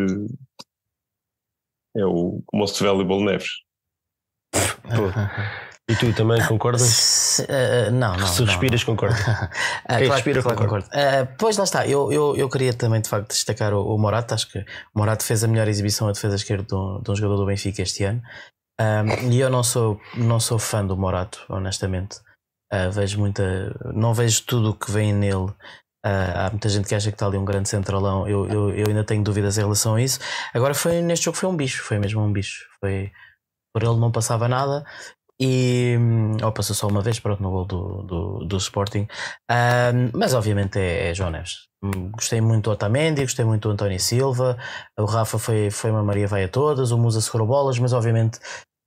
É 1.97 2.05
o 2.05 2.43
Most 2.53 2.83
Valuable 2.83 3.25
Neves. 3.25 3.49
E 5.91 5.97
tu 5.97 6.13
também 6.13 6.45
concordas? 6.47 6.83
Se- 7.39 7.47
eh, 7.49 7.91
não, 7.91 8.15
não. 8.17 8.27
Se 8.27 8.41
não, 8.43 8.49
respiras, 8.49 8.85
concordas. 8.85 9.19
Ah, 9.89 9.97
Quem 9.97 10.07
claro, 10.07 10.13
respira, 10.15 10.43
claro 10.43 10.59
concordo. 10.59 10.87
Ah, 10.93 11.27
pois 11.39 11.57
lá 11.57 11.65
está, 11.65 11.87
eu, 11.87 12.13
eu, 12.13 12.37
eu 12.37 12.49
queria 12.51 12.75
também 12.75 13.01
de 13.01 13.09
facto 13.09 13.29
destacar 13.29 13.73
o, 13.73 13.95
o 13.95 13.99
Morato. 13.99 14.35
Acho 14.35 14.51
que 14.53 14.59
o 14.59 14.65
Morato 14.99 15.25
fez 15.25 15.43
a 15.43 15.49
melhor 15.49 15.67
exibição 15.67 16.07
a 16.09 16.13
defesa 16.13 16.37
esquerda 16.37 16.65
de 16.65 16.75
um, 16.75 17.01
de 17.01 17.11
um 17.11 17.17
jogador 17.17 17.37
do 17.39 17.47
Benfica 17.47 17.81
este 17.81 18.05
ano. 18.05 18.21
Ah, 18.81 19.03
e 19.31 19.41
eu 19.41 19.51
não 19.51 19.63
sou, 19.63 20.01
não 20.17 20.39
sou 20.39 20.59
fã 20.59 20.85
do 20.87 20.97
Morato, 20.97 21.45
honestamente. 21.49 22.21
Ah, 22.71 22.89
vejo 22.89 23.19
muita. 23.19 23.75
Não 23.95 24.15
vejo 24.15 24.45
tudo 24.45 24.71
o 24.71 24.75
que 24.75 24.91
vem 24.91 25.13
nele. 25.13 25.53
Ah, 26.05 26.47
há 26.47 26.51
muita 26.51 26.69
gente 26.69 26.89
que 26.89 26.95
acha 26.95 27.11
que 27.11 27.17
está 27.17 27.27
ali 27.27 27.37
um 27.39 27.45
grande 27.45 27.69
centralão. 27.69 28.29
Eu, 28.29 28.47
eu, 28.49 28.71
eu 28.75 28.87
ainda 28.89 29.05
tenho 29.05 29.23
dúvidas 29.25 29.59
em 29.59 29.63
relação 29.63 29.97
a 29.97 30.03
isso. 30.03 30.21
Agora 30.55 30.75
foi 30.75 31.01
neste 31.03 31.25
jogo 31.25 31.37
foi 31.37 31.49
um 31.49 31.57
bicho, 31.57 31.83
foi 31.83 31.99
mesmo 31.99 32.23
um 32.23 32.33
bicho. 32.33 32.67
Foi, 32.81 33.11
por 33.75 33.83
ele 33.83 33.99
não 33.99 34.13
passava 34.13 34.49
nada. 34.49 34.85
E 35.41 35.97
hum, 35.99 36.37
ou 36.43 36.53
passou 36.53 36.75
só 36.75 36.89
uma 36.89 37.01
vez 37.01 37.21
pronto, 37.21 37.43
no 37.43 37.51
gol 37.51 37.65
do, 37.65 38.03
do, 38.03 38.45
do 38.45 38.57
Sporting. 38.59 39.07
Mas 40.15 40.35
obviamente 40.35 40.79
é, 40.79 41.11
é 41.11 41.15
João 41.15 41.31
Neves. 41.31 41.69
Hum, 41.83 42.11
Gostei 42.11 42.41
muito 42.41 42.65
do 42.65 42.71
Otamendi, 42.73 43.23
gostei 43.23 43.45
muito 43.45 43.69
do 43.69 43.73
António 43.73 44.01
Silva. 44.01 44.59
O 44.99 45.05
Rafa 45.05 45.39
foi, 45.39 45.71
foi 45.71 45.91
uma 45.91 46.03
Maria 46.03 46.27
vai 46.27 46.45
a 46.45 46.49
todas, 46.49 46.91
o 46.91 46.99
Musa 46.99 47.21
segurou 47.21 47.47
bolas, 47.47 47.79
mas 47.79 47.93
obviamente 47.93 48.39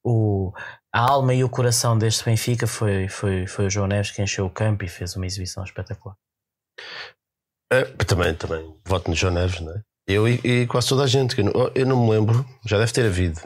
o, 0.04 0.52
a 0.94 1.12
alma 1.12 1.34
e 1.34 1.44
o 1.44 1.50
coração 1.50 1.98
deste 1.98 2.26
Benfica 2.26 2.68
foi, 2.68 3.08
foi, 3.08 3.48
foi 3.48 3.68
o 3.68 3.70
João 3.70 3.88
Neves 3.88 4.12
que 4.12 4.22
encheu 4.22 4.46
o 4.46 4.50
campo 4.50 4.84
e 4.84 4.88
fez 4.88 5.16
uma 5.16 5.26
exibição 5.26 5.64
espetacular. 5.64 6.16
É, 7.72 7.86
também, 8.06 8.36
também. 8.36 8.76
Voto 8.86 9.10
no 9.10 9.16
João 9.16 9.34
Neves, 9.34 9.62
não 9.62 9.74
é? 9.74 9.82
Eu 10.08 10.28
e, 10.28 10.42
e 10.44 10.68
quase 10.68 10.90
toda 10.90 11.04
a 11.04 11.08
gente. 11.08 11.36
que 11.36 11.42
Eu 11.42 11.46
não, 11.46 11.72
eu 11.74 11.86
não 11.86 12.04
me 12.04 12.12
lembro, 12.12 12.46
já 12.66 12.78
deve 12.78 12.92
ter 12.92 13.06
havido. 13.06 13.40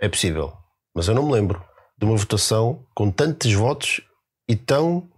É 0.00 0.08
possível. 0.08 0.52
Mas 0.94 1.08
eu 1.08 1.14
não 1.14 1.26
me 1.26 1.32
lembro 1.32 1.64
de 1.98 2.04
uma 2.04 2.16
votação 2.16 2.86
com 2.94 3.10
tantos 3.10 3.52
votos 3.52 4.00
e 4.48 4.54
tão. 4.54 5.10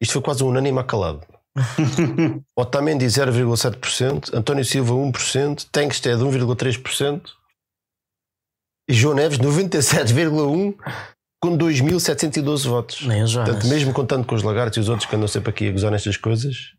Isto 0.00 0.14
foi 0.14 0.22
quase 0.22 0.42
um 0.42 0.48
unânime 0.48 0.78
acalado. 0.78 1.26
Otamendi 2.56 3.04
0,7%, 3.06 4.34
António 4.34 4.64
Silva 4.64 4.94
1%, 4.94 5.68
Tankstead 5.70 6.22
1,3% 6.22 7.22
e 7.22 7.39
João 8.92 9.14
Neves 9.14 9.38
97,1% 9.38 10.76
com 11.42 11.56
2.712 11.56 12.68
votos. 12.68 13.06
Nem 13.06 13.22
o 13.22 13.26
Jonas. 13.26 13.48
Portanto, 13.50 13.70
mesmo 13.70 13.92
contando 13.92 14.26
com 14.26 14.34
os 14.34 14.42
lagartos 14.42 14.76
e 14.76 14.80
os 14.80 14.88
outros 14.88 15.08
que 15.08 15.16
andam 15.16 15.28
sempre 15.28 15.50
aqui 15.50 15.68
a 15.68 15.72
gozar 15.72 15.90
nestas 15.90 16.16
coisas, 16.16 16.74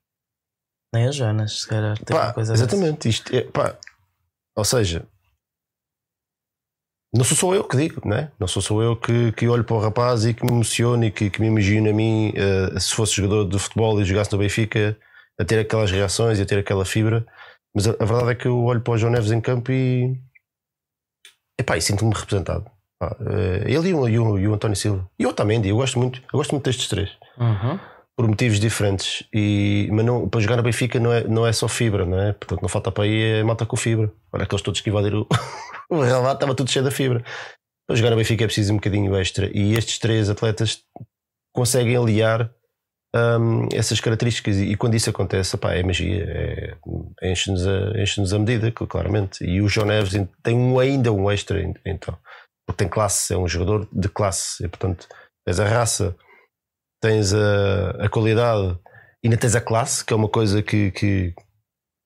Nem 0.94 1.08
o 1.08 1.12
Jonas, 1.12 1.62
se 1.62 1.68
calhar. 1.68 1.98
tem 1.98 2.16
Pá, 2.16 2.32
dessa. 2.32 2.54
exatamente. 2.54 3.10
Isto 3.10 3.36
é, 3.36 3.42
pá, 3.42 3.76
ou 4.56 4.64
seja, 4.66 5.08
não 7.14 7.24
sou 7.26 7.36
só 7.36 7.54
eu 7.56 7.64
que 7.64 7.76
digo, 7.76 8.08
né? 8.08 8.32
não 8.40 8.48
sou 8.48 8.62
só 8.62 8.82
eu 8.82 8.96
que, 8.96 9.32
que 9.34 9.48
olho 9.48 9.64
para 9.64 9.76
o 9.76 9.80
rapaz 9.80 10.26
e 10.26 10.34
que 10.34 10.46
me 10.46 10.52
emociono 10.52 11.04
e 11.04 11.12
que, 11.12 11.30
que 11.30 11.42
me 11.42 11.48
imagino 11.48 11.90
a 11.90 11.94
mim, 11.94 12.32
eh, 12.36 12.80
se 12.80 12.94
fosse 12.94 13.16
jogador 13.16 13.50
de 13.50 13.60
futebol 13.60 14.00
e 14.00 14.06
jogasse 14.06 14.32
no 14.32 14.38
Benfica, 14.38 14.98
a 15.40 15.44
ter 15.44 15.60
aquelas 15.60 15.92
reações 15.92 16.40
e 16.40 16.44
a 16.44 16.46
ter 16.46 16.60
aquela 16.60 16.86
fibra. 16.86 17.26
Mas 17.76 17.88
a, 17.88 17.92
a 18.00 18.06
verdade 18.06 18.32
é 18.32 18.36
que 18.36 18.48
eu 18.48 18.64
olho 18.64 18.80
para 18.82 18.94
o 18.94 18.98
João 18.98 19.12
Neves 19.12 19.32
em 19.32 19.42
campo 19.42 19.72
e, 19.72 20.18
epá, 21.62 21.78
e 21.78 21.82
sinto-me 21.82 22.14
representado. 22.14 22.66
Eh, 23.02 23.64
ele 23.66 23.90
e 23.90 23.94
o, 23.94 24.08
e, 24.08 24.20
o, 24.20 24.40
e 24.40 24.48
o 24.48 24.54
António 24.54 24.76
Silva. 24.76 25.10
E 25.18 25.24
eu 25.24 25.34
também, 25.34 25.66
eu 25.66 25.76
gosto 25.76 25.98
muito, 25.98 26.20
eu 26.32 26.38
gosto 26.38 26.52
muito 26.52 26.66
destes 26.66 26.88
três 26.88 27.10
Uhum. 27.38 27.80
por 28.16 28.28
motivos 28.28 28.60
diferentes. 28.60 29.24
E, 29.34 29.90
mas 29.92 30.06
não, 30.06 30.30
para 30.30 30.40
jogar 30.42 30.58
no 30.58 30.64
Benfica 30.64 31.00
não 31.00 31.12
é, 31.12 31.24
não 31.28 31.48
é 31.48 31.52
só 31.54 31.68
fibra, 31.68 32.06
não 32.06 32.20
é? 32.20 32.34
Portanto, 32.34 32.62
não 32.62 32.70
falta 32.70 32.92
para 32.92 33.06
aí 33.06 33.40
é 33.40 33.44
malta 33.44 33.66
com 33.66 33.76
fibra. 33.76 34.12
Olha, 34.32 34.44
aqueles 34.44 34.62
todos 34.62 34.82
que 34.82 34.90
invadiram 34.90 35.22
o, 35.22 35.28
o 35.96 36.02
Real 36.02 36.22
Madrid, 36.22 36.36
estava 36.36 36.56
tudo 36.56 36.70
cheio 36.70 36.86
da 36.86 36.92
fibra. 36.92 37.24
Para 37.88 37.96
jogar 37.96 38.12
no 38.12 38.18
Benfica 38.18 38.44
é 38.44 38.48
preciso 38.48 38.74
um 38.74 38.76
bocadinho 38.78 39.16
extra. 39.16 39.50
E 39.52 39.74
estes 39.74 39.98
três 39.98 40.30
atletas 40.30 40.84
conseguem 41.54 41.96
aliar 41.96 42.52
hum, 43.16 43.68
essas 43.74 44.00
características. 44.00 44.58
E, 44.58 44.72
e 44.72 44.76
quando 44.76 44.96
isso 44.96 45.10
acontece, 45.10 45.58
pá, 45.58 45.74
é 45.74 45.84
magia. 45.84 46.24
É, 46.28 46.78
enche-nos, 47.24 47.68
a, 47.68 48.02
enche-nos 48.02 48.34
a 48.34 48.40
medida, 48.40 48.72
claramente. 48.72 49.44
E 49.44 49.62
o 49.62 49.68
João 49.68 49.88
Neves 49.88 50.14
tem 50.44 50.56
um, 50.56 50.80
ainda 50.80 51.12
um 51.12 51.30
extra, 51.30 51.62
então. 51.86 52.18
Porque 52.66 52.84
tem 52.84 52.90
classe, 52.90 53.34
é 53.34 53.38
um 53.38 53.48
jogador 53.48 53.88
de 53.92 54.10
classe. 54.10 54.64
E, 54.64 54.68
portanto, 54.68 55.08
tens 55.46 55.60
a 55.60 55.68
raça 55.68 56.16
tens 57.02 57.34
a, 57.34 58.06
a 58.06 58.10
qualidade 58.10 58.78
ainda 59.24 59.38
tens 59.38 59.56
a 59.56 59.62
classe, 59.62 60.06
que 60.06 60.14
é 60.14 60.16
uma 60.16 60.30
coisa 60.30 60.62
que, 60.64 60.92
que, 60.92 61.34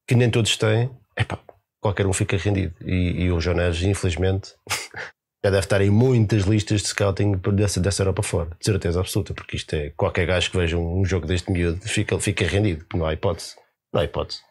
que 0.07 0.15
nem 0.15 0.29
todos 0.29 0.57
têm, 0.57 0.89
epá, 1.17 1.39
qualquer 1.81 2.07
um 2.07 2.13
fica 2.13 2.37
rendido. 2.37 2.75
E, 2.83 3.23
e 3.23 3.31
o 3.31 3.39
Neves, 3.53 3.83
infelizmente, 3.83 4.53
já 5.45 5.51
deve 5.51 5.63
estar 5.63 5.79
em 5.81 5.91
muitas 5.91 6.41
listas 6.43 6.81
de 6.81 6.87
scouting 6.87 7.33
dessa, 7.53 7.79
dessa 7.79 8.01
Europa 8.01 8.23
fora, 8.23 8.49
de 8.59 8.65
certeza 8.65 8.99
absoluta, 8.99 9.31
porque 9.31 9.55
isto 9.57 9.71
é 9.75 9.91
qualquer 9.91 10.25
gajo 10.25 10.49
que 10.49 10.57
veja 10.57 10.75
um, 10.75 11.01
um 11.01 11.05
jogo 11.05 11.27
deste 11.27 11.51
miúdo 11.51 11.79
fica, 11.87 12.19
fica 12.19 12.45
rendido, 12.47 12.83
não 12.95 13.05
há 13.05 13.13
hipótese. 13.13 13.55
Não 13.93 14.01
há 14.01 14.05
hipótese. 14.05 14.41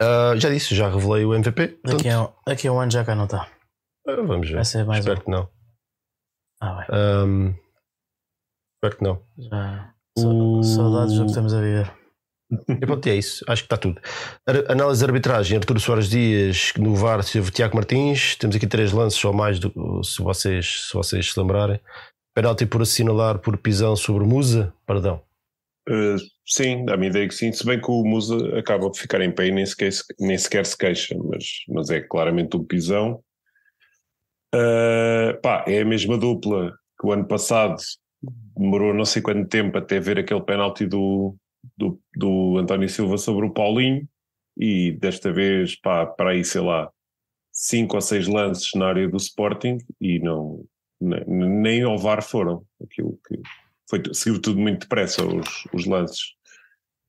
Ah, 0.00 0.32
já 0.36 0.48
disse, 0.48 0.74
já 0.74 0.88
revelei 0.88 1.26
o 1.26 1.34
MVP. 1.34 1.68
portanto, 1.68 1.96
Daqui, 1.98 2.08
a, 2.08 2.22
um- 2.22 2.32
daqui 2.46 2.68
a 2.68 2.72
um 2.72 2.80
ano 2.80 2.90
já 2.90 3.04
cá 3.04 3.14
não 3.14 3.24
está. 3.26 3.50
ah, 4.08 4.16
vamos 4.26 4.48
ver. 4.48 4.60
Espero 4.60 5.20
um. 5.20 5.24
que 5.24 5.30
não. 5.30 5.48
Ah. 6.62 6.86
Ahm, 6.90 7.54
espero 8.76 8.96
que 8.96 9.04
não. 9.04 9.22
Já. 9.38 9.94
O- 10.18 10.62
Saudades 10.62 11.14
do 11.16 11.24
que 11.24 11.28
estamos 11.30 11.52
a 11.52 11.60
viver. 11.60 11.92
E 12.68 12.86
pronto, 12.86 13.06
é 13.08 13.16
isso. 13.16 13.44
Acho 13.48 13.62
que 13.62 13.66
está 13.66 13.76
tudo. 13.76 14.00
Análise 14.68 15.00
de 15.00 15.04
arbitragem: 15.06 15.58
Arturo 15.58 15.80
Soares 15.80 16.08
Dias, 16.08 16.72
no 16.78 16.94
VAR, 16.94 17.24
teve 17.24 17.50
Tiago 17.50 17.74
Martins. 17.74 18.36
Temos 18.36 18.56
aqui 18.56 18.66
três 18.66 18.92
lances, 18.92 19.24
ou 19.24 19.32
mais, 19.32 19.58
do, 19.58 20.02
se, 20.04 20.22
vocês, 20.22 20.88
se 20.88 20.94
vocês 20.94 21.32
se 21.32 21.40
lembrarem. 21.40 21.80
Penalti 22.34 22.66
por 22.66 22.82
assinalar 22.82 23.38
por 23.38 23.56
pisão 23.56 23.96
sobre 23.96 24.24
Musa. 24.24 24.72
Perdão. 24.86 25.22
Uh, 25.88 26.16
sim, 26.44 26.84
dá-me 26.84 27.06
ideia 27.06 27.28
que 27.28 27.34
sim, 27.34 27.52
se 27.52 27.64
bem 27.64 27.80
que 27.80 27.88
o 27.90 28.02
Musa 28.04 28.58
acaba 28.58 28.90
por 28.90 28.96
ficar 28.96 29.20
em 29.20 29.30
pé 29.30 29.46
e 29.46 29.52
nem 29.52 29.64
sequer, 29.64 29.92
se- 29.92 30.02
nem 30.18 30.36
sequer 30.36 30.66
se 30.66 30.76
queixa, 30.76 31.16
mas, 31.16 31.44
mas 31.68 31.90
é 31.90 32.00
claramente 32.00 32.56
um 32.56 32.64
pisão. 32.64 33.22
Uh, 34.54 35.40
pá, 35.42 35.64
é 35.66 35.80
a 35.80 35.84
mesma 35.84 36.18
dupla 36.18 36.72
que 37.00 37.06
o 37.06 37.12
ano 37.12 37.26
passado 37.26 37.76
demorou 38.56 38.92
não 38.94 39.04
sei 39.04 39.22
quanto 39.22 39.48
tempo 39.48 39.78
até 39.78 40.00
ver 40.00 40.18
aquele 40.18 40.40
penalti 40.42 40.86
do, 40.86 41.36
do, 41.76 42.00
do 42.14 42.58
António 42.58 42.88
Silva 42.88 43.18
sobre 43.18 43.46
o 43.46 43.52
Paulinho 43.52 44.08
e 44.56 44.92
desta 44.92 45.32
vez, 45.32 45.76
pá, 45.76 46.06
para 46.06 46.30
aí, 46.30 46.44
sei 46.44 46.60
lá, 46.60 46.90
cinco 47.52 47.96
ou 47.96 48.00
seis 48.00 48.26
lances 48.26 48.70
na 48.74 48.88
área 48.88 49.08
do 49.08 49.16
Sporting 49.16 49.78
e 50.00 50.18
não, 50.18 50.64
nem, 51.00 51.82
ao 51.82 51.98
VAR 51.98 52.22
foram 52.22 52.64
aquilo 52.82 53.18
que 53.26 53.40
foi, 53.88 54.02
seguiu 54.12 54.40
tudo 54.40 54.60
muito 54.60 54.80
depressa 54.80 55.24
os, 55.26 55.66
os 55.72 55.86
lances. 55.86 56.34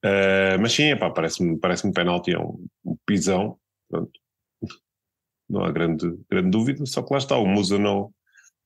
Uh, 0.06 0.60
mas 0.62 0.74
sim, 0.74 0.96
parece-me 0.96 1.58
parece 1.58 1.92
penalti, 1.92 2.32
é 2.32 2.40
um, 2.40 2.66
um 2.86 2.96
pisão, 3.06 3.58
não 5.50 5.64
há 5.64 5.72
grande, 5.72 6.06
grande 6.30 6.50
dúvida, 6.50 6.86
só 6.86 7.02
que 7.02 7.12
lá 7.12 7.18
está, 7.18 7.38
o 7.38 7.48
Musa 7.48 7.80
não, 7.80 8.14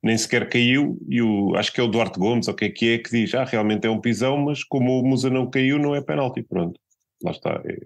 nem 0.04 0.18
sequer 0.18 0.50
caiu 0.50 0.98
e 1.08 1.22
o, 1.22 1.56
acho 1.56 1.72
que 1.72 1.80
é 1.80 1.84
o 1.84 1.88
Duarte 1.88 2.20
Gomes, 2.20 2.48
ou 2.48 2.54
o 2.54 2.58
que 2.58 2.66
é 2.66 2.70
que 2.70 2.94
é, 2.94 2.98
que 2.98 3.12
diz, 3.12 3.34
ah, 3.36 3.44
realmente 3.44 3.86
é 3.86 3.90
um 3.90 4.02
pisão, 4.02 4.38
mas 4.38 4.64
como 4.64 5.00
o 5.00 5.06
Musa 5.06 5.30
não 5.30 5.50
caiu, 5.50 5.78
não 5.78 5.96
é 5.96 6.02
penalti, 6.02 6.42
pronto. 6.44 6.80
Lá 7.24 7.32
está. 7.32 7.62
É, 7.66 7.78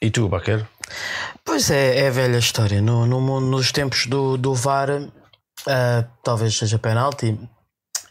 E 0.00 0.10
tu, 0.10 0.28
Baquer? 0.28 0.66
Pois 1.44 1.70
é, 1.70 2.04
é 2.04 2.08
a 2.08 2.10
velha 2.10 2.38
história. 2.38 2.80
No, 2.80 3.04
no 3.04 3.20
mundo- 3.20 3.46
nos 3.46 3.72
tempos 3.72 4.06
do, 4.06 4.36
do 4.36 4.54
VAR, 4.54 4.90
ah, 5.66 6.04
talvez 6.22 6.56
seja 6.56 6.78
penalti. 6.78 7.36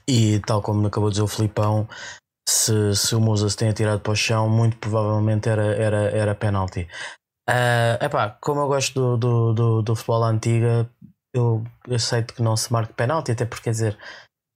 E 0.07 0.39
tal 0.39 0.61
como 0.61 0.87
acabou 0.87 1.09
de 1.09 1.15
dizer 1.15 1.23
o 1.23 1.27
Filipão, 1.27 1.87
se, 2.47 2.95
se 2.95 3.15
o 3.15 3.19
Musa 3.21 3.49
se 3.49 3.57
tenha 3.57 3.73
tirado 3.73 3.99
para 4.01 4.11
o 4.13 4.15
chão, 4.15 4.49
muito 4.49 4.77
provavelmente 4.77 5.49
era, 5.49 5.65
era, 5.75 5.97
era 6.11 6.35
penalti. 6.35 6.87
Ah, 7.49 7.97
epá, 8.01 8.37
como 8.41 8.61
eu 8.61 8.67
gosto 8.67 8.93
do, 8.93 9.17
do, 9.17 9.53
do, 9.53 9.81
do 9.81 9.95
futebol 9.95 10.23
antiga, 10.23 10.89
eu, 11.37 11.63
aceito 11.93 12.33
que 12.33 12.41
não 12.41 12.55
se 12.57 12.71
marque 12.71 12.93
penalti, 12.93 13.31
até 13.31 13.45
porque 13.45 13.63
quer 13.65 13.71
dizer, 13.71 13.97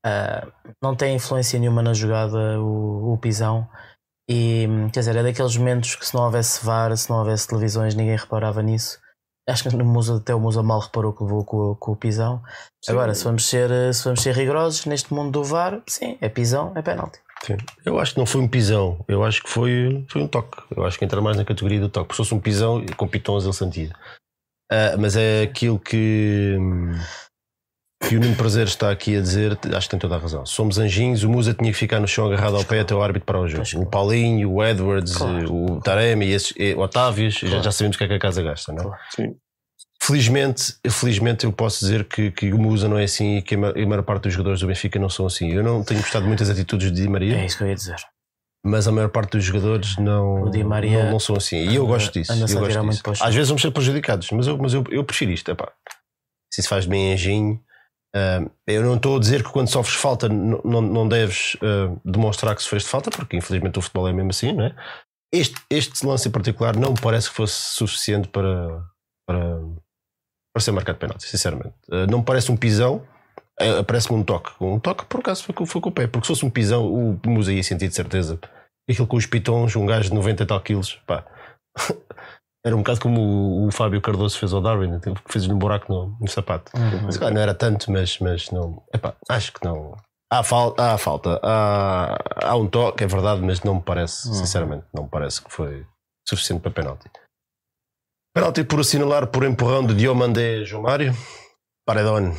ah, 0.06 0.48
não 0.82 0.96
tem 0.96 1.16
influência 1.16 1.60
nenhuma 1.60 1.82
na 1.82 1.94
jogada 1.94 2.60
o, 2.62 3.14
o 3.14 3.18
pisão. 3.18 3.68
E 4.30 4.66
quer 4.94 5.02
dizer, 5.02 5.16
é 5.16 5.24
daqueles 5.24 5.58
momentos 5.58 5.96
que 5.96 6.06
se 6.06 6.16
não 6.16 6.24
houvesse 6.24 6.64
VAR, 6.66 6.96
se 6.96 7.10
não 7.10 7.20
houvesse 7.20 7.48
televisões, 7.48 7.96
ninguém 7.96 8.16
reparava 8.18 8.62
nisso. 8.62 9.00
Acho 9.50 9.68
que 9.68 9.76
o 9.76 9.86
Musa, 9.86 10.18
até 10.18 10.34
o 10.34 10.40
Musa 10.40 10.62
mal 10.64 10.80
reparou 10.80 11.12
que 11.14 11.24
levou 11.24 11.44
com, 11.44 11.58
o- 11.72 11.76
com 11.76 11.92
o 11.92 11.96
pisão. 11.96 12.42
Sim. 12.86 12.92
Agora, 12.94 13.14
se 13.14 13.24
vamos, 13.24 13.46
ser, 13.46 13.70
se 13.94 14.04
vamos 14.06 14.22
ser 14.22 14.34
rigorosos 14.36 14.86
neste 14.86 15.14
mundo 15.14 15.32
do 15.32 15.44
VAR, 15.44 15.82
sim, 15.88 16.18
é 16.22 16.30
pisão, 16.30 16.72
é 16.76 16.82
penalti. 16.82 17.20
Sim. 17.44 17.58
Eu 17.84 18.00
acho 18.00 18.14
que 18.14 18.20
não 18.20 18.26
foi 18.28 18.40
um 18.40 18.48
pisão, 18.48 19.04
eu 19.08 19.24
acho 19.24 19.42
que 19.42 19.50
foi, 19.50 20.06
foi 20.10 20.22
um 20.22 20.28
toque. 20.28 20.62
Eu 20.78 20.86
acho 20.86 20.98
que 20.98 21.04
entra 21.04 21.20
mais 21.20 21.36
na 21.36 21.44
categoria 21.44 21.80
do 21.80 21.90
toque. 21.90 22.08
Porque 22.10 22.14
se 22.24 22.30
fosse 22.30 22.36
um 22.36 22.40
pisão, 22.40 22.86
com 22.96 23.08
pitons 23.08 23.44
ele 23.44 23.54
sentia. 23.54 23.92
Ah, 24.72 24.96
mas 24.98 25.16
é 25.18 25.42
aquilo 25.44 25.78
que, 25.78 26.56
que 28.08 28.16
o 28.16 28.20
Nuno 28.22 28.36
Prazer 28.36 28.66
está 28.68 28.90
aqui 28.90 29.18
a 29.18 29.22
dizer, 29.22 29.60
acho 29.76 29.88
que 29.88 29.92
tem 29.92 30.00
toda 30.00 30.16
a 30.16 30.18
razão. 30.18 30.46
Somos 30.46 30.78
anjinhos, 30.80 31.24
o 31.24 31.30
Musa 31.30 31.54
tinha 31.54 31.72
que 31.72 31.78
ficar 31.78 32.00
no 32.00 32.08
chão 32.08 32.26
agarrado 32.26 32.56
ao 32.56 32.64
pé 32.64 32.80
até 32.80 32.96
o 32.96 33.02
árbitro 33.04 33.26
para 33.26 33.40
o 33.40 33.48
jogo. 33.48 33.64
O 33.82 33.86
Paulinho, 33.86 34.50
o 34.52 34.64
Edwards, 34.66 35.18
Claro. 35.18 35.54
o 35.54 35.82
Taremi, 35.82 36.30
esses, 36.32 36.54
e 36.58 36.74
o 36.74 36.80
Otávio, 36.80 37.30
já, 37.30 37.48
Claro. 37.48 37.64
já 37.64 37.72
sabemos 37.72 37.96
o 37.96 37.98
que 38.00 38.06
é 38.06 38.08
que 38.08 38.14
a 38.14 38.20
casa 38.20 38.42
gasta, 38.42 38.72
não 38.72 38.94
é? 38.94 38.98
Sim. 39.16 39.36
Felizmente, 40.02 40.74
felizmente 40.90 41.46
eu 41.46 41.52
posso 41.52 41.80
dizer 41.82 42.06
que, 42.06 42.32
que 42.32 42.52
o 42.52 42.58
Musa 42.58 42.88
não 42.88 42.98
é 42.98 43.04
assim 43.04 43.38
e 43.38 43.42
que 43.44 43.54
a 43.54 43.58
maior 43.58 44.02
parte 44.02 44.24
dos 44.24 44.34
jogadores 44.34 44.60
do 44.60 44.66
Benfica 44.68 44.98
não 44.98 45.10
são 45.10 45.28
assim. 45.28 45.52
Eu 45.52 45.64
não 45.64 45.84
tenho 45.84 46.00
gostado 46.00 46.26
muito 46.26 46.40
das 46.40 46.50
atitudes 46.50 46.92
de 46.92 47.04
Di 47.04 47.08
Maria, 47.08 47.36
É 47.38 47.46
isso 47.46 47.58
que 47.58 47.64
eu 47.64 47.68
ia 47.68 47.76
dizer. 47.76 47.98
Mas 48.64 48.88
a 48.88 48.92
maior 48.92 49.10
parte 49.10 49.32
dos 49.32 49.44
jogadores 49.44 49.98
não, 49.98 50.52
Maria 50.66 51.06
não, 51.06 51.14
não 51.14 51.20
são 51.20 51.36
assim. 51.36 51.58
E 51.58 51.76
eu 51.76 51.88
gosto 51.88 52.14
disso. 52.14 52.32
eu 52.32 52.60
gosto 52.60 53.12
disso. 53.12 53.24
Às 53.24 53.34
vezes 53.34 53.50
vamos 53.50 53.62
ser 53.62 53.72
prejudicados, 53.72 54.30
mas 54.32 54.48
eu, 54.48 54.58
mas 54.58 54.74
eu, 54.74 54.84
eu 54.92 55.04
prefiro 55.04 55.32
isto. 55.32 55.50
Epá. 55.50 55.72
Se 56.54 56.62
isso 56.62 56.70
faz 56.70 56.86
bem 56.86 57.14
anjinho. 57.14 57.60
ah, 58.16 58.46
eu 58.68 58.84
não 58.84 58.96
estou 58.96 59.18
a 59.18 59.20
dizer 59.20 59.44
que 59.44 59.50
quando 59.50 59.68
sofres 59.68 59.96
falta 59.96 60.30
não, 60.30 60.62
não, 60.64 60.82
não 60.82 61.08
deves 61.08 61.58
ah, 61.62 61.96
demonstrar 62.06 62.56
que 62.56 62.62
sofreste 62.62 62.90
falta, 62.90 63.10
porque 63.10 63.36
infelizmente 63.36 63.80
o 63.80 63.82
futebol 63.82 64.08
é 64.08 64.14
mesmo 64.14 64.30
assim, 64.30 64.54
não 64.54 64.66
é? 64.66 64.76
Este, 65.34 65.56
este 65.70 66.06
lance 66.06 66.28
em 66.28 66.32
particular 66.32 66.76
não 66.76 66.92
me 66.92 67.02
parece 67.02 67.30
que 67.30 67.36
fosse 67.36 67.76
suficiente 67.76 68.28
para, 68.28 68.84
para, 69.26 69.60
para 70.54 70.62
ser 70.62 70.72
marcado 70.72 71.00
penalti, 71.00 71.28
sinceramente. 71.28 71.74
Ah, 71.90 72.06
não 72.06 72.20
me 72.20 72.26
parece 72.26 72.52
um 72.52 72.58
pisão, 72.58 73.04
ah, 73.62 73.84
parece-me 73.84 74.18
um 74.20 74.24
toque. 74.24 74.52
Um 74.60 74.80
toque, 74.80 75.06
por 75.06 75.20
acaso, 75.20 75.44
foi 75.44 75.54
com, 75.54 75.66
foi 75.66 75.82
com 75.82 75.90
o 75.90 75.92
pé, 75.92 76.08
porque 76.08 76.26
se 76.26 76.34
fosse 76.34 76.46
um 76.46 76.50
pisão, 76.50 76.86
o 76.86 77.20
Musa 77.26 77.54
ia 77.54 77.64
sentir 77.64 77.88
de 77.88 77.96
certeza. 77.96 78.40
Aquilo 78.90 79.08
com 79.08 79.18
os 79.18 79.26
pitons, 79.26 79.76
um 79.76 79.86
gajo 79.86 80.10
de 80.10 80.16
90 80.16 80.44
e 80.44 80.46
tal 80.46 80.62
quilos, 80.62 80.96
pá. 81.08 81.26
Era 82.66 82.76
um 82.76 82.80
bocado 82.80 83.00
como 83.00 83.20
o, 83.20 83.68
o 83.68 83.72
Fábio 83.72 84.00
Cardoso 84.02 84.38
fez 84.38 84.54
ao 84.54 84.62
Darwin, 84.62 85.00
que 85.00 85.12
fez-lhe 85.28 85.52
um 85.52 85.58
buraco 85.58 85.92
no, 85.92 86.16
no 86.20 86.28
sapato. 86.28 86.72
Uhum. 86.78 87.02
Mas, 87.06 87.18
claro, 87.18 87.34
não 87.34 87.42
era 87.42 87.56
tanto, 87.56 87.92
mas, 87.92 88.20
mas 88.20 88.52
não. 88.52 88.84
Epá, 88.94 89.16
acho 89.30 89.52
que 89.52 89.66
não. 89.66 89.98
Há, 90.32 90.44
fal, 90.44 90.76
há 90.78 90.96
falta, 90.98 91.40
há, 91.42 92.18
há 92.46 92.56
um 92.56 92.68
toque, 92.68 93.04
é 93.04 93.08
verdade, 93.08 93.42
mas 93.42 93.62
não 93.64 93.76
me 93.76 93.82
parece, 93.82 94.28
Uhum. 94.28 94.34
sinceramente, 94.36 94.86
não 94.94 95.04
me 95.04 95.10
parece 95.10 95.42
que 95.44 95.52
foi 95.52 95.86
suficiente 96.30 96.62
para 96.62 96.70
penalti. 96.72 97.10
Penalti 98.34 98.64
por 98.64 98.80
assinalar 98.80 99.28
por 99.28 99.44
empurrão 99.44 99.86
de 99.86 99.96
Diomandé 99.96 100.64
João 100.64 100.84
Mário. 100.84 101.14
Paredone, 101.86 102.34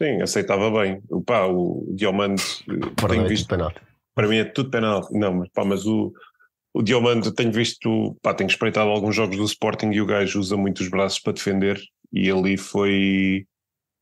Sim, 0.00 0.20
aceitava 0.20 0.70
bem. 0.70 1.02
O, 1.10 1.22
pá, 1.22 1.46
o 1.46 1.86
Diomande, 1.94 2.42
eh, 2.68 2.72
tenho 2.72 2.94
Paredone 2.94 3.28
visto, 3.28 3.48
penalti. 3.48 3.80
para 4.14 4.28
mim 4.28 4.36
é 4.36 4.44
tudo 4.44 4.70
penal. 4.70 5.08
Não, 5.10 5.34
mas, 5.34 5.48
pá, 5.50 5.64
mas 5.64 5.86
o, 5.86 6.12
o 6.74 6.82
Diomande, 6.82 7.34
tenho 7.34 7.50
visto, 7.52 8.16
pá, 8.22 8.34
tenho 8.34 8.48
espreitado 8.48 8.90
alguns 8.90 9.14
jogos 9.14 9.36
do 9.36 9.44
Sporting 9.44 9.90
e 9.92 10.00
o 10.00 10.06
gajo 10.06 10.38
usa 10.38 10.56
muito 10.56 10.80
os 10.80 10.88
braços 10.88 11.18
para 11.18 11.32
defender 11.32 11.80
e 12.12 12.30
ali 12.30 12.56
foi, 12.56 13.46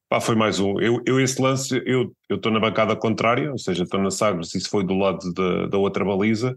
pá, 0.09 0.21
foi 0.21 0.35
mais 0.35 0.59
um. 0.59 0.81
Eu, 0.81 1.01
eu 1.07 1.21
esse 1.21 1.41
lance, 1.41 1.81
eu 1.87 2.13
estou 2.29 2.51
na 2.51 2.61
bancada 2.61 2.97
contrária, 2.97 3.51
ou 3.53 3.59
seja, 3.59 3.85
estou 3.85 4.01
na 4.01 4.11
Sagres, 4.11 4.55
isso 4.55 4.69
foi 4.69 4.85
do 4.85 4.95
lado 4.95 5.33
da, 5.33 5.67
da 5.67 5.79
outra 5.79 6.05
baliza. 6.05 6.57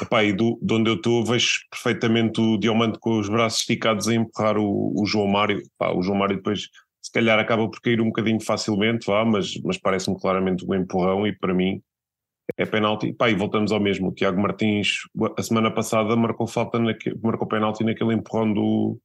Epá, 0.00 0.24
e 0.24 0.32
do, 0.32 0.58
de 0.60 0.74
onde 0.74 0.90
eu 0.90 0.94
estou 0.94 1.24
vejo 1.24 1.60
perfeitamente 1.70 2.40
o 2.40 2.58
Diomante 2.58 2.98
com 2.98 3.18
os 3.20 3.28
braços 3.28 3.60
esticados 3.60 4.08
a 4.08 4.14
empurrar 4.14 4.58
o, 4.58 4.92
o 5.00 5.06
João 5.06 5.28
Mário. 5.28 5.62
Pá, 5.78 5.92
o 5.92 6.02
João 6.02 6.18
Mário 6.18 6.36
depois 6.36 6.68
se 7.12 7.20
calhar 7.20 7.38
acaba 7.38 7.68
por 7.68 7.78
cair 7.82 8.00
um 8.00 8.06
bocadinho 8.06 8.40
facilmente, 8.40 9.06
vá, 9.06 9.22
mas, 9.22 9.60
mas 9.62 9.76
parece-me 9.76 10.18
claramente 10.18 10.64
um 10.66 10.74
empurrão 10.74 11.26
e 11.26 11.36
para 11.36 11.52
mim 11.52 11.82
é 12.56 12.64
penalti. 12.64 13.12
Pá, 13.12 13.28
e 13.28 13.34
voltamos 13.34 13.70
ao 13.70 13.78
mesmo. 13.78 14.08
O 14.08 14.14
Tiago 14.14 14.40
Martins, 14.40 15.00
a 15.36 15.42
semana 15.42 15.70
passada, 15.70 16.16
marcou 16.16 16.46
falta, 16.46 16.78
naque, 16.78 17.14
marcou 17.22 17.46
penalti 17.46 17.84
naquele 17.84 18.14
empurrão 18.14 18.50
do, 18.54 18.98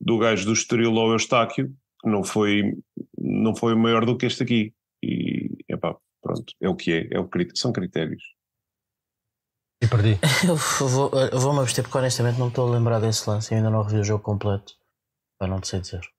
do 0.00 0.16
gajo 0.18 0.46
do 0.46 0.52
Estoril 0.52 0.96
ao 0.96 1.10
Eustáquio, 1.10 1.74
que 2.00 2.08
não 2.08 2.22
foi, 2.22 2.72
não 3.18 3.54
foi 3.56 3.74
maior 3.74 4.06
do 4.06 4.16
que 4.16 4.26
este 4.26 4.44
aqui. 4.44 4.72
E, 5.02 5.50
epá, 5.68 5.96
pronto, 6.22 6.54
é 6.60 6.68
o 6.68 6.76
que 6.76 6.92
é, 6.92 7.16
é 7.16 7.18
o 7.20 7.28
são 7.56 7.72
critérios. 7.72 8.22
E 9.82 9.88
perdi. 9.88 10.18
Eu 10.46 10.88
vou- 10.88 11.10
eu 11.32 11.38
vou-me 11.40 11.58
abster 11.58 11.82
porque 11.82 11.98
honestamente 11.98 12.38
não 12.38 12.46
estou 12.46 12.68
a 12.68 12.70
lembrar 12.70 13.00
desse 13.00 13.28
lance 13.28 13.52
e 13.52 13.56
ainda 13.56 13.70
não 13.70 13.82
revi 13.82 13.98
o 13.98 14.04
jogo 14.04 14.22
completo. 14.22 14.72
Para 15.36 15.48
não 15.48 15.60
te 15.60 15.66
sei 15.66 15.80
dizer. 15.80 16.13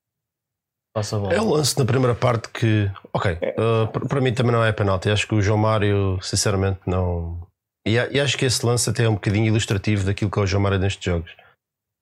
Passa 0.96 1.16
a 1.16 1.18
bola. 1.18 1.34
É 1.34 1.40
o 1.42 1.50
lance 1.50 1.78
na 1.78 1.84
primeira 1.84 2.14
parte 2.14 2.48
que, 2.48 2.90
ok, 3.12 3.32
uh, 3.34 4.08
para 4.08 4.18
mim 4.18 4.32
também 4.32 4.50
não 4.50 4.64
é 4.64 4.72
penalti. 4.72 5.10
Acho 5.10 5.28
que 5.28 5.34
o 5.34 5.42
João 5.42 5.58
Mário, 5.58 6.18
sinceramente, 6.22 6.80
não. 6.86 7.38
E, 7.86 7.96
e 7.96 8.18
acho 8.18 8.38
que 8.38 8.46
esse 8.46 8.64
lance 8.64 8.88
até 8.88 9.04
é 9.04 9.08
um 9.08 9.12
bocadinho 9.12 9.44
ilustrativo 9.44 10.06
daquilo 10.06 10.30
que 10.30 10.38
é 10.38 10.42
o 10.42 10.46
João 10.46 10.62
Mário 10.62 10.78
nestes 10.78 11.04
jogos. 11.04 11.30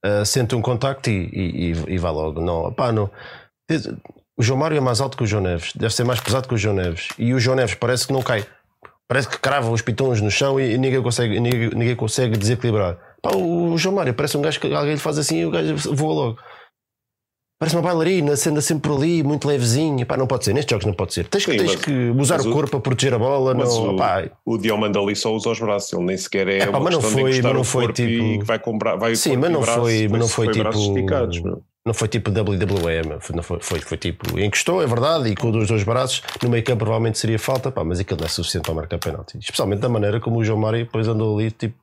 Uh, 0.06 0.24
sente 0.24 0.54
um 0.54 0.62
contacto 0.62 1.10
e, 1.10 1.28
e, 1.32 1.72
e- 1.72 1.94
e 1.94 1.98
vai 1.98 2.12
logo. 2.12 2.40
Não, 2.40 2.72
pá, 2.72 2.92
não. 2.92 3.10
O 4.38 4.42
João 4.44 4.60
Mário 4.60 4.76
é 4.76 4.80
mais 4.80 5.00
alto 5.00 5.16
que 5.16 5.24
o 5.24 5.26
João 5.26 5.42
Neves, 5.42 5.72
deve 5.74 5.92
ser 5.92 6.04
mais 6.04 6.20
pesado 6.20 6.46
que 6.46 6.54
o 6.54 6.58
João 6.58 6.76
Neves. 6.76 7.08
E 7.18 7.34
o 7.34 7.40
João 7.40 7.56
Neves 7.56 7.74
parece 7.74 8.06
que 8.06 8.12
não 8.12 8.22
cai. 8.22 8.46
Parece 9.08 9.28
que 9.28 9.38
crava 9.40 9.70
os 9.70 9.82
pitons 9.82 10.20
no 10.20 10.30
chão 10.30 10.60
e, 10.60 10.74
e 10.74 10.78
ninguém, 10.78 11.02
consegue, 11.02 11.40
ninguém, 11.40 11.70
ninguém 11.70 11.96
consegue 11.96 12.36
desequilibrar. 12.36 12.96
Pá, 13.20 13.30
o, 13.34 13.72
o 13.72 13.76
João 13.78 13.96
Mário 13.96 14.14
parece 14.14 14.36
um 14.36 14.40
gajo 14.42 14.60
que 14.60 14.72
alguém 14.72 14.94
lhe 14.94 15.00
faz 15.00 15.18
assim 15.18 15.38
e 15.40 15.46
o 15.46 15.50
gajo 15.50 15.74
voa 15.96 16.14
logo. 16.14 16.38
Parece 17.58 17.76
uma 17.76 17.82
bailarina, 17.82 18.34
sendo 18.36 18.60
sempre 18.60 18.88
por 18.90 18.96
ali, 18.98 19.22
muito 19.22 19.46
levezinho. 19.46 20.04
Pá, 20.04 20.16
não 20.16 20.26
pode 20.26 20.44
ser. 20.44 20.52
Nestes 20.52 20.70
jogos 20.70 20.86
não 20.86 20.92
pode 20.92 21.14
ser. 21.14 21.28
Tens, 21.28 21.46
que- 21.46 21.52
Sim, 21.52 21.58
tens 21.58 21.74
mas- 21.76 21.84
que 21.84 21.92
usar 22.20 22.40
o 22.40 22.50
o- 22.50 22.52
corpo 22.52 22.70
para 22.72 22.80
proteger 22.80 23.14
a 23.14 23.18
bola. 23.18 23.54
mas 23.54 23.68
Não, 23.68 23.94
o- 23.94 23.96
pá, 23.96 24.28
O 24.44 24.58
ali 25.00 25.14
só 25.14 25.32
usa 25.32 25.50
os 25.50 25.60
braços, 25.60 25.92
ele 25.92 26.02
nem 26.02 26.16
sequer 26.16 26.48
é, 26.48 26.58
É 26.58 26.66
pá, 26.66 26.80
mas 26.80 26.92
não 26.94 27.00
foi- 27.00 27.22
mas 27.40 27.54
não 27.54 27.64
foi 27.64 27.92
tipo- 27.92 28.02
e 28.24 28.38
que 28.40 28.44
vai 28.44 28.58
comprar, 28.58 28.96
vai 28.96 29.14
Sim, 29.14 29.36
mas 29.36 29.50
não 29.50 29.60
braço, 29.60 29.80
foi- 29.80 30.08
mas 30.08 30.20
não 30.20 30.28
foi 30.28 30.46
braços 30.58 30.82
tipo- 30.82 31.62
não 31.86 31.94
foi 31.94 32.08
tipo 32.08 32.30
WWE. 32.30 33.20
Foi, 33.20 33.36
não 33.36 33.42
foi, 33.42 33.58
foi, 33.60 33.80
foi 33.80 33.98
tipo. 33.98 34.38
Encostou, 34.38 34.82
é 34.82 34.86
verdade, 34.86 35.28
e 35.28 35.36
com 35.36 35.50
os 35.50 35.68
dois 35.68 35.84
braços. 35.84 36.22
No 36.42 36.50
meio 36.50 36.64
campo 36.64 36.78
provavelmente 36.80 37.18
seria 37.18 37.38
falta, 37.38 37.70
pá, 37.70 37.84
mas 37.84 38.00
aquilo 38.00 38.18
não 38.18 38.26
é 38.26 38.28
suficiente 38.28 38.64
para 38.64 38.74
marcar 38.74 38.98
penalti. 38.98 39.38
Especialmente 39.38 39.80
da 39.80 39.88
maneira 39.88 40.18
como 40.20 40.38
o 40.38 40.44
João 40.44 40.58
Mário 40.58 40.84
depois 40.84 41.06
andou 41.06 41.38
ali, 41.38 41.50
tipo. 41.52 41.76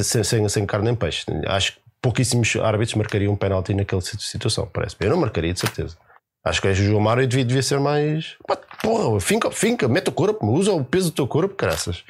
Sem, 0.00 0.22
sem, 0.24 0.48
sem 0.48 0.64
carne 0.66 0.86
nem 0.86 0.94
peixe. 0.94 1.24
Acho 1.46 1.74
que 1.74 1.81
pouquíssimos 2.02 2.56
árbitros 2.56 2.94
marcariam 2.96 3.32
um 3.32 3.36
penalti 3.36 3.72
naquela 3.72 4.00
situ- 4.00 4.22
situação, 4.22 4.66
parece. 4.66 4.96
Eu 5.00 5.10
não 5.10 5.16
marcaria, 5.16 5.52
de 5.52 5.60
certeza. 5.60 5.96
Acho 6.44 6.60
que 6.60 6.68
o 6.68 6.74
João 6.74 7.00
Mário 7.00 7.26
devia, 7.26 7.44
devia 7.44 7.62
ser 7.62 7.78
mais. 7.78 8.36
Pá, 8.46 8.56
porra, 8.56 9.20
finca, 9.20 9.50
finca, 9.52 9.86
mete 9.88 10.08
o 10.08 10.12
corpo, 10.12 10.44
usa 10.46 10.72
o 10.72 10.84
peso 10.84 11.10
do 11.10 11.14
teu 11.14 11.28
corpo, 11.28 11.54
caraças. 11.54 12.04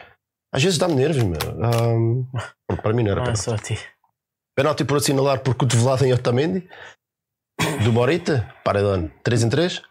Às 0.55 0.63
vezes 0.63 0.79
dá-me 0.79 0.95
nervos, 0.95 1.23
meu. 1.23 1.39
Ahm, 1.63 2.25
para 2.83 2.93
mim 2.95 3.03
não 3.03 3.11
era 3.13 3.21
Não 3.21 3.31
é 3.31 3.33
penalti. 3.35 3.43
só 3.45 3.55
a 3.55 3.59
ti. 3.59 3.79
Penalti 4.57 4.85
por 4.85 4.97
assinalar 4.97 5.41
por 5.41 5.55
cotovelada 5.55 6.07
em 6.07 6.13
Otamendi. 6.15 6.67
Do 7.85 7.93
Morita. 7.93 8.53
Paredone. 8.65 9.11
3 9.23 9.43
em 9.45 9.49
3. 9.51 9.83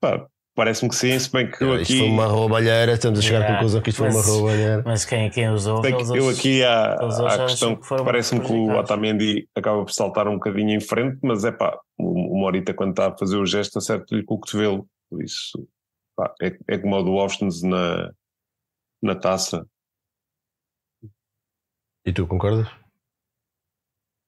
Pá, 0.00 0.26
Parece-me 0.58 0.88
que 0.90 0.96
sim, 0.96 1.16
se 1.16 1.30
bem 1.30 1.48
que 1.48 1.62
eu 1.62 1.80
Isto 1.80 1.92
aqui. 1.92 1.98
foi 2.00 2.08
uma 2.08 2.26
roubalheira. 2.26 2.90
Estamos 2.94 3.20
a 3.20 3.22
chegar 3.22 3.38
à 3.38 3.40
Yeah, 3.42 3.54
conclusão 3.58 3.80
que 3.80 3.90
isto 3.90 3.98
foi 3.98 4.08
uma 4.08 4.16
mas- 4.16 4.26
roubalheira. 4.26 4.82
Mas 4.84 5.04
quem, 5.04 5.30
quem 5.30 5.48
usou. 5.50 5.80
Que 5.80 5.88
eu 6.18 6.28
aqui 6.28 6.64
há, 6.64 6.94
há 6.94 7.34
a 7.34 7.46
questão 7.46 7.76
que 7.76 7.88
que 7.88 8.02
parece-me 8.04 8.40
que 8.44 8.52
o. 8.52 8.76
Otamendi 8.76 9.48
acaba 9.54 9.84
por 9.84 9.92
saltar 9.92 10.26
um 10.26 10.32
bocadinho 10.34 10.70
em 10.70 10.80
frente, 10.80 11.16
mas 11.22 11.44
é 11.44 11.52
pá, 11.52 11.78
o, 11.96 12.34
o 12.34 12.40
Morita 12.40 12.74
quando 12.74 12.90
está 12.90 13.06
a 13.06 13.16
fazer 13.16 13.36
o 13.36 13.46
gesto 13.46 13.78
acerta-lhe 13.78 14.24
com 14.24 14.34
o 14.34 14.40
cotovelo. 14.40 14.84
Por 15.08 15.22
isso, 15.22 15.64
pá, 16.16 16.34
é, 16.42 16.58
é 16.66 16.76
como 16.78 16.96
o 16.96 17.02
do 17.04 17.12
Austin 17.20 17.50
na, 17.62 18.10
na 19.00 19.14
taça. 19.14 19.64
E 22.04 22.12
tu 22.12 22.26
concordas? 22.26 22.66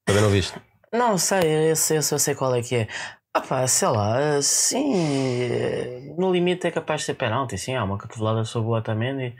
Também 0.05 0.21
não 0.23 0.29
viste? 0.29 0.57
Não 0.93 1.17
sei, 1.17 1.71
esse, 1.71 1.93
esse 1.95 2.13
eu 2.15 2.19
sei 2.19 2.35
qual 2.35 2.55
é 2.55 2.61
que 2.61 2.75
é. 2.75 2.87
Ah 3.33 3.39
pá, 3.41 3.65
sei 3.65 3.87
lá, 3.87 4.41
sim, 4.41 6.13
no 6.17 6.33
limite 6.33 6.67
é 6.67 6.71
capaz 6.71 7.01
de 7.01 7.05
ser 7.05 7.13
penalti, 7.15 7.57
sim, 7.57 7.73
há 7.75 7.83
uma 7.83 7.97
cotovelada 7.97 8.43
sobre 8.43 8.69
o 8.69 8.73
Otamendi, 8.77 9.33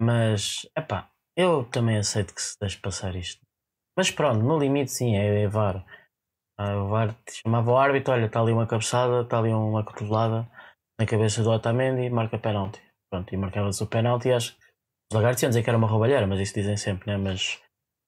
mas, 0.00 0.66
é 0.76 0.80
pá, 0.82 1.10
eu 1.36 1.64
também 1.66 1.98
aceito 1.98 2.34
que 2.34 2.42
se 2.42 2.56
deixe 2.60 2.78
passar 2.78 3.16
isto. 3.16 3.40
Mas 3.96 4.10
pronto, 4.10 4.42
no 4.44 4.58
limite 4.58 4.92
sim, 4.92 5.16
é, 5.16 5.42
é 5.44 5.48
VAR. 5.48 5.84
Ah, 6.58 6.76
o 6.84 6.88
VAR 6.88 7.16
chamava 7.30 7.72
o 7.72 7.78
árbitro, 7.78 8.14
olha, 8.14 8.26
está 8.26 8.40
ali 8.40 8.52
uma 8.52 8.66
cabeçada, 8.66 9.22
está 9.22 9.38
ali 9.38 9.50
uma 9.52 9.84
cotovelada 9.84 10.48
na 11.00 11.06
cabeça 11.06 11.42
do 11.42 11.50
Otamendi, 11.50 12.10
marca 12.10 12.38
penalti. 12.38 12.82
Pronto, 13.10 13.34
e 13.34 13.36
marcava-se 13.38 13.82
o 13.82 13.88
penalti 13.88 14.32
acho 14.32 14.52
que 14.56 14.62
os 15.12 15.16
lagartos 15.16 15.42
iam 15.42 15.50
dizer 15.50 15.62
que 15.64 15.70
era 15.70 15.78
uma 15.78 15.88
roubalheira, 15.88 16.26
mas 16.26 16.40
isso 16.40 16.54
dizem 16.54 16.76
sempre, 16.76 17.08
né? 17.12 17.18
Mas, 17.18 17.60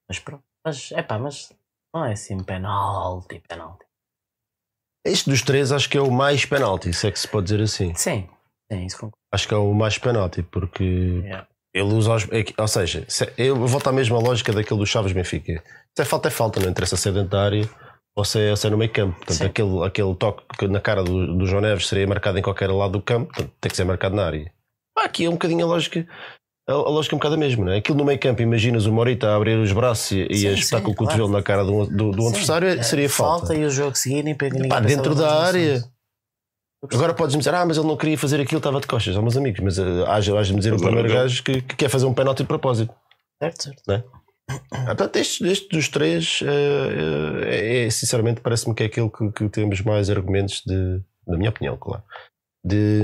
mas 0.09 0.19
pronto, 0.21 0.45
mas, 0.67 0.93
é 0.93 1.03
pá, 1.03 1.19
mas 1.19 1.53
não 1.95 2.05
é 2.07 2.13
assim 2.13 2.43
penalti, 2.45 3.41
penalti. 3.49 3.87
Este 5.05 5.28
dos 5.30 5.42
três 5.42 5.72
acho 5.72 5.88
que 5.88 5.98
é 5.98 6.00
o 6.00 6.11
mais 6.11 6.44
penalti, 6.44 6.92
se 6.92 7.07
é 7.09 7.11
que 7.11 7.18
se 7.18 7.26
pode 7.28 7.44
dizer 7.46 7.61
assim. 7.62 7.92
Sim, 7.94 8.28
sim, 8.70 8.86
isso 8.86 8.96
concordo. 8.96 9.16
Acho 9.32 9.48
que 9.48 9.55
é 9.55 9.57
o 9.57 9.72
mais 9.74 9.98
penalti, 9.98 10.42
porque 10.42 10.84
Yeah. 11.24 11.46
ele 11.74 11.92
usa 11.94 12.14
os. 12.14 12.24
é 12.30 12.44
Ou 12.61 12.68
seja, 12.68 13.05
se- 13.09 13.32
eu 13.36 13.57
volto 13.66 13.88
à 13.88 13.92
mesma 13.92 14.18
lógica 14.18 14.53
daquele 14.53 14.78
do 14.78 14.86
Chaves 14.86 15.12
Benfica. 15.12 15.62
Se 15.96 16.03
é 16.03 16.05
falta, 16.05 16.28
é 16.28 16.30
falta, 16.30 16.61
não 16.61 16.68
interessa 16.70 16.96
ser 16.96 17.12
dentro 17.12 17.30
da 17.30 17.42
área. 17.44 17.68
ou 18.14 18.24
se 18.26 18.38
é, 18.38 18.50
ou 18.50 18.57
se 18.57 18.66
é 18.66 18.70
no 18.70 18.76
meio 18.76 18.92
campo. 18.92 19.16
Portanto, 19.16 19.38
Sim. 19.38 19.44
aquele, 19.46 19.84
aquele 19.84 20.14
toque 20.14 20.42
que 20.59 20.68
na 20.68 20.80
cara 20.80 21.03
do, 21.03 21.34
do 21.38 21.46
João 21.46 21.62
Neves 21.62 21.88
seria 21.88 22.07
marcado 22.07 22.38
em 22.38 22.42
qualquer 22.42 22.70
lado 22.70 22.92
do 22.92 23.00
campo, 23.03 23.26
portanto, 23.32 23.50
tem 23.59 23.70
que 23.70 23.76
ser 23.76 23.84
marcado 23.84 24.14
na 24.14 24.26
área. 24.26 24.53
Ah, 24.98 25.05
aqui 25.05 25.24
é 25.24 25.28
um 25.30 25.32
bocadinho 25.32 25.64
a 25.64 25.68
lógica. 25.68 26.07
A, 26.69 26.73
a 26.73 26.91
lógica 26.91 27.15
é 27.15 27.17
um 27.17 27.19
bocado 27.19 27.35
a 27.35 27.39
mesma, 27.39 27.65
não 27.65 27.73
é? 27.73 27.79
Aquilo 27.79 27.99
no 27.99 28.05
meio 28.05 28.19
campo, 28.19 28.41
imaginas 28.41 28.87
o 28.87 28.93
Morita 28.93 29.29
a 29.29 29.37
abrir 29.37 29.59
os 29.59 29.73
braços 29.73 30.13
e, 30.13 30.27
e 30.31 30.37
Sim, 30.37 30.49
a 30.49 30.53
espetar 30.53 30.81
sim, 30.81 30.87
com 30.87 30.93
o 30.93 30.95
cotovelo 30.95 31.29
claro. 31.29 31.33
na 31.33 31.43
cara 31.43 31.65
do, 31.65 31.87
do, 31.87 32.11
do 32.13 32.23
Sim, 32.23 32.29
adversário, 32.29 32.69
é, 32.69 32.83
seria 32.83 33.09
falta. 33.11 33.55
e 33.55 33.65
o 33.65 33.71
jogo 33.71 33.97
seguir 33.97 34.23
nem 34.23 34.37
ninguém 34.41 34.69
Pá, 34.69 34.81
dentro 34.81 35.15
da 35.15 35.45
área. 35.45 35.83
Agora 36.93 37.15
podes-me 37.15 37.39
dizer, 37.41 37.55
ah, 37.55 37.65
mas 37.65 37.77
ele 37.77 37.87
não 37.87 37.97
queria 37.97 38.19
fazer 38.19 38.41
aquilo, 38.41 38.59
estava 38.59 38.81
de 38.81 38.87
costas. 38.87 39.17
Oh, 39.17 39.23
meus 39.23 39.37
amigos, 39.37 39.61
mas 39.61 39.79
uh, 39.79 40.05
has-me 40.37 40.59
dizer 40.59 40.73
o 40.73 40.81
primeiro 40.81 41.09
gajo 41.09 41.43
que, 41.43 41.63
que 41.63 41.77
quer 41.77 41.89
fazer 41.89 42.07
um 42.07 42.15
penalti 42.15 42.43
de 42.43 42.49
propósito. 42.49 42.93
Certo, 43.41 43.63
certo. 43.63 43.83
Ah, 44.71 44.87
Portanto, 44.87 45.17
estes, 45.17 45.41
estes 45.41 45.69
dos 45.69 45.89
três, 45.89 46.41
eh, 46.43 47.45
eh, 47.45 47.87
é, 47.87 47.91
sinceramente, 47.91 48.41
parece-me 48.41 48.75
que 48.75 48.83
é 48.83 48.87
aquele 48.87 49.09
que, 49.09 49.31
que 49.31 49.49
temos 49.49 49.81
mais 49.83 50.11
argumentos 50.11 50.63
de, 50.67 51.01
na 51.27 51.39
minha 51.39 51.51
opinião, 51.51 51.77
claro, 51.77 52.03
de, 52.65 53.03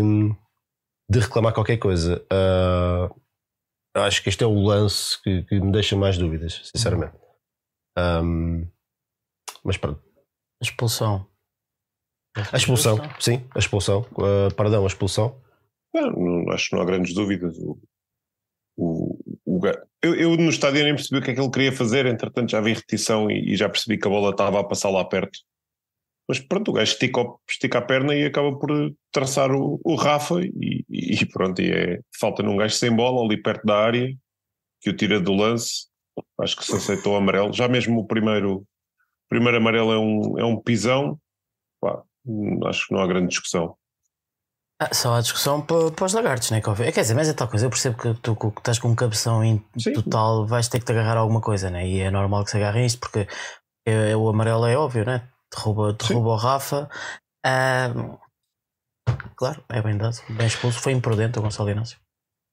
de 1.09 1.21
reclamar 1.21 1.55
qualquer 1.55 1.77
coisa. 1.77 2.21
Ah, 2.31 3.09
acho 4.05 4.23
que 4.23 4.29
este 4.29 4.43
é 4.45 4.47
o 4.47 4.61
lance 4.63 5.21
que, 5.23 5.43
que 5.45 5.61
me 5.61 5.73
deixa 5.73 5.97
mais 5.97 6.17
dúvidas, 6.19 6.61
sinceramente. 6.75 7.15
Ahm, 7.97 8.67
mas 9.65 9.77
pronto. 9.77 10.03
A 10.61 10.65
expulsão. 10.65 11.27
A 12.53 12.57
expulsão, 12.57 12.99
sim, 13.19 13.45
a 13.55 13.59
expulsão. 13.59 14.07
Ah, 14.19 14.55
perdão, 14.55 14.85
a 14.85 14.87
expulsão. 14.87 15.41
Não, 15.95 16.11
não- 16.11 16.53
acho 16.53 16.69
que 16.69 16.77
não 16.77 16.83
há 16.83 16.85
grandes 16.85 17.15
dúvidas. 17.15 17.57
O, 17.59 17.81
o, 18.77 19.19
o 19.45 19.61
eu, 20.03 20.15
eu 20.15 20.37
no 20.37 20.51
estádio 20.51 20.85
nem 20.85 20.95
percebi 20.95 21.19
o 21.21 21.23
que 21.23 21.31
é 21.31 21.35
que 21.35 21.41
ele 21.41 21.51
queria 21.51 21.73
fazer, 21.73 22.07
entretanto 22.07 22.51
já 22.51 22.61
vi 22.61 22.75
repetição 22.75 23.31
e, 23.31 23.53
e 23.53 23.57
já 23.57 23.69
percebi 23.69 23.99
que 23.99 24.07
a 24.07 24.11
bola 24.11 24.31
estava 24.31 24.61
a 24.61 24.65
passar 24.65 24.91
lá 24.91 25.05
perto. 25.05 25.39
Mas 26.29 26.39
pronto, 26.39 26.71
o 26.71 26.75
gajo 26.75 26.93
estica, 26.93 27.21
estica 27.49 27.79
a 27.79 27.83
perna 27.83 28.15
e 28.15 28.25
acaba 28.25 28.57
por 28.59 28.71
traçar 29.11 29.51
o, 29.51 29.81
o 29.83 29.95
Rafa 29.95 30.35
e, 30.43 30.85
e 30.91 31.27
pronto, 31.27 31.63
e 31.63 31.73
é 31.73 32.01
falta 32.21 32.43
num 32.43 32.57
gajo 32.57 32.75
sem 32.75 32.95
bola 32.95 33.25
ali 33.25 33.41
perto 33.41 33.65
da 33.65 33.79
área 33.79 34.15
que 34.81 34.91
o 34.91 34.97
tira 34.97 35.19
do 35.21 35.33
lance. 35.33 35.87
Acho 36.41 36.57
que 36.57 36.65
se 36.65 36.75
aceitou 36.75 37.15
o 37.15 37.17
amarelo. 37.17 37.53
Já 37.53 37.67
mesmo 37.67 38.01
o 38.01 38.07
primeiro, 38.07 38.57
o 38.57 38.67
primeiro 39.29 39.57
amarelo 39.57 39.93
é 39.93 39.99
um, 39.99 40.39
é 40.39 40.45
um 40.45 40.61
pisão. 40.61 41.19
Pá, 41.81 42.03
hum, 42.27 42.61
acho 42.67 42.87
que 42.87 42.95
não 42.95 43.01
há 43.01 43.07
grande 43.07 43.29
discussão. 43.29 43.77
Ah, 44.81 44.95
só 44.95 45.15
há 45.15 45.21
discussão 45.21 45.61
para, 45.61 45.91
para 45.91 46.05
os 46.05 46.13
lagartos, 46.13 46.51
né? 46.51 46.61
Cofé? 46.61 46.89
É, 46.89 46.93
Quer 46.93 47.01
dizer, 47.01 47.15
mas 47.15 47.29
é 47.29 47.33
tal 47.35 47.49
coisa. 47.49 47.67
Eu 47.67 47.71
percebo 47.71 47.97
que 47.97 48.15
tu 48.21 48.37
que 48.37 48.47
estás 48.59 48.79
com 48.79 48.89
um 48.89 48.95
cabeção 48.95 49.43
em 49.43 49.65
Sim. 49.77 49.93
total, 49.95 50.47
vais 50.47 50.69
ter 50.69 50.79
que 50.79 50.85
te 50.87 50.93
agarrar 50.93 51.17
a 51.17 51.21
alguma 51.21 51.41
coisa, 51.41 51.71
né? 51.71 51.89
E 51.89 52.01
é 52.01 52.11
normal 52.11 52.45
que 52.45 52.51
se 52.51 52.57
agarrem 52.59 52.87
isto, 52.87 53.01
porque 53.01 53.27
é, 53.87 54.11
é- 54.11 54.17
o 54.17 54.29
amarelo 54.29 54.67
é 54.67 54.77
óbvio, 54.77 55.05
né? 55.05 55.29
Derruba, 55.55 55.93
derruba 55.93 56.31
o 56.31 56.37
Rafa. 56.37 56.89
Ah, 57.45 57.93
claro, 59.37 59.65
é 59.69 59.83
bem 59.83 59.97
dado. 59.97 60.17
Bem 60.31 60.47
expulso. 60.47 60.81
Foi 60.81 60.93
imprudente 60.93 61.39
o 61.39 61.43
Gonçalo 61.43 61.71
Inácio. 61.71 61.99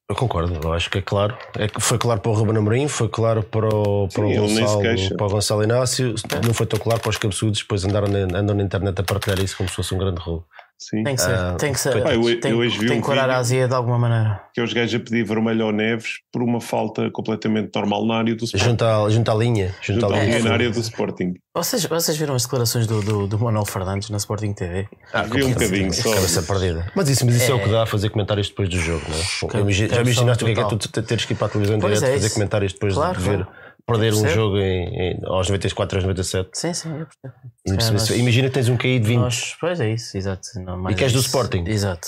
Eu 0.07 0.15
concordo, 0.15 0.59
eu 0.63 0.71
acho 0.71 0.89
que 0.89 0.99
é 0.99 1.01
claro. 1.01 1.35
É 1.57 1.67
que 1.67 1.81
foi 1.81 1.97
claro 1.97 2.21
para 2.21 2.31
o 2.31 2.35
Ruben 2.35 2.57
Amorim, 2.57 2.87
foi 2.87 3.09
claro 3.09 3.41
para 3.41 3.67
o, 3.67 4.07
para, 4.07 4.23
o 4.23 4.47
Sim, 4.47 4.47
se 4.47 4.61
Gonçalo, 4.61 5.17
para 5.17 5.25
o 5.25 5.29
Gonçalo 5.29 5.63
Inácio, 5.63 6.13
não 6.45 6.53
foi 6.53 6.67
tão 6.67 6.79
claro 6.79 7.01
para 7.01 7.09
os 7.09 7.17
cabeçudos, 7.17 7.59
depois 7.59 7.83
andaram 7.83 8.07
andam 8.07 8.55
na 8.55 8.61
internet 8.61 9.01
a 9.01 9.03
partilhar 9.03 9.39
isso 9.39 9.57
como 9.57 9.67
se 9.67 9.75
fosse 9.75 9.95
um 9.95 9.97
grande 9.97 10.21
roubo. 10.21 10.45
Sim. 10.77 11.03
Tem 11.03 11.15
que 11.15 11.21
ser. 11.21 11.33
Ah, 11.33 11.55
tem 11.57 11.71
que 11.73 11.79
ser. 11.79 11.95
Eu- 11.95 12.39
tem, 12.39 12.51
eu 12.51 12.57
hoje 12.57 12.77
vi 12.77 12.87
tem 12.87 12.97
um 12.97 13.01
que 13.01 13.07
curar 13.07 13.29
a 13.29 13.37
azia 13.37 13.67
de 13.67 13.73
alguma 13.73 13.97
maneira. 13.97 14.41
que 14.53 14.59
é 14.59 14.63
os 14.63 14.71
gajos 14.73 14.95
a 14.95 15.03
pedir 15.03 15.23
vermelho 15.23 15.65
ao 15.65 15.71
Neves 15.71 16.19
por 16.31 16.43
uma 16.43 16.59
falta 16.61 17.09
completamente 17.11 17.71
normal 17.73 18.05
na 18.05 18.15
área 18.17 18.35
do 18.35 18.43
Sporting. 18.43 18.65
Junto 18.69 18.85
à, 18.85 19.09
junto 19.09 19.31
à 19.31 19.35
linha. 19.35 19.73
Junto 19.81 20.01
Junto 20.01 20.05
à 20.05 20.09
linha. 20.19 20.23
linha 20.25 20.39
na 20.43 20.49
é, 20.49 20.53
área 20.53 20.67
é. 20.67 20.69
do 20.69 20.79
Sporting. 20.79 21.33
Vocês, 21.55 21.85
vocês 21.85 22.17
viram 22.17 22.35
as 22.35 22.43
declarações 22.43 22.85
do, 22.85 23.01
do, 23.01 23.25
do 23.25 23.39
Manuel 23.39 23.65
Fernandes 23.65 24.09
na 24.09 24.17
Sporting 24.17 24.53
TV? 24.53 24.87
Ah, 25.13 25.23
Vi 25.23 25.43
um 25.43 25.53
bocadinho 25.53 25.93
só. 25.93 26.13
Cabeça 26.13 26.43
perdida. 26.43 26.91
Mas 26.93 27.09
isso, 27.09 27.25
mas 27.25 27.35
isso 27.35 27.45
é. 27.45 27.51
É. 27.51 27.53
o 27.55 27.63
que 27.63 27.69
dá 27.69 27.83
a 27.83 27.85
fazer 27.85 28.09
comentários 28.09 28.49
depois 28.49 28.67
do 28.69 28.77
jogo, 28.77 29.01
não 29.07 29.15
é? 29.17 29.63
Que- 29.65 29.71
Já 29.71 29.87
que 29.87 29.95
imaginaste 30.01 30.43
o 30.43 30.47
que 30.47 30.51
é 30.51 30.55
que 30.55 30.61
é 30.61 30.65
tu 30.67 30.77
te- 30.77 31.01
teres 31.01 31.23
que 31.25 31.33
ir 31.33 31.35
para 31.37 31.47
a 31.47 31.49
televisão 31.49 31.79
direto 31.79 32.03
é 32.03 32.11
fazer 32.13 32.29
comentários 32.31 32.73
depois 32.73 32.93
Claro, 32.93 33.17
de 33.17 33.23
ver 33.23 33.35
claro. 33.45 33.47
Perder 33.87 34.13
um 34.13 34.27
jogo 34.27 34.57
em, 34.57 34.87
em- 35.13 35.21
aos 35.25 35.47
94, 35.49 35.97
aos 35.97 36.03
97. 36.05 36.49
Sim, 36.53 36.73
sim, 36.73 36.89
eu 36.99 37.05
percebo. 37.05 37.51
E 37.65 37.71
nós- 37.93 38.09
Imagina 38.11 38.47
que 38.49 38.53
tens 38.53 38.69
um 38.69 38.77
KI 38.77 38.99
de 38.99 39.07
20. 39.07 39.19
Nós, 39.19 39.55
pois 39.59 39.79
é 39.79 39.91
isso, 39.93 40.17
exato. 40.17 40.47
Não, 40.57 40.77
mais 40.77 40.95
que 40.95 41.03
és 41.03 41.11
é 41.11 41.15
do. 41.15 41.21
Sporting. 41.21 41.63
Exato. 41.67 42.07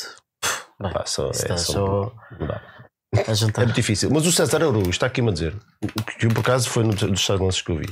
Bem, 0.80 0.92
Pá, 0.94 1.06
só, 1.06 1.32
isso 1.32 1.42
é 1.42 1.46
está 1.46 1.58
só 1.58 2.04
um-. 2.04 2.12
É 3.14 3.64
muito 3.64 3.74
difícil. 3.76 4.10
Mas 4.12 4.26
o 4.26 4.32
César 4.32 4.58
Araújo 4.58 4.90
está 4.90 5.08
aqui-me 5.08 5.30
a 5.30 5.34
dizer, 5.34 5.56
que 6.20 6.28
por 6.28 6.40
acaso 6.42 6.70
foi 6.70 6.84
no 6.84 6.94
dos 6.94 7.28
lances 7.30 7.62
que 7.62 7.72
eu 7.72 7.78
vi. 7.78 7.88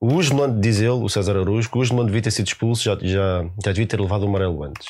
O 0.00 0.14
Usman, 0.14 0.60
diz 0.60 0.78
ele, 0.78 0.90
o 0.90 1.08
César 1.08 1.36
Araújo, 1.36 1.68
que 1.68 1.76
o 1.76 1.80
Usman 1.80 2.06
devia 2.06 2.22
ter 2.22 2.30
sido 2.30 2.46
expulso, 2.46 2.84
já, 2.84 2.96
já, 3.02 3.42
já 3.64 3.72
devia 3.72 3.86
ter 3.86 4.00
levado 4.00 4.22
o 4.22 4.28
amarelo 4.28 4.62
antes. 4.62 4.86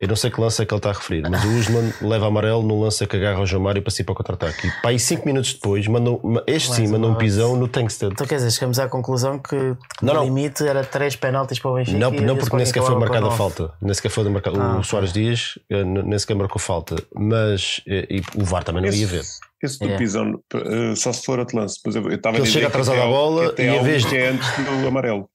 Eu 0.00 0.06
não 0.06 0.14
sei 0.14 0.30
que 0.30 0.40
lance 0.40 0.62
é 0.62 0.64
que 0.64 0.72
ele 0.72 0.78
está 0.78 0.90
a 0.90 0.92
referir, 0.92 1.28
mas 1.28 1.42
o 1.44 1.48
Usman 1.58 1.92
leva 2.00 2.26
amarelo 2.28 2.62
no 2.62 2.80
lance 2.80 3.04
que 3.04 3.16
agarra 3.16 3.40
o 3.40 3.46
João 3.46 3.64
Mário 3.64 3.82
para 3.82 3.90
sair 3.90 4.04
para 4.04 4.12
o 4.12 4.14
contra-ataque. 4.14 4.68
E 4.68 4.70
pá, 4.80 4.90
aí 4.90 4.98
5 4.98 5.26
minutos 5.26 5.54
depois, 5.54 5.86
mandou, 5.88 6.22
este 6.46 6.72
sim, 6.72 6.86
mandou 6.86 7.10
um 7.10 7.14
pisão 7.16 7.56
no 7.56 7.66
Tankstead. 7.66 8.12
Então 8.12 8.24
quer 8.24 8.36
dizer, 8.36 8.52
chegamos 8.52 8.78
à 8.78 8.88
conclusão 8.88 9.40
que, 9.40 9.56
que 9.98 10.04
Não, 10.04 10.12
o 10.12 10.16
não. 10.18 10.24
limite 10.24 10.64
era 10.64 10.84
3 10.84 11.16
penaltis 11.16 11.58
para 11.58 11.70
o 11.72 11.74
Benfica. 11.74 11.98
Não, 11.98 12.14
e 12.14 12.20
não 12.20 12.36
porque 12.36 12.54
nem 12.56 12.64
sequer 12.64 12.82
foi 12.84 12.94
marcada 12.96 13.26
a 13.26 13.30
falta. 13.32 13.72
Nem 13.82 13.92
sequer 13.92 14.10
foi 14.10 14.28
marcado. 14.28 14.60
Ah, 14.60 14.78
o. 14.78 14.84
Soares 14.84 15.12
Dias 15.12 15.58
eh, 15.68 15.82
nem 15.82 16.16
sequer 16.18 16.36
marcou 16.36 16.60
falta. 16.60 16.94
Mas 17.12 17.80
eh, 17.88 18.06
e 18.08 18.22
o 18.40 18.44
VAR 18.44 18.62
também 18.62 18.82
não 18.82 18.92
ia 18.92 19.06
ver. 19.06 19.24
Esse 19.60 19.80
do 19.80 19.88
É. 19.90 19.96
pisão, 19.96 20.40
eh, 20.54 20.94
só 20.94 21.12
se 21.12 21.24
for 21.24 21.40
outro 21.40 21.56
lance. 21.58 21.80
Eu 21.84 21.92
eu 22.08 22.14
estava 22.14 22.36
a 22.36 22.38
ele 22.38 22.46
chega 22.46 22.68
atrasado 22.68 23.00
à 23.02 23.06
bola 23.06 23.52
e 23.58 23.68
um 23.70 23.82
vez 23.82 24.04
que 24.04 24.10
de- 24.10 24.16
é 24.16 24.28
antes 24.28 24.48
do 24.82 24.86
amarelo. 24.86 25.28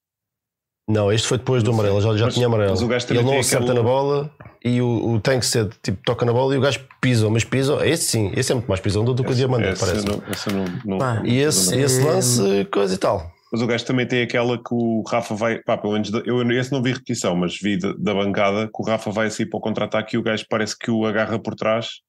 Não, 0.87 1.11
este 1.11 1.27
foi 1.27 1.37
depois 1.37 1.63
do 1.63 1.71
amarelo, 1.71 2.01
já, 2.01 2.15
já 2.17 2.25
Mas- 2.25 2.33
tinha 2.33 2.45
amarelo. 2.47 2.75
ele 3.09 3.23
não 3.23 3.39
acerta 3.39 3.73
na 3.73 3.81
bola 3.81 4.29
e 4.63 4.81
o, 4.81 5.13
o 5.13 5.19
Tankstead 5.21 5.69
tipo, 5.81 5.97
toca 6.03 6.25
na 6.25 6.33
bola 6.33 6.53
e 6.53 6.57
o 6.57 6.61
gajo 6.61 6.81
pisa, 6.99 7.29
mas 7.29 7.45
pisa, 7.45 7.85
esse 7.87 8.03
sim, 8.03 8.31
esse 8.35 8.51
é 8.51 8.55
muito 8.55 8.67
mais 8.67 8.81
pisão 8.81 9.05
do 9.05 9.23
que 9.23 9.31
o 9.31 9.35
Diamante, 9.35 9.63
Essa 9.65 9.85
parece. 9.85 10.05
não- 10.05 10.23
essa 10.29 10.51
não- 10.51 10.65
não- 10.85 10.97
Pá, 10.97 11.21
E 11.23 11.37
esse, 11.39 11.79
esse 11.79 12.01
lance, 12.01 12.65
coisa 12.71 12.93
e 12.95 12.97
tal. 12.97 13.31
Mas 13.51 13.61
o 13.61 13.67
gajo 13.67 13.85
também 13.85 14.05
tem 14.07 14.23
aquela 14.23 14.57
que 14.57 14.73
o 14.73 15.03
Rafa 15.07 15.35
vai. 15.35 15.59
Pá, 15.59 15.77
pelo 15.77 15.93
menos 15.93 16.11
eu 16.25 16.41
esse 16.51 16.71
não 16.71 16.81
vi 16.81 16.91
repetição, 16.91 17.35
mas 17.35 17.55
vi 17.61 17.77
da, 17.77 17.93
da 17.93 18.13
bancada 18.13 18.65
que 18.65 18.81
o 18.81 18.83
Rafa 18.83 19.11
vai 19.11 19.27
assim 19.27 19.47
para 19.47 19.57
o 19.57 19.61
contra-ataque 19.61 20.15
e 20.15 20.19
o 20.19 20.23
gajo 20.23 20.43
parece 20.49 20.75
que 20.77 20.89
o 20.89 21.05
agarra 21.05 21.37
por 21.39 21.53
trás. 21.55 22.01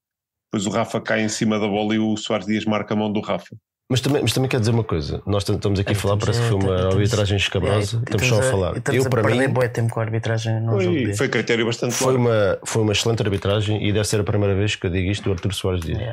Depois 0.50 0.66
o 0.66 0.70
Rafa 0.70 1.00
cai 1.02 1.20
em 1.22 1.28
cima 1.28 1.58
da 1.60 1.68
bola 1.68 1.94
e 1.94 1.98
o 1.98 2.16
Soares 2.16 2.46
Dias 2.46 2.64
marca 2.64 2.94
a 2.94 2.96
mão 2.96 3.12
do 3.12 3.20
Rafa. 3.20 3.54
Mas 3.90 4.00
também, 4.00 4.22
mas 4.22 4.32
também 4.32 4.48
quer 4.48 4.58
dizer 4.60 4.70
uma 4.72 4.82
coisa: 4.84 5.22
nós 5.26 5.44
tam- 5.44 5.56
estamos 5.56 5.78
aqui 5.78 5.90
a 5.90 5.92
É, 5.92 5.94
falar, 5.94 6.14
estamos 6.14 6.36
parece 6.38 6.40
que 6.40 6.48
foi 6.48 6.56
a- 6.56 6.72
uma 6.72 6.76
estamos- 6.76 6.94
arbitragem 6.96 7.34
É, 7.34 7.38
escabrosa, 7.38 7.96
e 7.96 8.00
estamos 8.00 8.26
só 8.26 8.38
a 8.38 8.42
falar. 8.42 8.76
Estamos 8.78 9.00
Eu, 9.02 9.06
a 9.06 9.10
para 9.10 9.22
perder 9.22 9.48
mim, 9.48 9.52
bué 9.54 9.68
tempo 9.68 9.92
com 9.94 10.00
a 10.00 10.02
arbitragem 10.02 10.60
num 10.60 10.80
Foi, 10.80 11.14
foi 11.14 11.28
critério 11.28 11.66
bastante 11.66 11.92
foi 11.94 12.14
claro. 12.16 12.18
uma, 12.20 12.58
foi 12.64 12.82
uma 12.82 12.92
excelente 12.92 13.22
arbitragem 13.22 13.86
e 13.86 13.92
deve 13.92 14.08
ser 14.08 14.20
a 14.20 14.24
primeira 14.24 14.54
vez 14.54 14.74
que 14.74 14.86
eu 14.86 14.90
digo 14.90 15.10
isto 15.10 15.24
do 15.24 15.32
Arthur 15.32 15.52
Soares 15.52 15.82
Dias. 15.82 15.98
É. 16.00 16.12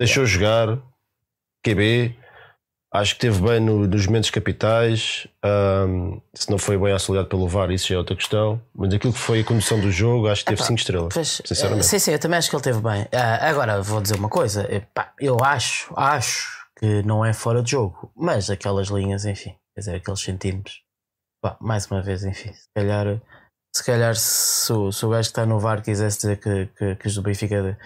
Deixou 0.00 0.24
jogar, 0.24 0.78
QB, 1.62 2.16
acho 2.94 3.14
que 3.14 3.20
teve 3.20 3.40
bem 3.42 3.60
no- 3.60 3.86
nos 3.86 4.06
momentos 4.06 4.30
capitais. 4.30 5.26
ahm, 5.44 6.20
se 6.34 6.50
não 6.50 6.56
foi 6.58 6.78
bem 6.78 6.92
auxiliado 6.92 7.28
pelo 7.28 7.46
VAR, 7.48 7.70
isso 7.70 7.88
já 7.88 7.96
é 7.96 7.98
outra 7.98 8.16
questão. 8.16 8.60
Mas 8.74 8.94
aquilo 8.94 9.12
que 9.12 9.18
foi 9.18 9.40
a 9.40 9.44
condução 9.44 9.78
do 9.78 9.90
jogo, 9.92 10.26
acho 10.28 10.40
que 10.42 10.46
teve 10.50 10.60
Epá, 10.60 10.66
5 10.68 10.78
estrelas. 10.78 11.12
Pois, 11.12 11.42
sinceramente. 11.44 11.80
eh, 11.80 11.88
sim, 11.88 11.98
sim, 11.98 12.12
eu 12.12 12.18
também 12.18 12.38
acho 12.38 12.48
que 12.48 12.56
ele 12.56 12.62
teve 12.62 12.80
bem. 12.80 13.06
Ah, 13.12 13.48
agora 13.50 13.82
vou 13.82 14.00
dizer 14.00 14.16
uma 14.16 14.28
coisa: 14.30 14.66
epá, 14.74 15.12
eu 15.20 15.36
acho, 15.44 15.92
acho 15.96 16.61
que 16.82 17.02
não 17.04 17.24
é 17.24 17.32
fora 17.32 17.62
de 17.62 17.70
jogo, 17.72 18.12
mas 18.16 18.50
aquelas 18.50 18.88
linhas, 18.88 19.24
enfim, 19.24 19.56
quer 19.74 19.80
dizer, 19.82 19.96
aqueles 19.96 20.20
centímetros, 20.20 20.82
pá, 21.42 21.56
mais 21.60 21.86
uma 21.90 22.02
vez, 22.02 22.24
enfim, 22.24 22.52
se 22.52 22.66
calhar, 22.76 23.22
se 23.74 23.84
calhar 23.84 24.16
se, 24.16 24.72
o- 24.72 24.92
se 24.92 25.06
o 25.06 25.10
gajo 25.10 25.28
que 25.28 25.32
está 25.32 25.46
no 25.46 25.60
VAR 25.60 25.82
quisesse 25.82 26.18
dizer 26.18 26.40
que, 26.40 26.66
que, 26.76 26.96
que 26.96 27.06
os 27.06 27.14
do 27.14 27.22
Benfica 27.22 27.78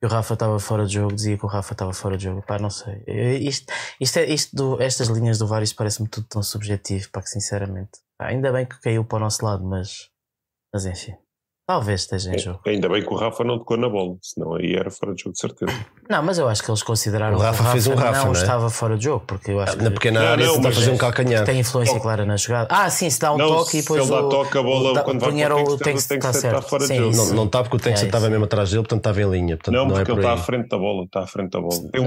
que 0.00 0.06
o 0.06 0.10
Rafa 0.10 0.34
estava 0.34 0.58
fora 0.60 0.86
de 0.86 0.94
jogo, 0.94 1.14
dizia 1.14 1.38
que 1.38 1.44
o 1.46 1.48
Rafa 1.48 1.72
estava 1.72 1.92
fora 1.94 2.16
de 2.16 2.24
jogo, 2.24 2.42
pá, 2.42 2.58
não 2.58 2.70
sei. 2.70 3.02
Isto, 3.40 3.72
isto, 4.00 4.18
é, 4.18 4.26
isto 4.26 4.54
do, 4.54 4.82
estas 4.82 5.08
linhas 5.08 5.38
do 5.38 5.46
VAR, 5.46 5.62
isto 5.62 5.76
parece-me 5.76 6.08
tudo 6.08 6.26
tão 6.28 6.42
subjetivo, 6.42 7.10
pá, 7.10 7.22
que 7.22 7.30
sinceramente, 7.30 8.00
pá, 8.18 8.28
ainda 8.28 8.52
bem 8.52 8.66
que 8.66 8.78
caiu 8.80 9.04
para 9.04 9.16
o 9.16 9.20
nosso 9.20 9.44
lado, 9.44 9.64
mas, 9.64 10.10
mas 10.74 10.86
enfim. 10.86 11.16
Talvez 11.66 12.02
esteja 12.02 12.34
em 12.34 12.38
jogo. 12.38 12.60
Ainda 12.66 12.90
bem 12.90 13.02
que 13.02 13.08
o 13.10 13.16
Rafa 13.16 13.42
não 13.42 13.58
tocou 13.58 13.78
na 13.78 13.88
bola, 13.88 14.16
senão 14.20 14.54
aí 14.54 14.74
era 14.74 14.90
fora 14.90 15.14
de 15.14 15.22
jogo 15.22 15.32
de 15.32 15.38
certeza. 15.40 15.72
Não, 16.10 16.22
mas 16.22 16.36
eu 16.36 16.46
acho 16.46 16.62
que 16.62 16.70
eles 16.70 16.82
consideraram 16.82 17.36
O 17.38 17.40
Rafa 17.40 17.62
que 17.62 17.68
o 17.70 17.72
fez 17.72 17.86
um 17.86 17.94
Rafa, 17.94 18.18
não, 18.18 18.24
não 18.26 18.38
é? 18.38 18.42
estava 18.42 18.68
fora 18.68 18.98
de 18.98 19.04
jogo, 19.04 19.24
porque 19.26 19.50
eu 19.50 19.60
acho 19.60 19.78
Na 19.78 19.84
que 19.84 19.90
pequena 19.92 20.20
Não, 20.20 20.28
área, 20.28 20.46
não, 20.46 20.56
está 20.56 20.68
a 20.68 20.72
fazer 20.72 20.90
um 20.90 20.94
é- 20.94 20.98
calcanhar. 20.98 21.44
tem 21.46 21.58
influência 21.60 21.98
clara 22.00 22.26
na 22.26 22.36
jogada. 22.36 22.68
Ah, 22.70 22.90
sim, 22.90 23.08
se 23.08 23.18
dá 23.18 23.32
um 23.32 23.38
Não, 23.38 23.48
toque 23.48 23.68
e 23.78 23.80
se 23.80 23.88
depois 23.88 24.02
ele 24.02 24.10
dá 24.10 24.20
o, 24.26 24.28
toque, 24.28 24.58
a 24.58 24.62
bola, 24.62 25.00
o, 25.00 25.04
quando 25.04 25.20
vai 25.20 25.30
para 25.42 25.56
o 25.56 25.78
tem 25.78 25.94
que 25.94 26.00
estar 26.00 26.14
está 26.16 26.32
certo. 26.34 26.68
fora 26.68 26.86
de 26.86 26.96
jogo. 26.96 27.16
Não, 27.16 27.26
não 27.34 27.44
está 27.46 27.62
porque 27.62 27.76
o 27.76 27.80
Tankstead 27.80 28.04
É 28.04 28.08
estava 28.08 28.28
mesmo 28.28 28.44
atrás 28.44 28.68
dele, 28.70 28.82
portanto 28.82 28.98
estava 29.00 29.22
em 29.22 29.30
linha. 29.30 29.56
Portanto, 29.56 29.74
Não, 29.74 29.86
não, 29.86 29.94
porque 29.94 30.10
é 30.10 30.14
ele 30.14 30.20
está 30.20 30.32
à 30.34 30.36
frente 30.36 30.68
da 30.68 30.76
bola, 30.76 31.04
está 31.04 31.20
à 31.20 31.26
frente 31.26 31.50
da 31.50 31.60
bola. 31.62 31.74
É 31.94 31.98
um 31.98 32.04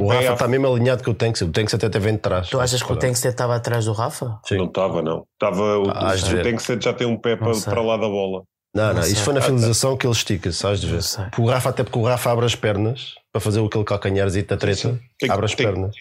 um 0.00 0.04
o 0.06 0.08
Rafa 0.08 0.32
está 0.32 0.48
mesmo 0.48 0.66
alinhado 0.66 1.04
com 1.04 1.10
o 1.10 1.14
Tankstead. 1.14 1.50
O 1.50 1.52
Tankstead 1.52 1.84
até 1.84 1.98
vem 1.98 2.14
de 2.14 2.20
trás. 2.20 2.48
Tu 2.48 2.58
achas 2.58 2.82
que 2.82 2.90
o 2.90 2.96
Tankstead 2.96 3.34
estava 3.34 3.54
atrás 3.54 3.84
do 3.84 3.92
Rafa? 3.92 4.38
Sim. 4.46 4.56
Não 4.56 4.64
estava, 4.64 5.02
não. 5.02 5.26
Estava, 5.34 5.78
o, 5.78 5.90
Ah. 5.90 6.14
Tankstead 6.42 6.82
já 6.82 6.94
tem 6.94 7.06
um 7.06 7.18
pé 7.18 7.36
para 7.36 7.82
lá 7.82 7.98
da 7.98 8.08
bola. 8.08 8.44
Não, 8.74 8.88
Não 8.88 8.94
não, 8.94 9.00
isso 9.02 9.22
foi 9.22 9.32
na 9.34 9.40
finalização 9.40 9.96
que 9.96 10.04
ele 10.06 10.12
estica, 10.14 10.50
sabes 10.50 10.80
de 10.80 10.88
ver. 10.88 11.00
Porque 11.30 11.40
o 11.40 11.46
Rafa, 11.46 11.68
até 11.70 11.84
porque 11.84 11.98
o 11.98 12.02
Rafa 12.04 12.32
abre 12.32 12.44
as 12.44 12.56
pernas 12.56 13.14
para 13.32 13.40
fazer 13.40 13.64
aquele 13.64 13.84
calcanharzinho 13.84 14.46
da 14.46 14.56
treta, 14.56 15.00
Tem 15.18 15.30
abre 15.30 15.44
as 15.46 15.54
tem- 15.54 15.66
pernas. 15.66 15.94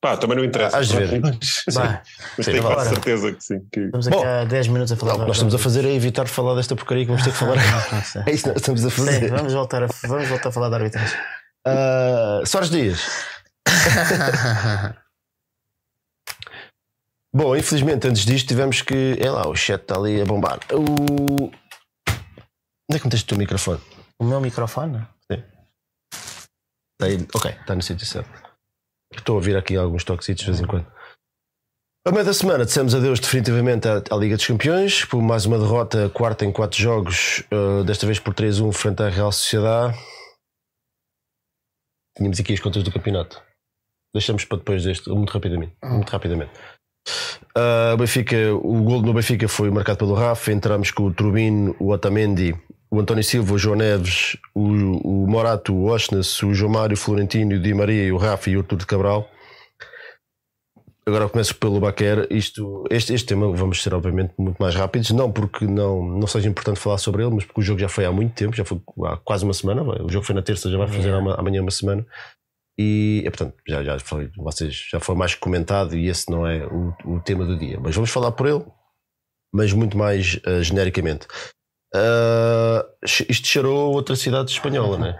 Pá, 0.00 0.16
também 0.16 0.36
não 0.36 0.44
interessa. 0.44 0.76
Hás 0.76 0.88
de 0.88 0.96
ver. 1.04 1.20
Mas, 1.20 1.34
Sim, 2.36 2.52
tenho 2.52 2.62
quase 2.62 2.90
certeza 2.90 3.32
que 3.32 3.42
sim. 3.42 3.60
Que... 3.72 3.80
Estamos 3.80 4.06
aqui 4.06 4.16
Bom, 4.16 4.24
há 4.24 4.44
10 4.44 4.68
minutos 4.68 4.92
a 4.92 4.96
falar. 4.96 5.12
Não, 5.14 5.16
o 5.18 5.22
que 5.22 5.26
nós 5.28 5.36
estamos 5.36 5.54
a 5.54 5.58
fazer 5.58 5.84
é 5.86 5.92
evitar 5.94 6.28
falar 6.28 6.54
desta 6.54 6.76
porcaria 6.76 7.04
que 7.04 7.10
vamos 7.10 7.24
ter 7.24 7.30
que 7.32 7.36
falar. 7.38 7.56
Sei. 8.04 8.22
É 8.26 8.30
isso 8.30 8.42
que 8.44 8.48
nós 8.50 8.58
estamos 8.58 8.84
a 8.84 8.90
Sim, 8.90 8.96
fazer. 9.04 9.30
vamos 9.30 9.52
voltar 9.54 9.82
a, 9.82 9.88
vamos 10.06 10.28
voltar 10.28 10.48
a 10.50 10.52
falar 10.52 10.68
da 10.68 10.76
arbitragem. 10.76 11.18
Ah, 11.66 12.42
Soares 12.44 12.70
Dias. 12.70 13.00
Bom, 17.34 17.56
infelizmente, 17.56 18.06
antes 18.06 18.24
disto 18.24 18.46
tivemos 18.48 18.82
que. 18.82 19.16
É 19.20 19.30
lá, 19.30 19.48
o 19.48 19.56
chat 19.56 19.80
está 19.80 19.96
ali 19.96 20.20
a 20.20 20.24
bombar. 20.24 20.58
O... 20.72 21.50
Onde 22.88 22.96
é 22.96 22.98
que 23.00 23.06
meteste 23.06 23.24
o 23.24 23.28
teu 23.28 23.38
microfone? 23.38 23.80
o 24.18 24.24
meu 24.24 24.40
microfone? 24.40 25.06
Está 26.98 27.06
aí. 27.06 27.26
Ok, 27.34 27.50
está 27.50 27.74
no 27.74 27.82
sítio 27.82 28.06
certo. 28.06 28.30
Estou 29.12 29.34
a 29.34 29.36
ouvir 29.36 29.56
aqui 29.56 29.76
alguns 29.76 30.02
toquecitos 30.02 30.44
de 30.44 30.50
vez 30.50 30.62
em 30.62 30.66
quando. 30.66 30.86
A 32.06 32.12
meio 32.12 32.24
da 32.24 32.32
semana 32.32 32.64
dissemos 32.64 32.94
adeus 32.94 33.20
definitivamente 33.20 33.86
à, 33.88 34.02
à 34.10 34.16
Liga 34.16 34.36
dos 34.36 34.46
Campeões, 34.46 35.04
por 35.04 35.20
mais 35.20 35.44
uma 35.44 35.58
derrota, 35.58 36.08
quarta 36.08 36.44
em 36.44 36.52
quatro 36.52 36.80
jogos, 36.80 37.44
uh, 37.52 37.84
desta 37.84 38.06
vez 38.06 38.18
por 38.18 38.32
3-1 38.32 38.72
frente 38.72 39.02
à 39.02 39.08
Real 39.08 39.32
Sociedade. 39.32 39.98
Tínhamos 42.16 42.40
aqui 42.40 42.54
as 42.54 42.60
contas 42.60 42.82
do 42.82 42.92
campeonato. 42.92 43.42
Deixamos 44.14 44.44
para 44.44 44.58
depois 44.58 44.84
deste, 44.84 45.10
muito 45.10 45.30
rapidamente. 45.30 45.76
Muito 45.84 46.08
rapidamente. 46.08 46.52
Uh, 47.56 47.94
o 47.94 47.96
Benfica, 47.98 48.54
o 48.54 48.82
gol 48.82 49.02
no 49.02 49.12
Benfica 49.12 49.48
foi 49.48 49.70
marcado 49.70 49.98
pelo 49.98 50.14
Rafa. 50.14 50.52
Entramos 50.52 50.90
com 50.90 51.04
o 51.04 51.12
Turbino, 51.12 51.76
o 51.78 51.90
Otamendi, 51.90 52.54
o 52.90 53.00
António 53.00 53.24
Silva, 53.24 53.54
o 53.54 53.58
João 53.58 53.76
Neves, 53.76 54.36
o, 54.54 54.62
o 54.62 55.26
Morato, 55.26 55.74
o 55.74 55.86
Osnes, 55.86 56.42
o 56.42 56.54
João 56.54 56.72
Mário, 56.72 56.94
o 56.94 56.98
Florentino, 56.98 57.56
o 57.56 57.60
Di 57.60 57.74
Maria, 57.74 58.14
o 58.14 58.18
Rafa 58.18 58.50
e 58.50 58.56
o 58.56 58.60
Artur 58.60 58.78
de 58.78 58.86
Cabral. 58.86 59.28
Agora 61.08 61.28
começo 61.28 61.54
pelo 61.54 61.78
Baquer. 61.78 62.26
Isto, 62.30 62.84
este, 62.90 63.14
este 63.14 63.28
tema 63.28 63.54
vamos 63.54 63.80
ser, 63.80 63.94
obviamente, 63.94 64.34
muito 64.36 64.58
mais 64.58 64.74
rápidos. 64.74 65.10
Não 65.12 65.30
porque 65.30 65.64
não, 65.64 66.02
não 66.02 66.26
seja 66.26 66.48
importante 66.48 66.80
falar 66.80 66.98
sobre 66.98 67.22
ele, 67.22 67.32
mas 67.32 67.44
porque 67.44 67.60
o 67.60 67.64
jogo 67.64 67.78
já 67.78 67.88
foi 67.88 68.04
há 68.04 68.10
muito 68.10 68.34
tempo, 68.34 68.56
já 68.56 68.64
foi 68.64 68.80
há 69.04 69.16
quase 69.18 69.44
uma 69.44 69.54
semana. 69.54 69.82
O 70.02 70.10
jogo 70.10 70.26
foi 70.26 70.34
na 70.34 70.42
terça, 70.42 70.68
já 70.68 70.76
vai 70.76 70.88
fazer 70.88 71.12
amanhã 71.12 71.62
uma 71.62 71.70
semana. 71.70 72.04
E, 72.78 73.22
é, 73.24 73.30
portanto, 73.30 73.54
já, 73.66 73.84
já, 73.84 73.98
foi, 74.00 74.30
vocês, 74.36 74.88
já 74.90 74.98
foi 74.98 75.14
mais 75.14 75.34
comentado 75.34 75.96
e 75.96 76.08
esse 76.08 76.30
não 76.30 76.46
é 76.46 76.66
o, 76.66 76.92
o 77.04 77.20
tema 77.20 77.44
do 77.44 77.56
dia. 77.56 77.78
Mas 77.80 77.94
vamos 77.94 78.10
falar 78.10 78.32
por 78.32 78.46
ele, 78.46 78.64
mas 79.54 79.72
muito 79.72 79.96
mais 79.96 80.40
ah, 80.44 80.60
genericamente. 80.60 81.26
Ah, 81.96 82.84
isto 83.04 83.46
cheirou 83.46 83.92
outra 83.92 84.14
cidade 84.16 84.50
espanhola, 84.50 84.98
não 84.98 85.06
é? 85.06 85.18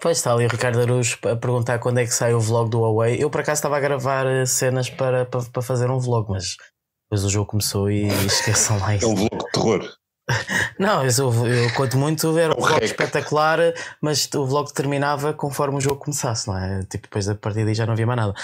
Pois 0.00 0.18
está 0.18 0.32
ali 0.32 0.46
o 0.46 0.48
Ricardo 0.48 0.80
Aruz 0.80 1.16
a 1.30 1.36
perguntar 1.36 1.78
quando 1.78 1.98
é 1.98 2.04
que 2.04 2.12
sai 2.14 2.32
o 2.34 2.40
vlog 2.40 2.70
do 2.70 2.80
Huawei. 2.80 3.22
Eu 3.22 3.30
por 3.30 3.40
acaso 3.40 3.58
estava 3.58 3.76
a 3.76 3.80
gravar 3.80 4.26
eh, 4.26 4.46
cenas 4.46 4.88
para, 4.90 5.24
para, 5.26 5.42
para 5.42 5.62
fazer 5.62 5.90
um 5.90 5.98
vlog, 5.98 6.30
mas 6.30 6.56
depois 7.04 7.24
o 7.24 7.30
jogo 7.30 7.46
começou 7.50 7.90
e 7.90 8.06
esqueçam 8.26 8.78
lá 8.78 8.92
É 8.92 8.96
isso. 8.96 9.08
um 9.08 9.14
vlog 9.14 9.36
de 9.36 9.50
terror. 9.52 9.88
Não, 10.78 11.04
eu, 11.04 11.46
eu 11.46 11.72
conto 11.74 11.96
muito, 11.96 12.36
era 12.36 12.52
um 12.52 12.58
Um 12.60 12.66
vlog 12.66 12.84
espetacular, 12.84 13.58
mas 14.02 14.28
o 14.34 14.44
vlog 14.44 14.72
terminava 14.74 15.32
conforme 15.32 15.78
o 15.78 15.80
jogo 15.80 16.00
começasse, 16.00 16.48
não 16.48 16.58
é? 16.58 16.80
Tipo, 16.80 17.04
depois 17.04 17.26
da 17.26 17.34
partida 17.36 17.68
aí 17.70 17.74
já 17.74 17.86
não 17.86 17.92
havia 17.92 18.06
mais 18.06 18.16
nada. 18.18 18.34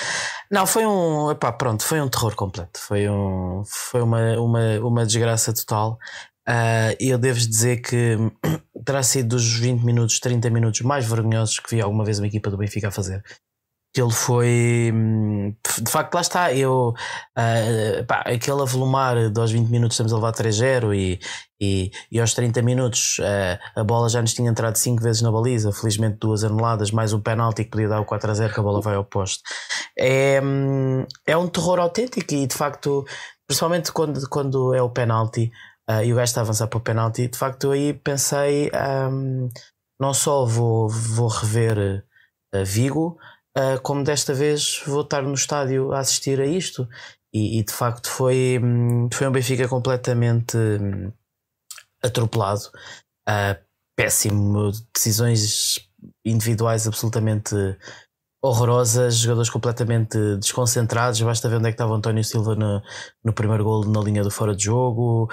Não, 0.51 0.65
foi 0.65 0.86
um. 0.86 1.31
Epá, 1.32 1.51
pronto, 1.53 1.82
foi 1.85 2.01
um 2.01 2.09
terror 2.09 2.35
completo. 2.36 2.78
Foi, 2.81 3.09
um, 3.09 3.62
foi 3.66 4.01
uma, 4.01 4.39
uma, 4.39 4.78
uma 4.78 5.05
desgraça 5.07 5.53
total. 5.53 5.99
E 7.01 7.09
eu 7.09 7.19
devo 7.19 7.39
dizer 7.39 7.81
que 7.81 8.16
terá 8.85 9.02
sido 9.02 9.36
dos 9.36 9.55
20 9.59 9.82
minutos, 9.85 10.19
30 10.20 10.51
minutos 10.51 10.81
mais 10.81 11.06
vergonhosos 11.06 11.59
que 11.59 11.77
vi 11.77 11.81
alguma 11.81 12.05
vez 12.05 12.19
uma 12.19 12.27
equipa 12.27 12.51
do 12.51 12.56
Benfica 12.56 12.89
a 12.89 12.93
fazer. 12.93 13.23
Ele 13.94 14.10
foi. 14.10 14.90
hum, 14.94 15.55
De 15.82 15.90
facto, 15.90 16.14
lá 16.14 16.23
está. 16.23 16.52
Eu. 16.55 16.94
ah, 17.36 18.05
pá, 18.09 18.20
aquele 18.20 18.62
avolumar 18.62 19.31
de 19.31 19.39
aos 19.40 19.52
20 19.52 19.69
minutos 19.69 19.94
estamos 19.94 20.12
a 20.12 20.16
levar 20.16 20.32
3-0 20.32 20.94
e, 20.94 21.20
e, 21.60 21.90
e 22.10 22.19
aos 22.19 22.32
30 22.32 22.62
minutos 22.62 23.20
ah, 23.20 23.59
a 23.81 23.85
bola 23.85 24.09
já 24.09 24.23
nos 24.23 24.32
tinha 24.32 24.51
entrado 24.51 24.77
5 24.77 25.02
vezes 25.02 25.20
na 25.20 25.31
baliza, 25.31 25.73
felizmente 25.73 26.16
duas 26.19 26.43
anuladas, 26.43 26.90
mais 26.90 27.12
um 27.12 27.20
penalti 27.20 27.64
que 27.64 27.70
podia 27.70 27.89
dar 27.89 28.01
o 28.01 28.06
4 28.06 28.31
a 28.31 28.35
0 28.35 28.55
que 28.55 28.60
a 28.60 28.62
bola 28.62 28.81
vai 28.81 28.94
ao 28.94 29.05
poste. 29.05 29.43
É, 29.98 30.40
hum, 30.43 31.05
é 31.27 31.36
um 31.36 31.48
terror 31.48 31.78
autêntico 31.78 32.32
e 32.32 32.47
de 32.47 32.55
facto, 32.55 33.05
principalmente 33.47 33.93
quando, 33.93 34.27
quando 34.31 34.74
é 34.74 34.81
o 34.81 34.89
penalti 34.89 35.52
ah, 35.88 36.04
e 36.04 36.12
o 36.12 36.16
gajo 36.16 36.24
está 36.24 36.40
a 36.40 36.44
avançar 36.44 36.68
para 36.68 36.78
o 36.78 36.80
penalti, 36.80 37.28
de 37.28 37.38
facto 37.38 37.64
eu 37.64 37.72
aí 37.72 37.92
pensei 37.94 38.70
hum, 39.10 39.48
não 40.00 40.14
só 40.14 40.44
vou, 40.44 40.88
vou 40.88 41.28
rever 41.28 42.04
ah, 42.54 42.64
Vigo, 42.64 43.18
ah, 43.56 43.78
como 43.82 44.04
desta 44.04 44.34
vez 44.34 44.82
vou 44.86 45.02
estar 45.02 45.22
no 45.22 45.34
estádio 45.34 45.92
a 45.92 46.00
assistir 46.00 46.40
a 46.40 46.46
isto. 46.46 46.88
E, 47.34 47.60
e, 47.60 47.64
de 47.64 47.72
facto 47.72 48.10
foi, 48.10 48.60
hum, 48.62 49.09
foi 49.12 49.26
um 49.26 49.32
Benfica 49.32 49.66
completamente 49.68 50.56
hum, 50.56 51.10
atropelado, 52.02 52.70
péssimo, 53.96 54.70
decisões 54.94 55.88
individuais 56.24 56.86
absolutamente 56.86 57.54
horrorosas, 58.42 59.16
jogadores 59.16 59.50
completamente 59.50 60.18
desconcentrados. 60.36 61.20
Basta 61.22 61.48
ver 61.48 61.56
onde 61.56 61.68
é 61.68 61.70
que 61.70 61.74
estava 61.74 61.92
o 61.92 61.94
António 61.94 62.24
Silva 62.24 62.56
no, 62.56 62.82
no 63.24 63.32
primeiro 63.32 63.64
gol 63.64 63.84
na 63.86 64.00
linha 64.00 64.22
do 64.22 64.30
fora 64.30 64.54
de 64.54 64.64
jogo. 64.64 65.30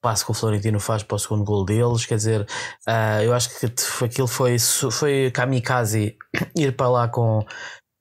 Passo 0.00 0.24
que 0.24 0.30
o 0.30 0.34
Florentino 0.34 0.78
faz 0.78 1.02
para 1.02 1.16
o 1.16 1.18
segundo 1.18 1.44
gol 1.44 1.64
deles, 1.64 2.06
quer 2.06 2.16
dizer, 2.16 2.46
ah, 2.86 3.22
eu 3.22 3.34
acho 3.34 3.58
que 3.58 3.66
aquilo 4.04 4.28
foi, 4.28 4.56
foi 4.58 5.30
kamikaze 5.32 6.16
ir 6.54 6.76
para 6.76 6.88
lá 6.88 7.08
com, 7.08 7.44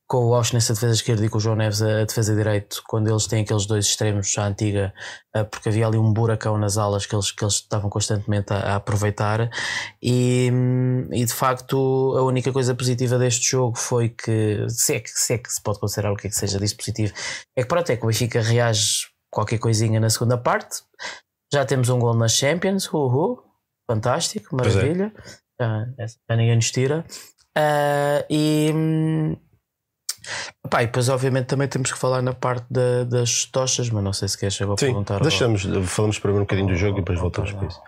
com 0.07 0.17
o 0.17 0.38
Osh 0.38 0.51
nessa 0.51 0.73
defesa 0.73 0.93
esquerda 0.93 1.26
e 1.26 1.30
com 1.30 1.38
o 1.38 1.41
João 1.41 1.55
Neves 1.55 1.81
a, 1.81 2.05
defesa 2.05 2.35
direito, 2.35 2.84
quando 2.88 3.09
eles 3.09 3.26
têm 3.26 3.41
aqueles 3.41 3.65
dois 3.65 3.85
extremos 3.85 4.38
à 4.38 4.45
antiga, 4.45 4.93
ah, 5.34 5.45
porque 5.45 5.69
havia 5.69 5.88
ali 5.88 5.97
um 5.97 6.13
buracão 6.13 6.57
nas 6.57 6.77
alas 6.77 7.05
que 7.05 7.15
eles, 7.15 7.31
que 7.31 7.43
eles 7.43 7.55
estavam 7.55 7.89
constantemente 7.89 8.53
a, 8.53 8.57
a 8.57 8.76
aproveitar. 8.76 9.49
E, 10.01 10.51
e 11.11 11.26
de 11.26 11.34
facto, 11.34 12.15
a 12.17 12.23
única 12.23 12.51
coisa 12.51 12.76
positiva 12.76 13.17
deste 13.17 13.51
jogo 13.51 13.77
foi 13.77 14.09
que, 14.09 14.65
se 14.69 14.95
é 14.95 14.99
que 14.99 15.09
se, 15.09 15.34
é 15.34 15.38
que 15.39 15.51
se 15.51 15.61
pode 15.61 15.80
considerar 15.80 16.11
o 16.11 16.15
que 16.15 16.27
é 16.27 16.30
que 16.30 16.35
seja 16.35 16.59
disso 16.59 16.77
positivo, 16.77 17.13
é 17.55 17.63
que 17.63 17.67
pronto, 17.67 17.89
é 17.89 17.97
que 17.97 18.03
o 18.03 18.07
Benfica 18.07 18.41
reage 18.41 19.07
qualquer 19.31 19.57
coisinha 19.57 19.99
na 19.99 20.09
segunda 20.09 20.38
parte. 20.38 20.84
Já 21.56 21.64
temos 21.65 21.88
um 21.88 21.98
gol 21.99 22.14
nas 22.14 22.34
Champions, 22.34 22.91
uhul, 22.94 23.41
fantástico, 23.90 24.57
Pois 24.57 24.76
é. 24.76 24.80
maravilha. 24.80 25.14
Já, 25.57 25.88
essa 25.98 26.18
já 26.30 26.36
ninguém 26.36 26.56
nos 26.57 26.69
tira. 26.69 27.06
Ah, 27.57 28.26
e, 28.30 28.73
pá, 30.69 30.84
e 30.84 30.88
depois, 30.88 31.07
obviamente, 31.07 31.45
também 31.45 31.65
temos 31.69 31.94
que 31.94 31.98
falar 31.98 32.22
na 32.22 32.34
parte 32.34 32.65
da- 32.69 33.06
das 33.06 33.45
tochas, 33.45 33.90
mas 33.90 34.03
não 34.03 34.11
sei 34.11 34.27
se 34.27 34.38
queres 34.38 34.61
agora 34.61 34.77
Sim, 34.77 34.88
perguntar. 34.88 35.22
deixamos, 35.22 35.64
falamos 35.88 36.19
primeiro 36.19 36.41
um 36.41 36.45
bocadinho 36.45 36.68
do 36.68 36.76
jogo 36.76 36.98
e 36.98 37.02
depois 37.02 37.18
voltamos 37.18 37.53
para 37.53 37.68
isso. 37.68 37.82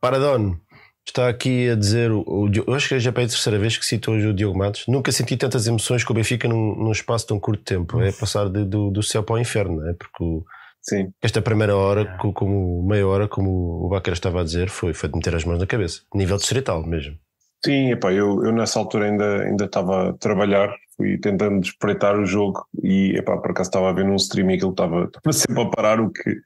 Paradone 0.00 0.56
está 1.04 1.28
aqui 1.28 1.68
a 1.70 1.74
dizer, 1.74 2.12
o, 2.12 2.48
eu 2.54 2.72
acho 2.72 2.88
que 2.88 3.00
já 3.00 3.10
é 3.10 3.12
a 3.12 3.14
terceira 3.14 3.58
vez 3.58 3.76
que 3.76 3.84
cito 3.84 4.12
hoje 4.12 4.28
o 4.28 4.32
Diogo 4.34 4.56
Matos. 4.56 4.84
Nunca 4.86 5.10
senti 5.10 5.36
tantas 5.36 5.66
emoções 5.66 6.04
com 6.04 6.12
o 6.12 6.14
Benfica 6.16 6.46
num, 6.46 6.76
num 6.76 6.92
espaço 6.92 7.26
tão 7.26 7.40
curto 7.40 7.64
tempo. 7.64 8.00
É 8.00 8.12
passar 8.12 8.48
de- 8.48 8.64
do, 8.64 8.92
do 8.92 9.02
céu 9.02 9.24
para 9.24 9.34
o 9.34 9.38
inferno, 9.40 9.80
não 9.80 9.88
é? 9.90 9.94
Porque 9.94 10.22
o- 10.22 10.44
Sim. 10.88 11.12
esta 11.20 11.42
primeira 11.42 11.76
hora, 11.76 12.06
co- 12.16 12.32
como 12.32 12.82
meia 12.86 13.06
hora, 13.06 13.26
como 13.28 13.84
o 13.84 13.88
Baquer 13.88 14.12
estava 14.14 14.40
a 14.40 14.44
dizer, 14.44 14.68
foi, 14.70 14.94
foi 14.94 15.08
de 15.08 15.16
meter 15.16 15.34
as 15.34 15.44
mãos 15.44 15.58
na 15.58 15.66
cabeça. 15.66 16.02
Nível 16.14 16.36
distrital 16.36 16.86
mesmo. 16.86 17.16
Sim, 17.64 17.90
epá, 17.90 18.12
eu, 18.12 18.44
eu 18.44 18.52
nessa 18.52 18.78
altura 18.78 19.06
ainda, 19.06 19.42
ainda 19.42 19.64
estava 19.64 20.10
a 20.10 20.12
trabalhar, 20.12 20.72
fui 20.96 21.18
tentando 21.18 21.60
espreitar 21.64 22.16
o 22.18 22.24
jogo 22.24 22.64
e 22.82 23.16
epá, 23.16 23.36
por 23.38 23.50
acaso 23.50 23.68
estava 23.68 23.88
a 23.90 23.92
ver 23.92 24.04
num 24.04 24.14
stream 24.16 24.50
e 24.50 24.54
aquilo 24.54 24.70
estava, 24.70 25.04
estava 25.04 25.32
sempre 25.32 25.62
a 25.62 25.66
parar, 25.70 26.00
o 26.00 26.10
que 26.10 26.36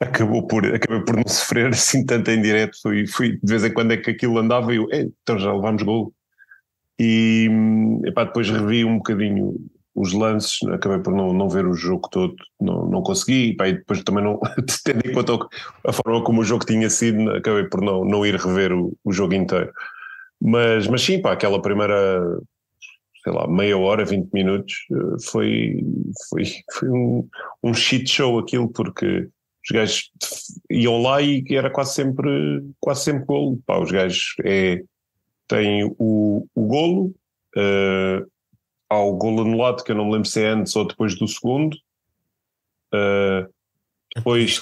acabou 0.00 0.46
por, 0.46 0.64
acabei 0.64 1.04
por 1.04 1.16
não 1.16 1.24
sofrer 1.28 1.66
assim 1.74 2.06
tanto 2.06 2.30
em 2.30 2.40
direto. 2.40 2.78
Fui, 2.80 3.06
fui, 3.06 3.32
de 3.42 3.50
vez 3.50 3.64
em 3.64 3.74
quando 3.74 3.92
é 3.92 3.98
que 3.98 4.10
aquilo 4.10 4.38
andava 4.38 4.72
e 4.72 4.76
eu, 4.76 4.86
"Ei, 4.90 5.10
então 5.22 5.38
já 5.38 5.52
levámos 5.52 5.82
gol. 5.82 6.14
E 6.98 7.48
hum, 7.50 8.00
epá, 8.06 8.24
depois 8.24 8.48
revi 8.48 8.84
um 8.84 8.96
bocadinho 8.98 9.54
os 9.94 10.12
lances, 10.12 10.62
acabei 10.68 10.98
por 10.98 11.12
não, 11.12 11.32
não 11.32 11.48
ver 11.48 11.66
o 11.66 11.74
jogo 11.74 12.08
todo, 12.10 12.34
não, 12.60 12.86
não 12.86 13.02
consegui, 13.02 13.50
epá, 13.50 13.68
e 13.68 13.74
depois 13.74 14.02
também 14.02 14.22
não, 14.22 14.38
tendo 14.84 15.06
em 15.06 15.12
conta 15.12 15.32
a 15.84 15.92
forma 15.92 16.22
como 16.22 16.40
o 16.40 16.44
jogo 16.44 16.64
tinha 16.64 16.88
sido, 16.88 17.30
acabei 17.30 17.64
por 17.64 17.80
não, 17.80 18.04
não 18.04 18.24
ir 18.24 18.36
rever 18.36 18.72
o, 18.72 18.96
o 19.04 19.12
jogo 19.12 19.34
inteiro. 19.34 19.72
Mas, 20.40 20.86
mas 20.86 21.02
sim, 21.02 21.20
pá, 21.20 21.32
aquela 21.32 21.60
primeira, 21.60 22.22
sei 23.22 23.32
lá, 23.32 23.46
meia 23.46 23.76
hora, 23.76 24.04
20 24.04 24.30
minutos, 24.32 24.74
eh, 24.90 25.16
foi, 25.30 25.84
foi, 26.28 26.44
foi 26.72 26.88
um, 26.88 27.28
um 27.62 27.74
shit 27.74 28.08
show 28.08 28.38
aquilo, 28.38 28.68
porque 28.68 29.28
os 29.62 29.70
gajos 29.70 30.10
iam 30.70 31.02
lá 31.02 31.20
e 31.20 31.44
era 31.50 31.68
quase 31.68 31.94
sempre, 31.94 32.64
quase 32.80 33.04
sempre 33.04 33.26
golo. 33.26 33.60
Pá, 33.66 33.78
os 33.78 33.90
gajos 33.90 34.34
é, 34.44 34.82
têm 35.46 35.94
o, 35.98 36.46
o 36.54 36.66
golo, 36.66 37.14
eh, 37.56 38.24
há 38.90 38.98
o 38.98 39.16
golo 39.16 39.42
anulado, 39.42 39.84
que 39.84 39.92
eu 39.92 39.96
não 39.96 40.06
me 40.06 40.12
lembro 40.12 40.28
se 40.28 40.42
é 40.42 40.48
antes 40.48 40.74
ou 40.74 40.86
depois 40.86 41.16
do 41.16 41.26
segundo. 41.28 41.76
Eh, 42.92 43.46
depois, 44.16 44.60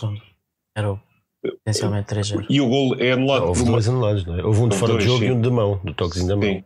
Era 0.76 0.92
o 0.92 1.00
potencialmente 1.42 2.08
3 2.08 2.34
e 2.50 2.60
o 2.60 2.68
golo 2.68 3.00
é 3.00 3.12
anulado 3.12 3.46
Houve 3.46 3.64
por 3.64 3.72
dois 3.72 3.88
anulados, 3.88 4.26
não 4.26 4.38
é? 4.38 4.44
Houve 4.44 4.60
um 4.60 4.68
de 4.68 4.76
fora 4.76 4.92
de 4.92 4.98
dois, 4.98 5.04
jogo 5.04 5.24
e 5.24 5.28
sim. 5.28 5.32
um 5.32 5.40
de 5.40 5.50
mão, 5.50 5.80
do 5.82 5.94
toquezinho 5.94 6.28
da 6.28 6.36
mão. 6.36 6.44
Sim. 6.44 6.64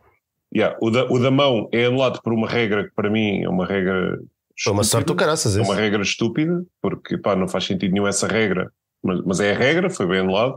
Yeah, 0.54 0.76
o, 0.82 0.90
da, 0.90 1.04
o 1.04 1.18
da 1.18 1.30
mão 1.30 1.68
é 1.72 1.86
anulado 1.86 2.20
por 2.20 2.32
uma 2.32 2.48
regra 2.48 2.84
que 2.84 2.94
para 2.94 3.08
mim 3.08 3.42
é 3.42 3.48
uma 3.48 3.64
regra 3.64 4.18
Foi 4.62 4.72
uma 4.72 4.84
sorte 4.84 5.06
do 5.06 5.14
caraças. 5.14 5.56
É 5.56 5.62
uma 5.62 5.74
regra 5.74 6.02
estúpida, 6.02 6.64
porque 6.80 7.16
pá, 7.16 7.34
não 7.34 7.48
faz 7.48 7.64
sentido 7.64 7.92
nenhum 7.92 8.06
essa 8.06 8.26
regra. 8.26 8.70
Mas, 9.02 9.20
mas 9.24 9.40
é 9.40 9.52
a 9.52 9.56
regra, 9.56 9.88
foi 9.88 10.06
bem 10.06 10.20
anulado. 10.20 10.56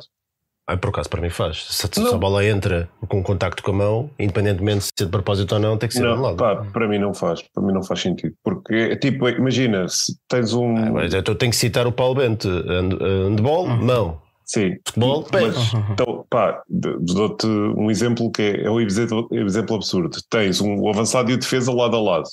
Ai, 0.67 0.77
por 0.77 0.89
acaso, 0.89 1.07
para 1.09 1.21
mim 1.21 1.29
faz. 1.29 1.63
Se, 1.69 1.87
se 1.91 2.13
a 2.13 2.17
bola 2.17 2.43
entra 2.43 2.89
com 3.07 3.21
contacto 3.21 3.61
com 3.61 3.69
a 3.69 3.73
mão, 3.75 4.09
independentemente 4.17 4.85
se 4.85 4.91
é 4.99 5.05
de 5.05 5.11
propósito 5.11 5.53
ou 5.53 5.59
não, 5.61 5.77
tem 5.77 5.87
que 5.87 5.93
ser 5.93 6.01
Não, 6.01 6.13
anulado. 6.13 6.37
pá, 6.37 6.55
para 6.73 6.87
mim 6.87 6.97
não 6.97 7.13
faz, 7.13 7.43
para 7.53 7.63
mim 7.63 7.71
não 7.71 7.83
faz 7.83 8.01
sentido. 8.01 8.33
Porque, 8.43 8.73
é 8.73 8.95
tipo, 8.95 9.29
imagina, 9.29 9.87
se 9.87 10.17
tens 10.27 10.53
um. 10.53 10.75
Ah, 10.75 10.91
mas 10.91 11.13
eu 11.13 11.21
tenho 11.23 11.51
que 11.51 11.55
citar 11.55 11.85
o 11.85 11.91
Paulo 11.91 12.15
Bento: 12.15 12.47
hand- 12.49 12.99
handball, 12.99 13.67
Uhum. 13.67 13.85
mão. 13.85 14.21
sim, 14.43 14.75
Futebol, 14.87 15.23
pé. 15.23 15.41
mas, 15.41 15.73
então, 15.91 16.25
pá, 16.27 16.63
dou-te 16.67 17.45
um 17.45 17.91
exemplo 17.91 18.31
que 18.31 18.41
é, 18.41 18.63
é 18.63 18.71
um 18.71 18.79
exemplo, 18.79 19.27
exemplo 19.33 19.75
absurdo. 19.75 20.17
Tens 20.31 20.61
um 20.61 20.79
o 20.79 20.89
avançado 20.89 21.29
e 21.29 21.35
o 21.35 21.37
defesa 21.37 21.71
lado 21.71 21.95
a 21.95 22.01
lado. 22.01 22.27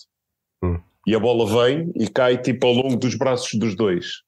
Hum. 0.64 0.78
E 1.06 1.14
a 1.14 1.18
bola 1.20 1.46
vem 1.66 1.92
e 1.96 2.08
cai 2.08 2.38
tipo 2.38 2.66
ao 2.66 2.72
longo 2.72 2.96
dos 2.96 3.14
braços 3.14 3.58
dos 3.58 3.74
dois. 3.76 4.22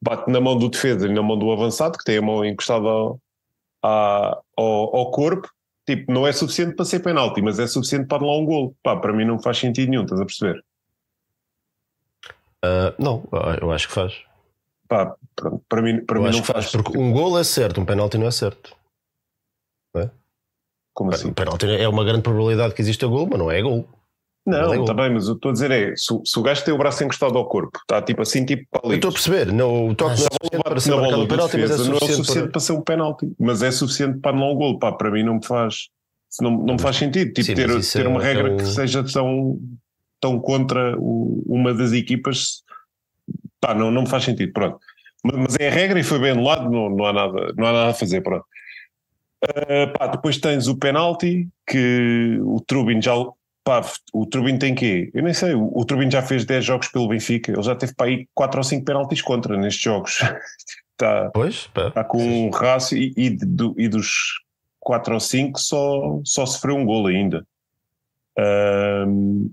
Bate 0.00 0.30
na 0.30 0.40
mão 0.40 0.56
do 0.56 0.68
defesa 0.68 1.08
e 1.08 1.12
na 1.12 1.20
mão 1.22 1.36
do 1.36 1.50
avançado, 1.50 1.98
que 1.98 2.04
tem 2.04 2.18
a 2.18 2.22
mão 2.22 2.44
encostada 2.44 2.86
ao, 2.86 3.18
à- 3.82 4.38
ao, 4.56 4.96
ao 4.96 5.10
corpo. 5.10 5.48
Tipo, 5.86 6.12
não 6.12 6.26
é 6.26 6.32
suficiente 6.32 6.76
para 6.76 6.84
ser 6.84 7.00
penalti, 7.00 7.42
mas 7.42 7.58
é 7.58 7.66
suficiente 7.66 8.06
para 8.06 8.18
anular 8.18 8.38
um 8.38 8.44
golo. 8.44 8.76
Pá, 8.82 8.96
para 8.96 9.12
mim 9.12 9.24
não 9.24 9.40
faz 9.40 9.58
sentido 9.58 9.90
nenhum, 9.90 10.04
estás 10.04 10.20
a 10.20 10.24
perceber? 10.26 10.64
Ah, 12.62 12.94
não, 12.98 13.26
ah, 13.32 13.56
eu 13.60 13.72
acho 13.72 13.88
que 13.88 13.94
faz. 13.94 14.22
Pá, 14.86 15.14
pronto, 15.34 15.64
para 15.68 15.82
mim, 15.82 16.04
para 16.04 16.18
eu 16.18 16.22
mim 16.22 16.28
acho 16.28 16.38
não 16.38 16.46
que 16.46 16.52
faz, 16.52 16.70
faz. 16.70 16.82
porque 16.82 16.98
um 16.98 17.12
gol 17.12 17.38
é 17.38 17.44
certo, 17.44 17.80
um 17.80 17.84
penalti 17.84 18.18
não 18.18 18.26
é 18.26 18.30
certo. 18.30 18.76
Como 20.92 21.12
assim? 21.12 21.28
Um 21.28 21.32
penalti 21.32 21.66
é 21.66 21.88
uma 21.88 22.04
grande 22.04 22.22
probabilidade 22.22 22.74
que 22.74 22.82
exista 22.82 23.06
gol, 23.06 23.26
mas 23.30 23.38
não 23.38 23.50
é 23.50 23.62
gol. 23.62 23.88
Não 24.50 24.72
é 24.74 24.80
está 24.80 24.94
bem, 24.94 25.10
mas 25.14 25.28
o 25.28 25.32
que 25.32 25.38
estou 25.38 25.50
a 25.50 25.52
dizer 25.52 25.70
é: 25.70 25.94
se, 25.96 26.12
o- 26.12 26.22
se 26.24 26.38
o 26.38 26.42
gajo 26.42 26.64
tem 26.64 26.74
o 26.74 26.78
braço 26.78 27.02
encostado 27.04 27.36
ao 27.38 27.48
corpo, 27.48 27.78
está 27.80 28.00
tipo 28.02 28.22
assim, 28.22 28.44
tipo 28.44 28.66
para 28.70 28.80
Eu 28.84 28.88
ali. 28.88 28.94
estou 28.96 29.08
a 29.10 29.12
perceber, 29.12 29.52
não, 29.52 29.88
o 29.88 29.94
toque 29.94 30.20
não 30.20 30.26
é 30.60 30.62
para 30.62 30.80
ser 30.80 30.90
na 30.90 30.96
bola 30.96 31.28
penalti, 31.28 31.56
mas 31.58 31.70
é 31.70 31.74
defesa, 31.74 31.84
não 31.90 31.94
é 31.94 31.96
o 31.96 32.00
suficiente 32.00 32.40
para... 32.42 32.50
para... 32.52 32.60
ser 32.60 32.72
um 32.72 32.82
penalti, 32.82 33.32
mas 33.38 33.62
é 33.62 33.70
suficiente 33.70 34.18
para 34.18 34.30
anular 34.36 34.50
um 34.52 34.54
gol. 34.56 34.78
Pá, 34.78 34.92
para 34.92 35.10
mim 35.10 35.22
não 35.22 35.34
me 35.36 35.44
faz, 35.44 35.88
não, 36.40 36.50
não 36.50 36.74
me 36.74 36.80
faz 36.80 36.96
sentido 36.96 37.32
tipo, 37.32 37.46
Sim, 37.46 37.54
ter, 37.54 37.68
ter 37.92 38.06
uma 38.06 38.20
é- 38.22 38.24
regra 38.24 38.48
é 38.48 38.52
um- 38.52 38.56
que 38.56 38.64
seja 38.66 39.04
tão, 39.04 39.58
tão 40.20 40.38
contra 40.40 40.96
o- 40.98 41.42
uma 41.46 41.72
das 41.74 41.92
equipas. 41.92 42.62
Pá, 43.60 43.74
não, 43.74 43.90
não 43.90 44.02
me 44.02 44.08
faz 44.08 44.24
sentido, 44.24 44.52
pronto. 44.52 44.78
Mas, 45.22 45.36
mas 45.36 45.56
é 45.60 45.68
a 45.68 45.70
regra 45.72 46.00
e 46.00 46.02
foi 46.02 46.18
bem 46.18 46.30
anulado, 46.30 46.70
não, 46.70 46.88
não, 46.90 47.04
há 47.04 47.12
nada, 47.12 47.52
não 47.56 47.66
há 47.66 47.72
nada 47.72 47.90
a 47.90 47.94
fazer, 47.94 48.20
pronto. 48.22 48.44
Ah, 49.42 49.86
pá, 49.98 50.06
depois 50.06 50.36
tens 50.38 50.66
o 50.68 50.76
penalti 50.76 51.48
que 51.66 52.38
o 52.42 52.60
Trubin 52.66 53.00
já. 53.00 53.12
Pá, 53.62 53.82
o 54.14 54.24
Trubin 54.26 54.58
tem 54.58 54.74
quê? 54.74 55.10
Eu 55.14 55.22
nem 55.22 55.34
sei. 55.34 55.54
O, 55.54 55.70
o 55.74 55.84
Trubin 55.84 56.10
já 56.10 56.22
fez 56.22 56.44
10 56.44 56.64
jogos 56.64 56.88
pelo 56.88 57.08
Benfica. 57.08 57.52
Ele 57.52 57.62
já 57.62 57.74
teve 57.76 57.94
para 57.94 58.06
aí 58.06 58.26
4 58.34 58.58
ou 58.58 58.64
5 58.64 58.84
penaltis 58.84 59.20
contra 59.22 59.56
nestes 59.56 59.82
jogos. 59.82 60.18
Está, 60.92 61.30
Pois, 61.34 61.66
pá. 61.68 61.88
está 61.88 62.02
com 62.04 62.22
um 62.22 62.50
rácio 62.50 62.96
e, 62.96 63.12
e, 63.16 63.30
do- 63.30 63.74
e 63.78 63.88
dos 63.88 64.40
4 64.78 65.12
ou 65.14 65.20
5 65.20 65.58
só, 65.60 66.20
só 66.24 66.46
sofreu 66.46 66.76
um 66.76 66.86
gol 66.86 67.06
ainda. 67.06 67.46
Ahm, 68.38 69.50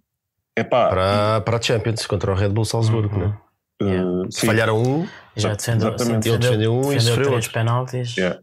epá, 0.57 0.89
Para, 0.89 1.41
para 1.41 1.57
a 1.57 1.61
Champions 1.61 2.05
contra 2.07 2.31
o 2.31 2.35
Red 2.35 2.49
Bull 2.49 2.65
Salzburgo, 2.65 3.13
Uhum. 3.15 3.27
né? 3.27 3.38
ah, 3.81 4.27
sim, 4.31 4.47
Falharam 4.47 4.81
um, 4.81 5.07
Já 5.35 5.53
defendeu, 5.53 5.89
Exatamente. 5.93 6.29
Ele 6.29 6.38
defendeu 6.38 6.73
um 6.73 6.79
e 6.79 6.81
defendeu 6.84 7.01
sofreu 7.01 7.25
três 7.27 7.35
outro. 7.45 7.51
penaltis. 7.53 8.15
Yeah. 8.17 8.39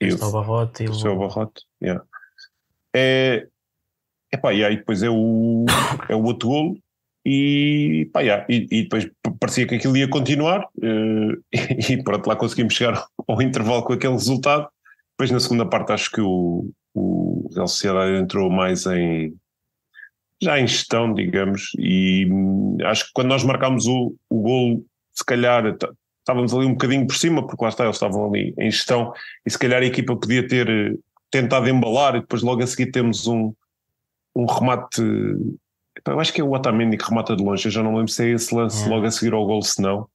e 0.00 0.12
o 0.12 0.30
Barrote 0.32 0.84
e 0.84 0.88
o 0.88 1.16
Barrote. 1.18 1.62
Yeah. 1.82 2.02
É, 2.94 3.46
e 4.52 4.64
aí 4.64 4.76
depois 4.76 5.02
é 5.02 5.10
o, 5.10 5.64
é 6.08 6.14
o 6.14 6.22
outro 6.22 6.48
golo 6.48 6.78
e, 7.28 8.08
pá, 8.12 8.20
yeah, 8.20 8.46
e, 8.48 8.68
e 8.70 8.82
depois 8.84 9.10
parecia 9.40 9.66
que 9.66 9.74
aquilo 9.74 9.96
ia 9.96 10.08
continuar 10.08 10.64
eh, 10.80 11.90
e 11.92 12.02
pronto, 12.02 12.24
lá 12.28 12.36
conseguimos 12.36 12.74
chegar 12.74 13.04
ao 13.26 13.42
intervalo 13.42 13.82
com 13.82 13.94
aquele 13.94 14.12
resultado. 14.12 14.68
Depois 15.12 15.32
na 15.32 15.40
segunda 15.40 15.66
parte 15.66 15.90
acho 15.90 16.08
que 16.12 16.20
o, 16.20 16.70
o 16.94 17.50
Real 17.52 17.66
Sociedade 17.66 18.22
entrou 18.22 18.48
mais 18.48 18.86
em 18.86 19.34
já 20.40 20.60
em 20.60 20.68
gestão, 20.68 21.12
digamos, 21.14 21.70
e 21.78 22.28
hum, 22.30 22.76
acho 22.84 23.06
que 23.06 23.10
quando 23.14 23.28
nós 23.28 23.42
marcámos 23.42 23.86
o, 23.86 24.14
o 24.30 24.42
golo, 24.42 24.84
se 25.12 25.24
calhar 25.24 25.64
estávamos 26.20 26.52
ali 26.54 26.66
um 26.66 26.72
bocadinho 26.72 27.06
por 27.06 27.16
cima, 27.16 27.44
porque 27.44 27.64
lá 27.64 27.70
está, 27.70 27.84
eles 27.84 27.96
estavam 27.96 28.28
ali 28.28 28.54
em 28.58 28.70
gestão, 28.70 29.12
e 29.46 29.50
se 29.50 29.58
calhar 29.58 29.82
a 29.82 29.86
equipa 29.86 30.14
podia 30.14 30.46
ter 30.46 30.68
eh, 30.68 30.94
tentado 31.30 31.68
embalar, 31.68 32.16
e 32.16 32.20
depois 32.20 32.42
logo 32.42 32.62
a 32.62 32.66
seguir 32.66 32.90
temos 32.90 33.26
um, 33.26 33.52
um 34.36 34.46
remate. 34.46 35.00
Eu 36.06 36.20
acho 36.20 36.32
que 36.32 36.40
é 36.40 36.44
o 36.44 36.52
Otamendi 36.52 36.96
que 36.96 37.04
remata 37.08 37.34
de 37.34 37.42
longe, 37.42 37.66
eu 37.66 37.70
já 37.72 37.82
não 37.82 37.94
lembro 37.96 38.08
se 38.12 38.22
é 38.24 38.28
esse 38.34 38.54
lance 38.54 38.84
É. 38.84 38.88
logo 38.88 39.06
a 39.06 39.10
seguir 39.10 39.32
ao 39.34 39.44
gol, 39.46 39.62
se 39.62 39.80
não. 39.82 40.06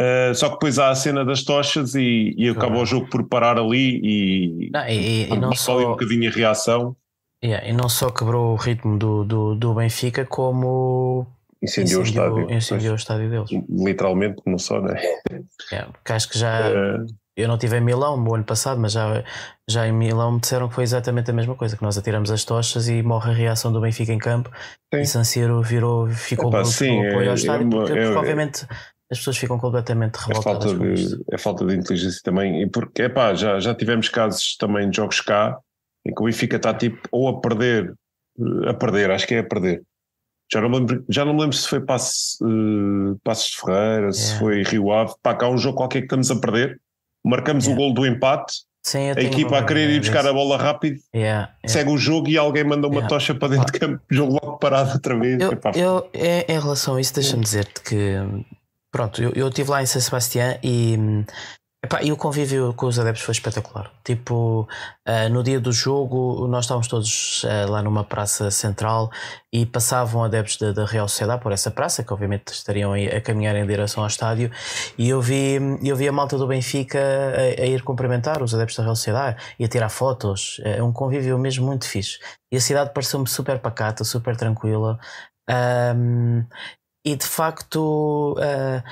Uh, 0.00 0.34
só 0.34 0.46
que 0.48 0.54
depois 0.54 0.78
há 0.78 0.88
a 0.88 0.94
cena 0.94 1.24
das 1.26 1.42
tochas 1.42 1.94
e, 1.94 2.34
e 2.38 2.48
acaba 2.48 2.68
Claro. 2.68 2.82
o 2.82 2.86
jogo 2.86 3.10
por 3.10 3.22
parar 3.28 3.58
ali 3.58 4.00
e, 4.02 4.70
Não, 4.72 4.88
e, 4.88 4.92
e- 4.94 5.24
e 5.26 5.28
não 5.28 5.48
ali 5.48 5.52
um 5.52 5.54
só, 5.54 5.78
bocadinho 5.90 6.30
a 6.30 6.32
reação, 6.32 6.96
yeah, 7.44 7.68
e 7.68 7.72
não 7.74 7.86
só 7.86 8.08
quebrou 8.10 8.52
o 8.54 8.56
ritmo 8.56 8.96
do, 8.98 9.24
do, 9.24 9.54
do 9.54 9.74
Benfica, 9.74 10.24
como 10.24 11.26
incendiou, 11.62 12.00
o 12.00 12.04
estádio. 12.04 12.50
incendiou 12.50 12.94
o 12.94 12.96
estádio 12.96 13.28
deles. 13.28 13.50
Literalmente, 13.68 14.40
não 14.46 14.56
só, 14.58 14.80
né? 14.80 14.98
Yeah, 15.70 15.92
porque 15.92 16.12
acho 16.14 16.30
que 16.30 16.38
já. 16.38 16.70
Uh, 16.70 17.06
Eu 17.36 17.48
não 17.48 17.54
estive 17.54 17.78
em 17.78 17.80
Milão 17.80 18.16
no 18.16 18.34
ano 18.34 18.44
passado, 18.44 18.78
mas 18.80 18.92
já, 18.92 19.24
já 19.68 19.86
em 19.86 19.92
Milão 19.92 20.32
me 20.32 20.40
disseram 20.40 20.68
que 20.68 20.74
foi 20.74 20.84
exatamente 20.84 21.30
a 21.30 21.34
mesma 21.34 21.54
coisa: 21.54 21.76
que 21.76 21.82
nós 21.82 21.96
atiramos 21.96 22.30
as 22.30 22.44
tochas 22.44 22.88
e 22.88 23.02
morre 23.02 23.30
a 23.30 23.34
reação 23.34 23.72
do 23.72 23.80
Benfica 23.80 24.12
em 24.12 24.18
campo 24.18 24.50
Sim. 24.92 25.00
e 25.00 25.06
San 25.06 25.24
Siro 25.24 25.62
virou, 25.62 26.08
ficou 26.08 26.48
Epá, 26.48 26.58
muito 26.62 26.72
sim, 26.72 27.06
apoio 27.06 27.22
é- 27.24 27.28
ao 27.28 27.34
estádio, 27.34 27.62
é 27.62 27.64
uma- 27.66 27.70
porque, 27.86 27.92
é- 27.98 28.04
porque 28.04 28.18
obviamente 28.18 28.66
as 29.10 29.18
pessoas 29.18 29.38
ficam 29.38 29.58
completamente 29.58 30.16
é 30.18 30.26
revoltadas 30.28 30.64
falta, 30.64 30.78
com 30.78 30.86
isto. 30.92 31.16
de, 31.16 31.24
é 31.32 31.38
falta 31.38 31.66
de 31.66 31.74
inteligência 31.76 32.20
também. 32.22 32.62
E 32.62 32.68
porque, 32.68 33.02
epá, 33.02 33.32
já, 33.34 33.58
já 33.58 33.74
tivemos 33.74 34.08
casos 34.08 34.56
também 34.56 34.90
de 34.90 34.96
jogos 34.96 35.20
cá 35.20 35.56
em 36.06 36.12
que 36.14 36.20
o 36.22 36.26
Benfica 36.26 36.56
está 36.56 36.74
tipo 36.74 37.00
ou 37.10 37.28
a 37.28 37.40
perder, 37.40 37.92
a 38.68 38.74
perder, 38.74 39.10
acho 39.10 39.26
que 39.26 39.34
é 39.34 39.38
a 39.40 39.44
perder. 39.44 39.82
Já 40.52 40.60
não 40.60 40.68
me 40.68 40.78
lembro, 40.78 41.04
já 41.08 41.24
não 41.24 41.32
me 41.32 41.40
lembro 41.40 41.56
se 41.56 41.68
foi 41.68 41.80
Passe, 41.80 42.38
eh, 42.44 43.16
Passos 43.22 43.50
de 43.50 43.56
Ferreira, 43.60 44.12
se 44.12 44.20
Yeah. 44.34 44.38
foi 44.40 44.62
Rio 44.64 44.90
Ave. 44.92 45.14
Pá, 45.22 45.34
cá 45.34 45.46
há 45.46 45.50
um 45.50 45.56
jogo 45.58 45.76
qualquer 45.76 46.00
que 46.00 46.06
estamos 46.06 46.28
a 46.30 46.40
perder, 46.40 46.80
marcamos 47.24 47.66
Yeah. 47.66 47.80
o 47.82 47.84
gol 47.86 47.94
do 47.94 48.06
empate, 48.06 48.54
Sim, 48.82 49.10
a 49.10 49.20
equipa 49.20 49.58
a 49.58 49.64
querer 49.64 49.90
ir 49.90 50.00
buscar 50.00 50.26
a 50.26 50.32
bola 50.32 50.56
rápido, 50.56 50.98
Yeah, 51.14 51.52
yeah. 51.62 51.68
segue 51.68 51.90
o 51.90 51.98
jogo 51.98 52.28
e 52.28 52.38
alguém 52.38 52.64
manda 52.64 52.86
uma 52.88 53.06
tocha 53.06 53.34
para 53.34 53.48
dentro 53.48 53.70
de 53.72 53.78
campo, 53.78 54.00
jogo 54.10 54.32
logo 54.42 54.56
parado 54.58 54.92
outra 54.92 55.18
vez. 55.18 55.38
Eu, 55.40 55.52
Epá, 55.52 55.72
eu, 55.74 56.08
em, 56.14 56.44
em 56.54 56.58
relação 56.60 56.96
a 56.96 57.00
isso, 57.00 57.14
deixa-me 57.14 57.42
dizer-te 57.42 57.82
que 57.82 58.14
pronto, 58.90 59.22
eu, 59.22 59.32
eu 59.34 59.48
estive 59.48 59.70
lá 59.70 59.82
em 59.82 59.86
San 59.86 60.00
Sebastián 60.00 60.58
e, 60.62 60.96
epá, 61.82 62.02
e 62.02 62.12
o 62.12 62.16
convívio 62.16 62.74
com 62.74 62.86
os 62.86 62.98
adeptos 62.98 63.22
foi 63.24 63.32
espetacular. 63.32 63.90
Tipo, 64.04 64.68
ah, 65.06 65.28
no 65.28 65.42
dia 65.42 65.60
do 65.60 65.72
jogo, 65.72 66.46
nós 66.48 66.64
estávamos 66.64 66.88
todos 66.88 67.44
ah, 67.44 67.70
lá 67.70 67.82
numa 67.82 68.04
praça 68.04 68.50
central 68.50 69.10
e 69.52 69.64
passavam 69.66 70.22
adeptos 70.22 70.58
da, 70.58 70.84
Real 70.84 71.08
Sociedade 71.08 71.42
por 71.42 71.52
essa 71.52 71.70
praça, 71.70 72.04
que 72.04 72.12
obviamente 72.12 72.48
estariam 72.52 72.92
a 72.94 73.20
caminhar 73.20 73.56
em 73.56 73.66
direção 73.66 74.02
ao 74.02 74.08
estádio, 74.08 74.50
e 74.98 75.08
eu 75.08 75.20
vi, 75.20 75.58
eu 75.82 75.96
vi 75.96 76.08
a 76.08 76.12
malta 76.12 76.36
do 76.36 76.46
Benfica 76.46 76.98
a, 76.98 77.62
a 77.62 77.66
ir 77.66 77.82
cumprimentar 77.82 78.42
os 78.42 78.54
adeptos 78.54 78.76
da 78.76 78.82
Real 78.84 78.96
Sociedade 78.96 79.42
e 79.58 79.64
a 79.64 79.68
tirar 79.68 79.88
fotos. 79.88 80.60
É 80.64 80.82
um 80.82 80.92
convívio 80.92 81.38
mesmo 81.38 81.66
muito 81.66 81.86
fixe. 81.86 82.18
E 82.52 82.56
a 82.56 82.60
cidade 82.60 82.92
pareceu-me 82.92 83.28
super 83.28 83.58
pacata, 83.58 84.04
super 84.04 84.36
tranquila. 84.36 84.98
Um, 85.48 86.44
e 87.04 87.16
de 87.16 87.26
facto, 87.26 88.34
uh, 88.38 88.82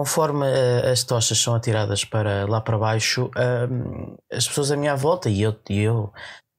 conforme 0.00 0.46
uh, 0.46 0.90
as 0.90 1.04
tochas 1.04 1.36
são 1.36 1.54
atiradas 1.54 2.06
para 2.06 2.48
lá 2.48 2.58
para 2.58 2.78
baixo, 2.78 3.30
um, 3.70 4.16
as 4.32 4.48
pessoas 4.48 4.70
à 4.70 4.76
minha 4.76 4.96
volta 4.96 5.28
e 5.28 5.42
eu, 5.42 5.54
e 5.68 5.80
eu 5.80 6.10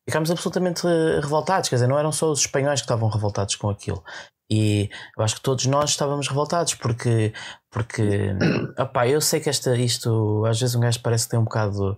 ficámos 0.08 0.30
absolutamente 0.30 0.86
uh, 0.86 1.20
revoltados. 1.20 1.68
Quer 1.68 1.78
dizer, 1.78 1.88
não 1.88 1.98
eram 1.98 2.12
só 2.12 2.30
os 2.30 2.42
espanhóis 2.42 2.82
que 2.82 2.86
estavam 2.86 3.10
revoltados 3.10 3.56
com 3.56 3.68
aquilo. 3.68 4.04
E 4.52 4.92
eu 5.18 5.24
acho 5.24 5.38
que 5.38 5.42
todos 5.42 5.66
nós 5.66 5.90
estávamos 5.90 6.28
revoltados 6.28 6.76
porque, 6.76 7.34
porque 7.72 8.30
opá, 8.78 9.08
eu 9.08 9.20
sei 9.20 9.40
que 9.40 9.50
esta, 9.50 9.76
isto 9.76 10.46
às 10.46 10.60
vezes 10.60 10.76
um 10.76 10.80
gajo 10.80 11.02
parece 11.02 11.24
que 11.24 11.32
tem 11.32 11.40
um 11.40 11.46
bocado 11.46 11.98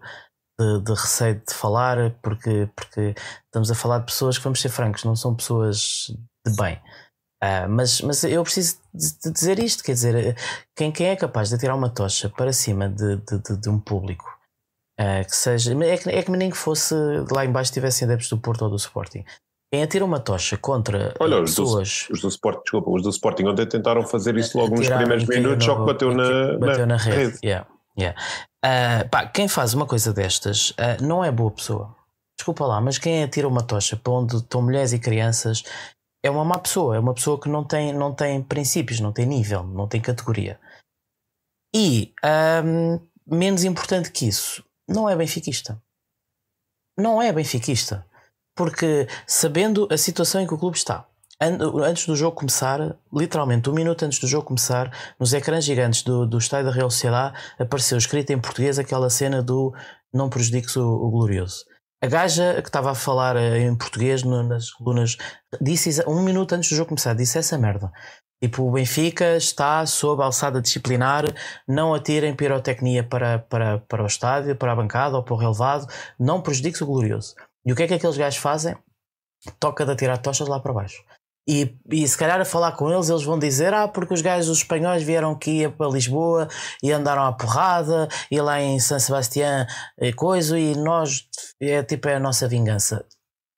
de, 0.57 0.82
de 0.82 0.91
receio 0.94 1.41
de 1.45 1.53
falar, 1.53 2.11
porque, 2.22 2.70
porque 2.74 3.15
estamos 3.48 3.70
a 3.70 3.76
falar 3.76 3.99
de 3.99 4.06
pessoas 4.06 4.38
que, 4.38 4.44
vamos 4.45 4.61
ser 4.61 4.70
francos, 4.70 5.03
não 5.03 5.18
são 5.18 5.36
pessoas 5.36 6.06
de 6.48 6.56
bem. 6.56 6.82
Ah, 7.45 7.68
mas, 7.68 7.99
mas 7.99 8.24
eu 8.24 8.41
preciso 8.41 8.78
de, 8.94 9.32
dizer 9.34 9.60
isto: 9.60 9.84
quer 9.84 9.91
dizer, 9.94 10.38
quem, 10.78 10.91
quem 10.94 11.07
é 11.07 11.15
capaz 11.18 11.49
de 11.49 11.57
tirar 11.57 11.76
uma 11.76 11.90
tocha 11.90 12.30
para 12.30 12.53
cima 12.53 12.88
de, 12.88 13.18
de, 13.18 13.38
de- 13.40 13.57
de 13.57 13.70
um 13.70 13.78
público 13.78 14.24
ah, 14.98 15.26
que 15.26 15.36
seja. 15.36 15.74
É 15.84 15.98
que, 15.98 16.10
é 16.10 16.24
que 16.24 16.32
nem 16.32 16.49
que 16.49 16.56
fosse 16.56 16.95
lá 17.30 17.44
embaixo 17.44 17.74
tivessem 17.74 18.06
adeptos 18.06 18.30
do 18.30 18.38
Porto 18.38 18.61
ou 18.61 18.70
do 18.70 18.78
Sporting. 18.78 19.26
Quem 19.74 19.84
atira 19.84 20.06
uma 20.06 20.20
tocha 20.22 20.56
contra 20.56 21.14
Olha, 21.20 21.38
ah, 21.38 21.41
os 21.41 21.53
do- 21.56 21.64
pessoas. 21.64 22.07
Os 22.11 22.22
do 22.22 22.28
Sporting, 22.30 22.61
desculpa, 22.61 22.91
os 22.91 23.03
do 23.03 23.10
Sporting 23.10 23.44
ontem 23.45 23.65
tentaram 23.68 24.03
fazer 24.03 24.38
isso 24.38 24.57
logo 24.57 24.76
nos 24.78 24.88
primeiros 24.88 25.26
minutos, 25.28 25.65
no- 25.68 25.74
só 25.74 25.80
que 25.82 25.86
bateu 25.91 26.14
na, 26.14 26.57
bateu 26.60 26.88
na, 26.88 26.95
rede. 26.95 27.18
rede. 27.18 27.40
Yeah, 27.44 27.68
yeah. 27.99 28.22
Ah, 28.64 29.06
pá, 29.11 29.26
quem 29.26 29.49
faz 29.49 29.74
uma 29.74 29.86
coisa 29.86 30.14
destas 30.14 30.74
ah, 30.78 30.95
não 31.02 31.26
é 31.26 31.30
boa 31.32 31.52
pessoa. 31.52 31.94
Desculpa 32.38 32.65
lá, 32.65 32.80
mas 32.80 32.98
quem 32.98 33.22
atira 33.24 33.48
uma 33.49 33.64
tocha 33.64 33.98
para 33.98 34.14
onde 34.14 34.38
estão 34.38 34.61
mulheres 34.61 34.94
e 34.94 34.99
crianças 34.99 35.64
é 36.24 36.30
uma 36.30 36.45
má 36.45 36.58
pessoa, 36.58 36.95
é 36.95 37.00
uma 37.00 37.14
pessoa 37.14 37.40
que 37.40 37.50
não 37.50 37.66
tem, 37.66 37.94
não 37.94 38.16
tem 38.16 38.41
princípios, 38.41 39.02
não 39.02 39.12
tem 39.12 39.26
nível, 39.26 39.64
não 39.64 39.88
tem 39.88 40.00
categoria. 40.00 40.58
E 41.76 42.14
hum, 42.64 43.00
menos 43.28 43.66
importante 43.66 44.10
que 44.10 44.28
isso, 44.28 44.64
não 44.88 45.10
é 45.10 45.16
benfiquista. 45.16 45.82
Não 46.98 47.22
é 47.22 47.34
benfiquista. 47.34 48.06
Porque 48.56 49.08
sabendo 49.28 49.88
a 49.91 49.98
situação 49.98 50.40
em 50.40 50.48
que 50.48 50.54
o 50.54 50.58
clube 50.58 50.78
está, 50.78 51.08
antes 51.41 52.06
do 52.06 52.16
jogo 52.16 52.38
começar, 52.38 52.98
literalmente 53.12 53.70
um 53.70 53.74
minuto 53.74 54.06
antes 54.06 54.20
do 54.20 54.28
jogo 54.28 54.45
começar, 54.45 54.95
nos 55.20 55.34
ecrãs 55.34 55.66
gigantes 55.66 56.04
do, 56.04 56.26
do 56.26 56.38
estádio 56.38 56.68
da 56.68 56.76
Real 56.76 56.90
Sociedade, 56.90 57.38
apareceu 57.60 57.98
escrita 57.98 58.32
em 58.32 58.40
português 58.40 58.80
aquela 58.80 59.10
cena 59.10 59.41
do 59.41 59.74
não 60.14 60.30
prejudiques 60.30 60.76
o, 60.78 60.88
o 60.88 61.10
glorioso. 61.10 61.66
A 62.03 62.05
gaja 62.05 62.61
que 62.61 62.67
estava 62.67 62.91
a 62.91 62.95
falar 62.95 63.38
eh, 63.38 63.59
em 63.59 63.73
português 63.77 64.23
nas 64.23 64.69
colunas 64.71 65.15
disse 65.61 66.03
um 66.05 66.21
minuto 66.21 66.53
antes 66.53 66.69
do 66.69 66.75
jogo 66.75 66.89
começar, 66.89 67.13
disse 67.13 67.38
essa 67.38 67.57
merda. 67.57 67.93
Tipo, 68.43 68.63
o 68.63 68.71
Benfica 68.73 69.38
está 69.38 69.85
sob 69.85 70.21
a 70.21 70.25
alçada 70.25 70.61
disciplinar, 70.61 71.23
não 71.65 71.93
atirem 71.93 72.35
pirotecnia 72.35 73.05
para, 73.05 73.39
para, 73.39 73.80
para 73.80 74.03
o 74.03 74.05
estádio, 74.05 74.53
para 74.53 74.73
a 74.73 74.75
bancada 74.75 75.15
ou 75.15 75.23
para 75.23 75.34
o 75.34 75.38
relevado, 75.38 75.88
não 76.19 76.41
prejudiques 76.41 76.81
o 76.81 76.85
glorioso. 76.85 77.35
E 77.65 77.71
o 77.71 77.75
que 77.75 77.84
é 77.84 77.88
que 77.88 77.93
aqueles 77.93 78.17
gajos 78.17 78.38
fazem? 78.38 78.75
Toca 79.57 79.85
de 79.85 79.93
atirar 79.93 80.17
tochas 80.17 80.49
lá 80.49 80.59
para 80.59 80.73
baixo. 80.73 81.01
E, 81.48 81.78
e 81.91 82.07
se 82.07 82.18
calhar 82.18 82.40
a 82.40 82.45
falar 82.45 82.72
com 82.74 82.90
eles, 82.90 83.10
eles 83.10 83.24
vão 83.24 83.38
dizer: 83.38 83.74
Ah, 83.74 83.88
porque 83.88 84.14
os 84.14 84.22
gajos, 84.22 84.49
os 84.49 84.60
espanhóis, 84.60 85.03
vieram 85.03 85.32
aqui 85.32 85.68
para 85.70 85.90
Lisboa 85.90 86.48
e 86.82 86.91
andaram 86.91 87.24
à 87.24 87.34
porrada, 87.34 88.07
e 88.32 88.40
lá 88.40 88.61
em 88.61 88.80
San 88.80 88.99
Sebastián 88.99 89.68
e 89.99 90.07
eh, 90.07 90.14
coisa, 90.14 90.57
e 90.57 90.76
nós, 90.76 91.28
é 91.61 91.84
tipo, 91.84 92.07
é 92.07 92.15
a 92.15 92.20
nossa 92.20 92.48
vingança. 92.48 93.06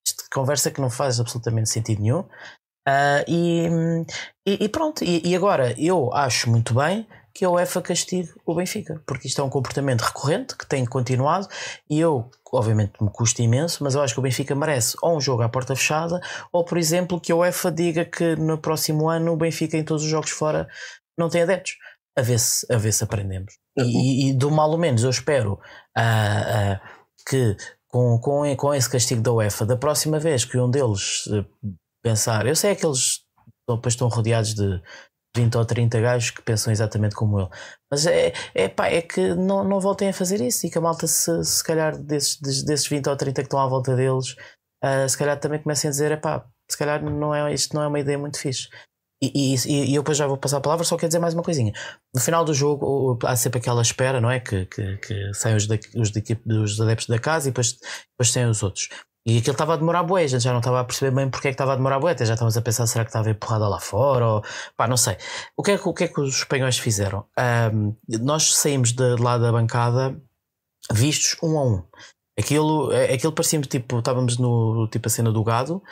Isto, 0.06 0.24
conversa 0.32 0.70
que 0.70 0.80
não 0.80 0.90
faz 0.90 1.20
absolutamente 1.20 1.70
sentido 1.70 2.02
nenhum. 2.02 2.24
Uh, 2.88 3.22
e, 3.26 3.68
e, 4.46 4.64
e, 4.64 4.68
pronto, 4.68 5.02
e, 5.02 5.20
e, 5.24 5.34
agora 5.34 5.74
eu 5.76 6.12
acho 6.14 6.48
muito 6.48 6.72
bem 6.72 7.04
que 7.34 7.44
a 7.44 7.50
UEFA 7.50 7.82
castigue 7.82 8.32
o 8.46 8.54
Benfica, 8.54 9.02
porque 9.04 9.26
isto 9.26 9.40
é 9.40 9.44
um 9.44 9.50
comportamento 9.50 10.02
recorrente 10.02 10.56
que 10.56 10.64
tem 10.64 10.86
continuado 10.86 11.48
e 11.90 11.98
eu, 11.98 12.30
obviamente, 12.52 12.92
me 13.02 13.10
custa 13.10 13.42
imenso, 13.42 13.82
mas 13.82 13.94
eu 13.94 14.02
acho 14.02 14.14
que 14.14 14.20
o 14.20 14.22
Benfica 14.22 14.54
merece 14.54 14.96
ou 15.02 15.16
um 15.16 15.20
jogo 15.20 15.42
à 15.42 15.48
porta 15.48 15.74
fechada, 15.74 16.20
ou 16.52 16.64
por 16.64 16.78
exemplo, 16.78 17.20
que 17.20 17.32
a 17.32 17.36
UEFA 17.36 17.70
diga 17.70 18.04
que 18.04 18.36
no 18.36 18.58
próximo 18.58 19.08
ano 19.08 19.32
o 19.32 19.36
Benfica 19.36 19.76
em 19.76 19.84
todos 19.84 20.04
os 20.04 20.08
jogos 20.08 20.30
fora 20.30 20.68
não 21.18 21.28
tem 21.28 21.42
adeptos. 21.42 21.76
A 22.18 22.22
ver 22.22 22.38
se, 22.38 22.66
a 22.72 22.78
ver 22.78 22.92
se 22.92 23.04
aprendemos. 23.04 23.58
E, 23.76 24.30
e 24.30 24.32
do 24.32 24.50
mal 24.50 24.70
ou 24.70 24.78
menos 24.78 25.04
eu 25.04 25.10
espero 25.10 25.52
uh, 25.52 25.58
uh, 25.98 26.80
que 27.28 27.54
com, 27.88 28.18
com, 28.18 28.56
com 28.56 28.74
esse 28.74 28.88
castigo 28.88 29.20
da 29.20 29.32
UEFA, 29.32 29.66
da 29.66 29.76
próxima 29.76 30.18
vez 30.18 30.44
que 30.44 30.58
um 30.58 30.70
deles 30.70 31.26
uh, 31.26 31.44
pensar, 32.02 32.46
eu 32.46 32.56
sei 32.56 32.74
que 32.74 32.86
eles 32.86 33.26
depois 33.68 33.94
estão 33.94 34.08
rodeados 34.08 34.54
de 34.54 34.80
20 35.36 35.56
ou 35.56 35.64
30 35.64 36.00
gajos 36.00 36.30
que 36.30 36.42
pensam 36.42 36.72
exatamente 36.72 37.14
como 37.14 37.40
ele. 37.40 37.48
Mas 37.90 38.06
é, 38.06 38.32
é, 38.54 38.68
pá, 38.68 38.88
é 38.88 39.02
que 39.02 39.34
não, 39.34 39.62
não 39.64 39.80
voltem 39.80 40.08
a 40.08 40.12
fazer 40.12 40.40
isso 40.40 40.66
e 40.66 40.70
que 40.70 40.78
a 40.78 40.80
malta, 40.80 41.06
se, 41.06 41.44
se 41.44 41.62
calhar, 41.62 41.96
desses, 41.96 42.38
desses 42.64 42.86
20 42.88 43.08
ou 43.08 43.16
30 43.16 43.42
que 43.42 43.46
estão 43.46 43.60
à 43.60 43.66
volta 43.68 43.94
deles, 43.94 44.32
uh, 44.84 45.08
se 45.08 45.16
calhar 45.16 45.38
também 45.38 45.62
comecem 45.62 45.88
a 45.88 45.90
dizer: 45.90 46.10
é 46.12 46.16
pá, 46.16 46.44
se 46.70 46.78
calhar 46.78 47.02
não 47.02 47.34
é, 47.34 47.52
isto 47.52 47.74
não 47.74 47.82
é 47.82 47.86
uma 47.86 48.00
ideia 48.00 48.18
muito 48.18 48.38
fixe. 48.38 48.68
E, 49.22 49.54
e, 49.54 49.90
e, 49.90 49.94
eu 49.94 50.02
depois 50.02 50.18
já 50.18 50.26
vou 50.26 50.36
passar 50.36 50.58
a 50.58 50.60
palavra, 50.60 50.84
só 50.84 50.96
quero 50.96 51.08
dizer 51.08 51.18
mais 51.18 51.32
uma 51.32 51.42
coisinha. 51.42 51.72
No 52.14 52.20
final 52.20 52.44
do 52.44 52.52
jogo 52.52 53.18
há 53.24 53.34
sempre 53.34 53.60
aquela 53.60 53.80
espera, 53.80 54.20
não 54.20 54.30
é? 54.30 54.40
Que, 54.40 54.66
que, 54.66 54.98
que 54.98 55.34
saem 55.34 55.56
os, 55.56 55.66
da, 55.66 55.76
os, 55.96 56.10
da, 56.10 56.20
os 56.62 56.80
adeptos 56.80 57.06
da 57.06 57.18
casa 57.18 57.48
e 57.48 57.50
depois, 57.50 57.72
depois 57.72 58.30
saem 58.30 58.46
os 58.46 58.62
outros. 58.62 58.88
E 59.26 59.38
aquilo 59.38 59.52
estava 59.52 59.74
a 59.74 59.76
demorar 59.76 60.04
bué, 60.04 60.22
a 60.22 60.26
gente 60.28 60.42
já 60.42 60.52
não 60.52 60.60
estava 60.60 60.80
a 60.80 60.84
perceber 60.84 61.10
bem 61.12 61.28
porque 61.28 61.48
é 61.48 61.50
que 61.50 61.54
estava 61.54 61.72
a 61.72 61.76
demorar 61.76 61.98
bué, 61.98 62.12
até 62.12 62.24
já 62.24 62.34
estávamos 62.34 62.56
a 62.56 62.62
pensar 62.62 62.86
será 62.86 63.04
que 63.04 63.08
estava 63.08 63.28
empurrada 63.28 63.66
lá 63.66 63.80
fora 63.80 64.26
ou 64.26 64.44
pá, 64.76 64.86
não 64.86 64.96
sei. 64.96 65.16
O 65.56 65.64
que 65.64 65.72
é 65.72 65.78
que, 65.78 65.88
o 65.88 65.92
que, 65.92 66.04
é 66.04 66.08
que 66.08 66.20
os 66.20 66.36
espanhóis 66.36 66.78
fizeram? 66.78 67.26
Um, 67.74 67.96
nós 68.20 68.54
saímos 68.54 68.92
de 68.92 69.16
lá 69.16 69.36
da 69.36 69.50
bancada 69.50 70.16
vistos 70.92 71.36
um 71.42 71.58
a 71.58 71.64
um. 71.64 71.82
Aquilo, 72.38 72.92
é, 72.92 73.14
aquilo 73.14 73.32
parecia 73.32 73.60
tipo, 73.62 73.98
estávamos 73.98 74.38
no 74.38 74.88
tipo 74.92 75.08
a 75.08 75.10
cena 75.10 75.32
do 75.32 75.42
gado 75.42 75.82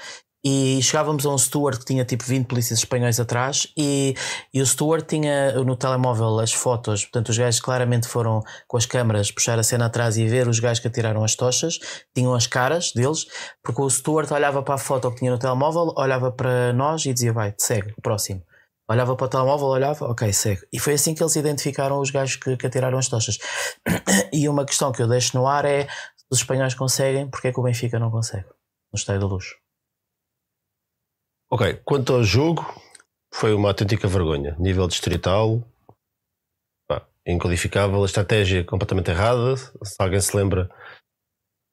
e 0.45 0.79
chegávamos 0.83 1.25
a 1.25 1.31
um 1.31 1.39
steward 1.39 1.79
que 1.79 1.87
tinha 1.87 2.05
tipo 2.05 2.23
20 2.23 2.47
polícias 2.47 2.81
espanhóis 2.81 3.19
atrás 3.19 3.67
e, 3.77 4.15
e 4.53 4.61
o 4.61 4.67
steward 4.67 5.07
tinha 5.07 5.53
no 5.65 5.75
telemóvel 5.75 6.39
as 6.39 6.53
fotos, 6.53 7.05
portanto 7.05 7.31
os 7.31 7.39
gajos 7.39 7.61
claramente 7.61 8.07
foram 8.07 8.43
com 8.69 8.77
as 8.77 8.85
câmaras 8.85 9.31
puxar 9.31 9.59
a 9.59 9.63
cena 9.63 9.87
atrás 9.87 10.19
e 10.19 10.27
ver 10.29 10.47
os 10.47 10.61
gajos 10.61 10.81
que 10.81 10.89
atiraram 10.89 11.25
as 11.25 11.35
tochas, 11.35 11.79
tinham 12.15 12.35
as 12.35 12.47
caras 12.47 12.93
deles, 12.93 13.27
porque 13.63 13.81
o 13.81 13.89
steward 13.89 14.31
olhava 14.35 14.63
para 14.63 14.75
a 14.75 14.79
foto 14.79 15.11
que 15.11 15.21
tinha 15.21 15.31
no 15.31 15.39
telemóvel, 15.39 15.95
olhava 15.97 16.31
para 16.31 16.73
nós 16.75 17.07
e 17.07 17.15
dizia 17.15 17.33
vai, 17.33 17.55
segue, 17.57 17.95
próximo. 18.03 18.43
Olhava 18.87 19.17
para 19.17 19.25
o 19.25 19.29
telemóvel, 19.29 19.69
olhava, 19.69 20.05
ok, 20.05 20.31
segue. 20.31 20.61
E 20.71 20.79
foi 20.79 20.93
assim 20.93 21.15
que 21.15 21.23
eles 21.23 21.35
identificaram 21.37 21.99
os 22.01 22.11
gajos 22.11 22.37
que, 22.37 22.55
que 22.55 22.67
atiraram 22.67 22.99
as 22.99 23.09
tochas. 23.09 23.39
E 24.31 24.49
uma 24.49 24.67
questão 24.67 24.93
que 24.93 25.01
eu 25.01 25.09
deixo 25.09 25.39
no 25.39 25.47
ar 25.47 25.65
é: 25.65 25.87
os 26.31 26.39
espanhóis 26.41 26.75
conseguem, 26.75 27.29
porque 27.31 27.49
é 27.49 27.53
que 27.53 27.61
o 27.61 27.63
Benfica 27.63 27.99
não 27.99 28.11
consegue? 28.11 28.45
No 28.93 28.99
Estádio 28.99 29.23
da 29.23 29.27
Luz. 29.27 29.64
Ok, 31.55 31.73
quanto 31.85 32.13
ao 32.13 32.25
jogo, 32.25 32.67
foi 33.33 33.55
uma 33.55 33.69
autêntica 33.69 34.09
vergonha. 34.09 34.57
Nível 34.59 34.89
distrital, 34.89 35.63
pá, 36.89 37.07
inqualificável, 37.25 38.03
a 38.03 38.07
estratégia 38.07 38.65
completamente 38.65 39.13
errada. 39.13 39.57
Se 39.57 39.95
alguém 40.01 40.21
se 40.21 40.37
lembra, 40.37 40.69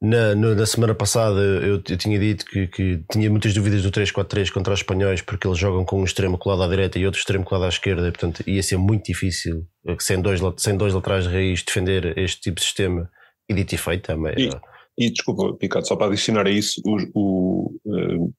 na, 0.00 0.36
na 0.36 0.66
semana 0.66 0.94
passada 0.94 1.40
eu, 1.40 1.82
eu 1.88 1.96
tinha 1.98 2.16
dito 2.16 2.44
que, 2.44 2.68
que, 2.68 3.04
tinha 3.10 3.28
muitas 3.28 3.52
dúvidas 3.54 3.82
do 3.82 3.90
3-4-3 3.90 4.52
contra 4.52 4.72
os 4.72 4.78
espanhóis, 4.78 5.20
porque 5.20 5.48
eles 5.48 5.58
jogam 5.58 5.84
com 5.84 6.00
um 6.00 6.04
extremo 6.04 6.38
colado 6.38 6.62
à 6.62 6.68
direita 6.68 7.00
e 7.00 7.04
outro 7.04 7.18
extremo 7.18 7.44
colado 7.44 7.64
à 7.64 7.68
esquerda, 7.68 8.06
e, 8.06 8.12
portanto 8.12 8.48
ia 8.48 8.62
ser 8.62 8.76
muito 8.76 9.06
difícil, 9.06 9.66
eh, 9.84 9.96
sem 9.98 10.22
dois, 10.22 10.40
sem 10.58 10.76
dois 10.76 10.94
laterais 10.94 11.24
de 11.24 11.30
raiz, 11.30 11.60
defender 11.60 12.16
este 12.16 12.40
tipo 12.40 12.60
de 12.60 12.62
sistema. 12.62 13.10
E 13.50 13.54
dito 13.54 13.74
e 13.74 13.78
feito 13.78 14.06
também. 14.06 14.34
E, 14.38 15.06
e 15.06 15.10
desculpa, 15.10 15.56
Picado, 15.56 15.88
só 15.88 15.96
para 15.96 16.06
adicionar 16.06 16.46
a 16.46 16.50
isso, 16.50 16.80
o, 16.86 16.98
o, 17.16 17.80
uh, 17.84 18.32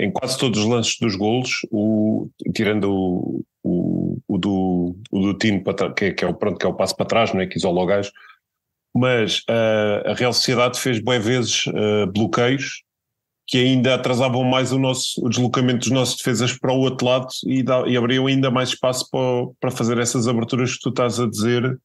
em 0.00 0.10
quase 0.10 0.38
todos 0.38 0.58
os 0.60 0.66
lances 0.66 0.96
dos 0.98 1.14
golos, 1.14 1.60
o, 1.70 2.30
tirando 2.54 2.90
o, 2.90 3.44
o, 3.62 4.18
o 4.26 4.38
do, 4.38 4.96
o 5.10 5.20
do 5.20 5.34
Tino, 5.34 5.62
que, 5.94 6.06
é, 6.06 6.12
que, 6.12 6.24
é 6.24 6.28
o, 6.28 6.34
pronto, 6.34 6.58
que 6.58 6.64
é 6.64 6.68
o 6.68 6.74
passo 6.74 6.96
para 6.96 7.04
trás, 7.04 7.34
não 7.34 7.40
é? 7.42 7.46
que 7.46 7.58
isola 7.58 7.82
o 7.82 7.86
gajo, 7.86 8.10
mas 8.94 9.40
uh, 9.40 10.08
a 10.08 10.14
Real 10.14 10.32
Sociedade 10.32 10.80
fez 10.80 10.98
boas 10.98 11.22
vezes 11.22 11.66
uh, 11.66 12.10
bloqueios 12.12 12.82
que 13.46 13.58
ainda 13.58 13.96
atrasavam 13.96 14.42
mais 14.42 14.72
o, 14.72 14.78
nosso, 14.78 15.24
o 15.24 15.28
deslocamento 15.28 15.80
dos 15.80 15.90
nossos 15.90 16.16
defesas 16.16 16.56
para 16.56 16.72
o 16.72 16.78
outro 16.78 17.06
lado 17.06 17.26
e, 17.44 17.62
dá, 17.62 17.84
e 17.86 17.96
abriam 17.96 18.26
ainda 18.26 18.50
mais 18.50 18.70
espaço 18.70 19.08
para, 19.10 19.46
para 19.60 19.70
fazer 19.70 19.98
essas 19.98 20.26
aberturas 20.28 20.74
que 20.74 20.80
tu 20.80 20.88
estás 20.88 21.20
a 21.20 21.28
dizer 21.28 21.78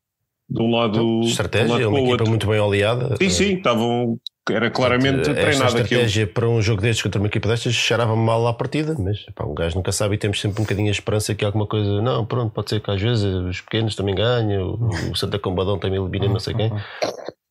de 0.48 0.62
um 0.62 0.70
lado. 0.70 1.22
Estratégia, 1.24 1.68
um 1.68 1.72
lado 1.72 1.90
uma 1.90 2.00
equipa 2.00 2.12
outro. 2.12 2.30
muito 2.30 2.48
bem 2.48 2.60
oleada. 2.60 3.16
Sim, 3.18 3.30
sim, 3.30 3.58
estavam 3.58 4.20
era 4.52 4.70
claramente 4.70 5.16
Portanto, 5.16 5.36
treinado 5.36 5.66
esta 5.66 5.82
estratégia 5.82 6.24
aquilo. 6.24 6.34
para 6.34 6.50
um 6.50 6.62
jogo 6.62 6.82
destes 6.82 7.02
contra 7.02 7.20
uma 7.20 7.28
equipa 7.28 7.48
destas 7.48 7.74
cheirava 7.74 8.16
mal 8.16 8.48
à 8.48 8.54
partida, 8.54 8.96
mas 8.98 9.24
pá, 9.34 9.44
um 9.44 9.56
gajo 9.56 9.76
nunca 9.76 9.92
sabe 9.92 10.16
e 10.16 10.18
temos 10.18 10.40
sempre 10.40 10.60
um 10.62 10.64
bocadinho 10.64 10.88
a 10.88 10.92
esperança 10.92 11.34
que 11.34 11.44
alguma 11.44 11.66
coisa. 11.66 12.02
Não, 12.02 12.26
pronto, 12.26 12.54
pode 12.54 12.70
ser 12.70 12.80
que 12.80 12.92
às 12.92 13.02
vezes 13.02 13.24
os 13.24 13.62
pequenos 13.62 13.96
também 13.96 14.14
ganham, 14.14 14.78
o 15.12 15.16
Santa 15.16 15.40
Combadão 15.40 15.80
também 15.80 16.00
elimina 16.00 16.28
não 16.28 16.40
sei 16.40 16.54
quem. 16.54 16.72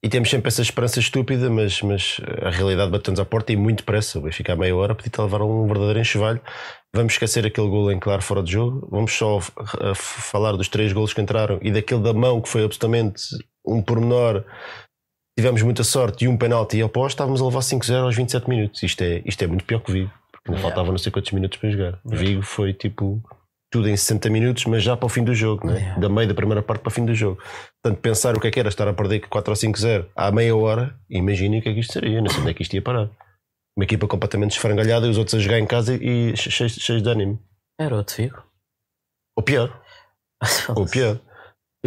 E 0.05 0.09
temos 0.09 0.29
sempre 0.29 0.49
essa 0.49 0.61
esperança 0.61 1.01
estúpida, 1.01 1.49
mas, 1.49 1.81
mas 1.81 2.21
a 2.43 2.51
realidade 2.51 2.91
bateu-nos 2.91 3.19
à 3.19 3.25
porta 3.25 3.53
e 3.55 3.57
muito 3.57 3.85
pressa. 3.85 4.21
Vai 4.21 4.33
ficar 4.33 4.55
meia 4.55 4.77
hora, 4.77 4.95
podia 4.95 5.11
levar 5.25 5.41
um 5.41 5.67
verdadeiro 5.67 5.99
enxovalho. 5.99 6.43
Vamos 6.95 7.15
esquecer 7.15 7.47
aquele 7.47 7.69
gol 7.69 7.91
em 7.91 7.99
claro 7.99 8.21
fora 8.21 8.43
de 8.43 8.53
jogo. 8.53 8.87
Vamos 8.91 9.13
só 9.13 9.41
falar 9.95 10.53
dos 10.53 10.69
três 10.69 10.93
golos 10.93 11.15
que 11.15 11.23
entraram 11.23 11.59
e 11.63 11.73
daquele 11.73 12.03
da 12.03 12.13
mão 12.13 12.41
que 12.43 12.51
foi 12.51 12.65
absolutamente 12.65 13.23
um 13.67 13.83
pormenor 13.83 14.45
tivemos 15.37 15.63
muita 15.63 15.85
sorte 15.85 16.25
e 16.25 16.29
um 16.29 16.37
penalti 16.37 16.83
oposto, 16.83 17.15
estávamos 17.15 17.41
a 17.41 17.45
levar 17.45 17.61
5-0 17.61 18.05
aos 18.05 18.17
27 18.17 18.49
minutos. 18.49 18.83
Isto 18.83 19.03
é, 19.03 19.23
isto 19.25 19.43
é 19.43 19.47
muito 19.47 19.65
pior 19.65 19.81
que 19.81 19.93
Vigo, 19.93 20.11
porque 20.31 20.51
não 20.51 20.57
yeah. 20.57 20.69
faltava 20.69 20.91
não 20.91 20.99
sei 20.99 21.11
quantos 21.11 21.33
minutos 21.33 21.59
para 21.59 21.71
jogar. 21.71 22.01
Yeah. 22.07 22.17
Vigo 22.17 22.43
foi 22.43 22.73
tipo 22.73 23.23
tudo 23.71 23.89
em 23.89 23.97
60 23.97 24.31
minutos, 24.31 24.65
mas 24.67 24.85
já 24.85 24.97
para 24.97 25.07
o 25.07 25.09
fim 25.09 25.25
do 25.25 25.35
jogo, 25.35 25.67
né? 25.67 25.79
Yeah. 25.79 26.01
da 26.01 26.09
meio 26.09 26.29
da 26.29 26.35
primeira 26.35 26.63
parte 26.63 26.81
para 26.81 26.91
o 26.91 26.93
fim 26.93 27.05
do 27.05 27.15
jogo. 27.15 27.43
Portanto, 27.83 28.01
pensar 28.01 28.37
o 28.37 28.41
que 28.41 28.47
é 28.47 28.51
que 28.51 28.61
era 28.61 28.69
estar 28.69 28.87
a 28.87 28.93
perder 28.93 29.21
4 29.29 29.51
ou 29.51 29.57
5-0 29.57 30.07
à 30.15 30.31
meia 30.31 30.55
hora, 30.55 30.97
imaginem 31.11 31.59
o 31.59 31.63
que 31.63 31.69
é 31.69 31.75
que 31.75 31.81
isto 31.81 31.95
seria, 31.95 32.21
não 32.21 32.31
sei 32.31 32.41
onde 32.41 32.51
é 32.51 32.55
que 32.55 32.63
isto 32.63 32.75
ia 32.75 32.83
parar. 32.83 33.11
Uma 33.77 33.83
equipa 33.83 34.07
completamente 34.07 34.53
esfrangalhada 34.53 35.09
e 35.09 35.11
os 35.11 35.19
outros 35.19 35.35
a 35.35 35.39
jogar 35.41 35.59
em 35.59 35.67
casa 35.67 35.95
e 36.01 36.37
cheios, 36.37 36.77
cheios 36.77 37.03
de 37.03 37.09
ânimo. 37.09 37.41
Era 37.77 37.97
outro 37.97 38.15
Vigo. 38.17 38.41
Ou 39.37 39.43
pior. 39.43 39.83
Ou 40.77 40.87
pior. 40.87 41.19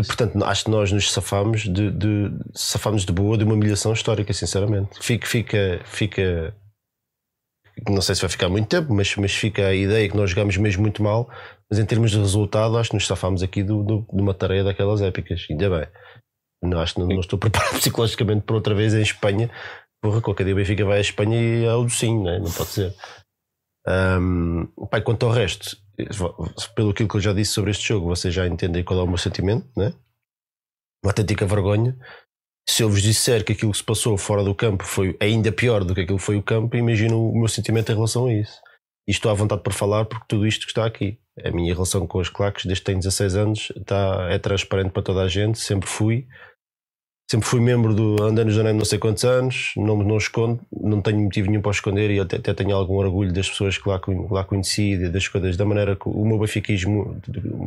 Portanto, 0.06 0.44
acho 0.44 0.66
que 0.66 0.70
nós 0.72 0.92
nos 0.92 1.12
safamos 1.12 1.62
de, 1.64 1.90
de, 1.92 2.32
safamos 2.54 3.04
de 3.04 3.12
boa 3.12 3.38
de 3.38 3.44
uma 3.44 3.56
humilhação 3.56 3.92
histórica, 3.94 4.32
sinceramente. 4.32 5.00
Fica, 5.02 5.26
fica, 5.26 5.82
fica. 5.86 6.56
Não 7.88 8.02
sei 8.02 8.14
se 8.14 8.22
vai 8.22 8.30
ficar 8.30 8.48
muito 8.48 8.68
tempo, 8.68 8.94
mas, 8.94 9.16
mas 9.16 9.34
fica 9.34 9.68
a 9.68 9.74
ideia 9.74 10.08
que 10.08 10.16
nós 10.16 10.30
jogamos 10.30 10.56
mesmo 10.58 10.84
muito 10.84 11.02
mal. 11.02 11.28
Mas 11.70 11.80
em 11.80 11.86
termos 11.86 12.12
de 12.12 12.20
resultado, 12.20 12.78
acho 12.78 12.92
que 12.92 12.96
nos 12.96 13.08
safamos 13.08 13.42
aqui 13.42 13.64
do, 13.64 13.84
do, 13.84 14.08
de 14.14 14.22
uma 14.22 14.34
tarefa 14.36 14.66
daquelas 14.66 15.02
épicas. 15.02 15.48
Ainda 15.50 15.70
bem. 15.70 15.88
Não, 16.62 16.80
acho 16.80 16.94
que 16.94 17.00
não, 17.00 17.08
não, 17.08 17.20
estou 17.20 17.38
preparado 17.40 17.80
psicologicamente 17.80 18.44
para 18.44 18.56
outra 18.56 18.76
vez 18.76 18.94
em 18.94 19.02
Espanha. 19.02 19.50
Porra, 20.02 20.22
qualquer 20.22 20.44
dia 20.44 20.54
o 20.54 20.58
Benfica 20.58 20.86
vai 20.86 21.00
à 21.00 21.02
Espanha 21.02 21.42
e 21.42 21.66
é 21.66 21.74
o 21.74 21.84
docinho, 21.84 22.24
né? 22.24 22.38
não 22.38 22.52
pode 22.52 22.70
ser. 22.70 22.94
Um, 23.88 24.68
pá, 24.92 25.02
quanto 25.02 25.26
ao 25.26 25.32
resto, 25.32 25.76
pelo 26.76 26.94
que 26.94 27.04
eu 27.04 27.20
já 27.20 27.34
disse 27.34 27.54
sobre 27.54 27.72
este 27.72 27.88
jogo, 27.88 28.08
vocês 28.08 28.34
já 28.34 28.48
entendem 28.48 28.84
qual 28.84 29.00
é 29.00 29.04
o 29.04 29.08
meu 29.08 29.18
sentimento, 29.18 29.68
né? 29.76 29.94
Uma 31.04 31.12
autêntica 31.12 31.46
vergonha. 31.46 31.98
Se 32.70 32.84
eu 32.84 32.90
vos 32.90 33.02
disser 33.02 33.44
que 33.44 33.54
aquilo 33.54 33.72
que 33.72 33.78
se 33.78 33.84
passou 33.84 34.18
fora 34.18 34.44
do 34.44 34.54
campo 34.54 34.84
foi 34.84 35.16
ainda 35.20 35.52
pior 35.52 35.84
do 35.84 35.96
que 35.96 36.02
aquilo 36.02 36.18
que 36.18 36.24
foi 36.24 36.36
o 36.36 36.44
campo, 36.44 36.76
imagino 36.76 37.30
o 37.30 37.38
meu 37.38 37.48
sentimento 37.48 37.92
em 37.92 37.96
relação 37.96 38.28
a 38.28 38.34
isso. 38.34 38.60
E 39.08 39.12
estou 39.12 39.32
à 39.32 39.34
vontade 39.34 39.64
para 39.64 39.74
falar 39.74 40.06
porque 40.06 40.26
tudo 40.28 40.46
isto 40.46 40.66
que 40.66 40.72
está 40.72 40.86
aqui. 40.86 41.18
A 41.44 41.52
minha 41.52 41.74
relação 41.74 42.06
com 42.06 42.20
os 42.20 42.30
claques, 42.30 42.66
desde 42.66 42.82
que 42.82 42.86
tenho 42.88 43.00
16 43.00 43.36
anos, 43.36 43.72
está, 43.76 44.28
é 44.30 44.38
transparente 44.38 44.92
para 44.92 45.04
toda 45.04 45.22
a 45.22 45.28
gente, 45.28 45.60
sempre 45.60 45.88
fui. 45.88 46.28
Sempre 47.30 47.46
fui 47.46 47.60
membro 47.60 47.94
do 47.94 48.24
Andando 48.24 48.52
Janeiro 48.52 48.78
não 48.78 48.86
sei 48.86 48.98
quantos 48.98 49.26
anos, 49.26 49.74
não, 49.76 49.98
não 49.98 50.16
escondo, 50.16 50.62
não 50.72 51.02
tenho 51.02 51.20
motivo 51.20 51.50
nenhum 51.50 51.62
para 51.62 51.72
esconder 51.72 52.10
e 52.10 52.22
até, 52.22 52.38
até 52.38 52.54
tenho 52.54 52.74
algum 52.74 52.96
orgulho 52.96 53.34
das 53.34 53.50
pessoas 53.50 53.78
que 53.78 53.90
lá, 53.90 54.00
lá 54.32 54.46
conheci, 54.46 54.98
das 55.10 55.28
coisas, 55.28 55.58
da 55.58 55.66
maneira 55.66 55.98
que 55.98 56.08
o 56.08 56.26
meu 56.26 56.40
benfiquismo, 56.40 57.22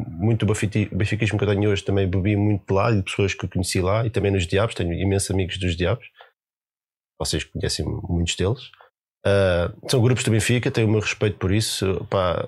muito 0.08 0.46
benfiquismo 0.46 1.38
que 1.38 1.44
eu 1.44 1.48
tenho 1.48 1.70
hoje, 1.70 1.84
também 1.84 2.08
bebi 2.08 2.36
muito 2.36 2.64
de 2.66 2.72
lá 2.72 2.90
e 2.90 2.96
de 2.96 3.02
pessoas 3.02 3.34
que 3.34 3.46
conheci 3.46 3.82
lá 3.82 4.06
e 4.06 4.08
também 4.08 4.32
nos 4.32 4.46
Diabos, 4.46 4.74
tenho 4.74 4.94
imensos 4.94 5.30
amigos 5.30 5.58
dos 5.58 5.76
Diabos, 5.76 6.06
vocês 7.18 7.44
conhecem 7.44 7.84
muitos 7.84 8.36
deles. 8.36 8.70
Uh, 9.26 9.90
são 9.90 10.00
grupos 10.00 10.24
do 10.24 10.30
Benfica, 10.30 10.70
tenho 10.70 10.88
o 10.88 10.90
meu 10.90 11.00
respeito 11.00 11.38
por 11.38 11.52
isso. 11.52 12.06
Pá, 12.08 12.46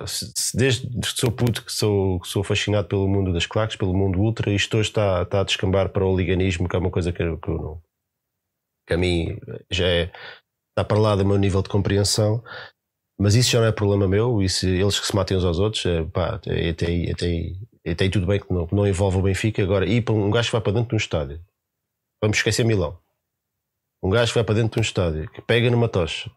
desde 0.55 0.89
que 0.89 1.21
sou 1.21 1.31
puto, 1.31 1.65
que 1.65 1.73
sou, 1.73 2.21
que 2.21 2.29
sou 2.29 2.43
fascinado 2.43 2.89
pelo 2.89 3.07
mundo 3.07 3.33
das 3.33 3.47
claques, 3.47 3.77
pelo 3.77 3.95
mundo 3.95 4.19
ultra, 4.19 4.51
isto 4.51 4.79
hoje 4.79 4.89
está, 4.89 5.23
está 5.23 5.41
a 5.41 5.45
descambar 5.45 5.91
para 5.91 6.05
o 6.05 6.17
liganismo, 6.17 6.69
que 6.69 6.77
é 6.77 6.79
uma 6.79 6.91
coisa 6.91 7.13
que, 7.13 7.19
que, 7.19 7.51
não, 7.51 7.83
que 8.87 8.95
a 8.95 8.97
mim 8.97 9.39
já 9.71 9.87
é, 9.87 10.13
está 10.71 10.83
para 10.85 10.99
lá 10.99 11.15
do 11.15 11.27
meu 11.27 11.37
nível 11.37 11.63
de 11.63 11.69
compreensão. 11.69 12.43
Mas 13.21 13.35
isso 13.35 13.51
já 13.51 13.61
não 13.61 13.67
é 13.69 13.73
problema 13.73 14.09
meu, 14.09 14.43
isso, 14.43 14.67
eles 14.67 14.99
que 14.99 15.07
se 15.07 15.15
matem 15.15 15.37
uns 15.37 15.45
aos 15.45 15.59
outros, 15.59 15.85
é, 15.87 16.03
pá, 16.05 16.37
até, 16.37 16.53
aí, 16.53 16.71
até, 16.71 16.87
aí, 17.27 17.57
até 17.87 18.05
aí 18.05 18.11
tudo 18.11 18.27
bem 18.27 18.41
que 18.41 18.53
não, 18.53 18.67
não 18.73 18.87
envolve 18.87 19.19
o 19.19 19.23
Benfica. 19.23 19.63
Agora, 19.63 19.87
ir 19.87 20.03
para 20.03 20.15
um 20.15 20.31
gajo 20.31 20.49
que 20.49 20.53
vai 20.53 20.61
para 20.63 20.73
dentro 20.73 20.89
de 20.89 20.95
um 20.95 20.97
estádio, 20.97 21.41
vamos 22.21 22.39
esquecer 22.39 22.65
Milão. 22.65 22.99
Um 24.03 24.11
gajo 24.11 24.33
que 24.33 24.39
vai 24.39 24.45
para 24.45 24.55
dentro 24.55 24.73
de 24.73 24.79
um 24.81 24.83
estádio, 24.83 25.31
que 25.31 25.43
pega 25.43 25.71
numa 25.71 25.89
tocha, 25.89 26.33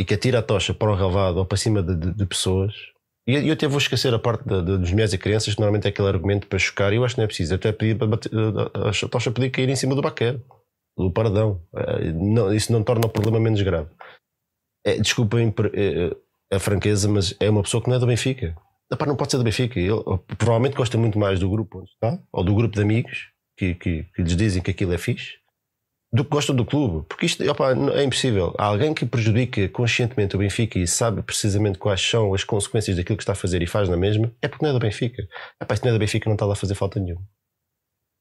e 0.00 0.04
que 0.04 0.14
atira 0.14 0.38
a 0.38 0.42
tocha 0.42 0.72
para 0.72 0.90
o 0.90 0.94
relvado 0.94 1.40
ou 1.40 1.44
para 1.44 1.58
cima 1.58 1.82
de, 1.82 1.94
de, 1.94 2.14
de 2.14 2.26
pessoas. 2.26 2.72
E 3.26 3.34
eu 3.34 3.52
até 3.52 3.68
vou 3.68 3.76
esquecer 3.76 4.14
a 4.14 4.18
parte 4.18 4.48
de, 4.48 4.62
de, 4.62 4.78
dos 4.78 4.90
mulheres 4.90 5.12
e 5.12 5.18
crianças, 5.18 5.54
que 5.54 5.60
normalmente 5.60 5.84
é 5.84 5.90
aquele 5.90 6.08
argumento 6.08 6.46
para 6.46 6.58
chocar, 6.58 6.90
e 6.90 6.96
eu 6.96 7.04
acho 7.04 7.14
que 7.14 7.20
não 7.20 7.24
é 7.24 7.26
preciso. 7.26 7.54
Até 7.54 7.70
pedi 7.70 7.94
para 7.94 8.06
bater, 8.06 8.30
a 8.34 9.08
tocha 9.08 9.30
podia 9.30 9.50
cair 9.50 9.68
em 9.68 9.76
cima 9.76 9.94
do 9.94 10.00
baqueiro, 10.00 10.42
do 10.96 11.12
paradão. 11.12 11.62
Eh, 11.76 12.12
não, 12.12 12.50
isso 12.50 12.72
não 12.72 12.82
torna 12.82 13.04
o 13.04 13.10
problema 13.10 13.38
menos 13.38 13.60
grave. 13.60 13.90
É, 14.86 14.96
desculpem 14.96 15.54
eh, 15.74 16.16
a 16.50 16.58
franqueza, 16.58 17.06
mas 17.06 17.36
é 17.38 17.50
uma 17.50 17.62
pessoa 17.62 17.82
que 17.82 17.90
não 17.90 17.96
é 17.96 17.98
do 17.98 18.06
Benfica. 18.06 18.56
Não 19.06 19.16
pode 19.16 19.32
ser 19.32 19.36
do 19.36 19.44
Benfica. 19.44 19.78
Ele 19.78 20.02
provavelmente 20.38 20.76
gosta 20.76 20.96
muito 20.96 21.18
mais 21.18 21.38
do 21.38 21.50
grupo 21.50 21.80
onde 21.80 21.90
está, 21.90 22.18
ou 22.32 22.42
do 22.42 22.54
grupo 22.54 22.74
de 22.74 22.80
amigos 22.80 23.28
que, 23.54 23.74
que, 23.74 24.04
que 24.14 24.22
lhes 24.22 24.34
dizem 24.34 24.62
que 24.62 24.70
aquilo 24.70 24.94
é 24.94 24.98
fixe 24.98 25.39
do 26.12 26.24
que 26.24 26.30
gostam 26.30 26.54
do 26.54 26.64
clube. 26.64 27.06
Porque 27.08 27.26
isto 27.26 27.48
opa, 27.48 27.72
é 27.94 28.04
impossível. 28.04 28.54
Há 28.58 28.64
alguém 28.64 28.92
que 28.92 29.06
prejudica 29.06 29.68
conscientemente 29.68 30.34
o 30.34 30.38
Benfica 30.38 30.78
e 30.78 30.86
sabe 30.86 31.22
precisamente 31.22 31.78
quais 31.78 32.00
são 32.00 32.34
as 32.34 32.42
consequências 32.42 32.96
daquilo 32.96 33.16
que 33.16 33.22
está 33.22 33.32
a 33.32 33.36
fazer 33.36 33.62
e 33.62 33.66
faz 33.66 33.88
na 33.88 33.96
mesma, 33.96 34.32
é 34.42 34.48
porque 34.48 34.64
não 34.64 34.70
é 34.70 34.74
do 34.74 34.80
Benfica. 34.80 35.26
Epá, 35.60 35.76
se 35.76 35.82
não 35.84 35.90
é 35.90 35.92
do 35.92 35.98
Benfica, 35.98 36.28
não 36.28 36.34
está 36.34 36.46
lá 36.46 36.54
a 36.54 36.56
fazer 36.56 36.74
falta 36.74 36.98
nenhuma. 36.98 37.22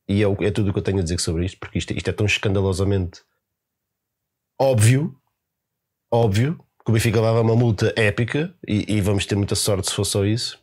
E 0.08 0.24
é, 0.24 0.46
é 0.46 0.52
tudo 0.52 0.70
o 0.70 0.74
que 0.74 0.80
eu 0.80 0.84
tenho 0.84 1.00
a 1.00 1.04
dizer 1.04 1.20
sobre 1.20 1.46
isto, 1.46 1.60
porque 1.60 1.78
isto, 1.78 1.94
isto 1.94 2.10
é 2.10 2.14
tão 2.14 2.26
escandalosamente 2.26 3.22
óbvio, 4.60 5.16
óbvio, 6.12 6.60
que 6.84 6.92
o 6.92 6.94
Benfica 6.94 7.22
leva 7.22 7.42
uma 7.42 7.56
multa 7.56 7.94
épica 7.96 8.54
e, 8.68 8.96
e 8.96 9.02
vamos 9.02 9.26
ter 9.26 9.36
muita 9.36 9.56
sorte 9.56 9.90
se 9.90 9.96
for 9.96 10.06
só 10.06 10.26
isso. 10.26 10.60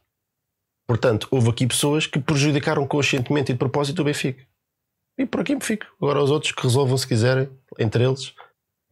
Portanto, 0.86 1.26
houve 1.30 1.50
aqui 1.50 1.66
pessoas 1.66 2.06
que 2.06 2.20
prejudicaram 2.20 2.86
conscientemente 2.86 3.50
e 3.50 3.54
de 3.54 3.58
propósito 3.58 4.02
o 4.02 4.04
Benfica. 4.04 4.46
E 5.18 5.26
por 5.26 5.40
aqui 5.40 5.54
me 5.54 5.62
fico. 5.62 5.86
Agora 6.00 6.22
os 6.22 6.30
outros 6.30 6.52
que 6.52 6.62
resolvam 6.62 6.96
se 6.96 7.06
quiserem, 7.06 7.48
entre 7.78 8.04
eles. 8.04 8.34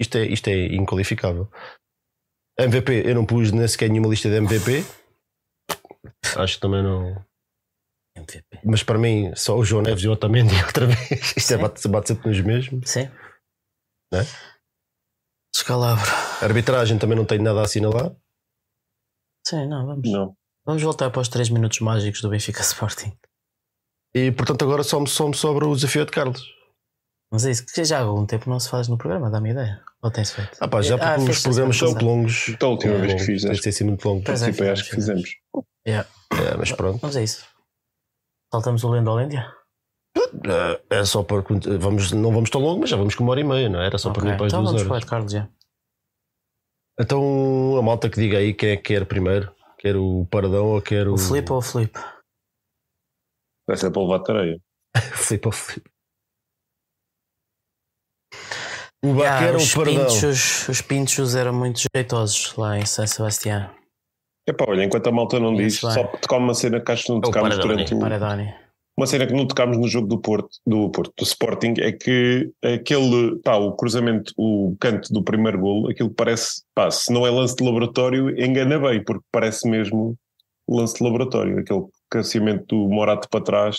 Isto 0.01 0.19
é, 0.19 0.27
isto 0.27 0.49
é 0.49 0.67
inqualificável. 0.75 1.49
MVP, 2.59 3.03
eu 3.05 3.15
não 3.15 3.27
pus 3.27 3.53
nem 3.53 3.67
sequer 3.67 3.91
nenhuma 3.91 4.09
lista 4.09 4.29
de 4.29 4.37
MVP. 4.37 4.85
Acho 6.37 6.55
que 6.55 6.61
também 6.61 6.83
não. 6.83 7.25
MVP. 8.17 8.61
Mas 8.65 8.83
para 8.83 8.99
mim, 8.99 9.35
só 9.35 9.57
o 9.57 9.65
João 9.65 9.83
Neves 9.83 10.05
e 10.05 10.09
o 10.09 10.13
Otamendi 10.13 10.55
outra 10.65 10.87
vez. 10.87 11.35
Isto 11.37 11.55
é 11.55 11.59
bate, 11.59 11.89
bate 11.89 12.09
sempre 12.09 12.29
nos 12.29 12.41
mesmos. 12.41 12.91
Sim. 12.91 13.11
Não 14.13 14.21
é? 14.21 14.25
Descalabro. 15.53 16.11
arbitragem 16.43 16.99
também 16.99 17.17
não 17.17 17.25
tenho 17.25 17.43
nada 17.43 17.61
a 17.61 17.65
assinalar. 17.65 18.15
Sim, 19.47 19.67
não, 19.67 19.87
vamos. 19.87 20.11
Não. 20.11 20.37
Vamos 20.65 20.83
voltar 20.83 21.11
para 21.11 21.21
os 21.21 21.29
3 21.29 21.51
minutos 21.51 21.81
mágicos 21.81 22.21
do 22.21 22.31
Benfica 22.31 22.63
Sporting. 22.63 23.17
E 24.15 24.31
portanto 24.31 24.65
agora 24.65 24.83
só 24.83 25.01
me, 25.01 25.09
só 25.09 25.29
me 25.29 25.35
sobra 25.35 25.67
o 25.67 25.75
desafio 25.75 26.05
de 26.05 26.13
Carlos. 26.13 26.55
Mas 27.33 27.45
é 27.45 27.51
isso, 27.51 27.67
que 27.67 27.85
já 27.85 27.99
há 27.99 28.03
algum 28.03 28.25
tempo 28.25 28.49
não 28.49 28.61
se 28.61 28.71
faz 28.71 28.87
no 28.87 28.97
programa, 28.97 29.29
dá-me 29.29 29.51
ideia. 29.51 29.83
Ou 30.01 30.11
tem-se 30.11 30.35
feito? 30.35 30.57
Ah, 30.61 30.69
pá, 30.69 30.83
já 30.83 30.97
porque 30.97 31.11
ah, 31.11 31.31
os 31.31 31.43
programas 31.43 31.77
são 31.77 31.93
longos. 31.95 32.49
Então, 32.51 32.69
a 32.69 32.73
última 32.73 32.99
vez 32.99 33.15
que 33.15 33.21
fiz, 33.21 33.45
acho 33.45 33.61
que 33.61 33.73
ser 33.73 33.85
muito 33.85 34.07
longo. 34.07 34.23
Participei, 34.23 34.69
é, 34.69 34.71
acho 34.71 34.85
que 34.85 34.95
fizemos. 34.95 35.31
Yeah. 35.87 36.09
É, 36.31 36.57
mas 36.57 36.71
pronto. 36.73 37.01
Mas 37.03 37.17
é 37.17 37.25
isso. 37.25 37.45
Saltamos 38.53 38.85
o 38.85 38.91
Lendolândia? 38.91 39.51
É, 40.91 40.99
é 40.99 41.05
só 41.05 41.23
para. 41.23 41.43
Vamos, 41.79 42.13
não 42.13 42.33
vamos 42.33 42.51
tão 42.51 42.61
longo, 42.61 42.81
mas 42.81 42.91
já 42.91 42.97
vamos 42.97 43.15
com 43.15 43.25
uma 43.25 43.33
hora 43.33 43.41
e 43.41 43.45
meia, 43.45 43.69
não 43.69 43.81
é? 43.81 43.87
Era 43.87 43.99
só 43.99 44.11
okay. 44.11 44.23
para 44.23 44.31
ir 44.31 44.37
para 44.37 44.47
as 44.47 44.53
então 44.53 44.63
duas 44.63 44.75
vamos 44.75 44.91
horas. 44.91 45.05
Carlos, 45.05 45.33
já. 45.33 45.49
Então 47.01 47.77
a 47.77 47.83
malta 47.83 48.09
que 48.09 48.21
diga 48.21 48.39
aí 48.39 48.55
quem 48.55 48.71
é 48.71 48.77
que 48.77 48.95
quer 48.95 49.07
primeiro. 49.07 49.53
Quer 49.79 49.97
o 49.97 50.27
Paradão 50.31 50.67
ou 50.67 50.81
quer 50.81 51.09
o. 51.09 51.15
O 51.15 51.19
Filipe 51.19 51.51
ou 51.51 51.59
o 51.59 51.63
Filipe? 51.63 51.99
Vai 53.67 53.77
ser 53.77 53.91
para 53.91 54.03
levar 54.03 54.21
tareia. 54.21 54.61
flip 55.15 55.49
of 55.49 55.59
flip. 55.59 55.91
O 59.05 59.19
yeah, 59.19 59.49
era 59.49 59.57
os 59.57 59.75
o 59.75 59.85
perdão. 59.85 60.07
Pinchos, 60.07 60.69
os 60.69 60.81
pinchos 60.81 61.35
eram 61.35 61.53
muito 61.53 61.83
jeitosos 61.95 62.55
lá 62.57 62.79
em 62.79 62.87
São 62.87 63.07
Sebastião. 63.07 63.71
Epá, 64.47 64.65
olha, 64.69 64.83
enquanto 64.83 65.07
a 65.07 65.13
malta 65.13 65.39
não 65.39 65.55
diz, 65.55 65.79
só 65.79 66.05
tocar 66.05 66.39
uma 66.39 66.55
cena 66.55 66.81
que 66.81 66.91
acho 66.91 67.05
que 67.05 67.13
não 67.13 67.21
tocámos 67.21 67.59
durante 67.59 67.95
o. 67.95 67.99
Paradoni. 67.99 68.55
Uma 68.97 69.07
cena 69.07 69.27
que 69.27 69.33
não 69.33 69.47
tocámos 69.47 69.77
no 69.77 69.89
jogo 69.89 70.07
do 70.07 70.21
Porto, 70.21 70.57
do 70.65 70.89
Porto, 70.91 71.13
do 71.19 71.25
Sporting, 71.25 71.75
é 71.79 71.91
que 71.91 72.53
aquele, 72.63 73.41
pá, 73.43 73.57
o 73.57 73.73
cruzamento, 73.73 74.33
o 74.39 74.77
canto 74.79 75.13
do 75.13 75.23
primeiro 75.23 75.59
golo, 75.59 75.91
aquilo 75.91 76.11
parece, 76.11 76.63
pá, 76.75 76.91
se 76.91 77.13
não 77.13 77.27
é 77.27 77.31
lance 77.31 77.57
de 77.57 77.65
laboratório, 77.65 78.31
engana 78.41 78.79
bem, 78.79 79.03
porque 79.03 79.25
parece 79.33 79.69
mesmo 79.69 80.17
lance 80.69 80.95
de 80.95 81.03
laboratório, 81.03 81.59
aquele 81.59 81.85
cabeceamento 82.15 82.65
do 82.69 82.89
Morato 82.89 83.29
para 83.29 83.45
trás, 83.45 83.77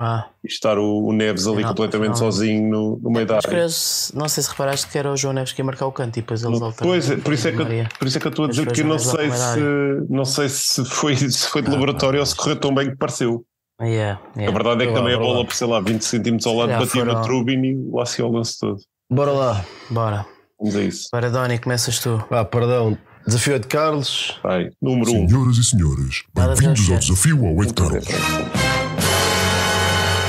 ah. 0.00 0.28
E 0.44 0.46
estar 0.46 0.78
o, 0.78 1.06
o 1.06 1.12
Neves 1.12 1.48
ali 1.48 1.62
não, 1.62 1.70
completamente 1.70 2.10
não. 2.10 2.16
sozinho 2.16 2.70
no, 2.70 3.00
no 3.02 3.10
meio 3.10 3.26
da 3.26 3.36
área. 3.36 3.66
Não 4.14 4.28
sei 4.28 4.44
se 4.44 4.48
reparaste 4.48 4.86
que 4.86 4.96
era 4.96 5.10
o 5.10 5.16
João 5.16 5.34
Neves 5.34 5.52
que 5.52 5.60
ia 5.60 5.64
marcar 5.64 5.86
o 5.86 5.92
canto 5.92 6.16
e 6.16 6.20
depois 6.20 6.44
eles 6.44 6.62
alteraram. 6.62 6.92
Pois, 6.92 7.20
por 7.20 7.32
isso, 7.32 7.48
é 7.48 7.52
que, 7.52 7.60
eu, 7.60 7.66
por 7.98 8.06
isso 8.06 8.16
é 8.16 8.20
que 8.20 8.26
eu 8.28 8.30
estou 8.30 8.44
a 8.44 8.48
dizer 8.48 8.70
que 8.70 8.84
não 8.84 8.98
sei, 8.98 9.30
se, 9.30 9.60
não 10.08 10.24
sei 10.24 10.48
se 10.48 10.84
foi, 10.84 11.16
se 11.16 11.48
foi 11.48 11.62
de 11.62 11.70
laboratório 11.70 12.20
ou 12.20 12.26
se 12.26 12.36
correu 12.36 12.54
tão 12.54 12.72
bem 12.72 12.90
que 12.90 12.96
pareceu. 12.96 13.44
Yeah, 13.80 14.20
yeah. 14.36 14.48
A 14.48 14.52
verdade 14.52 14.84
é 14.84 14.86
que 14.86 14.94
também 14.94 15.14
a 15.14 15.18
bola, 15.18 15.44
por 15.44 15.54
sei 15.54 15.66
lá, 15.66 15.80
20 15.80 16.00
cm 16.02 16.38
ao 16.46 16.54
lado, 16.54 16.78
batia 16.78 17.04
no 17.04 17.20
Trubin 17.22 17.60
e 17.64 17.90
lá 17.92 18.06
se 18.06 18.22
o 18.22 18.30
lance 18.30 18.56
todo. 18.58 18.80
Bora 19.10 19.32
lá. 19.32 19.64
Bora. 19.90 20.26
Vamos 20.60 20.76
a 20.76 20.82
isso. 20.82 21.08
Para 21.10 21.28
Doni, 21.28 21.58
começas 21.58 21.98
tu. 21.98 22.24
Ah, 22.30 22.44
perdão. 22.44 22.96
Desafio 23.28 23.56
é 23.56 23.58
de 23.58 23.68
Carlos. 23.68 24.40
Vai, 24.42 24.70
número 24.80 25.12
1. 25.12 25.24
Um. 25.24 25.28
Senhoras 25.28 25.56
e 25.58 25.64
senhores, 25.64 26.24
bem-vindos 26.34 26.90
ao 26.90 26.98
desafio 26.98 27.46
ao 27.46 27.62
Ed 27.62 27.74
Carlos. 27.74 28.06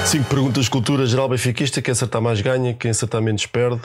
Cinco 0.06 0.30
perguntas 0.30 0.66
de 0.66 0.72
cultura 0.72 1.06
geral 1.06 1.30
benfiquista. 1.30 1.82
Quem 1.82 1.94
acertar 1.94 2.22
mais 2.22 2.42
ganha, 2.42 2.74
quem 2.74 2.92
acertar 2.92 3.22
menos 3.22 3.46
perde. 3.46 3.82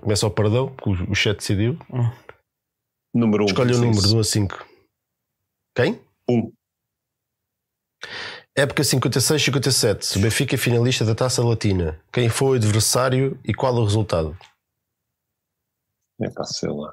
Começa 0.00 0.26
ao 0.26 0.32
perdão, 0.32 0.74
que 0.74 0.90
o 0.90 1.14
chat 1.14 1.36
decidiu. 1.36 1.78
Número 3.14 3.44
1. 3.44 3.46
Um, 3.46 3.46
Escolhe 3.46 3.74
o 3.74 3.78
número 3.78 4.08
de 4.08 4.16
1 4.16 4.18
a 4.18 4.24
5. 4.24 4.66
Quem? 5.76 6.00
1. 6.28 6.34
Um. 6.34 6.52
Época 8.58 8.82
56-57. 8.82 10.16
O 10.16 10.20
Benfica 10.20 10.56
é 10.56 10.58
finalista 10.58 11.04
da 11.04 11.14
Taça 11.14 11.44
Latina. 11.44 11.96
Quem 12.12 12.28
foi 12.28 12.48
o 12.48 12.54
adversário 12.54 13.38
e 13.44 13.54
qual 13.54 13.72
o 13.76 13.84
resultado? 13.84 14.36
É 16.20 16.28
para 16.28 16.44
sei 16.44 16.70
lá. 16.70 16.92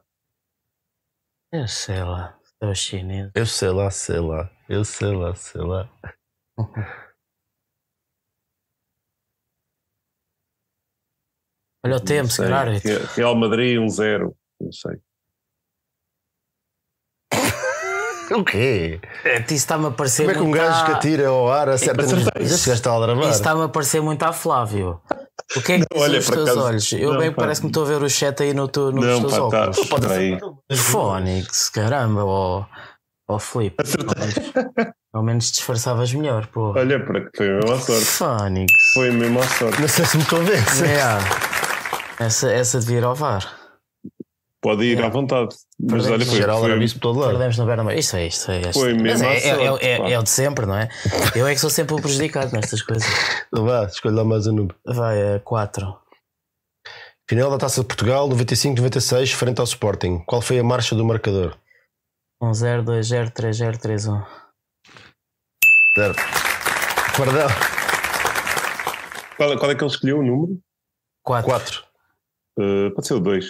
Eu 1.52 1.68
sei 1.68 2.04
lá. 2.04 2.38
Sou 2.62 2.76
chinês. 2.76 3.32
Eu 3.34 3.46
sei 3.46 3.70
lá, 3.70 3.90
sei 3.90 4.20
lá. 4.20 4.52
Eu 4.68 4.86
sei 4.86 5.16
lá, 5.16 5.34
sei 5.34 5.62
lá. 5.62 5.90
Olha 11.84 11.96
o 11.96 12.00
tempo, 12.00 12.30
se 12.30 12.38
calhar. 12.38 12.68
Real 13.16 13.36
Madrid 13.36 13.80
1-0, 13.80 14.28
um 14.28 14.36
não 14.62 14.72
sei. 14.72 15.02
o 18.36 18.44
quê? 18.44 19.00
É, 19.24 19.40
isso 19.40 19.54
está-me 19.54 19.88
a 19.88 19.92
parecer. 19.92 20.26
Como 20.26 20.32
é 20.32 20.36
que 20.36 20.42
um 20.42 20.52
gajo 20.52 20.84
a... 20.84 20.86
que 20.86 20.92
atira 20.92 21.30
ao 21.30 21.52
ar 21.52 21.70
acerta 21.70 22.02
é, 22.02 22.06
Esse 22.44 22.70
gajo 22.70 22.74
está 22.74 22.94
a 22.94 23.14
Isso 23.22 23.30
está-me 23.30 23.64
a 23.64 23.70
parecer 23.70 24.02
muito 24.02 24.22
a 24.22 24.32
Flávio. 24.34 25.02
O 25.56 25.62
que 25.62 25.74
é 25.74 25.80
que 25.80 25.86
Não, 25.94 26.02
olha, 26.04 26.20
os 26.20 26.28
teus 26.28 26.48
acaso- 26.50 26.62
olhos? 26.66 26.92
Eu 26.94 27.12
não, 27.14 27.20
bem 27.20 27.32
pá. 27.32 27.42
parece 27.44 27.62
que 27.62 27.66
me 27.66 27.72
estou 27.72 27.84
a 27.84 27.88
ver 27.88 28.04
o 28.04 28.10
chat 28.10 28.44
aí 28.44 28.54
no 28.54 28.68
teu, 28.68 28.92
nos 28.92 29.04
Não, 29.06 29.20
teus 29.22 29.32
pá, 29.34 29.38
tá, 29.40 29.44
óculos. 29.46 29.78
espera 29.80 30.14
aí. 30.14 30.40
Fónix, 30.76 31.70
caramba, 31.70 32.24
ó 32.26 32.66
ó 33.28 33.38
Filipe. 33.40 33.76
Ao 33.84 34.16
menos, 34.20 34.36
ao 35.14 35.24
menos 35.24 35.52
disfarçavas 35.52 36.12
melhor, 36.14 36.48
pô. 36.48 36.72
Olha, 36.76 37.04
para 37.04 37.22
que 37.22 37.30
foi 37.38 37.48
mesmo 37.50 37.72
à 37.74 37.80
sorte. 37.80 38.06
Fónix. 38.06 38.74
Foi 38.94 39.12
mesmo 39.12 39.40
à 39.40 39.44
sorte. 39.44 39.82
Não 39.82 39.88
sei 39.88 40.06
se 40.06 40.18
me 40.18 40.24
estou 40.24 40.40
a 40.40 40.44
ver. 40.44 40.58
É. 42.20 42.26
Essa, 42.26 42.52
essa 42.52 42.80
devia 42.80 42.98
ir 43.00 43.04
ao 43.04 43.16
VAR. 43.16 43.59
Pode 44.62 44.84
ir 44.84 45.00
É. 45.00 45.06
à 45.06 45.10
vontade. 45.10 45.56
Mas 45.80 46.06
olha, 46.08 46.26
foi, 46.26 46.36
Geral 46.36 46.66
era 46.66 46.76
foi, 46.76 46.84
isso 46.84 46.96
por 46.96 47.02
todo 47.02 47.20
lado. 47.20 47.30
Perdemos 47.32 47.58
no 47.58 47.66
Bernabéu. 47.66 47.98
Isto 47.98 48.18
é 48.18 48.28
isto. 48.28 48.52
É, 48.52 48.60
isto. 48.62 48.74
Foi 48.74 48.94
mesmo 48.94 49.08
Mas 49.08 49.22
é, 49.22 49.26
à 49.26 49.32
é, 49.32 49.38
é, 49.38 49.68
sorte, 49.68 49.86
é- 49.86 49.98
pá. 49.98 50.10
é 50.10 50.20
o 50.20 50.24
de 50.24 50.30
sempre, 50.30 50.66
não 50.66 50.76
é? 50.76 50.90
Eu 51.34 51.48
é 51.48 51.54
que 51.54 51.60
sou 51.62 51.70
sempre 51.70 51.94
o 51.96 52.02
prejudicado 52.02 52.52
nestas 52.52 52.82
coisas. 52.82 53.08
Então 53.48 53.66
Vá, 53.66 53.86
escolhe 53.86 54.16
lá 54.16 54.26
mais 54.26 54.48
um 54.48 54.54
número. 54.54 54.76
Vai, 54.86 55.36
a 55.36 55.40
4. 55.40 55.98
Final 57.30 57.52
da 57.52 57.58
Taça 57.58 57.82
de 57.82 57.88
Portugal, 57.88 58.28
95-96, 58.28 59.32
frente 59.34 59.60
ao 59.60 59.64
Sporting. 59.66 60.20
Qual 60.26 60.42
foi 60.42 60.60
a 60.60 60.64
marcha 60.64 60.94
do 60.96 61.06
marcador? 61.06 61.56
1-0, 62.44 62.84
2-0, 62.84 63.32
3-0, 63.32 63.78
3-1. 63.78 64.26
Certo. 65.96 66.22
Pardão. 67.18 67.48
qual, 69.38 69.58
qual 69.58 69.72
é 69.72 69.76
que 69.76 69.84
ele 69.84 69.92
escolheu 69.92 70.20
o 70.20 70.24
número? 70.24 70.60
4. 71.24 71.50
4. 71.50 71.84
Uh, 72.58 72.94
pode 72.96 73.08
ser 73.08 73.14
o 73.14 73.20
2. 73.20 73.46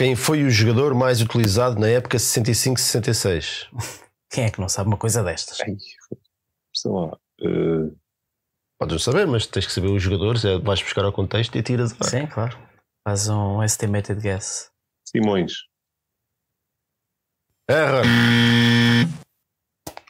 Quem 0.00 0.16
foi 0.16 0.44
o 0.44 0.50
jogador 0.50 0.94
mais 0.94 1.20
utilizado 1.20 1.78
na 1.78 1.86
época 1.86 2.16
65-66? 2.16 3.68
Quem 4.32 4.44
é 4.44 4.50
que 4.50 4.58
não 4.58 4.66
sabe 4.66 4.88
uma 4.88 4.96
coisa 4.96 5.22
destas? 5.22 5.58
Sei 5.58 6.90
lá. 6.90 7.18
uh, 7.42 7.94
Podes 8.78 8.92
não 8.94 8.98
saber, 8.98 9.26
mas 9.26 9.46
tens 9.46 9.66
que 9.66 9.72
saber 9.72 9.88
os 9.88 10.02
jogadores, 10.02 10.42
é, 10.42 10.58
vais 10.58 10.80
buscar 10.82 11.04
ao 11.04 11.12
contexto 11.12 11.54
e 11.58 11.62
tiras. 11.62 11.92
lá. 11.98 12.06
Sim, 12.08 12.26
claro. 12.26 12.56
Faz 13.06 13.28
um 13.28 13.62
estimated 13.62 14.22
guess. 14.22 14.70
Simões. 15.06 15.52
Error. 17.68 18.04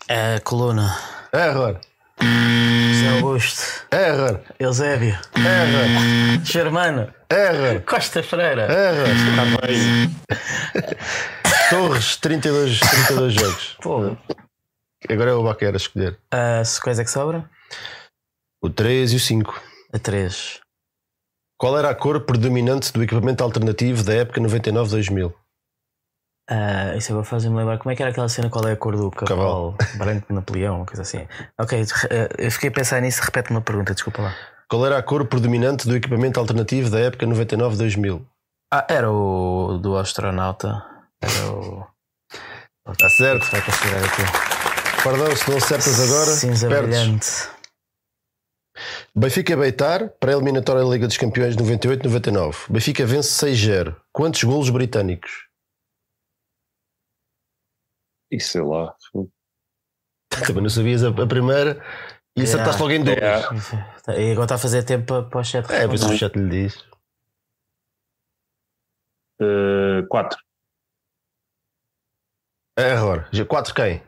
A 0.08 0.40
coluna. 0.44 0.94
Error. 1.32 1.80
José 2.22 3.08
Augusto. 3.16 3.62
Error. 3.92 4.40
Eusébio. 4.58 5.18
Error. 5.36 6.44
Germano. 6.44 7.12
Error. 7.30 7.82
Costa 7.82 8.22
Freira. 8.22 8.62
Error. 8.70 9.08
Está 9.08 9.66
bem. 9.66 10.16
Torres, 11.70 12.16
32, 12.16 12.80
32 12.80 13.32
jogos. 13.34 13.76
Pô, 13.80 14.16
Agora 15.08 15.30
é 15.30 15.34
o 15.34 15.42
Baquer 15.42 15.72
a 15.72 15.76
escolher. 15.76 16.18
a 16.30 16.62
coisa 16.82 17.02
é 17.02 17.04
que 17.04 17.10
sobra? 17.10 17.48
O 18.62 18.68
3 18.68 19.12
e 19.12 19.16
o 19.16 19.20
5. 19.20 19.62
A 19.92 19.98
3. 19.98 20.60
Qual 21.58 21.78
era 21.78 21.90
a 21.90 21.94
cor 21.94 22.20
predominante 22.22 22.92
do 22.92 23.02
equipamento 23.02 23.42
alternativo 23.42 24.02
da 24.02 24.14
época 24.14 24.40
99-2000? 24.40 25.32
Ah, 26.50 26.96
isso 26.96 27.12
agora 27.12 27.24
faz-me 27.24 27.56
lembrar 27.56 27.78
como 27.78 27.92
é 27.92 27.96
que 27.96 28.02
era 28.02 28.10
aquela 28.10 28.28
cena, 28.28 28.50
qual 28.50 28.66
é 28.66 28.72
a 28.72 28.76
cor 28.76 28.96
do 28.96 29.08
cavalo, 29.10 29.76
branco 29.96 30.26
de 30.28 30.34
Napoleão, 30.34 30.76
uma 30.78 30.84
coisa 30.86 31.02
assim. 31.02 31.24
Ok, 31.58 31.80
eh, 32.10 32.28
eu 32.38 32.50
fiquei 32.50 32.70
a 32.70 32.72
pensar 32.72 33.00
nisso, 33.00 33.22
repete-me 33.22 33.58
a 33.58 33.60
pergunta, 33.60 33.94
desculpa 33.94 34.20
lá. 34.22 34.34
Qual 34.68 34.84
era 34.84 34.98
a 34.98 35.02
cor 35.02 35.24
predominante 35.26 35.86
do 35.86 35.96
equipamento 35.96 36.40
alternativo 36.40 36.90
da 36.90 36.98
época 36.98 37.24
99-2000? 37.26 38.20
Ah, 38.72 38.86
era 38.88 39.10
o 39.10 39.78
do 39.78 39.96
astronauta. 39.96 40.84
Era 41.20 41.52
o. 41.52 41.86
Está 42.90 43.08
certo. 43.10 43.50
Vai 43.50 43.62
considerar 43.62 44.04
aqui. 44.04 45.02
Perdão, 45.02 45.36
se 45.36 45.50
não 45.50 45.56
acertas 45.56 46.00
agora, 46.00 46.30
Cinza 46.32 46.68
perdes. 46.68 46.98
brilhante. 46.98 47.48
Benfica 49.14 49.56
Beitar, 49.56 50.08
pré-eliminatória 50.20 50.82
da 50.82 50.88
Liga 50.88 51.06
dos 51.06 51.16
Campeões 51.16 51.56
98-99. 51.56 52.56
Benfica 52.70 53.04
vence 53.04 53.44
6-0. 53.46 53.94
Quantos 54.12 54.42
golos 54.44 54.70
britânicos? 54.70 55.49
E 58.30 58.40
sei 58.40 58.62
lá. 58.62 58.94
Também 60.46 60.62
não 60.62 60.70
sabias 60.70 61.02
a, 61.02 61.08
a 61.08 61.26
primeira 61.26 61.82
e 62.36 62.42
Yeah. 62.42 62.54
acertaste 62.54 62.80
logo 62.82 62.92
em 62.94 63.02
dois. 63.04 63.18
Yeah. 63.18 64.20
E 64.20 64.30
agora 64.32 64.44
está 64.44 64.54
a 64.54 64.58
fazer 64.58 64.84
tempo 64.84 65.06
para, 65.06 65.22
para 65.24 65.40
o 65.40 65.44
chat. 65.44 65.64
É, 65.70 65.86
pois 65.88 66.02
o 66.02 66.08
responder. 66.08 66.18
chat 66.18 66.36
lhe 66.36 66.48
diz. 66.48 66.76
Uh, 69.42 70.06
4. 70.08 70.38
É 72.78 72.90
error. 72.90 73.28
Já 73.32 73.44
4 73.44 73.74
quem? 73.74 74.02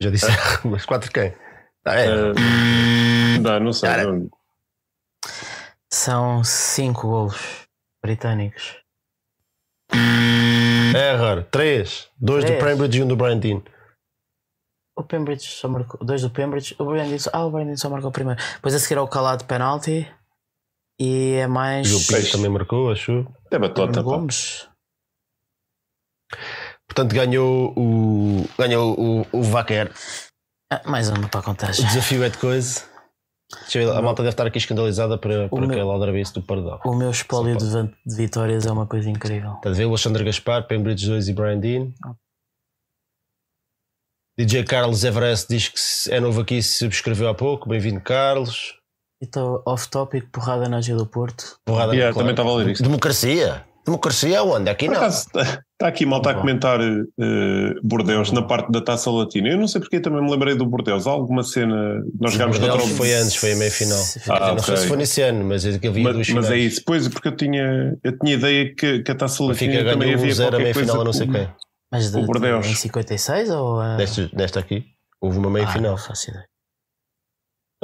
Já 0.00 0.10
disse 0.10 0.26
erro, 0.26 0.70
mas 0.70 0.86
4 0.86 1.10
quem? 1.12 1.34
Ah, 1.84 1.94
é. 1.94 2.08
Uh, 2.08 3.42
não, 3.42 3.60
não 3.60 3.72
sei. 3.72 3.90
Não. 3.90 4.30
São 5.92 6.44
5 6.44 7.00
golos 7.02 7.66
britânicos. 8.02 8.80
É 10.96 11.12
error. 11.12 11.44
3. 11.50 12.08
2 12.20 12.44
do 12.44 12.46
Três. 12.48 12.64
Cambridge 12.64 12.98
e 12.98 13.02
1 13.02 13.04
um 13.04 13.08
do 13.08 13.16
Brian 13.16 13.38
Dean. 13.38 13.62
O 14.98 15.02
Pembridge 15.04 15.46
só 15.46 15.68
marcou. 15.68 16.00
Dois 16.04 16.22
do 16.22 16.30
Pembridge. 16.30 16.74
O 16.78 16.84
Brandon 16.86 17.18
só, 17.18 17.30
ah, 17.32 17.44
o 17.44 17.50
Brandon 17.50 17.76
só 17.76 17.90
marcou 17.90 18.08
o 18.08 18.12
primeiro. 18.12 18.40
Depois 18.54 18.74
a 18.74 18.78
seguir 18.78 18.96
ao 18.98 19.06
calado 19.06 19.44
penalti. 19.44 20.10
E 20.98 21.34
é 21.34 21.46
mais. 21.46 21.86
O 21.86 21.90
João 21.90 22.00
Pinto 22.00 22.12
Seis. 22.12 22.32
também 22.32 22.50
marcou, 22.50 22.90
achou. 22.90 23.26
É 23.50 23.58
batota. 23.58 23.92
Pá. 23.92 24.02
Gomes. 24.02 24.66
Portanto, 26.88 27.14
ganhou 27.14 27.74
o. 27.76 28.48
Ganhou 28.58 28.98
o, 28.98 29.26
o 29.32 29.42
Vaquer. 29.42 29.92
Ah, 30.72 30.80
mais 30.86 31.10
uma 31.10 31.28
para 31.28 31.40
a 31.40 31.42
O 31.42 31.44
contagem. 31.44 31.84
desafio 31.86 32.24
é 32.24 32.30
de 32.30 32.38
coisa. 32.38 32.82
Deixa 33.62 33.80
eu 33.80 33.88
ver, 33.88 33.96
a 33.96 34.02
malta 34.02 34.22
deve 34.22 34.32
estar 34.32 34.46
aqui 34.46 34.58
escandalizada 34.58 35.16
para, 35.16 35.46
aquele 35.46 35.80
aldrabice 35.80 36.34
do 36.34 36.42
Pardal. 36.42 36.80
O 36.84 36.94
meu 36.94 37.10
espólio 37.10 37.56
de, 37.56 37.66
de 38.04 38.16
vitórias 38.16 38.66
é 38.66 38.72
uma 38.72 38.86
coisa 38.86 39.08
incrível. 39.08 39.54
Estás 39.54 39.76
a 39.76 39.78
ver 39.78 39.84
o 39.84 39.90
Alexandre 39.90 40.24
Gaspar, 40.24 40.66
Pembridge 40.66 41.06
2 41.06 41.28
e 41.28 41.32
Brian 41.32 41.58
Dean. 41.58 41.92
DJ 44.38 44.64
Carlos 44.64 45.04
Everest 45.04 45.48
diz 45.48 45.68
que 45.68 46.12
é 46.12 46.20
novo 46.20 46.40
aqui 46.40 46.56
e 46.58 46.62
se 46.62 46.78
subscreveu 46.78 47.28
há 47.28 47.34
pouco. 47.34 47.68
Bem-vindo, 47.68 48.00
Carlos. 48.00 48.74
Então, 49.22 49.62
off-topic, 49.64 50.28
porrada 50.30 50.68
na 50.68 50.80
G 50.80 50.94
do 50.94 51.06
Porto. 51.06 51.58
Porrada 51.64 51.94
Yeah, 51.94 52.12
claro. 52.12 52.28
também 52.28 52.32
estava 52.32 52.50
a 52.50 52.54
ler 52.56 52.72
isso. 52.72 52.82
Democracia. 52.82 53.64
Democracia 53.86 54.42
onde? 54.42 54.68
Aqui 54.68 54.88
não. 54.88 54.96
acaso, 54.96 55.28
está 55.76 55.88
aqui 55.88 56.06
malta 56.06 56.30
a 56.30 56.32
Bom. 56.34 56.40
comentar 56.40 56.80
uh, 56.80 57.80
Bordeus 57.82 58.32
na 58.32 58.40
parte 58.42 58.72
da 58.72 58.80
taça 58.80 59.10
latina. 59.10 59.48
Eu 59.50 59.58
não 59.58 59.68
sei 59.68 59.80
porque 59.80 60.00
também 60.00 60.22
me 60.22 60.30
lembrei 60.30 60.54
do 60.54 60.64
Bordeus. 60.66 61.06
Há 61.06 61.10
alguma 61.10 61.42
cena. 61.42 62.02
Nós 62.18 62.32
jogámos 62.32 62.58
contra 62.58 62.76
o. 62.82 62.86
foi 62.88 63.12
antes, 63.12 63.36
foi 63.36 63.52
a 63.52 63.56
meia 63.56 63.70
final. 63.70 63.98
Ah, 64.28 64.52
não 64.54 64.58
sei 64.58 64.74
ok. 64.74 64.76
se 64.76 64.88
foi 64.88 64.96
nesse 64.96 65.20
ano, 65.22 65.44
mas 65.44 65.66
é 65.66 65.78
que 65.78 65.86
havia 65.86 66.02
duas 66.12 66.16
Mas, 66.16 66.30
mas 66.30 66.44
é 66.46 66.48
finais. 66.48 66.72
isso, 66.72 66.82
pois, 66.86 67.08
porque 67.08 67.28
eu 67.28 67.36
tinha, 67.36 67.96
eu 68.02 68.18
tinha 68.18 68.34
ideia 68.34 68.74
que, 68.74 69.02
que 69.02 69.10
a 69.10 69.14
taça 69.14 69.42
latina 69.44 69.72
Benfica 69.72 69.90
também 69.92 70.14
havia 70.14 70.32
1-0 70.32 70.46
a 70.54 70.58
meia 70.58 70.72
coisa 70.74 70.80
final 70.92 71.00
a 71.00 71.04
não 71.04 71.12
sei 71.12 71.26
quem. 71.28 71.48
Mas 71.92 72.10
de, 72.10 72.18
O 72.18 72.22
Bordeaux. 72.26 72.66
em 72.66 72.74
56 72.74 73.50
ou. 73.50 73.78
ah? 73.80 73.96
Desta, 73.96 74.28
desta 74.32 74.60
aqui. 74.60 74.84
Houve 75.20 75.38
uma 75.38 75.50
meia 75.50 75.66
Ah, 75.66 75.72
final. 75.72 75.90
Não 75.92 75.98
faço 75.98 76.30
ideia. 76.30 76.46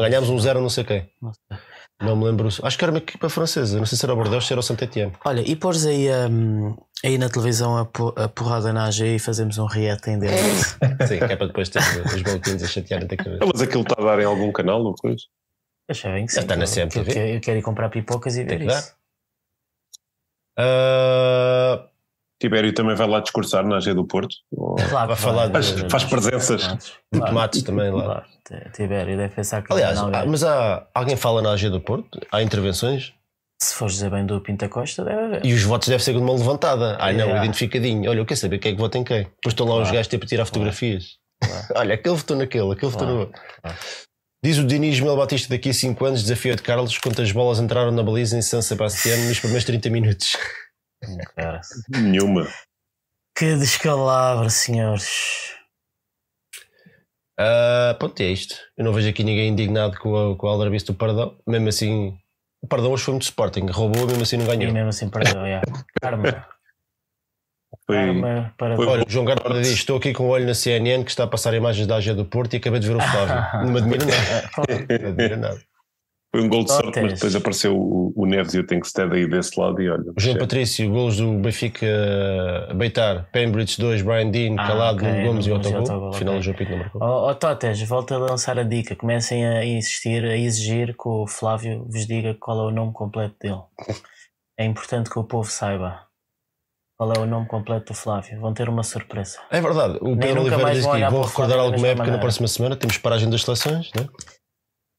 Ganhámos 0.01 0.31
um 0.31 0.39
0 0.39 0.59
a 0.59 0.63
não 0.63 0.69
sei 0.71 0.85
quem. 0.85 1.09
Não 1.21 1.33
sei. 1.33 1.59
Não 2.03 2.17
me 2.17 2.25
lembro. 2.25 2.49
Acho 2.49 2.79
que 2.79 2.85
era 2.85 2.93
uma 2.93 2.99
equipa 2.99 3.29
francesa. 3.29 3.79
Não 3.79 3.87
sei 3.87 3.97
se 3.97 4.05
era 4.05 4.13
o 4.13 4.17
Bordeaux 4.17 4.43
ou 4.43 4.47
se 4.47 4.53
era 4.53 4.61
o 4.61 4.63
Saint-Etienne. 4.63 5.13
Olha, 5.25 5.41
e 5.41 5.55
pôres 5.57 5.87
aí, 5.87 6.09
hum, 6.31 6.77
aí 7.05 7.17
na 7.19 7.29
televisão 7.29 7.79
a, 7.79 7.85
po- 7.85 8.13
a 8.17 8.29
porrada 8.29 8.73
na 8.73 8.85
AG 8.87 9.17
e 9.17 9.19
fazemos 9.19 9.59
um 9.59 9.67
react 9.67 10.09
em 10.11 10.19
dentro. 10.19 10.37
Sim, 11.07 11.19
que 11.19 11.25
é 11.25 11.37
para 11.37 11.47
depois 11.47 11.69
ter 11.69 11.81
os 11.81 12.23
boletins 12.23 12.63
a 12.63 12.67
chatearem 12.67 13.07
da 13.07 13.17
cabeça. 13.17 13.45
Mas 13.53 13.63
aquilo 13.63 13.83
está 13.83 13.95
a 14.01 14.05
dar 14.05 14.21
em 14.21 14.25
algum 14.25 14.51
canal 14.53 14.83
ou 14.83 14.95
coisa? 14.95 15.23
Achei 15.89 16.13
bem 16.13 16.27
que 16.27 16.33
sim. 16.33 16.41
está 16.41 16.57
na 16.57 16.65
CMTV. 16.67 17.13
Eu, 17.13 17.35
eu 17.35 17.41
quero 17.41 17.59
ir 17.59 17.63
comprar 17.63 17.89
pipocas 17.91 18.37
e 18.37 18.45
Tem 18.45 18.59
ver 18.59 18.69
isso. 18.69 18.95
Ah, 20.57 21.89
Tibério 22.43 22.75
também 22.75 22.97
vai 22.97 23.07
lá 23.07 23.21
discursar 23.21 23.65
na 23.65 23.77
AG 23.77 23.95
do 23.95 24.05
Porto? 24.05 24.35
Ou- 24.51 24.75
Claro, 24.75 25.07
Vai 25.09 25.17
falar 25.17 25.47
de- 25.47 25.89
faz 25.89 26.03
vai. 26.03 26.11
presenças. 26.11 26.61
de 26.63 27.19
Claro. 27.21 27.27
tomates 27.27 27.63
também 27.63 27.89
lá. 27.91 28.25
Tibério 28.75 29.17
deve 29.17 29.33
pensar 29.35 29.63
que 29.63 29.73
Aliás, 29.73 29.97
não, 29.97 30.09
ah, 30.13 30.27
mas 30.27 30.43
há, 30.43 30.85
alguém 30.93 31.15
fala 31.17 31.41
na 31.41 31.53
AG 31.53 31.69
do 31.71 31.81
Porto? 31.81 32.19
Há 32.33 32.43
intervenções? 32.43 33.13
se 33.63 33.75
fores 33.75 33.95
dizer 33.95 34.11
bem 34.11 34.27
do 34.27 34.41
Pinta 34.41 34.69
Costa, 34.69 35.05
deve 35.05 35.21
haver. 35.23 35.47
E 35.47 35.55
os 35.55 35.63
votos 35.63 35.87
devem 35.87 36.05
ser 36.05 36.15
de 36.15 36.19
uma 36.19 36.33
levantada. 36.33 36.97
Ai 36.99 37.13
não, 37.15 37.29
identificadinho. 37.37 38.11
Olha, 38.11 38.19
eu 38.19 38.27
quero 38.27 38.41
saber 38.41 38.59
quem 38.59 38.73
é 38.73 38.75
que 38.75 38.81
vota 38.81 38.99
em 38.99 39.05
quem. 39.05 39.19
Depois 39.23 39.53
estão 39.53 39.67
lá 39.67 39.75
os 39.75 39.83
Claro. 39.83 39.95
gajos 39.95 40.09
tipo, 40.09 40.25
a 40.25 40.29
tirar 40.29 40.45
fotografias. 40.47 41.11
Claro. 41.41 41.67
Olha, 41.77 41.95
aquele 41.95 42.17
votou 42.17 42.37
naquele, 42.37 42.73
aquele 42.73 42.91
votou 42.91 43.07
no 43.07 43.19
outro. 43.21 43.41
Claro. 43.63 43.79
Diz 44.45 44.59
o 44.59 44.65
Diniz 44.67 44.99
Mel 44.99 45.17
Batista 45.17 45.49
daqui 45.51 45.71
a 45.71 45.75
5 45.75 46.05
anos, 46.05 46.23
desafio 46.23 46.57
de 46.57 46.63
Carlos, 46.63 46.99
quantas 46.99 47.31
bolas 47.31 47.61
entraram 47.61 47.93
na 47.93 48.03
baliza 48.03 48.37
em 48.37 48.43
San 48.43 48.61
Sebastián 48.61 49.17
nos 49.29 49.39
primeiros 49.39 49.65
30 49.65 49.89
minutos. 49.89 50.37
Cara. 51.37 51.61
Nenhuma. 51.89 52.47
Que 53.37 53.57
descalabro, 53.57 54.49
senhores. 54.51 55.55
Ah, 57.39 57.97
pronto, 57.99 58.21
é 58.21 58.27
isto. 58.27 58.55
Eu 58.77 58.85
não 58.85 58.93
vejo 58.93 59.09
aqui 59.09 59.25
ninguém 59.25 59.49
indignado 59.49 59.99
com, 59.99 60.15
a, 60.33 60.37
com 60.37 60.47
o 60.47 60.51
aldrabice 60.51 60.87
do 60.87 60.95
Pardão. 60.95 61.39
Mesmo 61.47 61.69
assim, 61.69 62.17
o 62.63 62.69
Pardão 62.69 62.93
hoje 62.93 63.05
foi 63.05 63.13
muito 63.13 63.23
Sporting. 63.25 63.67
Roubou, 63.71 64.07
mesmo 64.07 64.23
assim 64.23 64.37
não 64.37 64.45
E 64.45 64.49
ganhou. 64.57 64.73
mesmo 64.73 64.89
assim 64.91 65.09
perdeu, 65.09 65.45
yeah. 65.45 65.63
Karma. 66.01 66.47
Foi, 67.87 67.97
Karma 67.97 68.55
para 68.59 68.77
foi- 68.77 68.87
Olha, 68.87 69.05
o 69.07 69.11
João 69.11 69.25
Garda 69.25 69.61
diz: 69.61 69.69
Estou 69.69 69.97
aqui 69.97 70.13
com 70.13 70.25
o 70.25 70.29
olho 70.29 70.47
na 70.47 70.55
CNN 70.55 71.03
que 71.05 71.11
está 71.11 71.25
a 71.25 71.27
passar 71.27 71.55
imagens 71.55 71.87
da 71.87 71.97
AG 71.97 72.13
do 72.13 72.25
Porto 72.27 72.53
e 72.55 72.59
acabei 72.59 72.79
de 72.79 72.87
ver 72.87 72.97
o 72.97 73.01
Flávio. 73.01 73.35
não 73.65 73.73
me 73.73 73.79
admira 73.79 74.05
nada. 74.05 74.51
Não 74.59 74.87
me 74.99 75.07
admira 75.09 75.37
nada. 75.37 75.63
Foi 76.35 76.43
um 76.43 76.49
gol 76.49 76.65
de 76.65 76.73
sorte, 76.73 76.99
mas 76.99 77.13
depois 77.13 77.37
apareceu 77.37 77.77
o, 77.77 78.11
o 78.17 78.25
Neves 78.25 78.55
e 78.55 78.59
o 78.59 78.67
Tenkstead 78.67 79.15
aí 79.15 79.29
desse 79.29 79.61
lado 79.61 79.83
e 79.83 79.91
olha. 79.91 80.13
O 80.17 80.19
João. 80.19 80.39
Patrício, 80.39 80.91
golos 80.91 81.19
do 81.19 81.31
Benfica 81.35 81.87
a 82.71 82.73
Beitar, 82.73 83.29
Pembridge 83.31 83.79
2, 83.79 84.01
Brian 84.01 84.31
Dean, 84.31 84.55
Ah, 84.59 84.67
Calado, 84.67 85.05
ok, 85.05 85.13
Nuno 85.13 85.27
Gomes 85.27 85.47
e 85.47 85.53
Otogol. 85.53 85.83
Otogol, 85.83 86.13
Final 86.15 86.35
ok. 86.35 86.41
o 86.41 86.43
João 86.43 86.57
Pinto 86.57 86.71
não 86.71 86.79
marcou. 86.79 87.03
Ó 87.03 87.31
oh, 87.31 87.35
Totes, 87.35 87.83
volta 87.83 88.15
a 88.15 88.19
lançar 88.19 88.59
a 88.59 88.63
dica. 88.63 88.97
Comecem 88.97 89.47
a 89.47 89.63
insistir, 89.63 90.25
a 90.25 90.35
exigir 90.35 90.97
que 90.97 91.07
o 91.07 91.27
Flávio 91.27 91.85
vos 91.87 92.07
diga 92.07 92.35
qual 92.41 92.61
é 92.61 92.65
o 92.65 92.71
nome 92.71 92.95
completo 92.95 93.35
dele. 93.39 93.61
É 94.59 94.65
importante 94.65 95.11
que 95.11 95.19
o 95.19 95.25
povo 95.25 95.51
saiba 95.51 96.07
qual 96.97 97.13
é 97.13 97.19
o 97.19 97.27
nome 97.27 97.47
completo 97.47 97.93
do 97.93 97.95
Flávio. 97.95 98.41
Vão 98.41 98.55
ter 98.55 98.71
uma 98.71 98.83
surpresa. 98.83 99.39
É 99.51 99.61
verdade, 99.61 99.99
o 100.01 100.17
Pedro 100.17 100.43
nunca 100.45 100.57
Oliveira 100.57 100.63
mais 100.63 100.77
diz 100.79 100.87
aqui: 100.87 101.11
vou 101.11 101.25
recordar 101.25 101.59
alguma 101.59 101.89
época 101.89 102.05
na 102.05 102.05
maneira. 102.05 102.21
próxima 102.21 102.49
semana. 102.49 102.75
Temos 102.75 102.97
paragem 102.97 103.29
das 103.29 103.43
seleções, 103.43 103.91
né? 103.95 104.09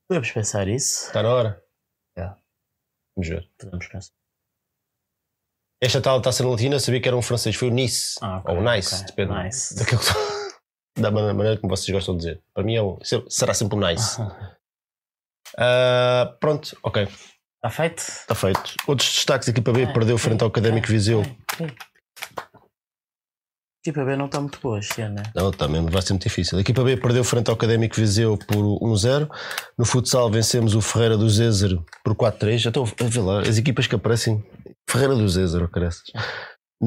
Podemos 0.07 0.31
pensar 0.31 0.67
isso? 0.67 1.07
está 1.07 1.23
na 1.23 1.29
hora. 1.29 1.63
É. 2.17 2.25
Vamos 3.15 3.29
ver. 3.29 3.49
Podemos 3.57 3.87
pensar. 3.87 4.11
Esta 5.81 6.01
tal 6.01 6.21
taça 6.21 6.43
na 6.43 6.49
Latina 6.49 6.79
sabia 6.79 7.01
que 7.01 7.07
era 7.07 7.17
um 7.17 7.21
francês, 7.21 7.55
foi 7.55 7.67
o 7.69 7.71
Nice. 7.73 8.17
Ah, 8.21 8.37
ok, 8.37 8.53
ou 8.55 8.61
o 8.61 8.63
Nice, 8.63 8.95
ok. 8.95 9.05
depende 9.07 9.43
Nice. 9.43 9.75
daquilo 9.75 10.01
da 10.97 11.11
maneira 11.11 11.57
como 11.59 11.75
vocês 11.75 11.89
gostam 11.93 12.15
de 12.15 12.25
dizer. 12.25 12.43
Para 12.53 12.63
mim 12.63 12.75
é 12.77 12.81
será 13.29 13.53
sempre 13.53 13.77
um 13.77 13.81
Nice. 13.81 14.17
Ah, 15.57 16.35
pronto, 16.39 16.77
ok, 16.83 17.03
Está 17.03 17.69
feito? 17.69 17.99
está 17.99 18.35
feito. 18.35 18.75
Outros 18.87 19.09
destaques, 19.13 19.47
a 19.47 19.51
equipa 19.51 19.71
B 19.71 19.87
perdeu 19.93 20.17
frente 20.17 20.41
ao 20.41 20.47
Académico 20.49 20.87
Viseu. 20.87 21.21
Equipa 23.85 24.05
B 24.05 24.15
não 24.15 24.27
está 24.27 24.39
muito 24.39 24.61
boa 24.61 24.79
este 24.79 25.01
ano, 25.01 25.15
né? 25.15 25.23
Não, 25.35 25.51
também 25.51 25.85
vai 25.85 26.01
ser 26.01 26.13
muito 26.13 26.23
difícil. 26.23 26.57
A 26.57 26.61
equipa 26.61 26.81
B 26.85 26.95
perdeu 26.95 27.21
frente 27.21 27.49
ao 27.49 27.55
Académico 27.55 27.97
Viseu 27.97 28.37
por 28.37 28.55
1-0. 28.55 29.29
No 29.77 29.83
futsal 29.83 30.31
vencemos 30.31 30.73
o 30.73 30.79
Ferreira 30.79 31.17
do 31.17 31.29
Zézer 31.29 31.77
por 32.01 32.15
4-3. 32.15 32.59
Já 32.59 32.69
estou 32.69 32.85
a 32.85 33.03
ver 33.03 33.19
lá 33.19 33.41
as 33.41 33.57
equipas 33.57 33.85
que 33.85 33.93
aparecem. 33.93 34.41
Ferreira 34.89 35.13
do 35.13 35.27
Zézer, 35.27 35.67
caraças. 35.67 36.03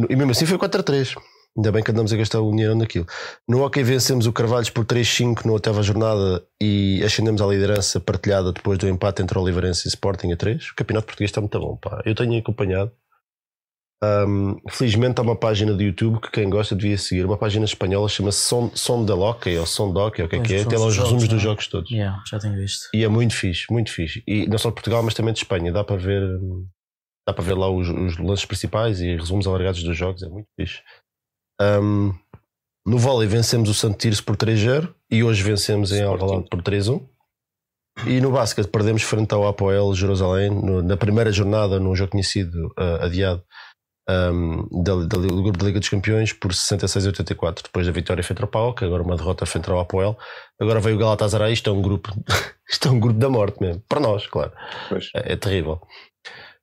E 0.09 0.17
mesmo 0.17 0.31
assim 0.31 0.47
foi 0.47 0.57
4-3. 0.57 1.15
Ainda 1.55 1.71
bem 1.71 1.83
que 1.83 1.91
andamos 1.91 2.15
a 2.15 2.17
gastar 2.17 2.41
o 2.41 2.51
dinheiro 2.51 2.75
naquilo. 2.75 3.07
No 3.47 3.63
hockey 3.63 3.83
vencemos 3.83 4.27
o 4.27 4.33
Carvalhos 4.33 4.71
por 4.71 4.87
3-5 4.87 5.45
na 5.45 5.53
oitava 5.53 5.83
jornada 5.83 6.43
e 6.63 7.03
ascendemos 7.05 7.43
à 7.43 7.47
liderança 7.47 8.01
partilhada 8.01 8.55
depois 8.55 8.79
do 8.79 8.89
empate 8.89 9.21
entre 9.21 9.39
Oliveirense 9.39 9.87
e 9.87 9.89
Sporting 9.89 10.33
a 10.33 10.37
3. 10.37 10.71
O 10.71 10.75
campeonato 10.75 11.09
português 11.09 11.29
está 11.29 11.43
muito 11.43 11.61
bom, 11.61 11.77
pá. 11.77 12.01
Eu 12.07 12.15
tenho 12.15 12.39
acompanhado. 12.39 12.91
Um, 14.05 14.57
felizmente 14.71 15.19
há 15.19 15.23
uma 15.23 15.35
página 15.37 15.73
do 15.73 15.83
YouTube 15.83 16.21
que 16.21 16.31
quem 16.31 16.51
gosta 16.51 16.77
devia 16.77 16.99
seguir. 16.99 17.25
Uma 17.25 17.39
página 17.39 17.65
espanhola 17.65 18.09
chama-se 18.09 18.41
Som, 18.41 18.71
Som 18.75 19.07
ou 19.07 19.67
Som 19.67 19.93
do 19.93 20.01
Hockey, 20.01 20.21
ou 20.23 20.27
o 20.27 20.29
que 20.29 20.37
é 20.37 20.41
que 20.41 20.55
é. 20.55 20.65
Tem 20.65 20.79
lá 20.79 20.87
os 20.87 20.95
jogos, 20.95 21.13
resumos 21.13 21.23
dos 21.25 21.31
não 21.31 21.39
é? 21.39 21.41
jogos 21.43 21.67
todos. 21.69 21.91
Yeah, 21.91 22.23
já 22.31 22.39
tenho 22.39 22.55
visto. 22.57 22.89
E 22.93 23.03
é 23.05 23.09
muito 23.09 23.35
fixe, 23.35 23.67
muito 23.71 23.91
fixe. 23.91 24.23
E 24.27 24.47
não 24.47 24.59
só 24.59 24.69
de 24.69 24.75
Portugal, 24.75 25.03
mas 25.03 25.15
também 25.15 25.33
de 25.33 25.41
Espanha. 25.41 25.73
Dá 25.73 25.83
para 25.83 25.97
ver, 25.97 26.23
dá 27.27 27.33
para 27.33 27.45
ver 27.45 27.55
lá 27.55 27.71
os, 27.71 27.89
os 27.89 28.19
lances 28.19 28.45
principais 28.45 29.01
e 29.01 29.17
resumos 29.17 29.47
alargados 29.47 29.83
dos 29.83 29.97
jogos. 29.97 30.23
É 30.23 30.29
muito 30.29 30.49
fixe. 30.61 30.83
Um, 31.61 32.13
no 32.87 32.99
vôlei 32.99 33.27
vencemos 33.27 33.69
o 33.71 33.75
Santo 33.75 33.97
Tirso 33.97 34.23
por 34.23 34.37
3-0 34.37 34.93
e 35.11 35.25
hoje 35.25 35.43
vencemos 35.43 35.91
em. 35.91 36.03
Alvalade 36.03 36.49
por 36.51 36.63
3-1. 36.63 37.03
E 38.07 38.21
no 38.21 38.31
basquete 38.31 38.69
perdemos 38.69 39.03
frente 39.03 39.33
ao 39.33 39.49
Apoel 39.49 39.95
Jerusalém 39.95 40.51
no- 40.51 40.83
na 40.83 40.99
primeira 40.99 41.33
jornada 41.33 41.81
num 41.81 41.97
jogo 41.97 42.11
conhecido 42.11 42.67
uh, 42.79 43.03
adiado 43.03 43.43
um, 44.09 44.83
da, 44.83 44.95
da- 44.95 45.19
do 45.19 45.43
grupo 45.43 45.59
da 45.59 45.67
Liga 45.67 45.81
dos 45.81 45.89
Campeões 45.89 46.33
por 46.33 46.55
66 46.55 47.07
a 47.07 47.09
84 47.09 47.65
depois 47.65 47.87
da 47.87 47.93
vitória 47.93 48.23
frente 48.23 48.43
ao 48.43 48.49
PAOK, 48.49 48.85
agora 48.85 49.03
uma 49.03 49.17
derrota 49.17 49.45
frente 49.47 49.71
ao 49.71 49.81
Apoel. 49.81 50.17
Agora 50.61 50.81
veio 50.81 50.97
o 50.97 50.99
Galatasaray, 50.99 51.53
isto 51.53 51.69
é 51.71 51.73
um 51.73 51.83
grupo 51.83 52.11
isto 52.71 52.89
é 52.89 52.91
um 52.91 53.01
grupo 53.01 53.19
da 53.19 53.29
morte 53.29 53.61
mesmo, 53.61 53.83
para 53.89 54.01
nós, 54.01 54.27
claro. 54.27 54.53
É, 55.15 55.33
é 55.33 55.37
terrível. 55.37 55.81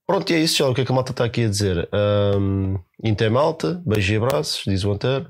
Pronto 0.05 0.29
e 0.31 0.35
é 0.35 0.39
isso 0.39 0.57
já, 0.57 0.67
o 0.69 0.73
que 0.73 0.81
é 0.81 0.85
que 0.85 0.91
a 0.91 0.95
malta 0.95 1.11
está 1.11 1.23
aqui 1.25 1.45
a 1.45 1.49
dizer? 1.49 1.89
Um, 2.37 2.77
Inter 3.03 3.31
Malta, 3.31 3.81
beijos 3.85 4.09
e 4.11 4.15
abraços 4.17 4.63
diz 4.67 4.83
o 4.83 4.91
Antero, 4.91 5.29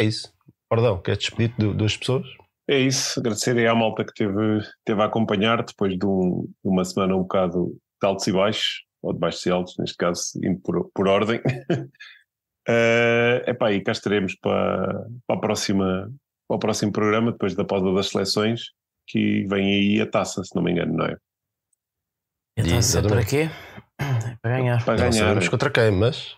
é 0.00 0.04
isso. 0.04 0.32
Perdão, 0.70 0.98
queres 1.00 1.20
despedir 1.20 1.54
de 1.58 1.72
duas 1.74 1.96
pessoas? 1.96 2.26
É 2.68 2.78
isso, 2.78 3.20
agradecer 3.20 3.56
aí 3.56 3.66
à 3.66 3.74
malta 3.74 4.04
que 4.04 4.12
teve, 4.14 4.60
teve 4.84 5.00
a 5.00 5.04
acompanhar 5.04 5.62
depois 5.62 5.96
de, 5.96 6.04
um- 6.06 6.42
de 6.64 6.68
uma 6.70 6.84
semana 6.84 7.14
um 7.14 7.20
bocado 7.22 7.76
de 8.02 8.06
altos 8.08 8.26
e 8.26 8.32
baixos, 8.32 8.82
ou 9.06 9.12
de 9.12 9.18
baixos 9.20 9.46
e 9.46 9.50
altos, 9.50 9.76
neste 9.78 9.96
caso, 9.96 10.32
indo 10.42 10.60
por, 10.60 10.90
por 10.92 11.06
ordem. 11.08 11.40
É 12.68 13.44
epá, 13.50 13.70
e 13.72 13.80
cá 13.80 13.92
estaremos 13.92 14.34
para, 14.34 15.06
para, 15.26 15.36
a 15.36 15.40
próxima, 15.40 16.12
para 16.48 16.56
o 16.56 16.58
próximo 16.58 16.90
programa, 16.92 17.30
depois 17.32 17.54
da 17.54 17.64
pausa 17.64 17.92
das 17.94 18.08
seleções, 18.08 18.70
que 19.06 19.44
vem 19.44 19.66
aí 19.72 20.00
a 20.00 20.10
taça, 20.10 20.42
se 20.42 20.54
não 20.56 20.62
me 20.62 20.72
engano, 20.72 20.94
não 20.94 21.06
é? 21.06 21.16
Então, 22.58 22.82
se 22.82 22.98
é 22.98 23.02
para 23.02 23.24
quê? 23.24 23.48
É 23.98 24.36
para 24.42 24.56
ganhar. 24.56 24.84
Para 24.84 24.94
não 24.94 25.10
ganhar. 25.10 25.12
sabemos 25.12 25.48
contra 25.48 25.70
quem, 25.70 25.90
mas 25.92 26.36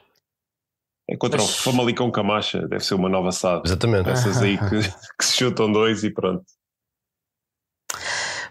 É 1.08 1.16
contra 1.16 1.40
Mas- 1.40 1.48
o 1.60 1.62
Famalicão 1.62 2.10
Camacha, 2.10 2.66
deve 2.68 2.84
ser 2.84 2.94
uma 2.94 3.08
nova 3.08 3.32
SAD. 3.32 3.62
exatamente 3.64 4.04
Dessas 4.04 4.42
aí 4.42 4.58
que, 4.68 4.80
que 5.18 5.24
se 5.24 5.36
chutam 5.36 5.72
dois 5.72 6.04
e 6.04 6.10
pronto. 6.10 6.44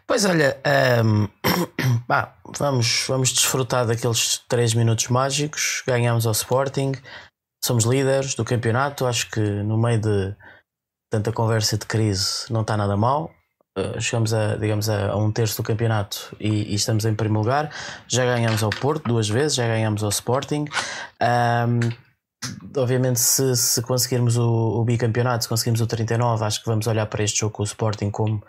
Pois 0.08 0.24
olha, 0.24 0.58
pá, 2.08 2.38
vamos, 2.58 3.06
vamos 3.10 3.34
desfrutar 3.34 3.86
daqueles 3.86 4.38
3 4.48 4.74
minutos 4.74 5.10
mágicos. 5.10 5.84
Ganhamos 5.86 6.26
ao 6.26 6.32
Sporting, 6.32 6.94
somos 7.62 7.84
líderes 7.84 8.34
do 8.34 8.46
campeonato. 8.46 9.06
Acho 9.06 9.30
que 9.30 9.42
no 9.42 9.78
meio 9.78 10.00
de 10.00 10.36
tanta 11.12 11.34
conversa 11.34 11.78
de 11.78 11.86
crise 11.86 12.46
não 12.50 12.62
está 12.62 12.78
nada 12.78 12.96
mal. 12.96 13.32
Uh, 13.78 14.00
chegamos 14.00 14.34
a, 14.34 14.56
digamos, 14.56 14.90
a, 14.90 15.12
a 15.12 15.18
um 15.18 15.30
terço 15.30 15.58
do 15.58 15.64
campeonato 15.64 16.36
e, 16.40 16.72
e 16.72 16.76
estamos 16.76 17.04
em 17.04 17.14
primeiro 17.14 17.42
lugar. 17.42 17.70
Já 18.08 18.24
ganhamos 18.26 18.64
ao 18.64 18.70
Porto 18.70 19.10
duas 19.10 19.28
vezes, 19.28 19.56
já 19.56 19.68
ganhamos 19.68 20.04
ao 20.04 20.10
Sporting. 20.10 20.66
Ahm, 21.20 21.82
obviamente, 22.78 23.20
se, 23.20 23.56
se 23.58 23.82
conseguirmos 23.82 24.38
o, 24.38 24.80
o 24.80 24.86
bicampeonato, 24.86 25.44
se 25.44 25.50
conseguirmos 25.50 25.82
o 25.82 25.86
39, 25.86 26.46
acho 26.46 26.62
que 26.62 26.70
vamos 26.70 26.88
olhar 26.88 27.06
para 27.08 27.24
este 27.24 27.42
jogo 27.42 27.54
com 27.54 27.62
o 27.62 27.66
Sporting 27.66 28.10
como 28.10 28.42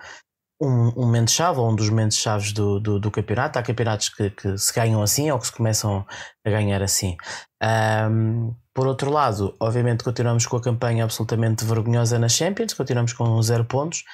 um, 0.61 0.89
um 0.97 1.07
momento-chave 1.07 1.59
ou 1.59 1.71
um 1.71 1.75
dos 1.75 1.89
momentos-chaves 1.89 2.53
do, 2.53 2.81
do, 2.81 2.99
do 2.99 3.11
campeonato. 3.11 3.59
Há 3.59 3.63
campeonatos 3.63 4.09
que, 4.09 4.31
que 4.31 4.59
se 4.59 4.73
ganham 4.75 5.03
assim 5.03 5.31
ou 5.31 5.39
que 5.39 5.47
se 5.47 5.53
começam 5.53 6.05
a 6.45 6.51
ganhar 6.51 6.83
assim. 6.83 7.17
Ahm, 7.63 8.55
por 8.75 8.87
outro 8.87 9.11
lado, 9.11 9.57
obviamente, 9.61 10.05
continuamos 10.05 10.47
com 10.47 10.57
a 10.57 10.63
campanha 10.63 11.05
absolutamente 11.05 11.65
vergonhosa 11.65 12.19
na 12.19 12.29
Champions, 12.29 12.75
continuamos 12.75 13.13
com 13.13 13.41
zero 13.43 13.65
pontos. 13.65 14.05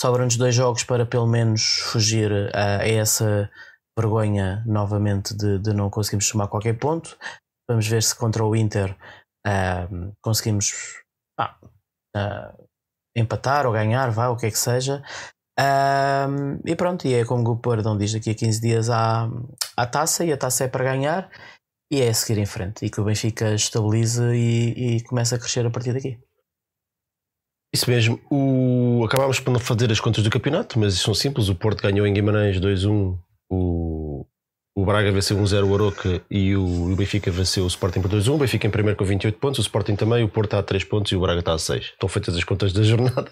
Sobram-nos 0.00 0.36
dois 0.36 0.54
jogos 0.54 0.84
para 0.84 1.06
pelo 1.06 1.26
menos 1.26 1.80
fugir 1.84 2.32
a, 2.54 2.78
a 2.78 2.88
essa 2.88 3.50
vergonha 3.98 4.64
novamente 4.66 5.36
de, 5.36 5.58
de 5.58 5.72
não 5.72 5.88
conseguirmos 5.88 6.26
somar 6.26 6.48
qualquer 6.48 6.78
ponto. 6.78 7.16
Vamos 7.68 7.86
ver 7.86 8.02
se 8.02 8.14
contra 8.14 8.44
o 8.44 8.54
Inter 8.54 8.96
conseguimos 10.22 10.72
ah, 11.38 12.54
empatar 13.16 13.66
ou 13.66 13.72
ganhar, 13.72 14.10
vá, 14.10 14.28
o 14.28 14.36
que 14.36 14.46
é 14.46 14.50
que 14.50 14.58
seja. 14.58 15.02
Ahm, 15.58 16.58
e 16.66 16.74
pronto, 16.74 17.06
e 17.06 17.14
é 17.14 17.24
como 17.24 17.48
o 17.50 17.56
Perdão 17.56 17.96
diz, 17.96 18.12
daqui 18.12 18.30
a 18.30 18.34
15 18.34 18.60
dias 18.60 18.90
há, 18.90 19.28
há 19.76 19.86
taça 19.86 20.24
e 20.24 20.32
a 20.32 20.36
taça 20.36 20.64
é 20.64 20.68
para 20.68 20.84
ganhar 20.84 21.30
e 21.92 22.00
é 22.00 22.08
a 22.08 22.14
seguir 22.14 22.40
em 22.40 22.46
frente 22.46 22.84
e 22.84 22.90
que 22.90 23.00
o 23.00 23.04
Benfica 23.04 23.54
estabilize 23.54 24.22
e, 24.34 24.96
e 24.96 25.02
comece 25.04 25.34
a 25.34 25.38
crescer 25.38 25.64
a 25.64 25.70
partir 25.70 25.92
daqui. 25.92 26.18
Isso 27.72 27.90
mesmo. 27.90 28.20
O... 28.30 29.04
Acabámos 29.04 29.40
por 29.40 29.50
não 29.50 29.58
fazer 29.58 29.90
as 29.90 29.98
contas 29.98 30.22
do 30.22 30.30
campeonato, 30.30 30.78
mas 30.78 30.94
são 30.94 31.12
simples. 31.12 31.48
O 31.48 31.56
Porto 31.56 31.82
ganhou 31.82 32.06
em 32.06 32.14
Guimarães 32.14 32.60
2-1. 32.60 33.18
O... 33.50 34.03
o 34.76 34.84
Braga 34.84 35.12
venceu 35.12 35.36
1-0 35.38 35.68
o 35.68 35.74
Aroca 35.74 36.20
e 36.30 36.56
o... 36.56 36.94
Benfica 36.96 37.30
venceu 37.30 37.62
o 37.64 37.66
Sporting 37.68 38.00
por 38.02 38.10
2-1. 38.10 38.34
O 38.34 38.38
Benfica 38.38 38.66
em 38.66 38.70
primeiro 38.70 38.96
com 38.98 39.04
28 39.04 39.38
pontos, 39.38 39.58
o 39.58 39.62
Sporting 39.62 39.94
também. 39.94 40.24
O 40.24 40.28
Porto 40.28 40.48
está 40.48 40.58
a 40.58 40.62
3 40.62 40.82
pontos 40.84 41.12
e 41.12 41.16
o 41.16 41.20
Braga 41.20 41.38
está 41.40 41.52
a 41.54 41.58
6. 41.58 41.84
Estão 41.84 42.08
feitas 42.08 42.36
as 42.36 42.42
contas 42.44 42.72
da 42.72 42.82
jornada. 42.82 43.30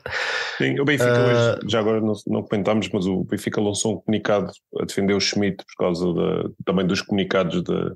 Sim, 0.58 0.78
o 0.78 0.84
Benfica 0.84 1.10
Ah. 1.12 1.56
hoje, 1.58 1.68
já 1.70 1.80
agora 1.80 2.00
não, 2.00 2.12
não 2.28 2.42
comentámos, 2.44 2.88
mas 2.92 3.06
o 3.06 3.24
Benfica 3.24 3.60
lançou 3.60 3.94
um 3.96 4.00
comunicado 4.00 4.52
a 4.80 4.84
defender 4.84 5.14
o 5.14 5.20
Schmidt 5.20 5.56
por 5.64 5.84
causa 5.84 6.12
da- 6.14 6.48
também 6.64 6.86
dos 6.86 7.00
comunicados 7.02 7.62
da, 7.64 7.92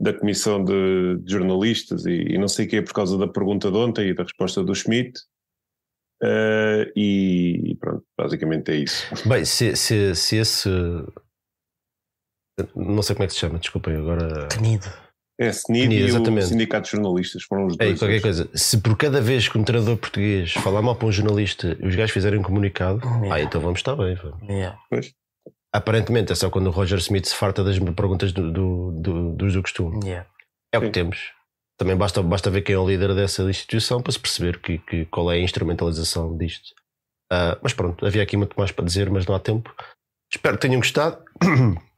da 0.00 0.12
Comissão 0.14 0.64
de, 0.64 1.18
de 1.22 1.30
Jornalistas 1.30 2.06
e, 2.06 2.12
e 2.32 2.38
não 2.38 2.48
sei 2.48 2.64
o 2.66 2.68
que 2.70 2.80
por 2.82 2.94
causa 2.94 3.18
da 3.18 3.28
pergunta 3.28 3.70
de 3.70 3.76
ontem 3.76 4.08
e 4.08 4.14
da 4.14 4.22
resposta 4.22 4.64
do 4.64 4.74
Schmidt. 4.74 5.20
Ah, 6.22 6.86
e, 6.96 7.72
e 7.72 7.76
pronto, 7.76 8.02
basicamente 8.16 8.70
é 8.70 8.76
isso. 8.76 9.04
Bem, 9.28 9.44
se, 9.44 9.76
se, 9.76 10.14
se 10.14 10.36
esse. 10.36 10.68
Não 12.74 13.02
sei 13.02 13.14
como 13.16 13.24
é 13.24 13.26
que 13.26 13.32
se 13.34 13.38
chama, 13.40 13.58
desculpem 13.58 13.96
agora. 13.96 14.46
Tenido. 14.48 14.86
É 15.40 15.46
a 15.46 15.50
SNID 15.50 15.92
e 15.94 16.02
Exatamente. 16.02 16.44
o 16.44 16.48
Sindicato 16.48 16.84
de 16.84 16.90
Jornalistas 16.96 17.42
foram 17.44 17.66
os 17.66 17.76
dois. 17.76 17.98
qualquer 17.98 18.14
hoje. 18.16 18.22
coisa, 18.22 18.50
se 18.54 18.78
por 18.80 18.96
cada 18.96 19.20
vez 19.20 19.48
que 19.48 19.58
um 19.58 19.64
treinador 19.64 19.96
português 19.96 20.52
falar 20.52 20.82
mal 20.82 20.94
para 20.94 21.08
um 21.08 21.12
jornalista 21.12 21.76
os 21.82 21.94
gajos 21.96 22.12
fizerem 22.12 22.38
um 22.38 22.42
comunicado, 22.42 23.00
Yeah. 23.02 23.34
ah, 23.34 23.40
então 23.40 23.60
vamos 23.60 23.78
estar 23.80 23.96
bem. 23.96 24.14
vá. 24.14 24.30
Yeah. 24.48 24.78
Aparentemente 25.72 26.32
é 26.32 26.34
só 26.34 26.50
quando 26.50 26.66
o 26.66 26.70
Roger 26.70 26.98
Smith 26.98 27.26
se 27.26 27.34
farta 27.34 27.64
das 27.64 27.78
perguntas 27.78 28.30
do, 28.32 28.52
do, 28.52 28.92
do, 28.92 29.32
dos 29.32 29.54
do 29.54 29.62
costume. 29.62 30.00
Yeah. 30.04 30.28
É 30.72 30.78
o 30.78 30.82
que 30.82 30.86
Sim. 30.88 30.92
temos. 30.92 31.18
Também 31.78 31.96
basta, 31.96 32.22
basta 32.22 32.50
ver 32.50 32.60
quem 32.62 32.74
é 32.74 32.78
o 32.78 32.86
líder 32.86 33.14
dessa 33.14 33.42
instituição 33.44 34.02
para 34.02 34.12
se 34.12 34.20
perceber 34.20 34.60
que, 34.60 34.78
que, 34.78 35.06
qual 35.06 35.32
é 35.32 35.36
a 35.36 35.40
instrumentalização 35.40 36.36
disto. 36.36 36.74
Ah, 37.32 37.58
mas 37.62 37.72
pronto, 37.72 38.04
havia 38.06 38.22
aqui 38.22 38.36
muito 38.36 38.54
mais 38.56 38.70
para 38.70 38.84
dizer, 38.84 39.08
mas 39.10 39.26
não 39.26 39.34
há 39.34 39.40
tempo. 39.40 39.74
Espero 40.32 40.56
que 40.56 40.62
tenham 40.62 40.78
gostado. 40.80 41.18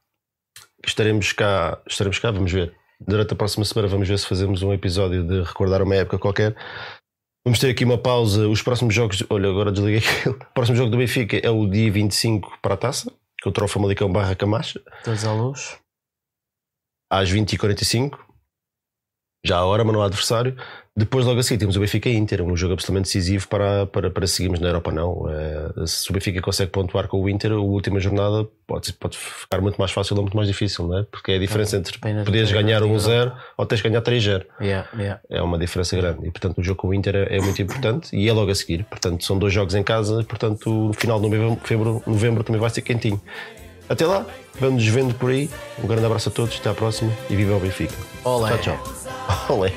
Estaremos 0.85 1.31
cá, 1.33 1.81
estaremos 1.87 2.19
cá, 2.19 2.31
vamos 2.31 2.51
ver. 2.51 2.75
Durante 2.99 3.33
a 3.33 3.35
próxima 3.35 3.65
semana 3.65 3.87
vamos 3.87 4.07
ver 4.07 4.17
se 4.17 4.27
fazemos 4.27 4.61
um 4.63 4.71
episódio 4.73 5.23
de 5.27 5.41
recordar 5.41 5.81
uma 5.81 5.95
época 5.95 6.17
qualquer. 6.17 6.55
Vamos 7.45 7.59
ter 7.59 7.69
aqui 7.69 7.83
uma 7.83 7.97
pausa. 7.97 8.47
Os 8.47 8.61
próximos 8.61 8.93
jogos. 8.93 9.23
Olha, 9.29 9.49
agora 9.49 9.71
desliguei 9.71 9.99
aquilo. 10.07 10.35
O 10.35 10.53
próximo 10.53 10.77
jogo 10.77 10.89
do 10.91 10.97
Benfica 10.97 11.37
é 11.37 11.49
o 11.49 11.67
dia 11.69 11.91
25 11.91 12.59
para 12.61 12.73
a 12.75 12.77
taça, 12.77 13.11
contra 13.43 13.65
o 13.65 13.67
Famalicão 13.67 14.11
barra 14.11 14.35
Camacha, 14.35 14.81
Todos 15.03 15.25
à 15.25 15.33
luz. 15.33 15.77
às 17.11 17.29
20h45. 17.31 18.17
Já 19.45 19.57
a 19.57 19.65
hora, 19.65 19.83
mas 19.83 19.93
não 19.93 20.01
há 20.01 20.05
adversário. 20.05 20.55
Depois, 20.97 21.25
logo 21.25 21.41
a 21.41 21.43
seguir, 21.43 21.59
temos 21.59 21.75
o 21.75 21.81
Benfica 21.81 22.07
Inter, 22.09 22.41
um 22.41 22.55
jogo 22.55 22.73
absolutamente 22.73 23.07
decisivo 23.07 23.49
para, 23.49 23.85
para, 23.85 24.09
para 24.09 24.25
seguirmos 24.25 24.61
na 24.61 24.69
Europa. 24.69 24.93
Não. 24.93 25.25
É, 25.29 25.85
se 25.85 26.09
o 26.09 26.13
Benfica 26.13 26.41
consegue 26.41 26.71
pontuar 26.71 27.09
com 27.09 27.21
o 27.21 27.27
Inter, 27.27 27.51
a 27.51 27.57
última 27.57 27.99
jornada 27.99 28.47
pode, 28.65 28.93
pode 28.93 29.17
ficar 29.17 29.59
muito 29.59 29.75
mais 29.75 29.91
fácil 29.91 30.15
ou 30.15 30.21
muito 30.21 30.37
mais 30.37 30.47
difícil, 30.47 30.87
não 30.87 30.99
é? 30.99 31.03
Porque 31.03 31.33
é 31.33 31.35
a 31.35 31.39
diferença 31.39 31.75
entre 31.75 31.91
Depende 31.91 32.19
da 32.19 32.23
poderes 32.23 32.49
ganhar 32.49 32.81
alternativa. 32.81 33.25
1-0 33.25 33.37
ou 33.57 33.65
teres 33.65 33.83
ganhar 33.83 34.01
3-0. 34.01 34.45
Yeah, 34.61 34.89
yeah. 34.97 35.21
É 35.29 35.41
uma 35.41 35.59
diferença 35.59 35.97
grande. 35.97 36.27
E, 36.27 36.31
portanto, 36.31 36.59
o 36.59 36.63
jogo 36.63 36.79
com 36.79 36.87
o 36.87 36.93
Inter 36.93 37.13
é, 37.13 37.35
é 37.35 37.41
muito 37.41 37.61
importante 37.61 38.15
e 38.15 38.29
é 38.29 38.31
logo 38.31 38.49
a 38.49 38.55
seguir. 38.55 38.85
Portanto, 38.85 39.21
são 39.25 39.37
dois 39.37 39.51
jogos 39.51 39.75
em 39.75 39.83
casa. 39.83 40.23
Portanto, 40.23 40.69
no 40.69 40.93
final 40.93 41.19
de 41.19 41.27
novembro, 41.27 42.03
novembro 42.07 42.41
também 42.41 42.61
vai 42.61 42.69
ser 42.69 42.81
quentinho. 42.83 43.21
Até 43.89 44.05
lá, 44.05 44.25
vamos 44.59 44.83
nos 44.83 44.93
vendo 44.93 45.13
por 45.13 45.31
aí. 45.31 45.49
Um 45.83 45.87
grande 45.87 46.05
abraço 46.05 46.29
a 46.29 46.31
todos, 46.31 46.57
até 46.59 46.69
à 46.69 46.73
próxima 46.73 47.11
e 47.29 47.35
viva 47.35 47.55
o 47.55 47.59
Benfica. 47.59 47.95
Olé. 48.23 48.57
Tchau, 48.57 48.77
tchau. 49.47 49.57
Olé. 49.57 49.73